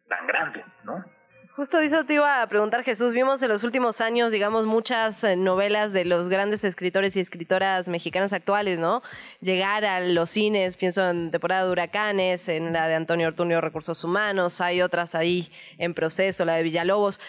tan 0.08 0.26
grande, 0.26 0.66
¿no? 0.84 1.06
Justo 1.54 1.80
eso 1.80 2.06
te 2.06 2.14
iba 2.14 2.42
a 2.42 2.48
preguntar, 2.48 2.82
Jesús. 2.86 3.14
Vimos 3.14 3.44
en 3.44 3.50
los 3.50 3.66
últimos 3.66 4.00
años, 4.00 4.32
digamos, 4.32 4.66
muchas 4.66 5.22
eh, 5.26 5.36
novelas 5.36 5.92
de 5.92 6.06
los 6.06 6.30
grandes 6.30 6.64
escritores 6.64 7.18
y 7.18 7.20
escritoras 7.20 7.90
mexicanas 7.90 8.32
actuales, 8.32 8.80
¿no? 8.80 9.04
Llegar 9.42 9.84
a 9.84 10.00
los 10.00 10.30
cines, 10.30 10.78
pienso 10.78 11.10
en 11.10 11.30
temporada 11.30 11.66
de 11.66 11.72
huracanes, 11.72 12.48
en 12.48 12.72
la 12.72 12.88
de 12.88 12.96
Antonio 12.96 13.28
Ortuño 13.28 13.60
Recursos 13.60 14.02
Humanos, 14.06 14.62
hay 14.62 14.82
otras 14.82 15.14
ahí 15.14 15.52
en 15.78 15.94
proceso, 15.94 16.46
la 16.46 16.56
de 16.56 16.64
Villalobos. 16.64 17.20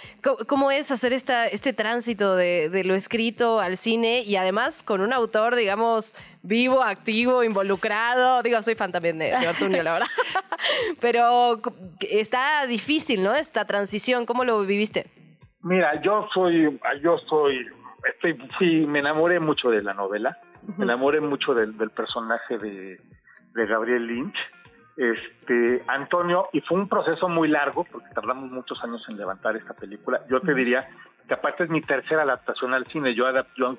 ¿Cómo, 0.46 0.70
es 0.70 0.92
hacer 0.92 1.12
esta, 1.12 1.48
este 1.48 1.72
tránsito 1.72 2.36
de, 2.36 2.68
de 2.68 2.84
lo 2.84 2.94
escrito 2.94 3.58
al 3.58 3.76
cine 3.76 4.22
y 4.22 4.36
además 4.36 4.84
con 4.84 5.00
un 5.00 5.12
autor, 5.12 5.56
digamos, 5.56 6.14
vivo, 6.42 6.82
activo, 6.82 7.44
involucrado. 7.44 8.42
Digo, 8.42 8.60
soy 8.62 8.74
fan 8.74 8.92
también 8.92 9.18
de, 9.18 9.26
de 9.26 9.82
la 9.82 9.92
verdad. 9.92 10.08
Pero 11.00 11.60
está 12.00 12.66
difícil, 12.66 13.22
¿no? 13.22 13.34
Esta 13.34 13.64
transición, 13.64 14.26
¿cómo 14.26 14.44
lo 14.44 14.60
viviste? 14.62 15.06
Mira, 15.62 16.00
yo 16.02 16.28
soy, 16.34 16.78
yo 17.02 17.18
soy, 17.28 17.66
estoy, 18.12 18.36
sí, 18.58 18.84
me 18.86 18.98
enamoré 18.98 19.38
mucho 19.38 19.70
de 19.70 19.82
la 19.82 19.94
novela, 19.94 20.38
me 20.76 20.84
enamoré 20.84 21.20
mucho 21.20 21.54
del, 21.54 21.78
del 21.78 21.90
personaje 21.90 22.58
de, 22.58 23.00
de 23.54 23.66
Gabriel 23.66 24.06
Lynch. 24.06 24.36
Este, 24.96 25.82
Antonio, 25.88 26.48
y 26.52 26.60
fue 26.60 26.78
un 26.78 26.88
proceso 26.88 27.28
muy 27.28 27.48
largo, 27.48 27.84
porque 27.84 28.08
tardamos 28.14 28.50
muchos 28.50 28.82
años 28.84 29.04
en 29.08 29.16
levantar 29.16 29.56
esta 29.56 29.74
película. 29.74 30.20
Yo 30.28 30.40
te 30.40 30.54
diría 30.54 30.88
que 31.26 31.34
aparte 31.34 31.64
es 31.64 31.70
mi 31.70 31.80
tercera 31.80 32.22
adaptación 32.22 32.74
al 32.74 32.86
cine. 32.86 33.14
Yo, 33.14 33.26
yo 33.56 33.76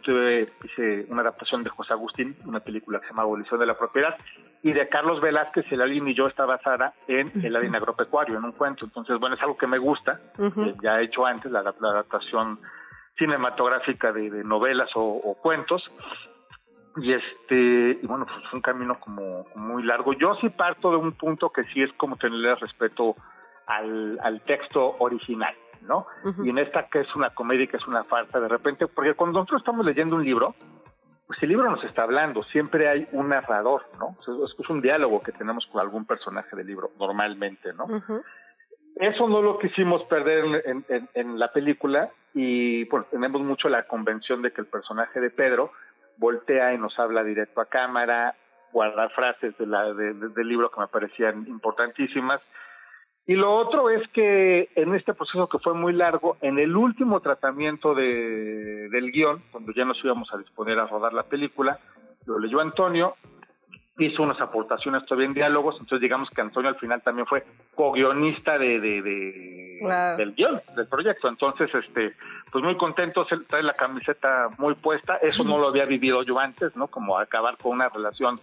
hice 0.63 1.05
una 1.09 1.21
adaptación 1.21 1.63
de 1.63 1.69
José 1.69 1.93
Agustín, 1.93 2.35
una 2.45 2.59
película 2.59 2.99
que 2.99 3.05
se 3.05 3.11
llama 3.11 3.23
Abolición 3.23 3.59
de 3.59 3.65
la 3.65 3.77
Propiedad, 3.77 4.15
y 4.61 4.71
de 4.71 4.87
Carlos 4.87 5.21
Velázquez, 5.21 5.65
El 5.71 5.81
Alín 5.81 6.07
y 6.07 6.15
yo 6.15 6.27
está 6.27 6.45
basada 6.45 6.93
en 7.07 7.31
El 7.43 7.55
Alín 7.55 7.75
Agropecuario, 7.75 8.37
en 8.37 8.45
un 8.45 8.53
cuento. 8.53 8.85
Entonces, 8.85 9.19
bueno, 9.19 9.35
es 9.35 9.41
algo 9.41 9.57
que 9.57 9.67
me 9.67 9.77
gusta, 9.77 10.19
ya 10.81 10.99
he 10.99 11.05
hecho 11.05 11.25
antes 11.25 11.51
la, 11.51 11.59
adaptación 11.59 12.59
cinematográfica 13.17 14.11
de, 14.11 14.43
novelas 14.43 14.89
o, 14.95 15.37
cuentos. 15.41 15.83
Y 16.97 17.13
este, 17.13 17.99
y 18.01 18.05
bueno, 18.05 18.25
pues 18.25 18.37
es 18.45 18.53
un 18.53 18.61
camino 18.61 18.99
como, 18.99 19.47
muy 19.55 19.83
largo. 19.83 20.13
Yo 20.13 20.35
sí 20.35 20.49
parto 20.49 20.91
de 20.91 20.97
un 20.97 21.13
punto 21.13 21.49
que 21.51 21.63
sí 21.65 21.81
es 21.81 21.91
como 21.93 22.17
tenerle 22.17 22.55
respeto 22.55 23.15
al, 23.65 24.19
al 24.21 24.41
texto 24.41 24.95
original. 24.99 25.55
¿no? 25.81 26.07
Y 26.43 26.49
en 26.49 26.57
esta 26.59 26.87
que 26.87 26.99
es 26.99 27.15
una 27.15 27.31
comedia, 27.31 27.67
que 27.67 27.77
es 27.77 27.87
una 27.87 28.03
farsa, 28.03 28.39
de 28.39 28.47
repente, 28.47 28.87
porque 28.87 29.15
cuando 29.15 29.39
nosotros 29.39 29.61
estamos 29.61 29.85
leyendo 29.85 30.15
un 30.15 30.23
libro, 30.23 30.55
pues 31.27 31.41
el 31.41 31.49
libro 31.49 31.69
nos 31.69 31.83
está 31.83 32.03
hablando, 32.03 32.43
siempre 32.43 32.87
hay 32.87 33.07
un 33.11 33.29
narrador, 33.29 33.83
¿no? 33.99 34.15
Es, 34.21 34.69
un 34.69 34.81
diálogo 34.81 35.21
que 35.21 35.31
tenemos 35.31 35.65
con 35.67 35.81
algún 35.81 36.05
personaje 36.05 36.55
del 36.55 36.67
libro, 36.67 36.91
normalmente, 36.99 37.73
¿no? 37.73 37.85
Eso 38.95 39.27
no 39.27 39.41
lo 39.41 39.57
quisimos 39.57 40.03
perder 40.03 40.63
en, 40.65 40.85
en, 40.87 41.39
la 41.39 41.51
película 41.51 42.11
y 42.35 42.85
pues 42.85 43.09
tenemos 43.09 43.41
mucho 43.41 43.67
la 43.67 43.87
convención 43.87 44.43
de 44.43 44.51
que 44.51 44.61
el 44.61 44.67
personaje 44.67 45.19
de 45.19 45.31
Pedro 45.31 45.71
voltea 46.17 46.73
y 46.73 46.77
nos 46.77 46.97
habla 46.99 47.23
directo 47.23 47.61
a 47.61 47.65
cámara, 47.65 48.35
guardar 48.71 49.11
frases 49.11 49.57
de 49.57 49.67
la, 49.67 49.93
del 49.93 50.47
libro 50.47 50.71
que 50.71 50.81
me 50.81 50.87
parecían 50.87 51.47
importantísimas. 51.47 52.41
Y 53.25 53.35
lo 53.35 53.53
otro 53.53 53.89
es 53.89 54.05
que 54.09 54.69
en 54.75 54.95
este 54.95 55.13
proceso 55.13 55.47
que 55.47 55.59
fue 55.59 55.73
muy 55.73 55.93
largo, 55.93 56.37
en 56.41 56.59
el 56.59 56.75
último 56.75 57.21
tratamiento 57.21 57.95
de, 57.95 58.89
del 58.89 59.11
guion, 59.11 59.41
cuando 59.51 59.71
ya 59.73 59.85
nos 59.85 60.03
íbamos 60.03 60.33
a 60.33 60.37
disponer 60.37 60.77
a 60.79 60.87
rodar 60.87 61.13
la 61.13 61.23
película, 61.23 61.79
lo 62.25 62.37
leyó 62.37 62.59
Antonio, 62.59 63.15
hizo 63.97 64.23
unas 64.23 64.41
aportaciones 64.41 65.05
todavía 65.05 65.27
en 65.27 65.33
diálogos, 65.33 65.75
entonces 65.75 66.01
digamos 66.01 66.29
que 66.31 66.41
Antonio 66.41 66.69
al 66.69 66.79
final 66.79 67.01
también 67.01 67.27
fue 67.27 67.45
co-guionista 67.75 68.57
de, 68.57 68.79
de, 68.79 69.01
del 70.17 70.33
guion, 70.33 70.61
del 70.75 70.87
proyecto. 70.87 71.27
Entonces, 71.27 71.69
este, 71.73 72.15
pues 72.51 72.63
muy 72.63 72.75
contento, 72.75 73.25
trae 73.47 73.61
la 73.61 73.73
camiseta 73.73 74.49
muy 74.57 74.73
puesta, 74.75 75.17
eso 75.17 75.43
no 75.43 75.59
lo 75.59 75.67
había 75.67 75.85
vivido 75.85 76.23
yo 76.23 76.39
antes, 76.39 76.75
¿no? 76.75 76.87
Como 76.87 77.17
acabar 77.17 77.57
con 77.57 77.73
una 77.73 77.89
relación 77.89 78.39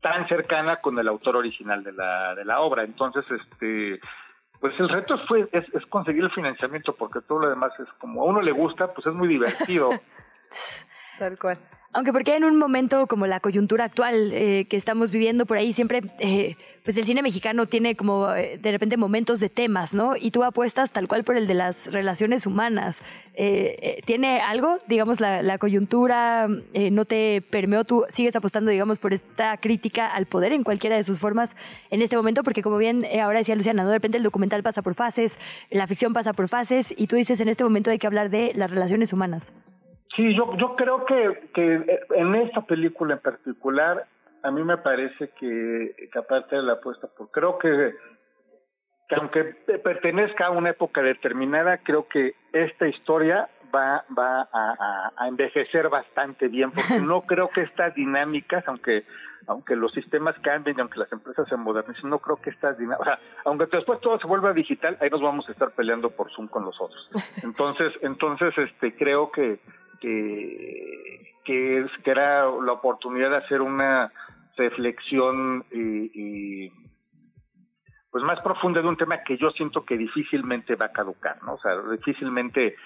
tan 0.00 0.26
cercana 0.26 0.76
con 0.76 0.98
el 0.98 1.06
autor 1.06 1.36
original 1.36 1.84
de 1.84 1.92
la, 1.92 2.34
de 2.34 2.44
la 2.44 2.60
obra. 2.60 2.82
Entonces, 2.82 3.24
este, 3.30 4.00
pues 4.58 4.78
el 4.80 4.88
reto 4.88 5.18
fue 5.28 5.48
es, 5.52 5.64
es 5.74 5.86
conseguir 5.86 6.24
el 6.24 6.30
financiamiento 6.30 6.94
porque 6.94 7.20
todo 7.20 7.40
lo 7.40 7.50
demás 7.50 7.72
es 7.78 7.88
como 7.98 8.22
a 8.22 8.24
uno 8.24 8.40
le 8.40 8.52
gusta, 8.52 8.88
pues 8.92 9.06
es 9.06 9.12
muy 9.12 9.28
divertido. 9.28 9.90
Tal 11.18 11.38
cual. 11.38 11.58
Aunque 11.94 12.10
porque 12.10 12.34
en 12.34 12.44
un 12.44 12.56
momento 12.56 13.06
como 13.06 13.26
la 13.26 13.40
coyuntura 13.40 13.84
actual 13.84 14.32
eh, 14.32 14.64
que 14.64 14.78
estamos 14.78 15.10
viviendo 15.10 15.44
por 15.44 15.58
ahí, 15.58 15.74
siempre, 15.74 16.00
eh, 16.20 16.56
pues 16.84 16.96
el 16.96 17.04
cine 17.04 17.20
mexicano 17.20 17.66
tiene 17.66 17.96
como 17.96 18.32
eh, 18.34 18.58
de 18.58 18.72
repente 18.72 18.96
momentos 18.96 19.40
de 19.40 19.50
temas, 19.50 19.92
¿no? 19.92 20.16
Y 20.16 20.30
tú 20.30 20.42
apuestas 20.42 20.90
tal 20.90 21.06
cual 21.06 21.22
por 21.22 21.36
el 21.36 21.46
de 21.46 21.52
las 21.52 21.92
relaciones 21.92 22.46
humanas. 22.46 23.02
¿Tiene 24.04 24.40
algo, 24.40 24.78
digamos, 24.88 25.18
la, 25.18 25.42
la 25.42 25.56
coyuntura 25.56 26.48
no 26.48 27.04
te 27.06 27.40
permeó? 27.40 27.84
¿Tú 27.84 28.04
sigues 28.10 28.36
apostando, 28.36 28.70
digamos, 28.70 28.98
por 28.98 29.14
esta 29.14 29.56
crítica 29.56 30.06
al 30.06 30.26
poder 30.26 30.52
en 30.52 30.64
cualquiera 30.64 30.96
de 30.96 31.02
sus 31.02 31.18
formas 31.18 31.56
en 31.90 32.02
este 32.02 32.16
momento? 32.16 32.42
Porque 32.42 32.62
como 32.62 32.76
bien 32.76 33.06
ahora 33.22 33.38
decía 33.38 33.56
Luciana, 33.56 33.84
¿no? 33.84 33.88
de 33.88 33.96
repente 33.96 34.18
el 34.18 34.24
documental 34.24 34.62
pasa 34.62 34.82
por 34.82 34.94
fases, 34.94 35.38
la 35.70 35.86
ficción 35.86 36.12
pasa 36.12 36.34
por 36.34 36.48
fases, 36.48 36.92
y 36.94 37.06
tú 37.06 37.16
dices 37.16 37.40
en 37.40 37.48
este 37.48 37.64
momento 37.64 37.90
hay 37.90 37.98
que 37.98 38.06
hablar 38.06 38.28
de 38.28 38.52
las 38.54 38.70
relaciones 38.70 39.14
humanas. 39.14 39.50
Sí, 40.16 40.34
yo, 40.34 40.56
yo 40.56 40.76
creo 40.76 41.06
que, 41.06 41.50
que 41.54 42.00
en 42.14 42.34
esta 42.34 42.62
película 42.62 43.14
en 43.14 43.20
particular, 43.20 44.06
a 44.42 44.50
mí 44.50 44.62
me 44.62 44.76
parece 44.76 45.30
que, 45.38 46.08
que 46.12 46.18
aparte 46.18 46.56
de 46.56 46.62
la 46.62 46.74
apuesta, 46.74 47.06
por, 47.06 47.30
creo 47.30 47.58
que, 47.58 47.94
que 49.08 49.14
aunque 49.14 49.44
pertenezca 49.82 50.46
a 50.46 50.50
una 50.50 50.70
época 50.70 51.02
determinada, 51.02 51.78
creo 51.78 52.08
que 52.08 52.34
esta 52.52 52.88
historia 52.88 53.48
va, 53.74 54.04
va 54.16 54.48
a, 54.52 55.12
a, 55.16 55.28
envejecer 55.28 55.88
bastante 55.88 56.48
bien, 56.48 56.72
porque 56.72 56.98
no 57.00 57.22
creo 57.22 57.48
que 57.48 57.62
estas 57.62 57.94
dinámicas, 57.94 58.64
aunque 58.66 59.04
aunque 59.46 59.74
los 59.74 59.92
sistemas 59.92 60.36
cambien 60.40 60.76
y 60.78 60.80
aunque 60.80 61.00
las 61.00 61.12
empresas 61.12 61.48
se 61.48 61.56
modernicen, 61.56 62.08
no 62.08 62.20
creo 62.20 62.36
que 62.36 62.50
estas 62.50 62.78
dinámicas, 62.78 63.00
o 63.00 63.04
sea, 63.04 63.18
aunque 63.44 63.66
después 63.72 64.00
todo 64.00 64.18
se 64.18 64.26
vuelva 64.26 64.52
digital, 64.52 64.96
ahí 65.00 65.10
nos 65.10 65.20
vamos 65.20 65.48
a 65.48 65.52
estar 65.52 65.72
peleando 65.72 66.10
por 66.10 66.30
Zoom 66.30 66.48
con 66.48 66.64
los 66.64 66.80
otros. 66.80 67.10
Entonces, 67.42 67.92
entonces, 68.02 68.56
este, 68.56 68.94
creo 68.94 69.30
que 69.32 69.58
que, 70.02 71.36
que, 71.44 71.86
que 72.02 72.10
era 72.10 72.44
la 72.44 72.72
oportunidad 72.72 73.30
de 73.30 73.36
hacer 73.36 73.62
una 73.62 74.12
reflexión 74.56 75.64
y, 75.70 76.10
y, 76.66 76.72
pues 78.10 78.24
más 78.24 78.40
profunda 78.40 78.82
de 78.82 78.88
un 78.88 78.96
tema 78.96 79.22
que 79.22 79.38
yo 79.38 79.50
siento 79.52 79.84
que 79.84 79.96
difícilmente 79.96 80.74
va 80.74 80.86
a 80.86 80.92
caducar, 80.92 81.42
¿no? 81.44 81.54
O 81.54 81.58
sea, 81.58 81.80
difícilmente 81.92 82.66
eh, 82.66 82.76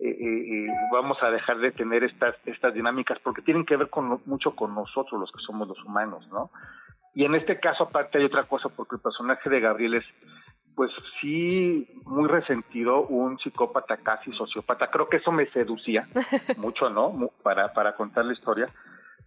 eh, 0.00 0.66
vamos 0.90 1.22
a 1.22 1.30
dejar 1.30 1.58
de 1.58 1.70
tener 1.70 2.02
estas 2.02 2.34
estas 2.46 2.74
dinámicas 2.74 3.18
porque 3.22 3.42
tienen 3.42 3.64
que 3.64 3.76
ver 3.76 3.90
con 3.90 4.20
mucho 4.26 4.56
con 4.56 4.74
nosotros 4.74 5.20
los 5.20 5.30
que 5.30 5.44
somos 5.46 5.68
los 5.68 5.84
humanos, 5.84 6.26
¿no? 6.32 6.50
Y 7.14 7.24
en 7.24 7.34
este 7.34 7.60
caso 7.60 7.84
aparte 7.84 8.18
hay 8.18 8.24
otra 8.24 8.44
cosa 8.44 8.70
porque 8.70 8.96
el 8.96 9.02
personaje 9.02 9.50
de 9.50 9.60
Gabriel 9.60 9.94
es 9.94 10.04
pues 10.74 10.90
sí, 11.20 11.86
muy 12.04 12.28
resentido, 12.28 13.02
un 13.06 13.38
psicópata 13.38 13.98
casi 13.98 14.32
sociópata. 14.32 14.90
Creo 14.90 15.08
que 15.08 15.18
eso 15.18 15.32
me 15.32 15.46
seducía 15.50 16.08
mucho, 16.56 16.88
¿no? 16.88 17.30
Para, 17.42 17.72
para 17.72 17.94
contar 17.94 18.24
la 18.24 18.32
historia. 18.32 18.68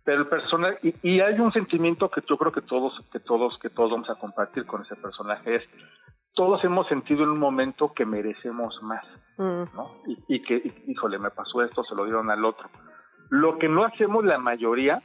Pero 0.03 0.21
el 0.21 0.27
personaje, 0.27 0.79
y, 0.83 1.15
y, 1.15 1.19
hay 1.19 1.39
un 1.39 1.51
sentimiento 1.51 2.09
que 2.09 2.21
yo 2.27 2.37
creo 2.37 2.51
que 2.51 2.61
todos, 2.61 2.93
que 3.11 3.19
todos, 3.19 3.57
que 3.59 3.69
todos 3.69 3.91
vamos 3.91 4.09
a 4.09 4.15
compartir 4.15 4.65
con 4.65 4.83
ese 4.83 4.95
personaje, 4.95 5.55
es 5.55 5.63
todos 6.35 6.63
hemos 6.63 6.87
sentido 6.87 7.23
en 7.23 7.29
un 7.29 7.39
momento 7.39 7.91
que 7.93 8.05
merecemos 8.05 8.77
más, 8.83 9.05
¿no? 9.37 9.91
Y, 10.05 10.35
y 10.35 10.41
que, 10.41 10.83
híjole, 10.85 11.17
me 11.17 11.31
pasó 11.31 11.63
esto, 11.63 11.83
se 11.83 11.95
lo 11.95 12.03
dieron 12.03 12.29
al 12.29 12.43
otro. 12.45 12.69
Lo 13.29 13.57
que 13.57 13.67
no 13.67 13.83
hacemos 13.83 14.23
la 14.25 14.37
mayoría, 14.37 15.01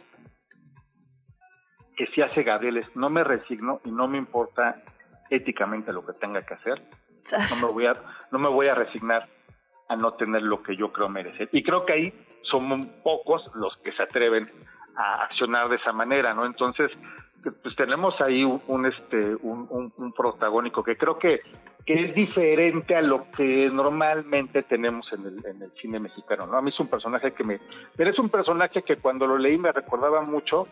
que 1.97 2.07
sí 2.07 2.21
hace 2.21 2.43
Gabriel, 2.43 2.79
es 2.79 2.97
no 2.97 3.09
me 3.09 3.25
resigno 3.25 3.81
y 3.85 3.91
no 3.91 4.09
me 4.09 4.19
importa 4.19 4.83
éticamente 5.31 5.93
lo 5.93 6.05
que 6.05 6.13
tenga 6.15 6.43
que 6.43 6.55
hacer. 6.55 6.83
No 7.51 7.69
me 7.69 7.73
voy 7.73 7.87
a, 7.87 7.97
no 8.31 8.39
me 8.39 8.49
voy 8.49 8.67
a 8.69 8.75
resignar 8.75 9.29
a 9.89 9.97
no 9.97 10.15
tener 10.15 10.43
lo 10.43 10.63
que 10.63 10.77
yo 10.77 10.93
creo 10.93 11.09
merecer. 11.09 11.49
Y 11.53 11.63
creo 11.63 11.85
que 11.85 11.93
ahí 11.93 12.27
son 12.43 13.03
pocos 13.03 13.51
los 13.55 13.77
que 13.79 13.93
se 13.93 14.03
atreven 14.03 14.51
a 14.97 15.25
accionar 15.25 15.69
de 15.69 15.77
esa 15.77 15.93
manera, 15.93 16.35
¿no? 16.35 16.45
Entonces, 16.45 16.91
pues 17.63 17.75
tenemos 17.77 18.21
ahí 18.21 18.45
un, 18.45 18.87
este 18.87 19.35
un, 19.37 19.93
un, 19.97 20.13
protagónico 20.13 20.83
que 20.83 20.97
creo 20.97 21.19
que, 21.19 21.41
que 21.87 22.05
es 22.05 22.15
diferente 22.15 22.95
a 22.95 23.03
lo 23.03 23.31
que 23.33 23.71
normalmente 23.71 24.63
tenemos 24.63 25.11
en 25.13 25.27
el, 25.27 25.47
en 25.47 25.63
el 25.63 25.73
cine 25.81 25.99
mexicano, 25.99 26.47
¿no? 26.47 26.57
A 26.57 26.63
mí 26.63 26.71
es 26.71 26.81
un 26.81 26.89
personaje 26.89 27.33
que 27.33 27.45
me... 27.45 27.61
Pero 27.97 28.11
es 28.11 28.19
un 28.19 28.29
personaje 28.29 28.83
que 28.83 28.97
cuando 28.97 29.27
lo 29.27 29.39
leí 29.39 29.57
me 29.59 29.73
recordaba 29.73 30.23
mucho 30.23 30.69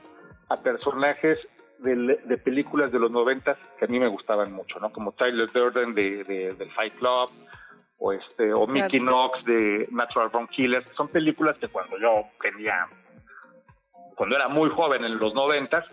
a 0.49 0.57
personajes 0.59 1.39
de, 1.79 2.21
de, 2.25 2.39
películas 2.39 2.91
de 2.93 2.99
los 2.99 3.11
noventas 3.11 3.57
que 3.79 3.85
a 3.85 3.89
mí 3.89 3.99
me 3.99 4.09
gustaban 4.09 4.53
mucho, 4.53 4.79
¿no? 4.81 4.91
Como 4.91 5.13
Tyler 5.13 5.51
Durden 5.53 5.95
de, 5.95 6.25
de, 6.25 6.55
del 6.55 6.71
Fight 6.73 6.95
Club, 6.95 7.31
o 7.99 8.13
este, 8.13 8.53
o 8.53 8.67
Mickey 8.67 9.01
Knox 9.01 9.45
de 9.45 9.89
Natural 9.91 10.29
Born 10.29 10.49
Killers. 10.49 10.87
Son 10.97 11.09
películas 11.09 11.57
que 11.59 11.69
cuando 11.69 11.99
yo 11.99 12.25
tenía, 12.41 12.87
cuando 14.15 14.37
era 14.37 14.49
muy 14.49 14.71
joven 14.71 15.05
en 15.05 15.19
los 15.19 15.35
noventas, 15.35 15.85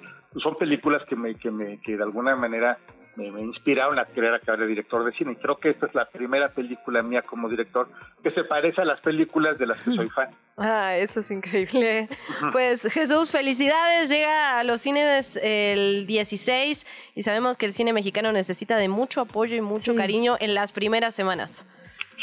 son 0.42 0.56
películas 0.56 1.04
que 1.06 1.16
me, 1.16 1.36
que 1.36 1.50
me, 1.52 1.80
que 1.82 1.98
de 1.98 2.04
alguna 2.04 2.36
manera 2.36 2.78
me, 3.16 3.32
me, 3.32 3.42
inspiraron 3.42 4.00
a 4.00 4.06
querer 4.06 4.34
acabar 4.34 4.60
de 4.60 4.68
director 4.68 5.04
de 5.04 5.12
cine. 5.14 5.34
Y 5.34 5.36
creo 5.36 5.58
que 5.58 5.70
esta 5.70 5.86
es 5.86 5.96
la 5.96 6.06
primera 6.06 6.50
película 6.50 7.02
mía 7.04 7.22
como 7.22 7.50
director 7.50 7.88
que 8.24 8.32
se 8.32 8.44
parece 8.44 8.82
a 8.82 8.86
las 8.86 9.00
películas 9.02 9.58
de 9.58 9.68
las 9.68 9.82
que 9.82 9.96
soy 9.96 10.10
fan. 10.10 10.30
Ah, 10.58 10.96
eso 10.96 11.20
es 11.20 11.32
increíble. 11.32 12.08
Pues 12.54 12.82
Jesús, 12.84 13.30
felicidades. 13.30 14.10
Llega 14.10 14.58
a 14.58 14.64
los 14.64 14.80
cines 14.80 15.38
el 15.44 16.08
16 16.08 17.12
y 17.14 17.24
sabemos 17.24 17.58
que 17.58 17.66
el 17.66 17.74
cine 17.74 17.92
mexicano 17.92 18.32
necesita 18.32 18.78
de 18.78 18.88
mucho 18.88 19.20
apoyo 19.20 19.58
y 19.58 19.60
mucho 19.60 19.92
sí. 19.92 19.98
cariño 19.98 20.38
en 20.40 20.56
las 20.56 20.72
primeras 20.72 21.14
semanas. 21.14 21.68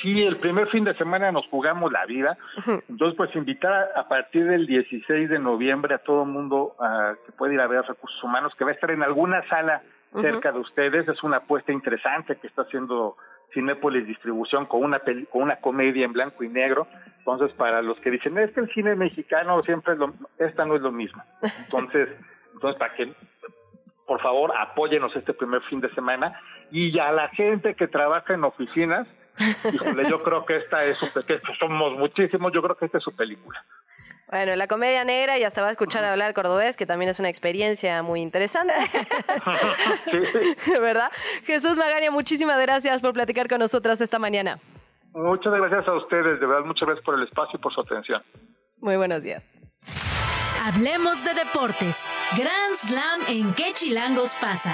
Sí, 0.03 0.23
el 0.23 0.37
primer 0.39 0.69
fin 0.69 0.85
de 0.85 0.97
semana 0.97 1.31
nos 1.31 1.47
jugamos 1.47 1.93
la 1.93 2.05
vida. 2.07 2.37
Entonces, 2.89 3.17
pues 3.17 3.35
invitar 3.37 3.73
a, 3.73 4.01
a 4.01 4.09
partir 4.09 4.47
del 4.47 4.67
16 4.67 5.29
de 5.29 5.39
noviembre 5.39 5.95
a 5.95 5.99
todo 5.99 6.25
el 6.25 6.29
mundo 6.29 6.75
uh, 6.79 7.15
que 7.25 7.33
puede 7.33 7.55
ir 7.55 7.61
a 7.61 7.69
ver 7.69 7.83
recursos 7.83 8.23
humanos, 8.25 8.53
que 8.59 8.65
va 8.65 8.71
a 8.71 8.75
estar 8.75 8.91
en 8.91 9.03
alguna 9.03 9.47
sala 9.49 9.83
uh 10.13 10.21
-huh. 10.21 10.53
de 10.53 10.59
ustedes. 10.59 11.09
Es 11.09 11.23
una 11.23 11.39
apuesta 11.39 11.73
interesante 11.73 12.37
que 12.37 12.47
está 12.47 12.63
haciendo 12.63 13.17
Cinépolis 13.53 14.07
Distribución 14.07 14.67
con 14.67 14.83
una 14.83 15.01
con 15.31 15.43
una 15.43 15.57
comedia 15.57 16.05
en 16.05 16.13
blanco 16.13 16.45
y 16.45 16.49
negro. 16.49 16.87
Entonces, 17.19 17.53
para 17.53 17.83
los 17.83 17.99
que 18.01 18.11
dicen, 18.11 18.37
es 18.39 18.51
que 18.53 18.61
el 18.61 18.71
cine 18.71 18.97
mexicano 18.97 19.63
siempre 19.63 19.93
es 19.95 19.99
lo, 19.99 20.13
esta 20.39 20.65
no 20.65 20.75
es 20.75 20.83
lo 20.83 20.91
mismo. 20.93 21.23
Entonces, 21.43 22.09
entonces 22.55 22.79
para 22.79 22.95
que 22.95 23.15
por 24.07 24.21
favor 24.21 24.53
apóyenos 24.59 25.15
este 25.17 25.33
primer 25.33 25.63
fin 25.63 25.81
de 25.81 25.93
semana 25.95 26.41
y 26.71 26.93
ya 26.93 27.13
la 27.13 27.29
gente 27.29 27.75
que 27.75 27.87
trabaja 27.87 28.35
en 28.35 28.45
oficinas, 28.45 29.07
híjole, 29.73 30.09
yo 30.09 30.23
creo 30.23 30.45
que 30.45 30.57
esta 30.57 30.85
es 30.85 30.99
su, 30.99 31.07
que 31.25 31.41
somos 31.59 31.93
muchísimos, 31.99 32.53
yo 32.53 32.63
creo 32.63 32.77
que 32.77 32.87
esta 32.87 32.99
es 32.99 33.05
su 33.05 33.15
película. 33.15 33.65
Bueno, 34.29 34.57
la 34.57 34.67
comedia 34.67 35.05
negra 35.05 35.39
y 35.39 35.45
hasta 35.45 35.61
va 35.61 35.69
a 35.69 35.71
escuchar 35.73 36.05
hablar 36.05 36.33
cordobés, 36.33 36.77
que 36.77 36.87
también 36.87 37.11
es 37.11 37.19
una 37.19 37.29
experiencia 37.29 38.03
muy 38.03 38.21
interesante. 38.21 38.73
¿Verdad? 40.81 41.11
Jesús 41.45 41.77
Magaña, 41.77 42.11
muchísimas 42.11 42.61
gracias 42.61 43.01
por 43.01 43.13
platicar 43.13 43.49
con 43.49 43.59
nosotras 43.59 44.01
esta 44.01 44.19
mañana. 44.19 44.59
Muchas 45.13 45.53
gracias 45.53 45.87
a 45.87 45.95
ustedes, 45.95 46.41
de 46.41 46.47
verdad, 46.47 46.65
muchas 46.65 46.87
gracias 46.87 47.05
por 47.05 47.15
el 47.17 47.25
espacio 47.25 47.59
y 47.59 47.63
por 47.63 47.75
su 47.75 47.83
atención. 47.83 48.23
Muy 48.81 48.97
buenos 48.97 49.23
días. 49.23 49.47
Hablemos 50.65 51.25
de 51.25 51.35
deportes. 51.35 52.09
Grand 52.37 52.77
Slam 52.77 53.21
en 53.29 53.53
qué 53.55 53.73
chilangos 53.75 54.37
pasa. 54.41 54.73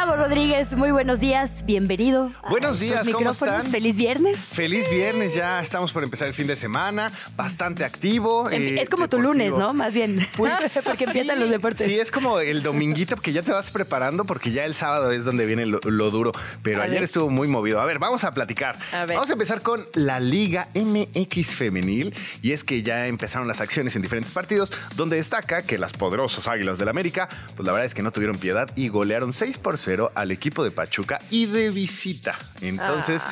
Gustavo 0.00 0.16
Rodríguez, 0.16 0.72
muy 0.72 0.92
buenos 0.92 1.20
días, 1.20 1.66
bienvenido. 1.66 2.32
Buenos 2.48 2.80
días, 2.80 3.06
¿cómo 3.10 3.32
están? 3.32 3.62
Feliz 3.64 3.98
viernes. 3.98 4.38
Feliz 4.38 4.88
viernes, 4.88 5.34
ya 5.34 5.60
estamos 5.60 5.92
por 5.92 6.02
empezar 6.02 6.26
el 6.26 6.32
fin 6.32 6.46
de 6.46 6.56
semana, 6.56 7.12
bastante 7.36 7.84
activo. 7.84 8.48
Eh, 8.48 8.80
es 8.80 8.88
como 8.88 9.02
deportivo. 9.02 9.08
tu 9.08 9.18
lunes, 9.18 9.54
¿no? 9.54 9.74
Más 9.74 9.92
bien, 9.92 10.26
pues, 10.38 10.80
porque 10.86 11.04
sí, 11.04 11.04
empiezan 11.04 11.38
los 11.38 11.50
deportes. 11.50 11.86
Sí, 11.86 12.00
es 12.00 12.10
como 12.10 12.40
el 12.40 12.62
dominguito 12.62 13.14
que 13.16 13.34
ya 13.34 13.42
te 13.42 13.52
vas 13.52 13.70
preparando 13.70 14.24
porque 14.24 14.52
ya 14.52 14.64
el 14.64 14.74
sábado 14.74 15.12
es 15.12 15.26
donde 15.26 15.44
viene 15.44 15.66
lo, 15.66 15.80
lo 15.84 16.10
duro, 16.10 16.32
pero 16.62 16.80
a 16.80 16.84
ayer 16.84 16.94
ver. 16.94 17.02
estuvo 17.02 17.28
muy 17.28 17.46
movido. 17.46 17.78
A 17.78 17.84
ver, 17.84 17.98
vamos 17.98 18.24
a 18.24 18.32
platicar. 18.32 18.78
A 18.94 19.04
vamos 19.04 19.28
a 19.28 19.34
empezar 19.34 19.60
con 19.60 19.84
la 19.92 20.18
Liga 20.18 20.70
MX 20.74 21.56
femenil 21.56 22.14
y 22.40 22.52
es 22.52 22.64
que 22.64 22.82
ya 22.82 23.06
empezaron 23.06 23.46
las 23.46 23.60
acciones 23.60 23.94
en 23.96 24.00
diferentes 24.00 24.32
partidos 24.32 24.72
donde 24.96 25.16
destaca 25.16 25.60
que 25.60 25.76
las 25.76 25.92
poderosas 25.92 26.48
Águilas 26.48 26.78
del 26.78 26.88
América, 26.88 27.28
pues 27.54 27.66
la 27.66 27.72
verdad 27.72 27.84
es 27.84 27.92
que 27.92 28.00
no 28.02 28.12
tuvieron 28.12 28.38
piedad 28.38 28.70
y 28.76 28.88
golearon 28.88 29.34
6 29.34 29.58
por 29.58 29.76
0 29.76 29.89
al 30.14 30.30
equipo 30.30 30.62
de 30.62 30.70
Pachuca 30.70 31.20
y 31.30 31.46
de 31.46 31.70
visita. 31.70 32.38
Entonces. 32.60 33.22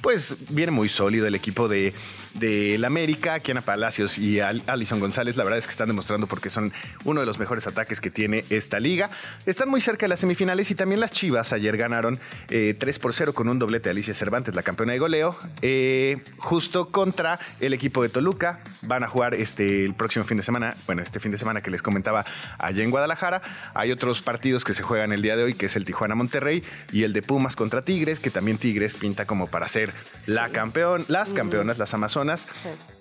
Pues 0.00 0.36
viene 0.50 0.72
muy 0.72 0.88
sólido 0.88 1.26
el 1.26 1.34
equipo 1.34 1.68
de, 1.68 1.94
de 2.34 2.80
América, 2.84 3.38
Kiana 3.40 3.60
Palacios 3.60 4.18
y 4.18 4.40
Alison 4.40 4.98
González, 4.98 5.36
la 5.36 5.44
verdad 5.44 5.58
es 5.58 5.66
que 5.66 5.70
están 5.70 5.88
demostrando 5.88 6.26
porque 6.26 6.50
son 6.50 6.72
uno 7.04 7.20
de 7.20 7.26
los 7.26 7.38
mejores 7.38 7.66
ataques 7.66 8.00
que 8.00 8.10
tiene 8.10 8.44
esta 8.50 8.80
liga. 8.80 9.10
Están 9.46 9.68
muy 9.68 9.80
cerca 9.80 10.06
de 10.06 10.08
las 10.08 10.20
semifinales 10.20 10.70
y 10.70 10.74
también 10.74 11.00
las 11.00 11.12
Chivas 11.12 11.52
ayer 11.52 11.76
ganaron 11.76 12.18
3 12.48 12.50
eh, 12.50 12.98
por 13.00 13.14
0 13.14 13.32
con 13.32 13.48
un 13.48 13.58
doblete 13.58 13.84
de 13.84 13.90
Alicia 13.90 14.14
Cervantes, 14.14 14.54
la 14.54 14.62
campeona 14.62 14.92
de 14.92 14.98
goleo, 14.98 15.36
eh, 15.62 16.18
justo 16.38 16.90
contra 16.90 17.38
el 17.60 17.72
equipo 17.72 18.02
de 18.02 18.08
Toluca. 18.08 18.60
Van 18.82 19.04
a 19.04 19.08
jugar 19.08 19.34
este 19.34 19.84
el 19.84 19.94
próximo 19.94 20.24
fin 20.24 20.36
de 20.36 20.42
semana, 20.42 20.76
bueno, 20.86 21.02
este 21.02 21.20
fin 21.20 21.30
de 21.30 21.38
semana 21.38 21.60
que 21.60 21.70
les 21.70 21.82
comentaba 21.82 22.24
allá 22.58 22.82
en 22.82 22.90
Guadalajara. 22.90 23.42
Hay 23.74 23.92
otros 23.92 24.20
partidos 24.20 24.64
que 24.64 24.74
se 24.74 24.82
juegan 24.82 25.12
el 25.12 25.22
día 25.22 25.36
de 25.36 25.44
hoy, 25.44 25.54
que 25.54 25.66
es 25.66 25.76
el 25.76 25.84
Tijuana 25.84 26.14
Monterrey 26.14 26.64
y 26.92 27.04
el 27.04 27.12
de 27.12 27.22
Pumas 27.22 27.54
contra 27.54 27.82
Tigres, 27.82 28.18
que 28.20 28.30
también 28.30 28.58
Tigres 28.58 28.94
pinta 28.94 29.26
como 29.26 29.46
para 29.46 29.68
ser 29.68 29.89
la 30.26 30.48
campeón, 30.50 31.04
las 31.08 31.32
campeonas, 31.32 31.78
las 31.78 31.94
Amazonas. 31.94 32.46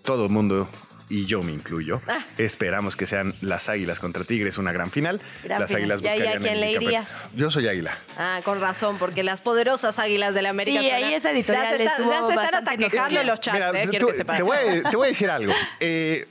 Todo 0.04 0.26
el 0.26 0.32
mundo 0.32 0.70
y 1.10 1.26
yo 1.26 1.42
me 1.42 1.52
incluyo, 1.52 2.02
ah. 2.08 2.26
esperamos 2.38 2.96
que 2.96 3.08
sean 3.08 3.34
las 3.42 3.68
Águilas 3.68 4.00
contra 4.00 4.24
Tigres 4.24 4.58
una 4.58 4.72
gran 4.72 4.92
final. 4.92 5.20
las 5.44 5.72
Águilas 5.74 6.02
¿Y 6.04 6.08
a 6.08 6.38
quién 6.38 6.62
le 6.62 6.72
irías? 6.72 7.26
Yo 7.36 7.50
soy 7.50 7.68
Águila. 7.68 7.98
Ah, 8.18 8.42
con 8.46 8.62
razón, 8.62 8.98
porque 8.98 9.24
las 9.24 9.42
poderosas 9.42 9.98
Águilas 10.00 10.36
de 10.36 10.44
la 10.44 10.50
América. 10.50 10.80
Sí, 10.80 10.90
ahí 10.90 11.14
esa 11.14 11.32
editorial 11.32 11.78
ya 11.78 11.96
se, 11.98 12.04
ya 12.04 12.22
se 12.22 12.30
están 12.30 12.56
hasta 12.56 12.78
quejando 12.78 13.24
los 13.24 13.40
chats, 13.40 13.76
eh, 13.76 13.88
quiero 13.90 14.08
que 14.08 14.24
te, 14.24 14.44
voy 14.44 14.58
a, 14.58 14.90
te 14.90 14.96
voy 14.96 15.06
a 15.08 15.10
decir 15.10 15.30
algo. 15.30 15.54
Eh, 15.82 16.28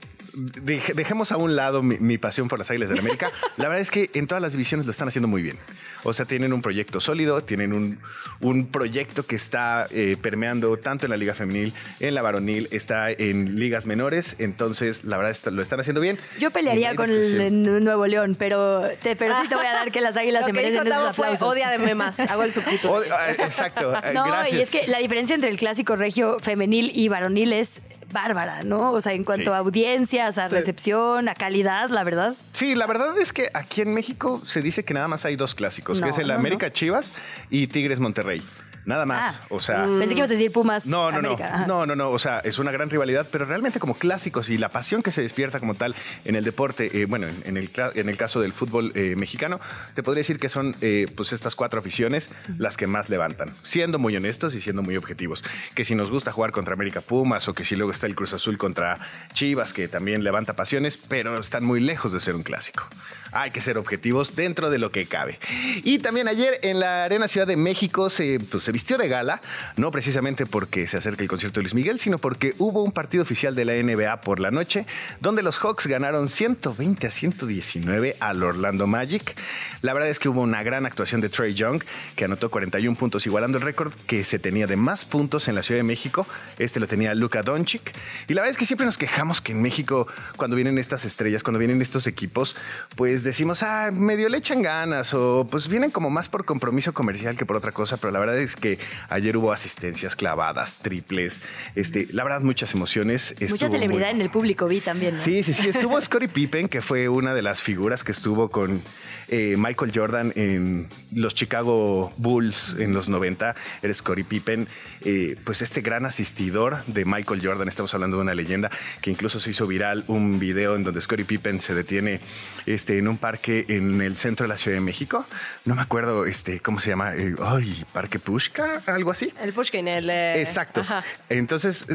dejemos 0.62 1.32
a 1.32 1.36
un 1.36 1.56
lado 1.56 1.82
mi, 1.82 2.18
pasión 2.18 2.48
por 2.48 2.58
las 2.58 2.70
Águilas 2.70 2.90
la 2.90 3.00
América. 3.00 3.30
La 3.56 3.68
verdad 3.68 3.80
es 3.80 3.90
que 3.90 4.10
en 4.14 4.26
todas 4.26 4.42
las 4.42 4.52
divisiones 4.52 4.86
lo 4.86 4.92
están 4.92 5.08
haciendo 5.08 5.28
muy 5.28 5.42
bien. 5.42 5.58
O 6.04 6.12
sea, 6.12 6.24
tienen 6.24 6.52
un 6.52 6.62
proyecto 6.62 7.00
sólido, 7.00 7.42
tienen 7.42 7.72
un, 7.72 7.98
un 8.40 8.66
proyecto 8.66 9.24
que 9.24 9.36
está 9.36 9.86
eh, 9.90 10.16
permeando 10.20 10.76
tanto 10.76 11.06
en 11.06 11.10
la 11.10 11.16
Liga 11.16 11.34
Femenil, 11.34 11.72
en 12.00 12.14
la 12.14 12.22
Varonil, 12.22 12.68
está 12.70 13.10
en 13.10 13.58
ligas 13.58 13.86
menores. 13.86 14.36
Entonces, 14.38 15.04
la 15.04 15.18
verdad, 15.18 15.36
lo 15.52 15.62
están 15.62 15.80
haciendo 15.80 16.00
bien. 16.00 16.18
Yo 16.38 16.50
pelearía 16.50 16.94
con 16.94 17.10
el 17.10 17.84
Nuevo 17.84 18.06
León, 18.06 18.36
pero, 18.38 18.82
te, 19.02 19.16
pero 19.16 19.34
sí 19.42 19.48
te 19.48 19.54
voy 19.54 19.66
a 19.66 19.72
dar 19.72 19.92
que 19.92 20.00
las 20.00 20.16
Águilas 20.16 20.44
se 20.46 20.52
merecen 20.52 20.86
esos 20.86 21.04
aplausos. 21.10 21.38
Fue, 21.38 21.48
odia 21.48 21.70
de 21.70 21.94
más. 21.94 22.20
Hago 22.20 22.42
el 22.42 22.52
subtítulo. 22.52 23.02
Ah, 23.12 23.32
exacto. 23.32 23.92
no, 24.14 24.48
y 24.48 24.60
es 24.60 24.70
que 24.70 24.86
la 24.86 24.98
diferencia 24.98 25.34
entre 25.34 25.50
el 25.50 25.56
clásico 25.56 25.96
regio 25.96 26.38
femenil 26.38 26.90
y 26.94 27.08
varonil 27.08 27.52
es 27.52 27.80
bárbara, 28.12 28.62
¿no? 28.62 28.92
O 28.92 29.00
sea, 29.00 29.12
en 29.12 29.24
cuanto 29.24 29.54
a 29.54 29.58
audiencias, 29.58 30.38
a 30.38 30.48
recepción, 30.48 31.28
a 31.28 31.34
calidad, 31.34 31.90
la 31.90 32.04
verdad. 32.04 32.34
Sí, 32.52 32.74
la 32.74 32.86
verdad 32.86 33.18
es 33.18 33.32
que 33.32 33.50
aquí 33.54 33.82
en 33.82 33.92
México 33.92 34.40
se 34.46 34.62
dice 34.62 34.84
que 34.84 34.94
nada 34.94 35.08
más 35.08 35.24
hay 35.24 35.36
dos 35.36 35.54
clásicos, 35.54 36.00
que 36.00 36.08
es 36.08 36.18
el 36.18 36.30
América 36.30 36.72
Chivas 36.72 37.12
y 37.50 37.66
Tigres 37.66 38.00
Monterrey. 38.00 38.42
Nada 38.88 39.04
más. 39.04 39.36
Ah. 39.36 39.40
o 39.50 39.60
sea. 39.60 39.84
Pensé 39.84 40.14
que 40.14 40.20
ibas 40.20 40.30
a 40.30 40.32
decir 40.32 40.50
Pumas. 40.50 40.86
No, 40.86 41.12
no, 41.12 41.20
no. 41.20 41.36
No, 41.66 41.84
no, 41.84 41.94
no. 41.94 42.10
O 42.10 42.18
sea, 42.18 42.40
es 42.40 42.58
una 42.58 42.72
gran 42.72 42.88
rivalidad, 42.88 43.26
pero 43.30 43.44
realmente 43.44 43.78
como 43.78 43.94
clásicos 43.94 44.48
y 44.48 44.56
la 44.56 44.70
pasión 44.70 45.02
que 45.02 45.10
se 45.10 45.20
despierta 45.20 45.60
como 45.60 45.74
tal 45.74 45.94
en 46.24 46.36
el 46.36 46.44
deporte, 46.44 46.90
eh, 46.98 47.04
bueno, 47.04 47.26
en 47.28 47.58
el, 47.58 47.70
en 47.94 48.08
el 48.08 48.16
caso 48.16 48.40
del 48.40 48.52
fútbol 48.52 48.92
eh, 48.94 49.14
mexicano, 49.14 49.60
te 49.94 50.02
podría 50.02 50.20
decir 50.20 50.38
que 50.38 50.48
son 50.48 50.74
eh, 50.80 51.06
pues 51.14 51.34
estas 51.34 51.54
cuatro 51.54 51.80
aficiones 51.80 52.30
las 52.56 52.78
que 52.78 52.86
más 52.86 53.10
levantan. 53.10 53.52
Siendo 53.62 53.98
muy 53.98 54.16
honestos 54.16 54.54
y 54.54 54.62
siendo 54.62 54.80
muy 54.80 54.96
objetivos. 54.96 55.44
Que 55.74 55.84
si 55.84 55.94
nos 55.94 56.10
gusta 56.10 56.32
jugar 56.32 56.52
contra 56.52 56.72
América 56.72 57.02
Pumas 57.02 57.46
o 57.48 57.54
que 57.54 57.66
si 57.66 57.76
luego 57.76 57.92
está 57.92 58.06
el 58.06 58.14
Cruz 58.14 58.32
Azul 58.32 58.56
contra 58.56 58.98
Chivas, 59.34 59.74
que 59.74 59.88
también 59.88 60.24
levanta 60.24 60.54
pasiones, 60.54 60.96
pero 60.96 61.38
están 61.38 61.62
muy 61.62 61.80
lejos 61.80 62.10
de 62.10 62.20
ser 62.20 62.34
un 62.34 62.42
clásico. 62.42 62.88
Hay 63.32 63.50
que 63.50 63.60
ser 63.60 63.78
objetivos 63.78 64.36
dentro 64.36 64.70
de 64.70 64.78
lo 64.78 64.90
que 64.90 65.06
cabe. 65.06 65.38
Y 65.84 65.98
también 65.98 66.28
ayer 66.28 66.58
en 66.62 66.80
la 66.80 67.04
Arena 67.04 67.28
Ciudad 67.28 67.46
de 67.46 67.56
México 67.56 68.10
se, 68.10 68.38
pues, 68.40 68.64
se 68.64 68.72
vistió 68.72 68.98
de 68.98 69.08
gala, 69.08 69.40
no 69.76 69.90
precisamente 69.90 70.46
porque 70.46 70.86
se 70.86 70.96
acerca 70.96 71.22
el 71.22 71.28
concierto 71.28 71.60
de 71.60 71.64
Luis 71.64 71.74
Miguel, 71.74 72.00
sino 72.00 72.18
porque 72.18 72.54
hubo 72.58 72.82
un 72.82 72.92
partido 72.92 73.22
oficial 73.22 73.54
de 73.54 73.64
la 73.64 73.74
NBA 73.74 74.20
por 74.22 74.40
la 74.40 74.50
noche, 74.50 74.86
donde 75.20 75.42
los 75.42 75.58
Hawks 75.58 75.86
ganaron 75.86 76.28
120 76.28 77.06
a 77.06 77.10
119 77.10 78.16
al 78.20 78.42
Orlando 78.42 78.86
Magic. 78.86 79.36
La 79.82 79.92
verdad 79.94 80.08
es 80.08 80.18
que 80.18 80.28
hubo 80.28 80.42
una 80.42 80.62
gran 80.62 80.86
actuación 80.86 81.20
de 81.20 81.28
Trey 81.28 81.54
Young, 81.54 81.82
que 82.16 82.24
anotó 82.24 82.50
41 82.50 82.96
puntos, 82.96 83.26
igualando 83.26 83.58
el 83.58 83.64
récord 83.64 83.92
que 84.06 84.24
se 84.24 84.38
tenía 84.38 84.66
de 84.66 84.76
más 84.76 85.04
puntos 85.04 85.48
en 85.48 85.54
la 85.54 85.62
Ciudad 85.62 85.78
de 85.78 85.84
México. 85.84 86.26
Este 86.58 86.80
lo 86.80 86.86
tenía 86.86 87.14
Luka 87.14 87.42
Doncic. 87.42 87.94
Y 88.28 88.34
la 88.34 88.42
verdad 88.42 88.52
es 88.52 88.56
que 88.56 88.66
siempre 88.66 88.86
nos 88.86 88.98
quejamos 88.98 89.40
que 89.40 89.52
en 89.52 89.62
México, 89.62 90.08
cuando 90.36 90.56
vienen 90.56 90.78
estas 90.78 91.04
estrellas, 91.04 91.42
cuando 91.42 91.58
vienen 91.58 91.82
estos 91.82 92.06
equipos, 92.06 92.56
pues 92.96 93.17
decimos, 93.22 93.62
ah, 93.62 93.90
medio 93.92 94.28
le 94.28 94.38
echan 94.38 94.62
ganas 94.62 95.14
o 95.14 95.46
pues 95.50 95.68
vienen 95.68 95.90
como 95.90 96.10
más 96.10 96.28
por 96.28 96.44
compromiso 96.44 96.92
comercial 96.92 97.36
que 97.36 97.46
por 97.46 97.56
otra 97.56 97.72
cosa, 97.72 97.96
pero 97.96 98.10
la 98.10 98.18
verdad 98.18 98.38
es 98.38 98.56
que 98.56 98.78
ayer 99.08 99.36
hubo 99.36 99.52
asistencias 99.52 100.16
clavadas, 100.16 100.78
triples, 100.78 101.42
este, 101.74 102.06
la 102.12 102.24
verdad 102.24 102.40
muchas 102.40 102.74
emociones. 102.74 103.34
Mucha 103.48 103.68
celebridad 103.68 104.10
en 104.10 104.20
el 104.20 104.30
público 104.30 104.66
vi 104.66 104.80
también. 104.80 105.18
Sí, 105.20 105.42
sí, 105.42 105.54
sí, 105.54 105.68
estuvo 105.68 106.00
Scottie 106.00 106.28
Pippen, 106.28 106.68
que 106.68 106.82
fue 106.82 107.08
una 107.08 107.34
de 107.34 107.42
las 107.42 107.62
figuras 107.62 108.04
que 108.04 108.12
estuvo 108.12 108.50
con 108.50 108.82
eh, 109.28 109.56
Michael 109.58 109.92
Jordan 109.94 110.32
en 110.36 110.88
los 111.12 111.34
Chicago 111.34 112.12
Bulls 112.16 112.76
en 112.78 112.94
los 112.94 113.08
90, 113.08 113.54
eres 113.82 113.98
Scottie 113.98 114.24
Pippen, 114.24 114.68
eh, 115.02 115.36
pues 115.44 115.62
este 115.62 115.80
gran 115.80 116.06
asistidor 116.06 116.84
de 116.86 117.04
Michael 117.04 117.40
Jordan, 117.44 117.68
estamos 117.68 117.92
hablando 117.94 118.16
de 118.16 118.22
una 118.22 118.34
leyenda 118.34 118.70
que 119.00 119.10
incluso 119.10 119.40
se 119.40 119.50
hizo 119.50 119.66
viral 119.66 120.04
un 120.08 120.38
video 120.38 120.76
en 120.76 120.84
donde 120.84 121.00
Scottie 121.00 121.24
Pippen 121.24 121.60
se 121.60 121.74
detiene 121.74 122.20
este, 122.66 122.98
en 122.98 123.08
un 123.08 123.18
parque 123.18 123.66
en 123.68 124.00
el 124.00 124.16
centro 124.16 124.44
de 124.44 124.48
la 124.48 124.56
Ciudad 124.56 124.76
de 124.76 124.82
México, 124.82 125.26
no 125.64 125.74
me 125.74 125.82
acuerdo 125.82 126.26
este, 126.26 126.60
cómo 126.60 126.80
se 126.80 126.90
llama, 126.90 127.14
eh, 127.14 127.34
ay, 127.42 127.84
Parque 127.92 128.18
Pushka, 128.18 128.82
algo 128.86 129.10
así. 129.10 129.32
El 129.40 129.52
Pushkin, 129.52 129.88
el... 129.88 130.10
Exacto. 130.10 130.84
Entonces 131.28 131.86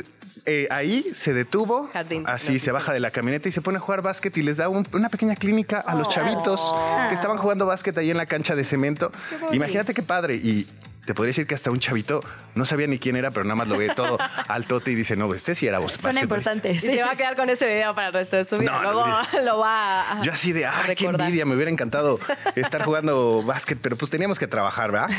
eh, 0.46 0.68
ahí 0.72 1.06
se 1.14 1.34
detuvo, 1.34 1.90
así 2.26 2.60
se 2.60 2.74
baja 2.74 2.92
de 2.92 3.00
la 3.00 3.12
camioneta 3.12 3.48
y 3.48 3.54
se 3.54 3.62
pone 3.62 3.78
a 3.78 3.80
jugar 3.80 4.02
básquet 4.02 4.36
y 4.36 4.44
les 4.44 4.58
da 4.58 4.68
una 4.68 5.08
pequeña 5.10 5.36
clínica 5.36 5.80
a 5.80 5.96
los 5.96 6.10
chavitos 6.10 6.60
que 7.08 7.16
estaban 7.24 7.38
jugando 7.38 7.66
básquet 7.66 7.98
ahí 7.98 8.12
en 8.12 8.18
la 8.18 8.26
cancha 8.26 8.54
de 8.54 8.66
cemento. 8.66 9.10
Imagínate 9.54 9.94
qué 9.94 10.02
padre. 10.02 10.36
Y 10.36 10.68
te 11.06 11.14
podría 11.14 11.30
decir 11.30 11.48
que 11.48 11.56
hasta 11.56 11.70
un 11.70 11.80
chavito 11.80 12.22
no 12.56 12.66
sabía 12.66 12.88
ni 12.88 13.00
quién 13.00 13.16
era, 13.16 13.32
pero 13.32 13.44
nada 13.44 13.56
más 13.56 13.68
lo 13.68 13.78
ve 13.78 13.90
todo 13.96 14.18
altote 14.48 14.92
y 14.92 14.96
dice, 14.96 15.16
no, 15.16 15.34
este 15.34 15.56
sí 15.56 15.68
era 15.68 15.80
vos. 15.80 15.94
Suena 15.94 16.22
importante. 16.22 16.72
Y 16.72 16.80
se 16.80 17.02
va 17.02 17.12
a 17.12 17.16
quedar 17.16 17.36
con 17.36 17.50
ese 17.50 17.68
video 17.68 17.94
para 17.94 18.08
el 18.08 18.14
resto 18.14 18.38
de 18.38 18.46
su 18.46 18.58
vida. 18.58 18.80
Luego 18.82 19.06
lo 19.44 19.60
va 19.60 20.20
a 20.20 20.22
Yo 20.22 20.32
así 20.32 20.54
de, 20.54 20.66
ay, 20.66 20.96
qué 20.96 21.06
envidia, 21.06 21.46
me 21.46 21.56
hubiera 21.56 21.72
encantado 21.72 22.20
estar 22.56 22.84
jugando 22.86 23.44
básquet, 23.44 23.80
pero 23.82 23.96
pues 23.96 24.12
teníamos 24.12 24.40
que 24.40 24.48
trabajar, 24.48 24.92
¿verdad? 24.92 25.10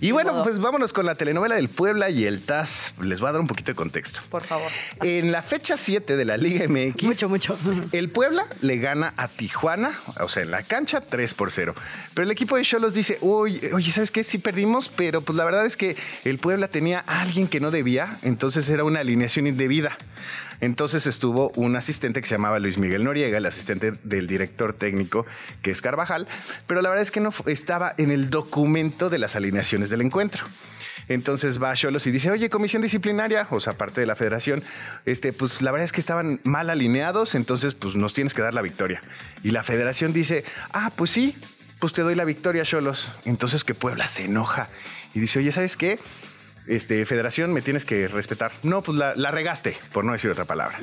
Y 0.00 0.12
bueno, 0.12 0.42
pues 0.44 0.58
vámonos 0.58 0.92
con 0.92 1.06
la 1.06 1.14
telenovela 1.14 1.56
del 1.56 1.68
Puebla 1.68 2.10
y 2.10 2.24
el 2.24 2.42
TAS. 2.42 2.94
Les 3.00 3.20
voy 3.20 3.30
a 3.30 3.32
dar 3.32 3.40
un 3.40 3.46
poquito 3.46 3.72
de 3.72 3.76
contexto. 3.76 4.20
Por 4.30 4.42
favor. 4.42 4.70
En 5.02 5.32
la 5.32 5.42
fecha 5.42 5.76
7 5.76 6.16
de 6.16 6.24
la 6.24 6.36
Liga 6.36 6.66
MX. 6.68 7.02
Mucho, 7.04 7.28
mucho. 7.28 7.58
El 7.92 8.10
Puebla 8.10 8.46
le 8.60 8.78
gana 8.78 9.14
a 9.16 9.28
Tijuana, 9.28 9.98
o 10.20 10.28
sea, 10.28 10.42
en 10.42 10.50
la 10.50 10.62
cancha 10.62 11.00
3 11.00 11.34
por 11.34 11.50
0. 11.50 11.74
Pero 12.14 12.24
el 12.24 12.30
equipo 12.30 12.56
de 12.56 12.62
Cholos 12.62 12.94
dice, 12.94 13.18
oye, 13.22 13.72
oye, 13.72 13.92
¿sabes 13.92 14.10
qué? 14.10 14.22
Sí 14.22 14.38
perdimos, 14.38 14.88
pero 14.88 15.22
pues 15.22 15.31
la 15.34 15.44
verdad 15.44 15.66
es 15.66 15.76
que 15.76 15.96
el 16.24 16.38
Puebla 16.38 16.68
tenía 16.68 17.04
a 17.06 17.22
alguien 17.22 17.48
que 17.48 17.60
no 17.60 17.70
debía, 17.70 18.16
entonces 18.22 18.68
era 18.68 18.84
una 18.84 19.00
alineación 19.00 19.46
indebida. 19.46 19.96
Entonces 20.60 21.08
estuvo 21.08 21.50
un 21.56 21.74
asistente 21.74 22.20
que 22.20 22.26
se 22.28 22.36
llamaba 22.36 22.60
Luis 22.60 22.78
Miguel 22.78 23.02
Noriega, 23.02 23.36
el 23.36 23.46
asistente 23.46 23.92
del 24.04 24.28
director 24.28 24.72
técnico 24.72 25.26
que 25.60 25.72
es 25.72 25.82
Carvajal, 25.82 26.28
pero 26.68 26.82
la 26.82 26.88
verdad 26.88 27.02
es 27.02 27.10
que 27.10 27.20
no 27.20 27.34
estaba 27.46 27.94
en 27.98 28.12
el 28.12 28.30
documento 28.30 29.10
de 29.10 29.18
las 29.18 29.34
alineaciones 29.34 29.90
del 29.90 30.02
encuentro. 30.02 30.44
Entonces 31.08 31.60
va 31.60 31.72
a 31.72 31.74
Cholos 31.74 32.06
y 32.06 32.12
dice, 32.12 32.30
oye, 32.30 32.48
comisión 32.48 32.80
disciplinaria, 32.80 33.48
o 33.50 33.60
sea, 33.60 33.72
parte 33.72 34.00
de 34.00 34.06
la 34.06 34.14
federación, 34.14 34.62
este, 35.04 35.32
pues 35.32 35.62
la 35.62 35.72
verdad 35.72 35.84
es 35.84 35.92
que 35.92 36.00
estaban 36.00 36.40
mal 36.44 36.70
alineados, 36.70 37.34
entonces 37.34 37.74
pues 37.74 37.96
nos 37.96 38.14
tienes 38.14 38.32
que 38.32 38.42
dar 38.42 38.54
la 38.54 38.62
victoria. 38.62 39.00
Y 39.42 39.50
la 39.50 39.64
federación 39.64 40.12
dice, 40.12 40.44
ah, 40.72 40.92
pues 40.94 41.10
sí, 41.10 41.36
pues 41.80 41.92
te 41.92 42.02
doy 42.02 42.14
la 42.14 42.24
victoria, 42.24 42.62
Cholos. 42.62 43.08
Entonces 43.24 43.64
que 43.64 43.74
Puebla 43.74 44.06
se 44.06 44.26
enoja 44.26 44.68
y 45.14 45.20
dice, 45.20 45.38
oye, 45.38 45.52
¿sabes 45.52 45.76
qué? 45.76 45.98
Este, 46.66 47.04
federación, 47.06 47.52
me 47.52 47.60
tienes 47.60 47.84
que 47.84 48.06
respetar. 48.06 48.52
No, 48.62 48.82
pues 48.82 48.96
la, 48.96 49.30
regaste, 49.32 49.76
por 49.92 50.04
no 50.04 50.12
decir 50.12 50.30
otra 50.30 50.44
palabra. 50.44 50.78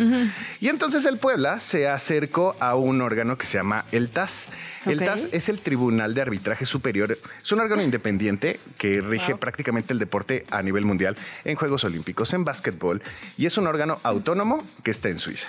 Y 0.60 0.68
entonces 0.68 1.06
el 1.06 1.18
Puebla 1.18 1.62
se 1.62 1.88
acercó 1.88 2.56
a 2.60 2.76
un 2.76 3.02
órgano 3.02 3.38
que 3.38 3.46
se 3.46 3.58
llama 3.58 3.86
el 3.94 4.10
TAS. 4.10 4.48
El 4.86 5.00
TAS 5.00 5.30
es 5.32 5.48
el 5.48 5.60
Tribunal 5.60 6.14
de 6.14 6.22
Arbitraje 6.22 6.66
Superior. 6.66 7.18
Es 7.42 7.52
un 7.54 7.62
órgano 7.62 7.82
independiente 7.82 8.60
que 8.78 9.00
rige 9.00 9.36
prácticamente 9.36 9.94
el 9.94 10.00
deporte 10.00 10.46
a 10.52 10.62
nivel 10.62 10.84
mundial 10.84 11.16
en 11.46 11.56
Juegos 11.56 11.86
Olímpicos, 11.86 12.34
en 12.34 12.44
básquetbol, 12.44 13.02
y 13.38 13.46
es 13.46 13.58
un 13.58 13.66
órgano 13.66 14.00
autónomo 14.04 14.62
que 14.84 14.92
está 14.92 15.08
en 15.08 15.20
Suiza. 15.20 15.48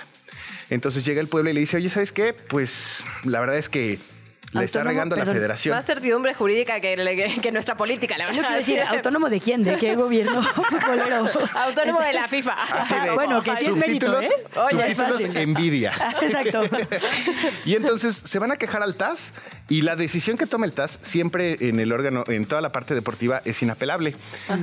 Entonces 0.69 1.03
llega 1.03 1.19
el 1.19 1.27
Puebla 1.27 1.51
y 1.51 1.53
le 1.53 1.59
dice, 1.59 1.75
oye, 1.75 1.89
¿sabes 1.89 2.13
qué? 2.13 2.33
Pues 2.33 3.03
la 3.25 3.41
verdad 3.41 3.57
es 3.57 3.67
que 3.67 3.99
la 4.51 4.63
está 4.63 4.83
regando 4.83 5.15
la 5.15 5.25
federación. 5.25 5.75
Más 5.75 5.85
certidumbre 5.85 6.33
jurídica 6.33 6.79
que, 6.79 6.95
que, 7.41 7.51
nuestra 7.51 7.75
política, 7.75 8.17
la 8.17 8.27
verdad. 8.27 8.55
decir, 8.55 8.81
¿autónomo 8.87 9.29
de 9.29 9.39
quién? 9.39 9.63
¿De 9.63 9.77
qué 9.77 9.95
gobierno 9.95 10.41
Autónomo 11.55 12.01
de 12.01 12.13
la 12.13 12.27
FIFA. 12.27 12.53
Así 12.53 12.95
de, 12.95 13.11
bueno, 13.15 13.41
que 13.43 13.55
sí 13.57 13.65
es 13.65 13.75
mérito, 13.75 14.19
¿eh? 14.19 14.29
subtítulos 14.53 15.35
envidia. 15.35 15.93
Exacto. 16.21 16.63
y 17.65 17.75
entonces 17.75 18.21
se 18.23 18.39
van 18.39 18.51
a 18.51 18.57
quejar 18.57 18.83
al 18.83 18.95
TAS 18.95 19.33
y 19.69 19.83
la 19.83 19.95
decisión 19.95 20.37
que 20.37 20.45
toma 20.45 20.65
el 20.65 20.73
TAS 20.73 20.99
siempre 21.01 21.57
en 21.61 21.79
el 21.79 21.91
órgano, 21.91 22.23
en 22.27 22.45
toda 22.45 22.61
la 22.61 22.71
parte 22.71 22.93
deportiva, 22.93 23.41
es 23.45 23.61
inapelable. 23.61 24.15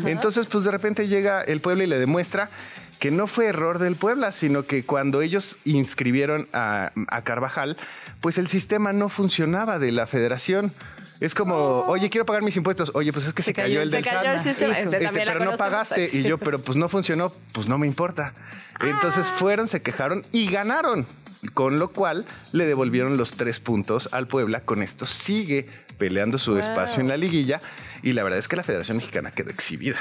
Entonces, 0.05 0.47
pues 0.47 0.65
de 0.65 0.70
repente 0.70 1.09
llega 1.09 1.43
el 1.43 1.60
pueblo 1.60 1.82
y 1.85 1.86
le 1.86 1.98
demuestra 1.98 2.51
que 2.99 3.11
no 3.11 3.27
fue 3.27 3.47
error 3.47 3.79
del 3.79 3.97
Puebla, 3.97 4.33
sino 4.33 4.65
que 4.65 4.85
cuando 4.85 5.23
ellos 5.23 5.57
inscribieron 5.65 6.49
a, 6.53 6.93
Carvajal, 7.25 7.77
pues 8.20 8.39
el 8.39 8.49
sistema 8.49 8.93
no 8.93 9.09
funcionaba 9.09 9.79
de 9.79 9.93
la 9.93 10.07
federación. 10.07 10.73
Es 11.20 11.35
como, 11.35 11.55
oh. 11.55 11.91
oye, 11.91 12.11
quiero 12.11 12.27
pagar 12.27 12.43
mis 12.43 12.57
impuestos. 12.57 12.93
Oye, 12.95 13.12
pues 13.12 13.27
es 13.27 13.33
que 13.33 13.43
se, 13.43 13.53
cayó, 13.53 13.83
el 13.83 13.91
del 13.91 14.05
se 14.05 14.11
cayó 14.11 14.33
el 14.33 14.41
sistema. 14.41 14.79
Este, 14.79 15.09
pero 15.12 15.45
no 15.45 15.57
pagaste. 15.57 16.11
Y 16.12 16.23
yo, 16.23 16.39
pero 16.39 16.61
pues 16.61 16.77
no 16.77 16.89
funcionó, 16.89 17.33
pues 17.53 17.66
no 17.69 17.79
me 17.79 17.87
importa. 17.87 18.35
Entonces 18.81 19.27
ah. 19.29 19.35
fueron, 19.37 19.69
se 19.69 19.81
quejaron 19.81 20.25
y 20.33 20.51
ganaron. 20.51 21.07
Con 21.55 21.79
lo 21.79 21.93
cual 21.93 22.25
le 22.53 22.66
devolvieron 22.66 23.16
los 23.16 23.37
tres 23.37 23.61
puntos 23.61 24.09
al 24.12 24.27
Puebla. 24.27 24.61
Con 24.61 24.83
esto 24.83 25.07
sigue 25.07 25.69
peleando 25.99 26.39
su 26.39 26.57
espacio 26.59 27.01
en 27.01 27.09
la 27.09 27.16
liguilla. 27.16 27.61
Y 28.03 28.12
la 28.12 28.23
verdad 28.23 28.39
es 28.39 28.49
que 28.49 28.57
la 28.57 28.62
Federación 28.62 28.97
Mexicana 28.97 29.31
quedó 29.31 29.51
exhibida. 29.51 29.99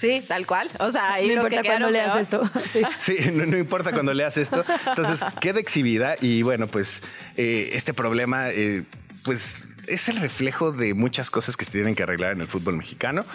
Sí, 0.00 0.24
tal 0.26 0.46
cual. 0.46 0.70
O 0.78 0.90
sea, 0.90 1.12
ahí 1.12 1.28
no 1.28 1.34
importa 1.34 1.62
cuando 1.62 1.90
leas 1.90 2.16
esto. 2.16 2.50
Sí, 3.00 3.16
no, 3.32 3.58
importa 3.58 3.92
cuando 3.92 4.14
leas 4.14 4.38
esto. 4.38 4.64
Entonces, 4.86 5.20
queda 5.42 5.60
exhibida 5.60 6.16
y 6.20 6.42
bueno, 6.42 6.68
pues 6.68 7.02
eh, 7.36 7.70
este 7.74 7.92
problema, 7.92 8.48
eh, 8.48 8.84
pues 9.24 9.56
es 9.86 10.08
el 10.08 10.16
reflejo 10.16 10.72
de 10.72 10.94
muchas 10.94 11.30
cosas 11.30 11.56
que 11.56 11.66
se 11.66 11.72
tienen 11.72 11.94
que 11.94 12.02
arreglar 12.02 12.32
en 12.32 12.40
el 12.40 12.48
fútbol 12.48 12.78
mexicano. 12.78 13.26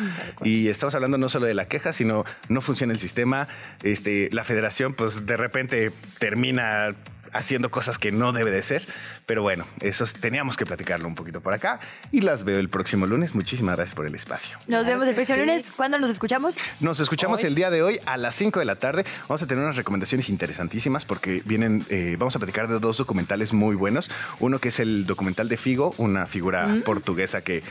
Y 0.43 0.69
estamos 0.69 0.95
hablando 0.95 1.19
no 1.19 1.29
solo 1.29 1.45
de 1.45 1.53
la 1.53 1.67
queja, 1.67 1.93
sino 1.93 2.25
no 2.49 2.61
funciona 2.61 2.93
el 2.93 2.99
sistema. 2.99 3.47
Este, 3.83 4.29
la 4.31 4.43
federación, 4.43 4.95
pues 4.95 5.27
de 5.27 5.37
repente 5.37 5.91
termina 6.17 6.95
haciendo 7.35 7.69
cosas 7.69 7.97
que 7.97 8.11
no 8.11 8.31
debe 8.31 8.49
de 8.49 8.63
ser. 8.63 8.83
Pero 9.25 9.41
bueno, 9.41 9.65
eso 9.81 10.05
teníamos 10.19 10.55
que 10.55 10.65
platicarlo 10.65 11.07
un 11.07 11.15
poquito 11.15 11.41
por 11.41 11.53
acá 11.53 11.79
y 12.11 12.21
las 12.21 12.43
veo 12.43 12.59
el 12.59 12.69
próximo 12.69 13.05
lunes. 13.07 13.35
Muchísimas 13.35 13.75
gracias 13.75 13.95
por 13.95 14.05
el 14.05 14.15
espacio. 14.15 14.57
Nos 14.67 14.85
vemos 14.85 15.07
el 15.07 15.15
próximo 15.15 15.39
lunes. 15.39 15.71
¿Cuándo 15.75 15.99
nos 15.99 16.09
escuchamos? 16.09 16.57
Nos 16.79 16.99
escuchamos 16.99 17.43
el 17.43 17.55
día 17.55 17.69
de 17.69 17.81
hoy 17.81 17.99
a 18.05 18.17
las 18.17 18.35
5 18.35 18.59
de 18.59 18.65
la 18.65 18.75
tarde. 18.75 19.03
Vamos 19.27 19.41
a 19.41 19.47
tener 19.47 19.63
unas 19.63 19.75
recomendaciones 19.75 20.29
interesantísimas 20.29 21.05
porque 21.05 21.41
vienen, 21.45 21.85
eh, 21.89 22.15
vamos 22.17 22.35
a 22.35 22.39
platicar 22.39 22.67
de 22.67 22.79
dos 22.79 22.97
documentales 22.97 23.51
muy 23.51 23.75
buenos. 23.75 24.09
Uno 24.39 24.59
que 24.59 24.69
es 24.69 24.79
el 24.79 25.05
documental 25.05 25.49
de 25.49 25.57
Figo, 25.57 25.93
una 25.97 26.27
figura 26.27 26.67
mm. 26.67 26.81
portuguesa 26.83 27.41
que 27.41 27.63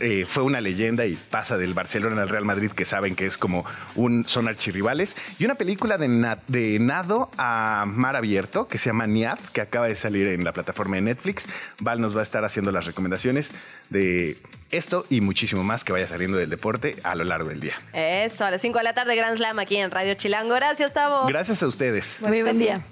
eh, 0.00 0.26
fue 0.28 0.42
una 0.42 0.60
leyenda 0.60 1.06
y 1.06 1.16
pasa 1.16 1.56
del 1.56 1.72
Barcelona 1.72 2.22
al 2.22 2.28
Real 2.28 2.44
Madrid, 2.44 2.70
que 2.72 2.84
saben 2.84 3.14
que 3.16 3.26
es 3.26 3.38
como 3.38 3.64
un 3.94 4.24
son 4.28 4.48
archirrivales. 4.48 5.16
Y 5.38 5.44
una 5.44 5.54
película 5.54 5.96
de, 5.96 6.36
de 6.48 6.78
nado 6.80 7.30
a 7.38 7.84
mar 7.86 8.16
abierto 8.16 8.68
que 8.68 8.78
se 8.78 8.90
llama 8.90 9.05
Niad, 9.06 9.38
que 9.52 9.60
acaba 9.60 9.86
de 9.86 9.96
salir 9.96 10.26
en 10.28 10.44
la 10.44 10.52
plataforma 10.52 10.96
de 10.96 11.02
Netflix. 11.02 11.46
Val 11.80 12.00
nos 12.00 12.16
va 12.16 12.20
a 12.20 12.22
estar 12.22 12.44
haciendo 12.44 12.72
las 12.72 12.86
recomendaciones 12.86 13.50
de 13.90 14.36
esto 14.70 15.04
y 15.10 15.20
muchísimo 15.20 15.62
más 15.64 15.84
que 15.84 15.92
vaya 15.92 16.06
saliendo 16.06 16.36
del 16.36 16.50
deporte 16.50 16.96
a 17.02 17.14
lo 17.14 17.24
largo 17.24 17.48
del 17.48 17.60
día. 17.60 17.74
Eso, 17.92 18.44
a 18.44 18.50
las 18.50 18.60
5 18.60 18.78
de 18.78 18.84
la 18.84 18.94
tarde, 18.94 19.16
Grand 19.16 19.36
Slam 19.36 19.58
aquí 19.58 19.76
en 19.76 19.90
Radio 19.90 20.14
Chilango. 20.14 20.54
Gracias, 20.54 20.92
Tavo. 20.92 21.26
Gracias 21.26 21.62
a 21.62 21.66
ustedes. 21.66 22.20
Muy 22.20 22.42
buen 22.42 22.58
día. 22.58 22.84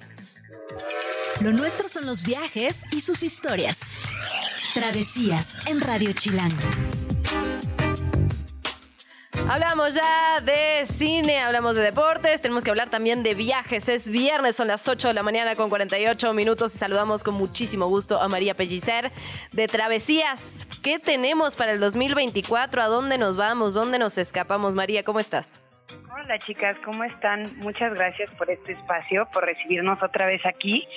Lo 1.40 1.52
nuestro 1.52 1.88
son 1.88 2.06
los 2.06 2.24
viajes 2.24 2.84
y 2.92 3.00
sus 3.00 3.22
historias. 3.22 4.00
Travesías 4.72 5.66
en 5.66 5.80
Radio 5.80 6.12
Chilango. 6.12 7.13
Hablamos 9.50 9.94
ya 9.94 10.40
de 10.40 10.86
cine, 10.86 11.40
hablamos 11.40 11.76
de 11.76 11.82
deportes, 11.82 12.40
tenemos 12.40 12.64
que 12.64 12.70
hablar 12.70 12.88
también 12.88 13.22
de 13.22 13.34
viajes. 13.34 13.88
Es 13.88 14.08
viernes, 14.08 14.56
son 14.56 14.68
las 14.68 14.88
8 14.88 15.08
de 15.08 15.14
la 15.14 15.22
mañana 15.22 15.54
con 15.54 15.68
48 15.68 16.32
minutos 16.32 16.74
y 16.74 16.78
saludamos 16.78 17.22
con 17.22 17.34
muchísimo 17.34 17.86
gusto 17.86 18.20
a 18.20 18.28
María 18.28 18.54
Pellicer 18.54 19.12
de 19.52 19.68
Travesías. 19.68 20.66
¿Qué 20.82 20.98
tenemos 20.98 21.56
para 21.56 21.72
el 21.72 21.80
2024? 21.80 22.80
¿A 22.80 22.86
dónde 22.86 23.18
nos 23.18 23.36
vamos? 23.36 23.74
¿Dónde 23.74 23.98
nos 23.98 24.16
escapamos? 24.16 24.72
María, 24.72 25.02
¿cómo 25.02 25.20
estás? 25.20 25.62
Hola 26.10 26.38
chicas, 26.38 26.78
¿cómo 26.84 27.04
están? 27.04 27.58
Muchas 27.58 27.92
gracias 27.92 28.30
por 28.36 28.50
este 28.50 28.72
espacio, 28.72 29.28
por 29.32 29.44
recibirnos 29.44 30.02
otra 30.02 30.26
vez 30.26 30.40
aquí. 30.46 30.88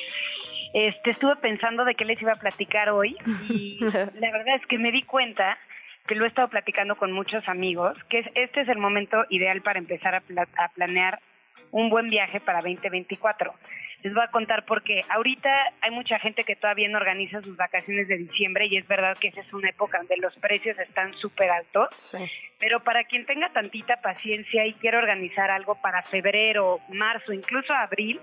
Este, 0.74 1.12
estuve 1.12 1.36
pensando 1.38 1.84
de 1.84 1.96
qué 1.96 2.06
les 2.06 2.22
iba 2.22 2.34
a 2.34 2.38
platicar 2.38 2.90
hoy 2.92 3.18
y 3.50 3.80
la 3.82 4.32
verdad 4.32 4.56
es 4.56 4.66
que 4.68 4.78
me 4.78 4.92
di 4.92 5.04
cuenta 5.04 5.58
que 6.08 6.16
lo 6.16 6.26
he 6.26 6.28
estado 6.28 6.48
platicando 6.48 6.96
con 6.96 7.12
muchos 7.12 7.48
amigos, 7.48 7.98
que 8.10 8.24
este 8.36 8.62
es 8.62 8.70
el 8.70 8.78
momento 8.78 9.26
ideal 9.30 9.62
para 9.62 9.80
empezar 9.80 10.16
a, 10.16 10.22
planear 10.70 11.20
un 11.72 11.90
buen 11.90 12.10
viaje 12.10 12.40
para 12.40 12.62
2024. 12.62 13.54
Les 14.04 14.14
voy 14.14 14.24
a 14.24 14.32
contar 14.32 14.64
porque 14.66 15.04
ahorita 15.10 15.50
hay 15.82 15.92
mucha 15.92 16.18
gente 16.20 16.44
que 16.44 16.56
todavía 16.56 16.88
no 16.88 16.98
organiza 16.98 17.42
sus 17.42 17.58
vacaciones 17.58 18.08
de 18.08 18.18
diciembre 18.18 18.68
y 18.68 18.78
es 18.78 18.88
verdad 18.88 19.18
que 19.18 19.28
esa 19.28 19.42
es 19.42 19.54
una 19.54 19.70
época 19.70 19.98
donde 19.98 20.18
los 20.18 20.34
precios 20.36 20.78
están 20.80 21.14
súper 21.16 21.50
altos. 21.50 21.90
Pero 22.60 22.80
para 22.82 23.04
quien 23.04 23.26
tenga 23.26 23.50
tantita 23.50 23.98
paciencia 23.98 24.66
y 24.66 24.74
quiere 24.74 24.98
organizar 24.98 25.52
algo 25.52 25.76
para 25.82 26.04
febrero, 26.04 26.80
marzo, 26.90 27.34
incluso 27.34 27.74
abril 27.74 28.22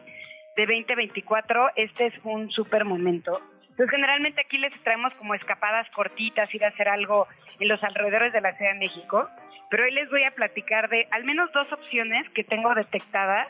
de 0.57 0.67
2024, 0.67 1.71
este 1.77 2.07
es 2.07 2.15
un 2.23 2.51
súper 2.51 2.85
momento. 2.85 3.43
Entonces, 3.75 3.91
generalmente 3.91 4.41
aquí 4.41 4.57
les 4.57 4.73
traemos 4.85 5.13
como 5.15 5.35
escapadas 5.35 5.91
cortitas, 5.91 6.55
ir 6.55 6.65
a 6.65 6.69
hacer 6.69 6.89
algo 6.89 7.27
en 7.59 7.67
los 7.67 7.83
alrededores 7.83 8.33
de 8.33 8.41
la 8.41 8.53
Ciudad 8.53 8.73
de 8.73 8.79
México, 8.79 9.29
pero 9.69 9.83
hoy 9.83 9.91
les 9.91 10.09
voy 10.11 10.23
a 10.23 10.31
platicar 10.31 10.89
de 10.89 11.09
al 11.11 11.25
menos 11.25 11.51
dos 11.53 11.73
opciones 11.73 12.29
que 12.31 12.45
tengo 12.45 12.73
detectadas 12.73 13.49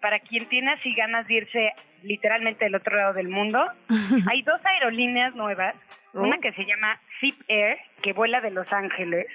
para 0.00 0.18
quien 0.20 0.48
tiene 0.48 0.72
así 0.72 0.94
ganas 0.94 1.26
de 1.26 1.34
irse 1.34 1.72
literalmente 2.02 2.64
del 2.64 2.74
otro 2.74 2.96
lado 2.96 3.12
del 3.12 3.28
mundo. 3.28 3.62
Hay 4.30 4.40
dos 4.42 4.64
aerolíneas 4.64 5.34
nuevas, 5.34 5.76
una 6.14 6.36
oh. 6.36 6.40
que 6.40 6.52
se 6.52 6.64
llama 6.64 6.98
Zip 7.20 7.38
Air, 7.46 7.76
que 8.02 8.14
vuela 8.14 8.40
de 8.40 8.52
Los 8.52 8.72
Ángeles, 8.72 9.26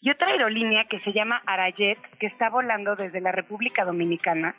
y 0.00 0.10
otra 0.10 0.32
aerolínea 0.32 0.86
que 0.86 0.98
se 1.00 1.12
llama 1.12 1.40
Arayet, 1.46 2.00
que 2.18 2.26
está 2.26 2.50
volando 2.50 2.96
desde 2.96 3.20
la 3.20 3.30
República 3.30 3.84
Dominicana. 3.84 4.56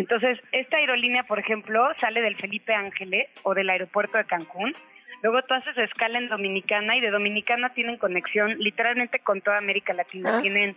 Entonces, 0.00 0.38
esta 0.52 0.78
aerolínea, 0.78 1.24
por 1.24 1.38
ejemplo, 1.38 1.86
sale 2.00 2.22
del 2.22 2.34
Felipe 2.36 2.72
Ángeles 2.72 3.28
o 3.42 3.52
del 3.52 3.68
aeropuerto 3.68 4.16
de 4.16 4.24
Cancún. 4.24 4.74
Luego 5.22 5.42
tú 5.42 5.52
haces 5.52 5.76
escala 5.76 6.18
en 6.18 6.30
Dominicana 6.30 6.96
y 6.96 7.02
de 7.02 7.10
Dominicana 7.10 7.74
tienen 7.74 7.98
conexión 7.98 8.56
literalmente 8.58 9.18
con 9.18 9.42
toda 9.42 9.58
América 9.58 9.92
Latina. 9.92 10.38
Ah. 10.38 10.40
Tienen 10.40 10.74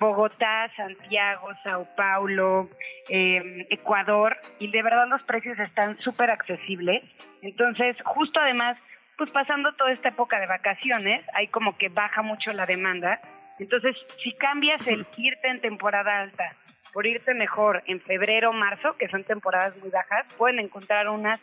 Bogotá, 0.00 0.68
Santiago, 0.76 1.48
Sao 1.62 1.86
Paulo, 1.96 2.68
eh, 3.08 3.66
Ecuador 3.70 4.36
y 4.58 4.68
de 4.72 4.82
verdad 4.82 5.06
los 5.08 5.22
precios 5.22 5.56
están 5.60 5.96
súper 6.00 6.30
accesibles. 6.30 7.04
Entonces, 7.42 7.96
justo 8.04 8.40
además, 8.40 8.76
pues 9.16 9.30
pasando 9.30 9.74
toda 9.74 9.92
esta 9.92 10.08
época 10.08 10.40
de 10.40 10.48
vacaciones, 10.48 11.24
hay 11.34 11.46
como 11.46 11.78
que 11.78 11.88
baja 11.88 12.22
mucho 12.22 12.52
la 12.52 12.66
demanda. 12.66 13.20
Entonces, 13.60 13.94
si 14.24 14.32
cambias 14.32 14.84
el 14.88 15.06
irte 15.16 15.48
en 15.48 15.60
temporada 15.60 16.18
alta 16.18 16.56
por 16.96 17.06
irte 17.06 17.34
mejor 17.34 17.82
en 17.84 18.00
febrero 18.00 18.48
o 18.48 18.52
marzo, 18.54 18.96
que 18.96 19.06
son 19.08 19.22
temporadas 19.22 19.76
muy 19.82 19.90
bajas, 19.90 20.24
pueden 20.38 20.60
encontrar 20.60 21.10
unas 21.10 21.38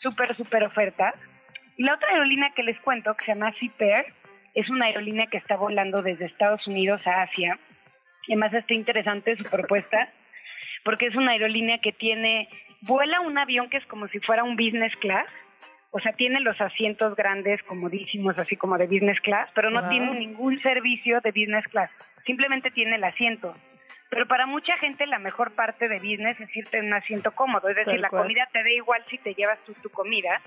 súper, 0.00 0.34
súper 0.34 0.64
ofertas. 0.64 1.14
Y 1.76 1.82
la 1.84 1.96
otra 1.96 2.08
aerolínea 2.08 2.52
que 2.56 2.62
les 2.62 2.80
cuento, 2.80 3.14
que 3.14 3.26
se 3.26 3.32
llama 3.32 3.52
Ciper, 3.60 4.06
es 4.54 4.70
una 4.70 4.86
aerolínea 4.86 5.26
que 5.26 5.36
está 5.36 5.56
volando 5.56 6.00
desde 6.00 6.24
Estados 6.24 6.66
Unidos 6.66 7.06
a 7.06 7.20
Asia. 7.20 7.58
Además 8.28 8.54
está 8.54 8.72
interesante 8.72 9.36
su 9.36 9.44
propuesta, 9.44 10.08
porque 10.86 11.08
es 11.08 11.16
una 11.16 11.32
aerolínea 11.32 11.80
que 11.82 11.92
tiene, 11.92 12.48
vuela 12.80 13.20
un 13.20 13.36
avión 13.36 13.68
que 13.68 13.76
es 13.76 13.84
como 13.84 14.08
si 14.08 14.20
fuera 14.20 14.42
un 14.42 14.56
business 14.56 14.96
class, 15.02 15.26
o 15.90 16.00
sea, 16.00 16.14
tiene 16.14 16.40
los 16.40 16.58
asientos 16.62 17.14
grandes, 17.14 17.62
comodísimos, 17.64 18.38
así 18.38 18.56
como 18.56 18.78
de 18.78 18.86
business 18.86 19.20
class, 19.20 19.50
pero 19.54 19.68
no 19.68 19.86
tiene 19.90 20.14
ningún 20.14 20.62
servicio 20.62 21.20
de 21.20 21.30
business 21.30 21.66
class, 21.70 21.90
simplemente 22.24 22.70
tiene 22.70 22.96
el 22.96 23.04
asiento. 23.04 23.54
Pero 24.14 24.26
para 24.28 24.46
mucha 24.46 24.76
gente 24.78 25.06
la 25.06 25.18
mejor 25.18 25.56
parte 25.56 25.88
de 25.88 25.98
business 25.98 26.38
es 26.40 26.56
irte 26.56 26.78
en 26.78 26.86
un 26.86 26.94
asiento 26.94 27.32
cómodo, 27.32 27.68
es 27.68 27.74
decir, 27.74 27.98
la 27.98 28.10
comida 28.10 28.48
te 28.52 28.62
da 28.62 28.70
igual 28.70 29.04
si 29.10 29.18
te 29.18 29.34
llevas 29.34 29.58
tú 29.66 29.74
tu 29.82 29.90
comida, 29.90 30.40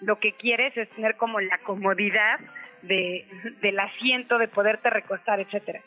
lo 0.00 0.18
que 0.18 0.32
quieres 0.32 0.76
es 0.76 0.88
tener 0.90 1.16
como 1.16 1.38
la 1.38 1.58
comodidad 1.58 2.40
de, 2.82 3.24
del 3.60 3.78
asiento, 3.78 4.38
de 4.38 4.48
poderte 4.48 4.90
recostar, 4.90 5.38
etcétera. 5.38 5.80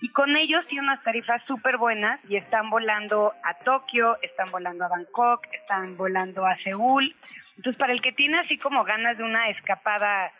Y 0.00 0.10
con 0.10 0.36
ellos 0.36 0.64
tienen 0.68 0.84
unas 0.84 1.02
tarifas 1.02 1.42
súper 1.48 1.78
buenas 1.78 2.20
y 2.28 2.36
están 2.36 2.70
volando 2.70 3.32
a 3.42 3.54
Tokio, 3.64 4.16
están 4.22 4.52
volando 4.52 4.84
a 4.84 4.88
Bangkok, 4.88 5.44
están 5.52 5.96
volando 5.96 6.46
a 6.46 6.56
Seúl. 6.58 7.16
Entonces, 7.56 7.76
para 7.76 7.92
el 7.92 8.00
que 8.00 8.12
tiene 8.12 8.38
así 8.38 8.56
como 8.58 8.84
ganas 8.84 9.18
de 9.18 9.24
una 9.24 9.48
escapada 9.48 10.30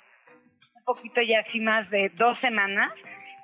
un 0.77 0.85
poquito 0.85 1.21
ya 1.21 1.41
así 1.41 1.59
más 1.59 1.91
de 1.91 2.11
dos 2.11 2.39
semanas, 2.39 2.93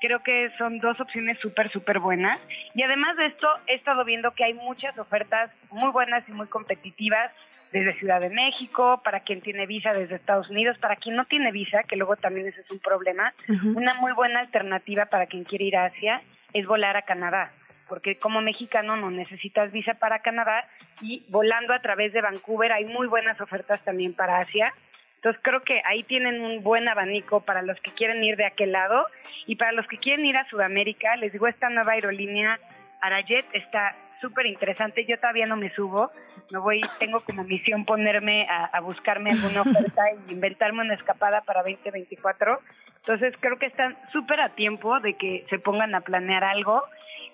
creo 0.05 0.23
que 0.23 0.51
son 0.59 0.81
dos 0.81 1.01
opciones 1.01 1.39
súper, 1.41 1.71
súper 1.71 1.99
buenas. 1.99 2.39
Y 2.75 2.83
además 2.83 3.17
de 3.17 3.27
esto, 3.27 3.49
he 3.67 3.75
estado 3.75 4.05
viendo 4.05 4.33
que 4.33 4.45
hay 4.45 4.53
muchas 4.53 4.99
ofertas 4.99 5.51
muy 5.71 5.91
buenas 5.91 6.29
y 6.29 6.33
muy 6.33 6.47
competitivas 6.47 7.31
desde 7.73 7.99
Ciudad 7.99 8.21
de 8.21 8.29
México, 8.29 9.01
para 9.03 9.21
quien 9.21 9.41
tiene 9.41 9.67
visa 9.67 9.95
desde 9.95 10.17
Estados 10.17 10.51
Unidos, 10.51 10.79
para 10.79 10.97
quien 10.97 11.17
no 11.17 11.25
tiene 11.25 11.51
visa, 11.51 11.83
que 11.85 11.97
luego 11.97 12.17
también 12.17 12.47
ese 12.47 12.61
es 12.61 12.71
un 12.71 12.79
problema. 12.79 13.33
Una 13.75 13.95
muy 13.95 14.13
buena 14.13 14.41
alternativa 14.41 15.07
para 15.07 15.27
quien 15.27 15.45
quiere 15.45 15.65
ir 15.65 15.77
a 15.77 15.87
Asia 15.87 16.23
es 16.53 16.67
volar 16.67 16.97
a 16.97 17.03
Canadá, 17.03 17.51
porque 17.89 18.17
como 18.17 18.43
mexicano 18.43 18.97
no 18.97 19.11
necesitas 19.11 19.73
visa 19.73 19.95
para 19.95 20.21
Canadá 20.21 20.69
y 21.01 21.25
volando 21.29 21.73
a 21.73 21.81
través 21.81 22.13
de 22.13 22.21
Vancouver 22.21 22.73
hay 22.73 22.85
muy 22.85 23.09
buenas 23.09 23.41
ofertas 23.41 23.81
también 23.83 24.15
para 24.15 24.39
Asia. 24.39 24.73
Entonces 25.25 25.41
creo 25.43 25.63
que 25.63 25.81
ahí 25.87 26.03
tienen 26.03 26.43
un 26.43 26.63
buen 26.63 26.87
abanico 26.87 27.41
para 27.41 27.63
los 27.63 27.81
que 27.81 27.93
quieren 27.93 28.23
ir 28.23 28.37
de 28.37 28.45
aquel 28.45 28.73
lado 28.73 29.07
y 29.47 29.57
para 29.57 29.73
los 29.73 29.87
que 29.87 29.97
quieren 29.97 30.27
ir 30.27 30.37
a 30.37 30.47
Sudamérica, 30.51 31.17
les 31.17 31.33
digo, 31.33 31.47
esta 31.47 31.71
nueva 31.71 31.93
aerolínea 31.93 32.61
Arajet 33.01 33.47
está 33.55 33.97
súper 34.21 34.45
interesante. 34.45 35.07
Yo 35.07 35.19
todavía 35.19 35.47
no 35.47 35.57
me 35.57 35.71
subo, 35.71 36.11
me 36.51 36.59
voy, 36.59 36.83
tengo 36.99 37.21
como 37.21 37.43
misión 37.43 37.87
ponerme 37.87 38.47
a, 38.51 38.79
buscarme 38.81 39.31
alguna 39.31 39.63
oferta 39.63 40.03
y 40.29 40.33
inventarme 40.33 40.83
una 40.83 40.93
escapada 40.93 41.41
para 41.41 41.63
2024. 41.63 42.61
Entonces 42.97 43.33
creo 43.41 43.59
que 43.59 43.65
están 43.65 43.97
súper 44.13 44.43
a 44.43 44.51
tiempo 44.51 45.01
de 45.01 45.15
que 45.15 45.47
se 45.49 45.59
pongan 45.59 45.95
a 45.95 46.03
planear 46.03 46.45
algo 46.45 46.83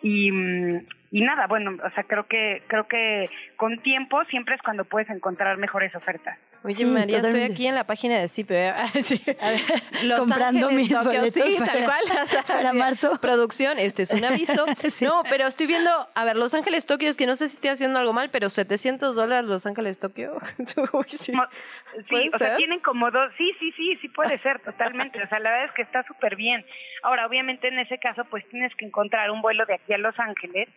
y, 0.01 0.31
mm, 0.31 0.87
y 1.11 1.23
nada, 1.23 1.49
bueno, 1.49 1.73
o 1.85 1.91
sea, 1.91 2.05
creo 2.05 2.29
que 2.29 2.63
creo 2.69 2.87
que 2.87 3.29
con 3.57 3.79
tiempo 3.79 4.23
siempre 4.27 4.55
es 4.55 4.63
cuando 4.63 4.85
puedes 4.85 5.11
encontrar 5.11 5.57
mejores 5.57 5.93
ofertas. 5.97 6.39
Oye, 6.63 6.85
María, 6.85 7.19
estoy 7.19 7.43
aquí 7.43 7.67
en 7.67 7.75
la 7.75 7.85
página 7.85 8.19
de 8.19 8.29
CIPE. 8.29 8.75
Los 10.05 10.21
comprando 10.21 10.71
mis 10.71 10.91
boletos 10.91 11.33
sí, 11.33 11.57
para, 11.59 11.73
tal 11.73 11.85
cual. 11.85 12.29
para 12.47 12.73
marzo. 12.73 13.19
Producción, 13.21 13.79
este 13.79 14.03
es 14.03 14.11
un 14.11 14.25
aviso. 14.25 14.67
No, 15.01 15.23
pero 15.29 15.47
estoy 15.47 15.67
viendo, 15.67 15.91
a 16.15 16.25
ver, 16.25 16.37
Los 16.37 16.53
Ángeles 16.55 16.85
Tokio, 16.85 17.09
es 17.09 17.17
que 17.17 17.27
no 17.27 17.37
sé 17.37 17.49
si 17.49 17.55
estoy 17.55 17.71
haciendo 17.71 17.99
algo 17.99 18.13
mal, 18.13 18.29
pero 18.31 18.51
700 18.51 19.17
dólares 19.17 19.49
Los 19.49 19.65
Ángeles 19.65 19.99
Tokio. 19.99 20.39
sí, 21.09 21.33
o 21.33 22.39
sea, 22.39 22.57
tienen 22.57 22.81
como 22.81 23.11
dos, 23.11 23.31
sí, 23.39 23.53
sí, 23.59 23.73
sí, 23.73 23.97
sí 23.97 24.09
puede 24.09 24.39
ser 24.41 24.61
totalmente. 24.61 25.23
O 25.23 25.29
sea, 25.29 25.39
la 25.39 25.51
verdad 25.51 25.67
es 25.67 25.73
que 25.73 25.83
está 25.83 26.03
súper 26.03 26.37
bien. 26.37 26.65
Ahora, 27.03 27.27
obviamente 27.27 27.69
en 27.69 27.79
ese 27.79 27.99
caso, 27.99 28.25
pues 28.27 28.47
tienes 28.51 28.75
que 28.77 28.85
encontrar 28.85 29.31
un 29.31 29.41
vuelo 29.41 29.65
de 29.65 29.75
aquí 29.75 29.95
a 29.95 29.99
Los 29.99 30.19
Ángeles 30.19 30.69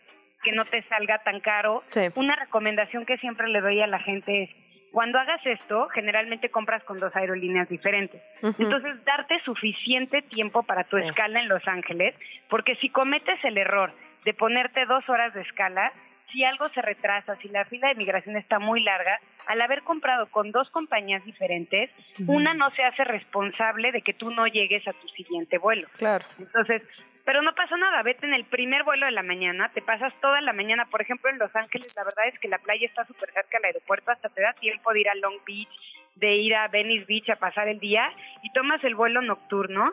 que 0.42 0.52
no 0.52 0.64
te 0.64 0.82
salga 0.84 1.18
tan 1.24 1.40
caro. 1.40 1.82
Una 2.14 2.36
recomendación 2.36 3.04
que 3.06 3.18
siempre 3.18 3.48
le 3.48 3.60
doy 3.60 3.80
a 3.80 3.86
la 3.86 3.98
gente 3.98 4.44
es, 4.44 4.50
cuando 4.94 5.18
hagas 5.18 5.44
esto, 5.44 5.88
generalmente 5.88 6.50
compras 6.50 6.84
con 6.84 7.00
dos 7.00 7.14
aerolíneas 7.16 7.68
diferentes. 7.68 8.22
Entonces, 8.40 9.04
darte 9.04 9.40
suficiente 9.40 10.22
tiempo 10.22 10.62
para 10.62 10.84
tu 10.84 10.96
escala 10.98 11.40
en 11.40 11.48
Los 11.48 11.66
Ángeles, 11.66 12.14
porque 12.48 12.76
si 12.76 12.90
cometes 12.90 13.44
el 13.44 13.58
error 13.58 13.90
de 14.24 14.34
ponerte 14.34 14.86
dos 14.86 15.02
horas 15.08 15.34
de 15.34 15.40
escala, 15.40 15.90
si 16.32 16.44
algo 16.44 16.68
se 16.70 16.82
retrasa, 16.82 17.36
si 17.36 17.48
la 17.48 17.64
fila 17.64 17.88
de 17.88 17.94
migración 17.94 18.36
está 18.36 18.58
muy 18.58 18.82
larga, 18.82 19.20
al 19.46 19.60
haber 19.60 19.82
comprado 19.82 20.26
con 20.30 20.52
dos 20.52 20.70
compañías 20.70 21.24
diferentes, 21.24 21.90
una 22.26 22.54
no 22.54 22.70
se 22.70 22.82
hace 22.82 23.04
responsable 23.04 23.92
de 23.92 24.02
que 24.02 24.14
tú 24.14 24.30
no 24.30 24.46
llegues 24.46 24.86
a 24.88 24.92
tu 24.92 25.08
siguiente 25.08 25.58
vuelo. 25.58 25.86
Claro. 25.98 26.24
Entonces, 26.38 26.82
pero 27.24 27.42
no 27.42 27.54
pasa 27.54 27.76
nada, 27.76 28.02
vete 28.02 28.26
en 28.26 28.34
el 28.34 28.44
primer 28.44 28.84
vuelo 28.84 29.06
de 29.06 29.12
la 29.12 29.22
mañana, 29.22 29.70
te 29.72 29.80
pasas 29.80 30.12
toda 30.20 30.40
la 30.40 30.52
mañana, 30.52 30.86
por 30.86 31.00
ejemplo 31.00 31.30
en 31.30 31.38
Los 31.38 31.54
Ángeles, 31.56 31.94
la 31.96 32.04
verdad 32.04 32.28
es 32.28 32.38
que 32.38 32.48
la 32.48 32.58
playa 32.58 32.86
está 32.86 33.06
súper 33.06 33.32
cerca 33.32 33.58
del 33.58 33.66
aeropuerto, 33.66 34.10
hasta 34.10 34.28
te 34.28 34.42
da 34.42 34.52
tiempo 34.54 34.92
de 34.92 35.00
ir 35.00 35.08
a 35.08 35.14
Long 35.14 35.40
Beach, 35.46 35.68
de 36.16 36.34
ir 36.36 36.54
a 36.54 36.68
Venice 36.68 37.06
Beach 37.06 37.30
a 37.30 37.36
pasar 37.36 37.68
el 37.68 37.80
día 37.80 38.12
y 38.42 38.52
tomas 38.52 38.82
el 38.84 38.94
vuelo 38.94 39.22
nocturno. 39.22 39.90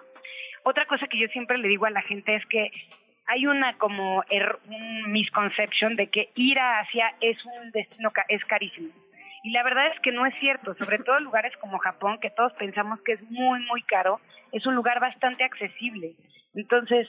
Otra 0.63 0.85
cosa 0.85 1.07
que 1.07 1.19
yo 1.19 1.27
siempre 1.29 1.57
le 1.57 1.67
digo 1.67 1.85
a 1.85 1.89
la 1.89 2.01
gente 2.01 2.35
es 2.35 2.45
que 2.47 2.69
hay 3.31 3.47
una 3.47 3.77
como 3.77 4.23
er, 4.29 4.57
un 4.67 5.11
misconception 5.11 5.95
de 5.95 6.07
que 6.07 6.31
ir 6.35 6.59
a 6.59 6.79
Asia 6.79 7.13
es 7.21 7.37
un 7.45 7.71
destino 7.71 8.11
es 8.27 8.43
carísimo. 8.43 8.89
Y 9.43 9.51
la 9.51 9.63
verdad 9.63 9.87
es 9.87 9.99
que 10.01 10.11
no 10.11 10.25
es 10.25 10.35
cierto, 10.39 10.75
sobre 10.75 10.99
todo 10.99 11.17
lugares 11.21 11.55
como 11.57 11.79
Japón, 11.79 12.19
que 12.21 12.29
todos 12.29 12.51
pensamos 12.53 13.01
que 13.03 13.13
es 13.13 13.21
muy, 13.31 13.65
muy 13.65 13.83
caro, 13.83 14.19
es 14.51 14.65
un 14.65 14.75
lugar 14.75 14.99
bastante 14.99 15.45
accesible. 15.45 16.11
Entonces, 16.53 17.07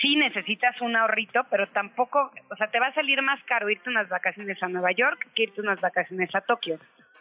sí 0.00 0.16
necesitas 0.16 0.78
un 0.82 0.94
ahorrito, 0.96 1.44
pero 1.50 1.66
tampoco, 1.66 2.30
o 2.50 2.56
sea, 2.56 2.66
te 2.66 2.78
va 2.78 2.88
a 2.88 2.94
salir 2.94 3.22
más 3.22 3.42
caro 3.44 3.70
irte 3.70 3.88
unas 3.88 4.10
vacaciones 4.10 4.62
a 4.62 4.68
Nueva 4.68 4.92
York 4.92 5.28
que 5.34 5.44
irte 5.44 5.62
unas 5.62 5.80
vacaciones 5.80 6.32
a 6.34 6.42
Tokio. 6.42 6.78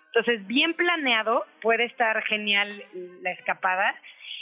Entonces, 0.07 0.45
bien 0.47 0.73
planeado, 0.73 1.45
puede 1.61 1.85
estar 1.85 2.21
genial 2.23 2.83
la 3.21 3.31
escapada. 3.31 3.95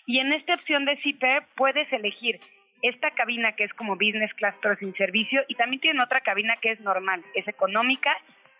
Y 0.08 0.20
en 0.20 0.34
esta 0.34 0.56
opción 0.56 0.86
de 0.86 0.98
CIPE 0.98 1.38
puedes 1.56 1.92
elegir 1.94 2.40
esta 2.82 3.12
cabina 3.12 3.54
que 3.54 3.64
es 3.64 3.74
como 3.74 3.96
business 3.96 4.34
class 4.34 4.56
pero 4.62 4.76
sin 4.76 4.94
servicio 4.96 5.44
y 5.48 5.56
también 5.56 5.82
tienen 5.82 6.02
otra 6.02 6.22
cabina 6.22 6.56
que 6.62 6.72
es 6.72 6.80
normal, 6.82 7.24
es 7.34 7.48
económica 7.48 8.16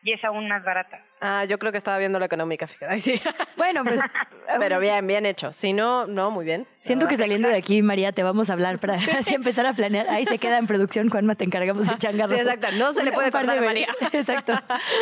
y 0.06 0.14
es 0.14 0.24
aún 0.24 0.48
más 0.48 0.64
barata. 0.64 1.00
Ah, 1.20 1.46
yo 1.46 1.58
creo 1.58 1.72
que 1.72 1.80
estaba 1.80 1.98
viendo 1.98 2.20
la 2.20 2.28
económica, 2.28 2.68
fíjate. 2.68 3.00
sí. 3.00 3.20
Bueno, 3.58 3.84
pues. 3.84 4.00
Pero 4.60 4.80
bien, 4.80 5.08
bien 5.08 5.26
hecho. 5.26 5.52
Si 5.52 5.74
no, 5.74 6.06
no, 6.06 6.30
muy 6.30 6.46
bien. 6.46 6.68
Siento 6.82 7.08
que 7.08 7.18
saliendo 7.18 7.48
de 7.48 7.58
aquí, 7.58 7.82
María, 7.82 8.12
te 8.12 8.22
vamos 8.22 8.52
a 8.52 8.54
hablar 8.54 8.78
para 8.78 8.94
así 9.20 9.34
empezar 9.34 9.66
a 9.66 9.74
planear. 9.74 10.08
Ahí 10.10 10.26
se 10.26 10.38
queda 10.38 10.60
en 10.60 10.68
producción, 10.68 11.10
Juanma, 11.10 11.34
te 11.34 11.46
encargamos 11.46 11.88
de 11.88 11.98
changarro. 11.98 12.36
Sí, 12.36 12.42
exacto. 12.42 12.68
No 12.78 12.94
se 12.94 13.04
le 13.04 13.12
puede 13.12 13.32
cortar 13.32 13.58
a 13.58 13.62
María. 13.62 13.88
Exacto. 14.14 14.54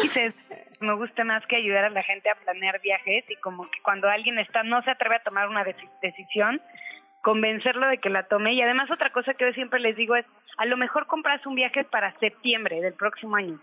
Dices, 0.04 0.34
me 0.80 0.94
gusta 0.96 1.26
más 1.26 1.46
que 1.48 1.58
ayudar 1.58 1.84
a 1.84 1.90
la 1.90 2.04
gente 2.04 2.30
a 2.30 2.36
planear 2.36 2.80
viajes 2.82 3.26
y 3.30 3.36
como 3.38 3.70
que 3.70 3.82
cuando 3.82 4.10
alguien 4.10 4.40
está, 4.40 4.64
no 4.64 4.82
se 4.84 4.92
atreve 4.92 5.16
a 5.16 5.24
tomar 5.24 5.50
una 5.50 5.66
decisión, 6.02 6.62
convencerlo 7.24 7.88
de 7.88 7.98
que 7.98 8.12
la 8.12 8.28
tome. 8.28 8.54
Y 8.54 8.62
además 8.62 8.92
otra 8.92 9.10
cosa 9.12 9.34
que 9.34 9.46
yo 9.46 9.54
siempre 9.54 9.80
les 9.80 9.96
digo 9.96 10.16
es, 10.16 10.26
a 10.58 10.66
lo 10.66 10.78
mejor 10.78 11.08
compras 11.08 11.44
un 11.48 11.56
viaje 11.56 11.84
para 11.84 12.14
septiembre 12.20 12.80
del 12.82 12.94
próximo 12.94 13.36
año 13.36 13.60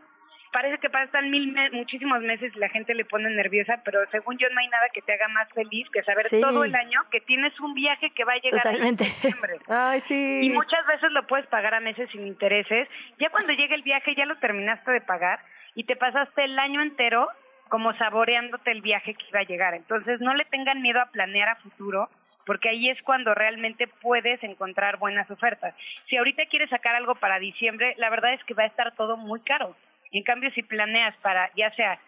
parece 0.52 0.78
que 0.78 0.90
pasan 0.90 1.30
mil 1.30 1.54
muchísimos 1.72 2.20
meses 2.20 2.52
y 2.54 2.58
la 2.58 2.68
gente 2.68 2.94
le 2.94 3.04
pone 3.04 3.30
nerviosa, 3.30 3.80
pero 3.84 4.00
según 4.10 4.36
yo 4.38 4.48
no 4.50 4.60
hay 4.60 4.68
nada 4.68 4.88
que 4.92 5.02
te 5.02 5.12
haga 5.12 5.28
más 5.28 5.48
feliz 5.54 5.88
que 5.92 6.02
saber 6.02 6.26
todo 6.28 6.64
el 6.64 6.74
año 6.74 7.00
que 7.10 7.20
tienes 7.20 7.58
un 7.60 7.74
viaje 7.74 8.10
que 8.10 8.24
va 8.24 8.34
a 8.34 8.38
llegar 8.38 8.66
en 8.66 8.98
septiembre. 8.98 9.58
Ay, 9.68 10.00
sí. 10.02 10.40
Y 10.42 10.50
muchas 10.50 10.84
veces 10.86 11.10
lo 11.12 11.26
puedes 11.26 11.46
pagar 11.46 11.74
a 11.74 11.80
meses 11.80 12.08
sin 12.10 12.26
intereses. 12.26 12.88
Ya 13.18 13.30
cuando 13.30 13.52
llega 13.52 13.74
el 13.74 13.82
viaje 13.82 14.14
ya 14.14 14.26
lo 14.26 14.36
terminaste 14.38 14.90
de 14.90 15.00
pagar 15.00 15.40
y 15.74 15.84
te 15.84 15.96
pasaste 15.96 16.44
el 16.44 16.58
año 16.58 16.82
entero 16.82 17.28
como 17.68 17.92
saboreándote 17.94 18.72
el 18.72 18.82
viaje 18.82 19.14
que 19.14 19.26
iba 19.28 19.40
a 19.40 19.44
llegar. 19.44 19.74
Entonces 19.74 20.20
no 20.20 20.34
le 20.34 20.44
tengan 20.46 20.82
miedo 20.82 21.00
a 21.00 21.10
planear 21.10 21.48
a 21.48 21.56
futuro 21.56 22.10
porque 22.46 22.68
ahí 22.68 22.88
es 22.88 23.00
cuando 23.02 23.34
realmente 23.34 23.86
puedes 23.86 24.42
encontrar 24.42 24.98
buenas 24.98 25.30
ofertas. 25.30 25.74
Si 26.08 26.16
ahorita 26.16 26.46
quieres 26.46 26.70
sacar 26.70 26.94
algo 26.94 27.14
para 27.14 27.38
diciembre, 27.38 27.94
la 27.98 28.10
verdad 28.10 28.32
es 28.34 28.42
que 28.44 28.54
va 28.54 28.64
a 28.64 28.66
estar 28.66 28.94
todo 28.96 29.16
muy 29.16 29.40
caro. 29.40 29.76
En 30.12 30.22
cambio, 30.22 30.50
si 30.52 30.62
planeas 30.62 31.16
para 31.18 31.50
ya 31.54 31.72
sea 31.74 32.00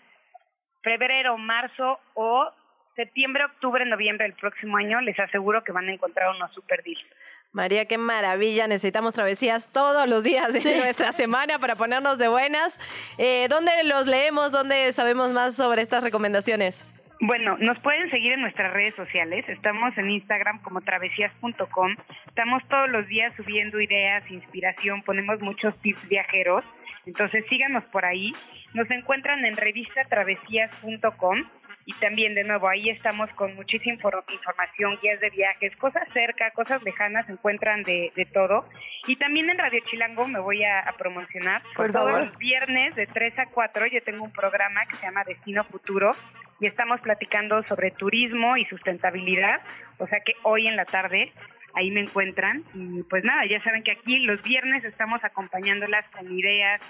febrero, 0.83 1.39
marzo 1.39 2.01
o 2.15 2.51
septiembre, 2.97 3.45
octubre, 3.45 3.85
noviembre 3.85 4.27
del 4.27 4.37
próximo 4.37 4.77
año, 4.77 5.01
les 5.01 5.19
aseguro 5.19 5.65
que 5.65 5.73
van 5.73 5.89
a 5.89 5.93
encontrar 5.93 6.35
unos 6.35 6.53
super 6.53 6.83
deals. 6.83 7.05
María, 7.53 7.85
qué 7.87 7.99
maravilla. 7.99 8.67
Necesitamos 8.67 9.15
travesías 9.15 9.71
todos 9.73 10.09
los 10.09 10.25
días 10.25 10.53
de 10.53 10.61
nuestra 10.79 11.13
semana 11.13 11.59
para 11.59 11.77
ponernos 11.77 12.19
de 12.19 12.29
buenas. 12.29 12.79
Eh, 13.19 13.47
¿Dónde 13.49 13.73
los 13.85 14.07
leemos? 14.07 14.53
¿Dónde 14.53 14.93
sabemos 14.93 15.31
más 15.31 15.55
sobre 15.57 15.83
estas 15.83 16.03
recomendaciones? 16.03 16.87
Bueno, 17.25 17.57
nos 17.61 17.79
pueden 17.79 18.11
seguir 18.11 18.33
en 18.33 18.41
nuestras 18.41 18.73
redes 18.73 18.97
sociales. 18.97 19.49
Estamos 19.49 19.97
en 19.97 20.11
Instagram 20.11 20.61
como 20.61 20.81
travesías.com. 20.81 21.95
Estamos 22.27 22.67
todos 22.67 22.91
los 22.91 23.07
días 23.07 23.33
subiendo 23.37 23.81
ideas, 23.81 24.29
inspiración, 24.29 25.03
ponemos 25.03 25.41
muchos 25.41 25.73
tips 25.83 26.09
viajeros. 26.09 26.65
Entonces 27.07 27.45
síganos 27.49 27.85
por 27.93 28.05
ahí. 28.05 28.35
Nos 28.75 28.91
encuentran 28.91 29.45
en 29.45 29.57
revistatravesías.com 29.57 31.45
y 31.87 31.93
también 32.01 32.35
de 32.35 32.43
nuevo 32.43 32.69
ahí 32.69 32.91
estamos 32.91 33.31
con 33.35 33.55
muchísima 33.55 33.95
información, 33.95 34.99
guías 35.01 35.21
de 35.21 35.31
viajes, 35.31 35.77
cosas 35.77 36.03
cerca, 36.13 36.51
cosas 36.51 36.83
lejanas, 36.83 37.29
encuentran 37.29 37.85
de, 37.85 38.13
de 38.17 38.25
todo. 38.25 38.69
Y 39.07 39.15
también 39.15 39.49
en 39.49 39.59
Radio 39.59 39.81
Chilango 39.89 40.27
me 40.27 40.41
voy 40.41 40.65
a, 40.65 40.93
promocionar. 40.99 41.63
Por 41.77 41.93
todos 41.93 42.27
los 42.27 42.39
viernes 42.39 42.97
de 42.97 43.07
3 43.07 43.39
a 43.39 43.47
4 43.47 43.87
yo 43.87 44.03
tengo 44.03 44.25
un 44.25 44.33
programa 44.33 44.85
que 44.87 44.97
se 44.97 45.03
llama 45.03 45.23
Destino 45.23 45.63
Futuro 45.67 46.17
y 46.63 46.67
estamos 46.67 47.01
platicando 47.01 47.65
sobre 47.65 47.91
turismo 47.91 48.57
y 48.57 48.65
sustentabilidad, 48.67 49.61
o 49.99 50.07
sea 50.07 50.21
que 50.21 50.35
hoy 50.45 50.69
en 50.69 50.77
la 50.77 50.85
tarde 50.85 51.33
ahí 51.75 51.91
me 51.91 52.01
encuentran. 52.01 52.63
Y 52.73 53.03
pues 53.03 53.25
nada, 53.25 53.45
ya 53.51 53.61
saben 53.65 53.83
que 53.83 53.91
aquí 53.91 54.21
los 54.21 54.41
viernes 54.45 54.85
estamos 54.85 55.23
acompañándolas 55.25 56.05
con 56.17 56.31
ideas, 56.39 56.81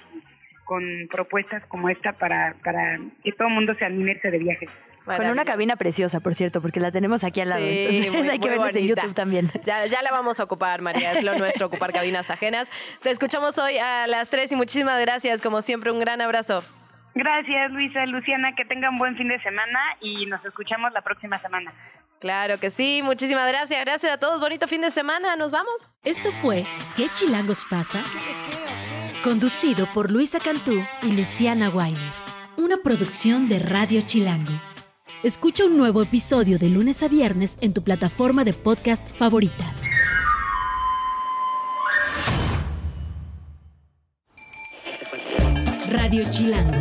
con 0.65 0.85
propuestas 1.11 1.65
como 1.69 1.89
esta 1.89 2.13
para, 2.13 2.55
para 2.63 3.01
que 3.25 3.33
todo 3.33 3.49
el 3.49 3.55
mundo 3.55 3.75
se 3.79 3.87
anime 3.87 4.21
de 4.23 4.39
viaje. 4.39 4.69
Con 5.07 5.27
una 5.27 5.45
cabina 5.45 5.75
preciosa, 5.77 6.21
por 6.21 6.35
cierto, 6.35 6.61
porque 6.61 6.79
la 6.79 6.93
tenemos 6.93 7.25
aquí 7.25 7.41
al 7.41 7.49
lado. 7.49 7.65
Entonces 7.65 8.29
hay 8.31 8.39
que 8.39 8.51
verla 8.51 8.69
en 8.69 8.87
YouTube 8.87 9.15
también. 9.15 9.51
Ya, 9.65 9.87
ya 9.87 10.03
la 10.03 10.11
vamos 10.11 10.39
a 10.39 10.45
ocupar, 10.45 10.83
María. 10.83 11.13
Es 11.13 11.25
lo 11.25 11.37
nuestro, 11.39 11.67
ocupar 11.67 11.95
cabinas 11.95 12.31
ajenas. 12.31 12.71
Te 13.03 13.11
escuchamos 13.11 13.59
hoy 13.59 13.79
a 13.79 14.07
las 14.07 14.29
3 14.29 14.53
y 14.53 14.57
muchísimas 14.57 15.01
gracias. 15.01 15.41
Como 15.41 15.63
siempre, 15.63 15.91
un 15.91 15.99
gran 15.99 16.21
abrazo. 16.21 16.63
Gracias, 17.15 17.71
Luisa, 17.73 18.07
Luciana, 18.07 18.55
que 18.55 18.65
tengan 18.65 18.99
buen 18.99 19.17
fin 19.17 19.29
de 19.29 19.41
semana 19.43 19.79
y 20.01 20.27
nos 20.27 20.45
escuchamos 20.45 20.93
la 20.93 21.03
próxima 21.03 21.41
semana. 21.41 21.73
Claro 22.21 22.59
que 22.59 22.71
sí, 22.71 23.03
muchísimas 23.03 23.49
gracias. 23.49 23.81
Gracias 23.81 24.13
a 24.13 24.19
todos, 24.19 24.41
bonito 24.41 24.69
fin 24.69 24.81
de 24.81 24.91
semana. 24.91 25.37
Nos 25.37 25.51
vamos. 25.51 25.99
Esto 26.05 26.31
fue 26.31 26.65
¿Qué 26.97 27.09
chilangos 27.09 27.65
pasa? 27.69 28.01
Conducido 29.25 29.87
por 29.93 30.11
Luisa 30.11 30.39
Cantú 30.41 30.85
y 31.03 31.13
Luciana 31.13 31.69
Weiner 31.69 32.23
una 32.57 32.77
producción 32.77 33.49
de 33.49 33.59
Radio 33.59 34.01
Chilango. 34.03 34.53
Escucha 35.23 35.65
un 35.65 35.77
nuevo 35.77 36.03
episodio 36.03 36.59
de 36.59 36.69
lunes 36.69 37.03
a 37.03 37.09
viernes 37.09 37.59
en 37.61 37.73
tu 37.73 37.83
plataforma 37.83 38.45
de 38.45 38.53
podcast 38.53 39.11
favorita. 39.13 39.75
Radio 45.91 46.25
Chilango, 46.31 46.81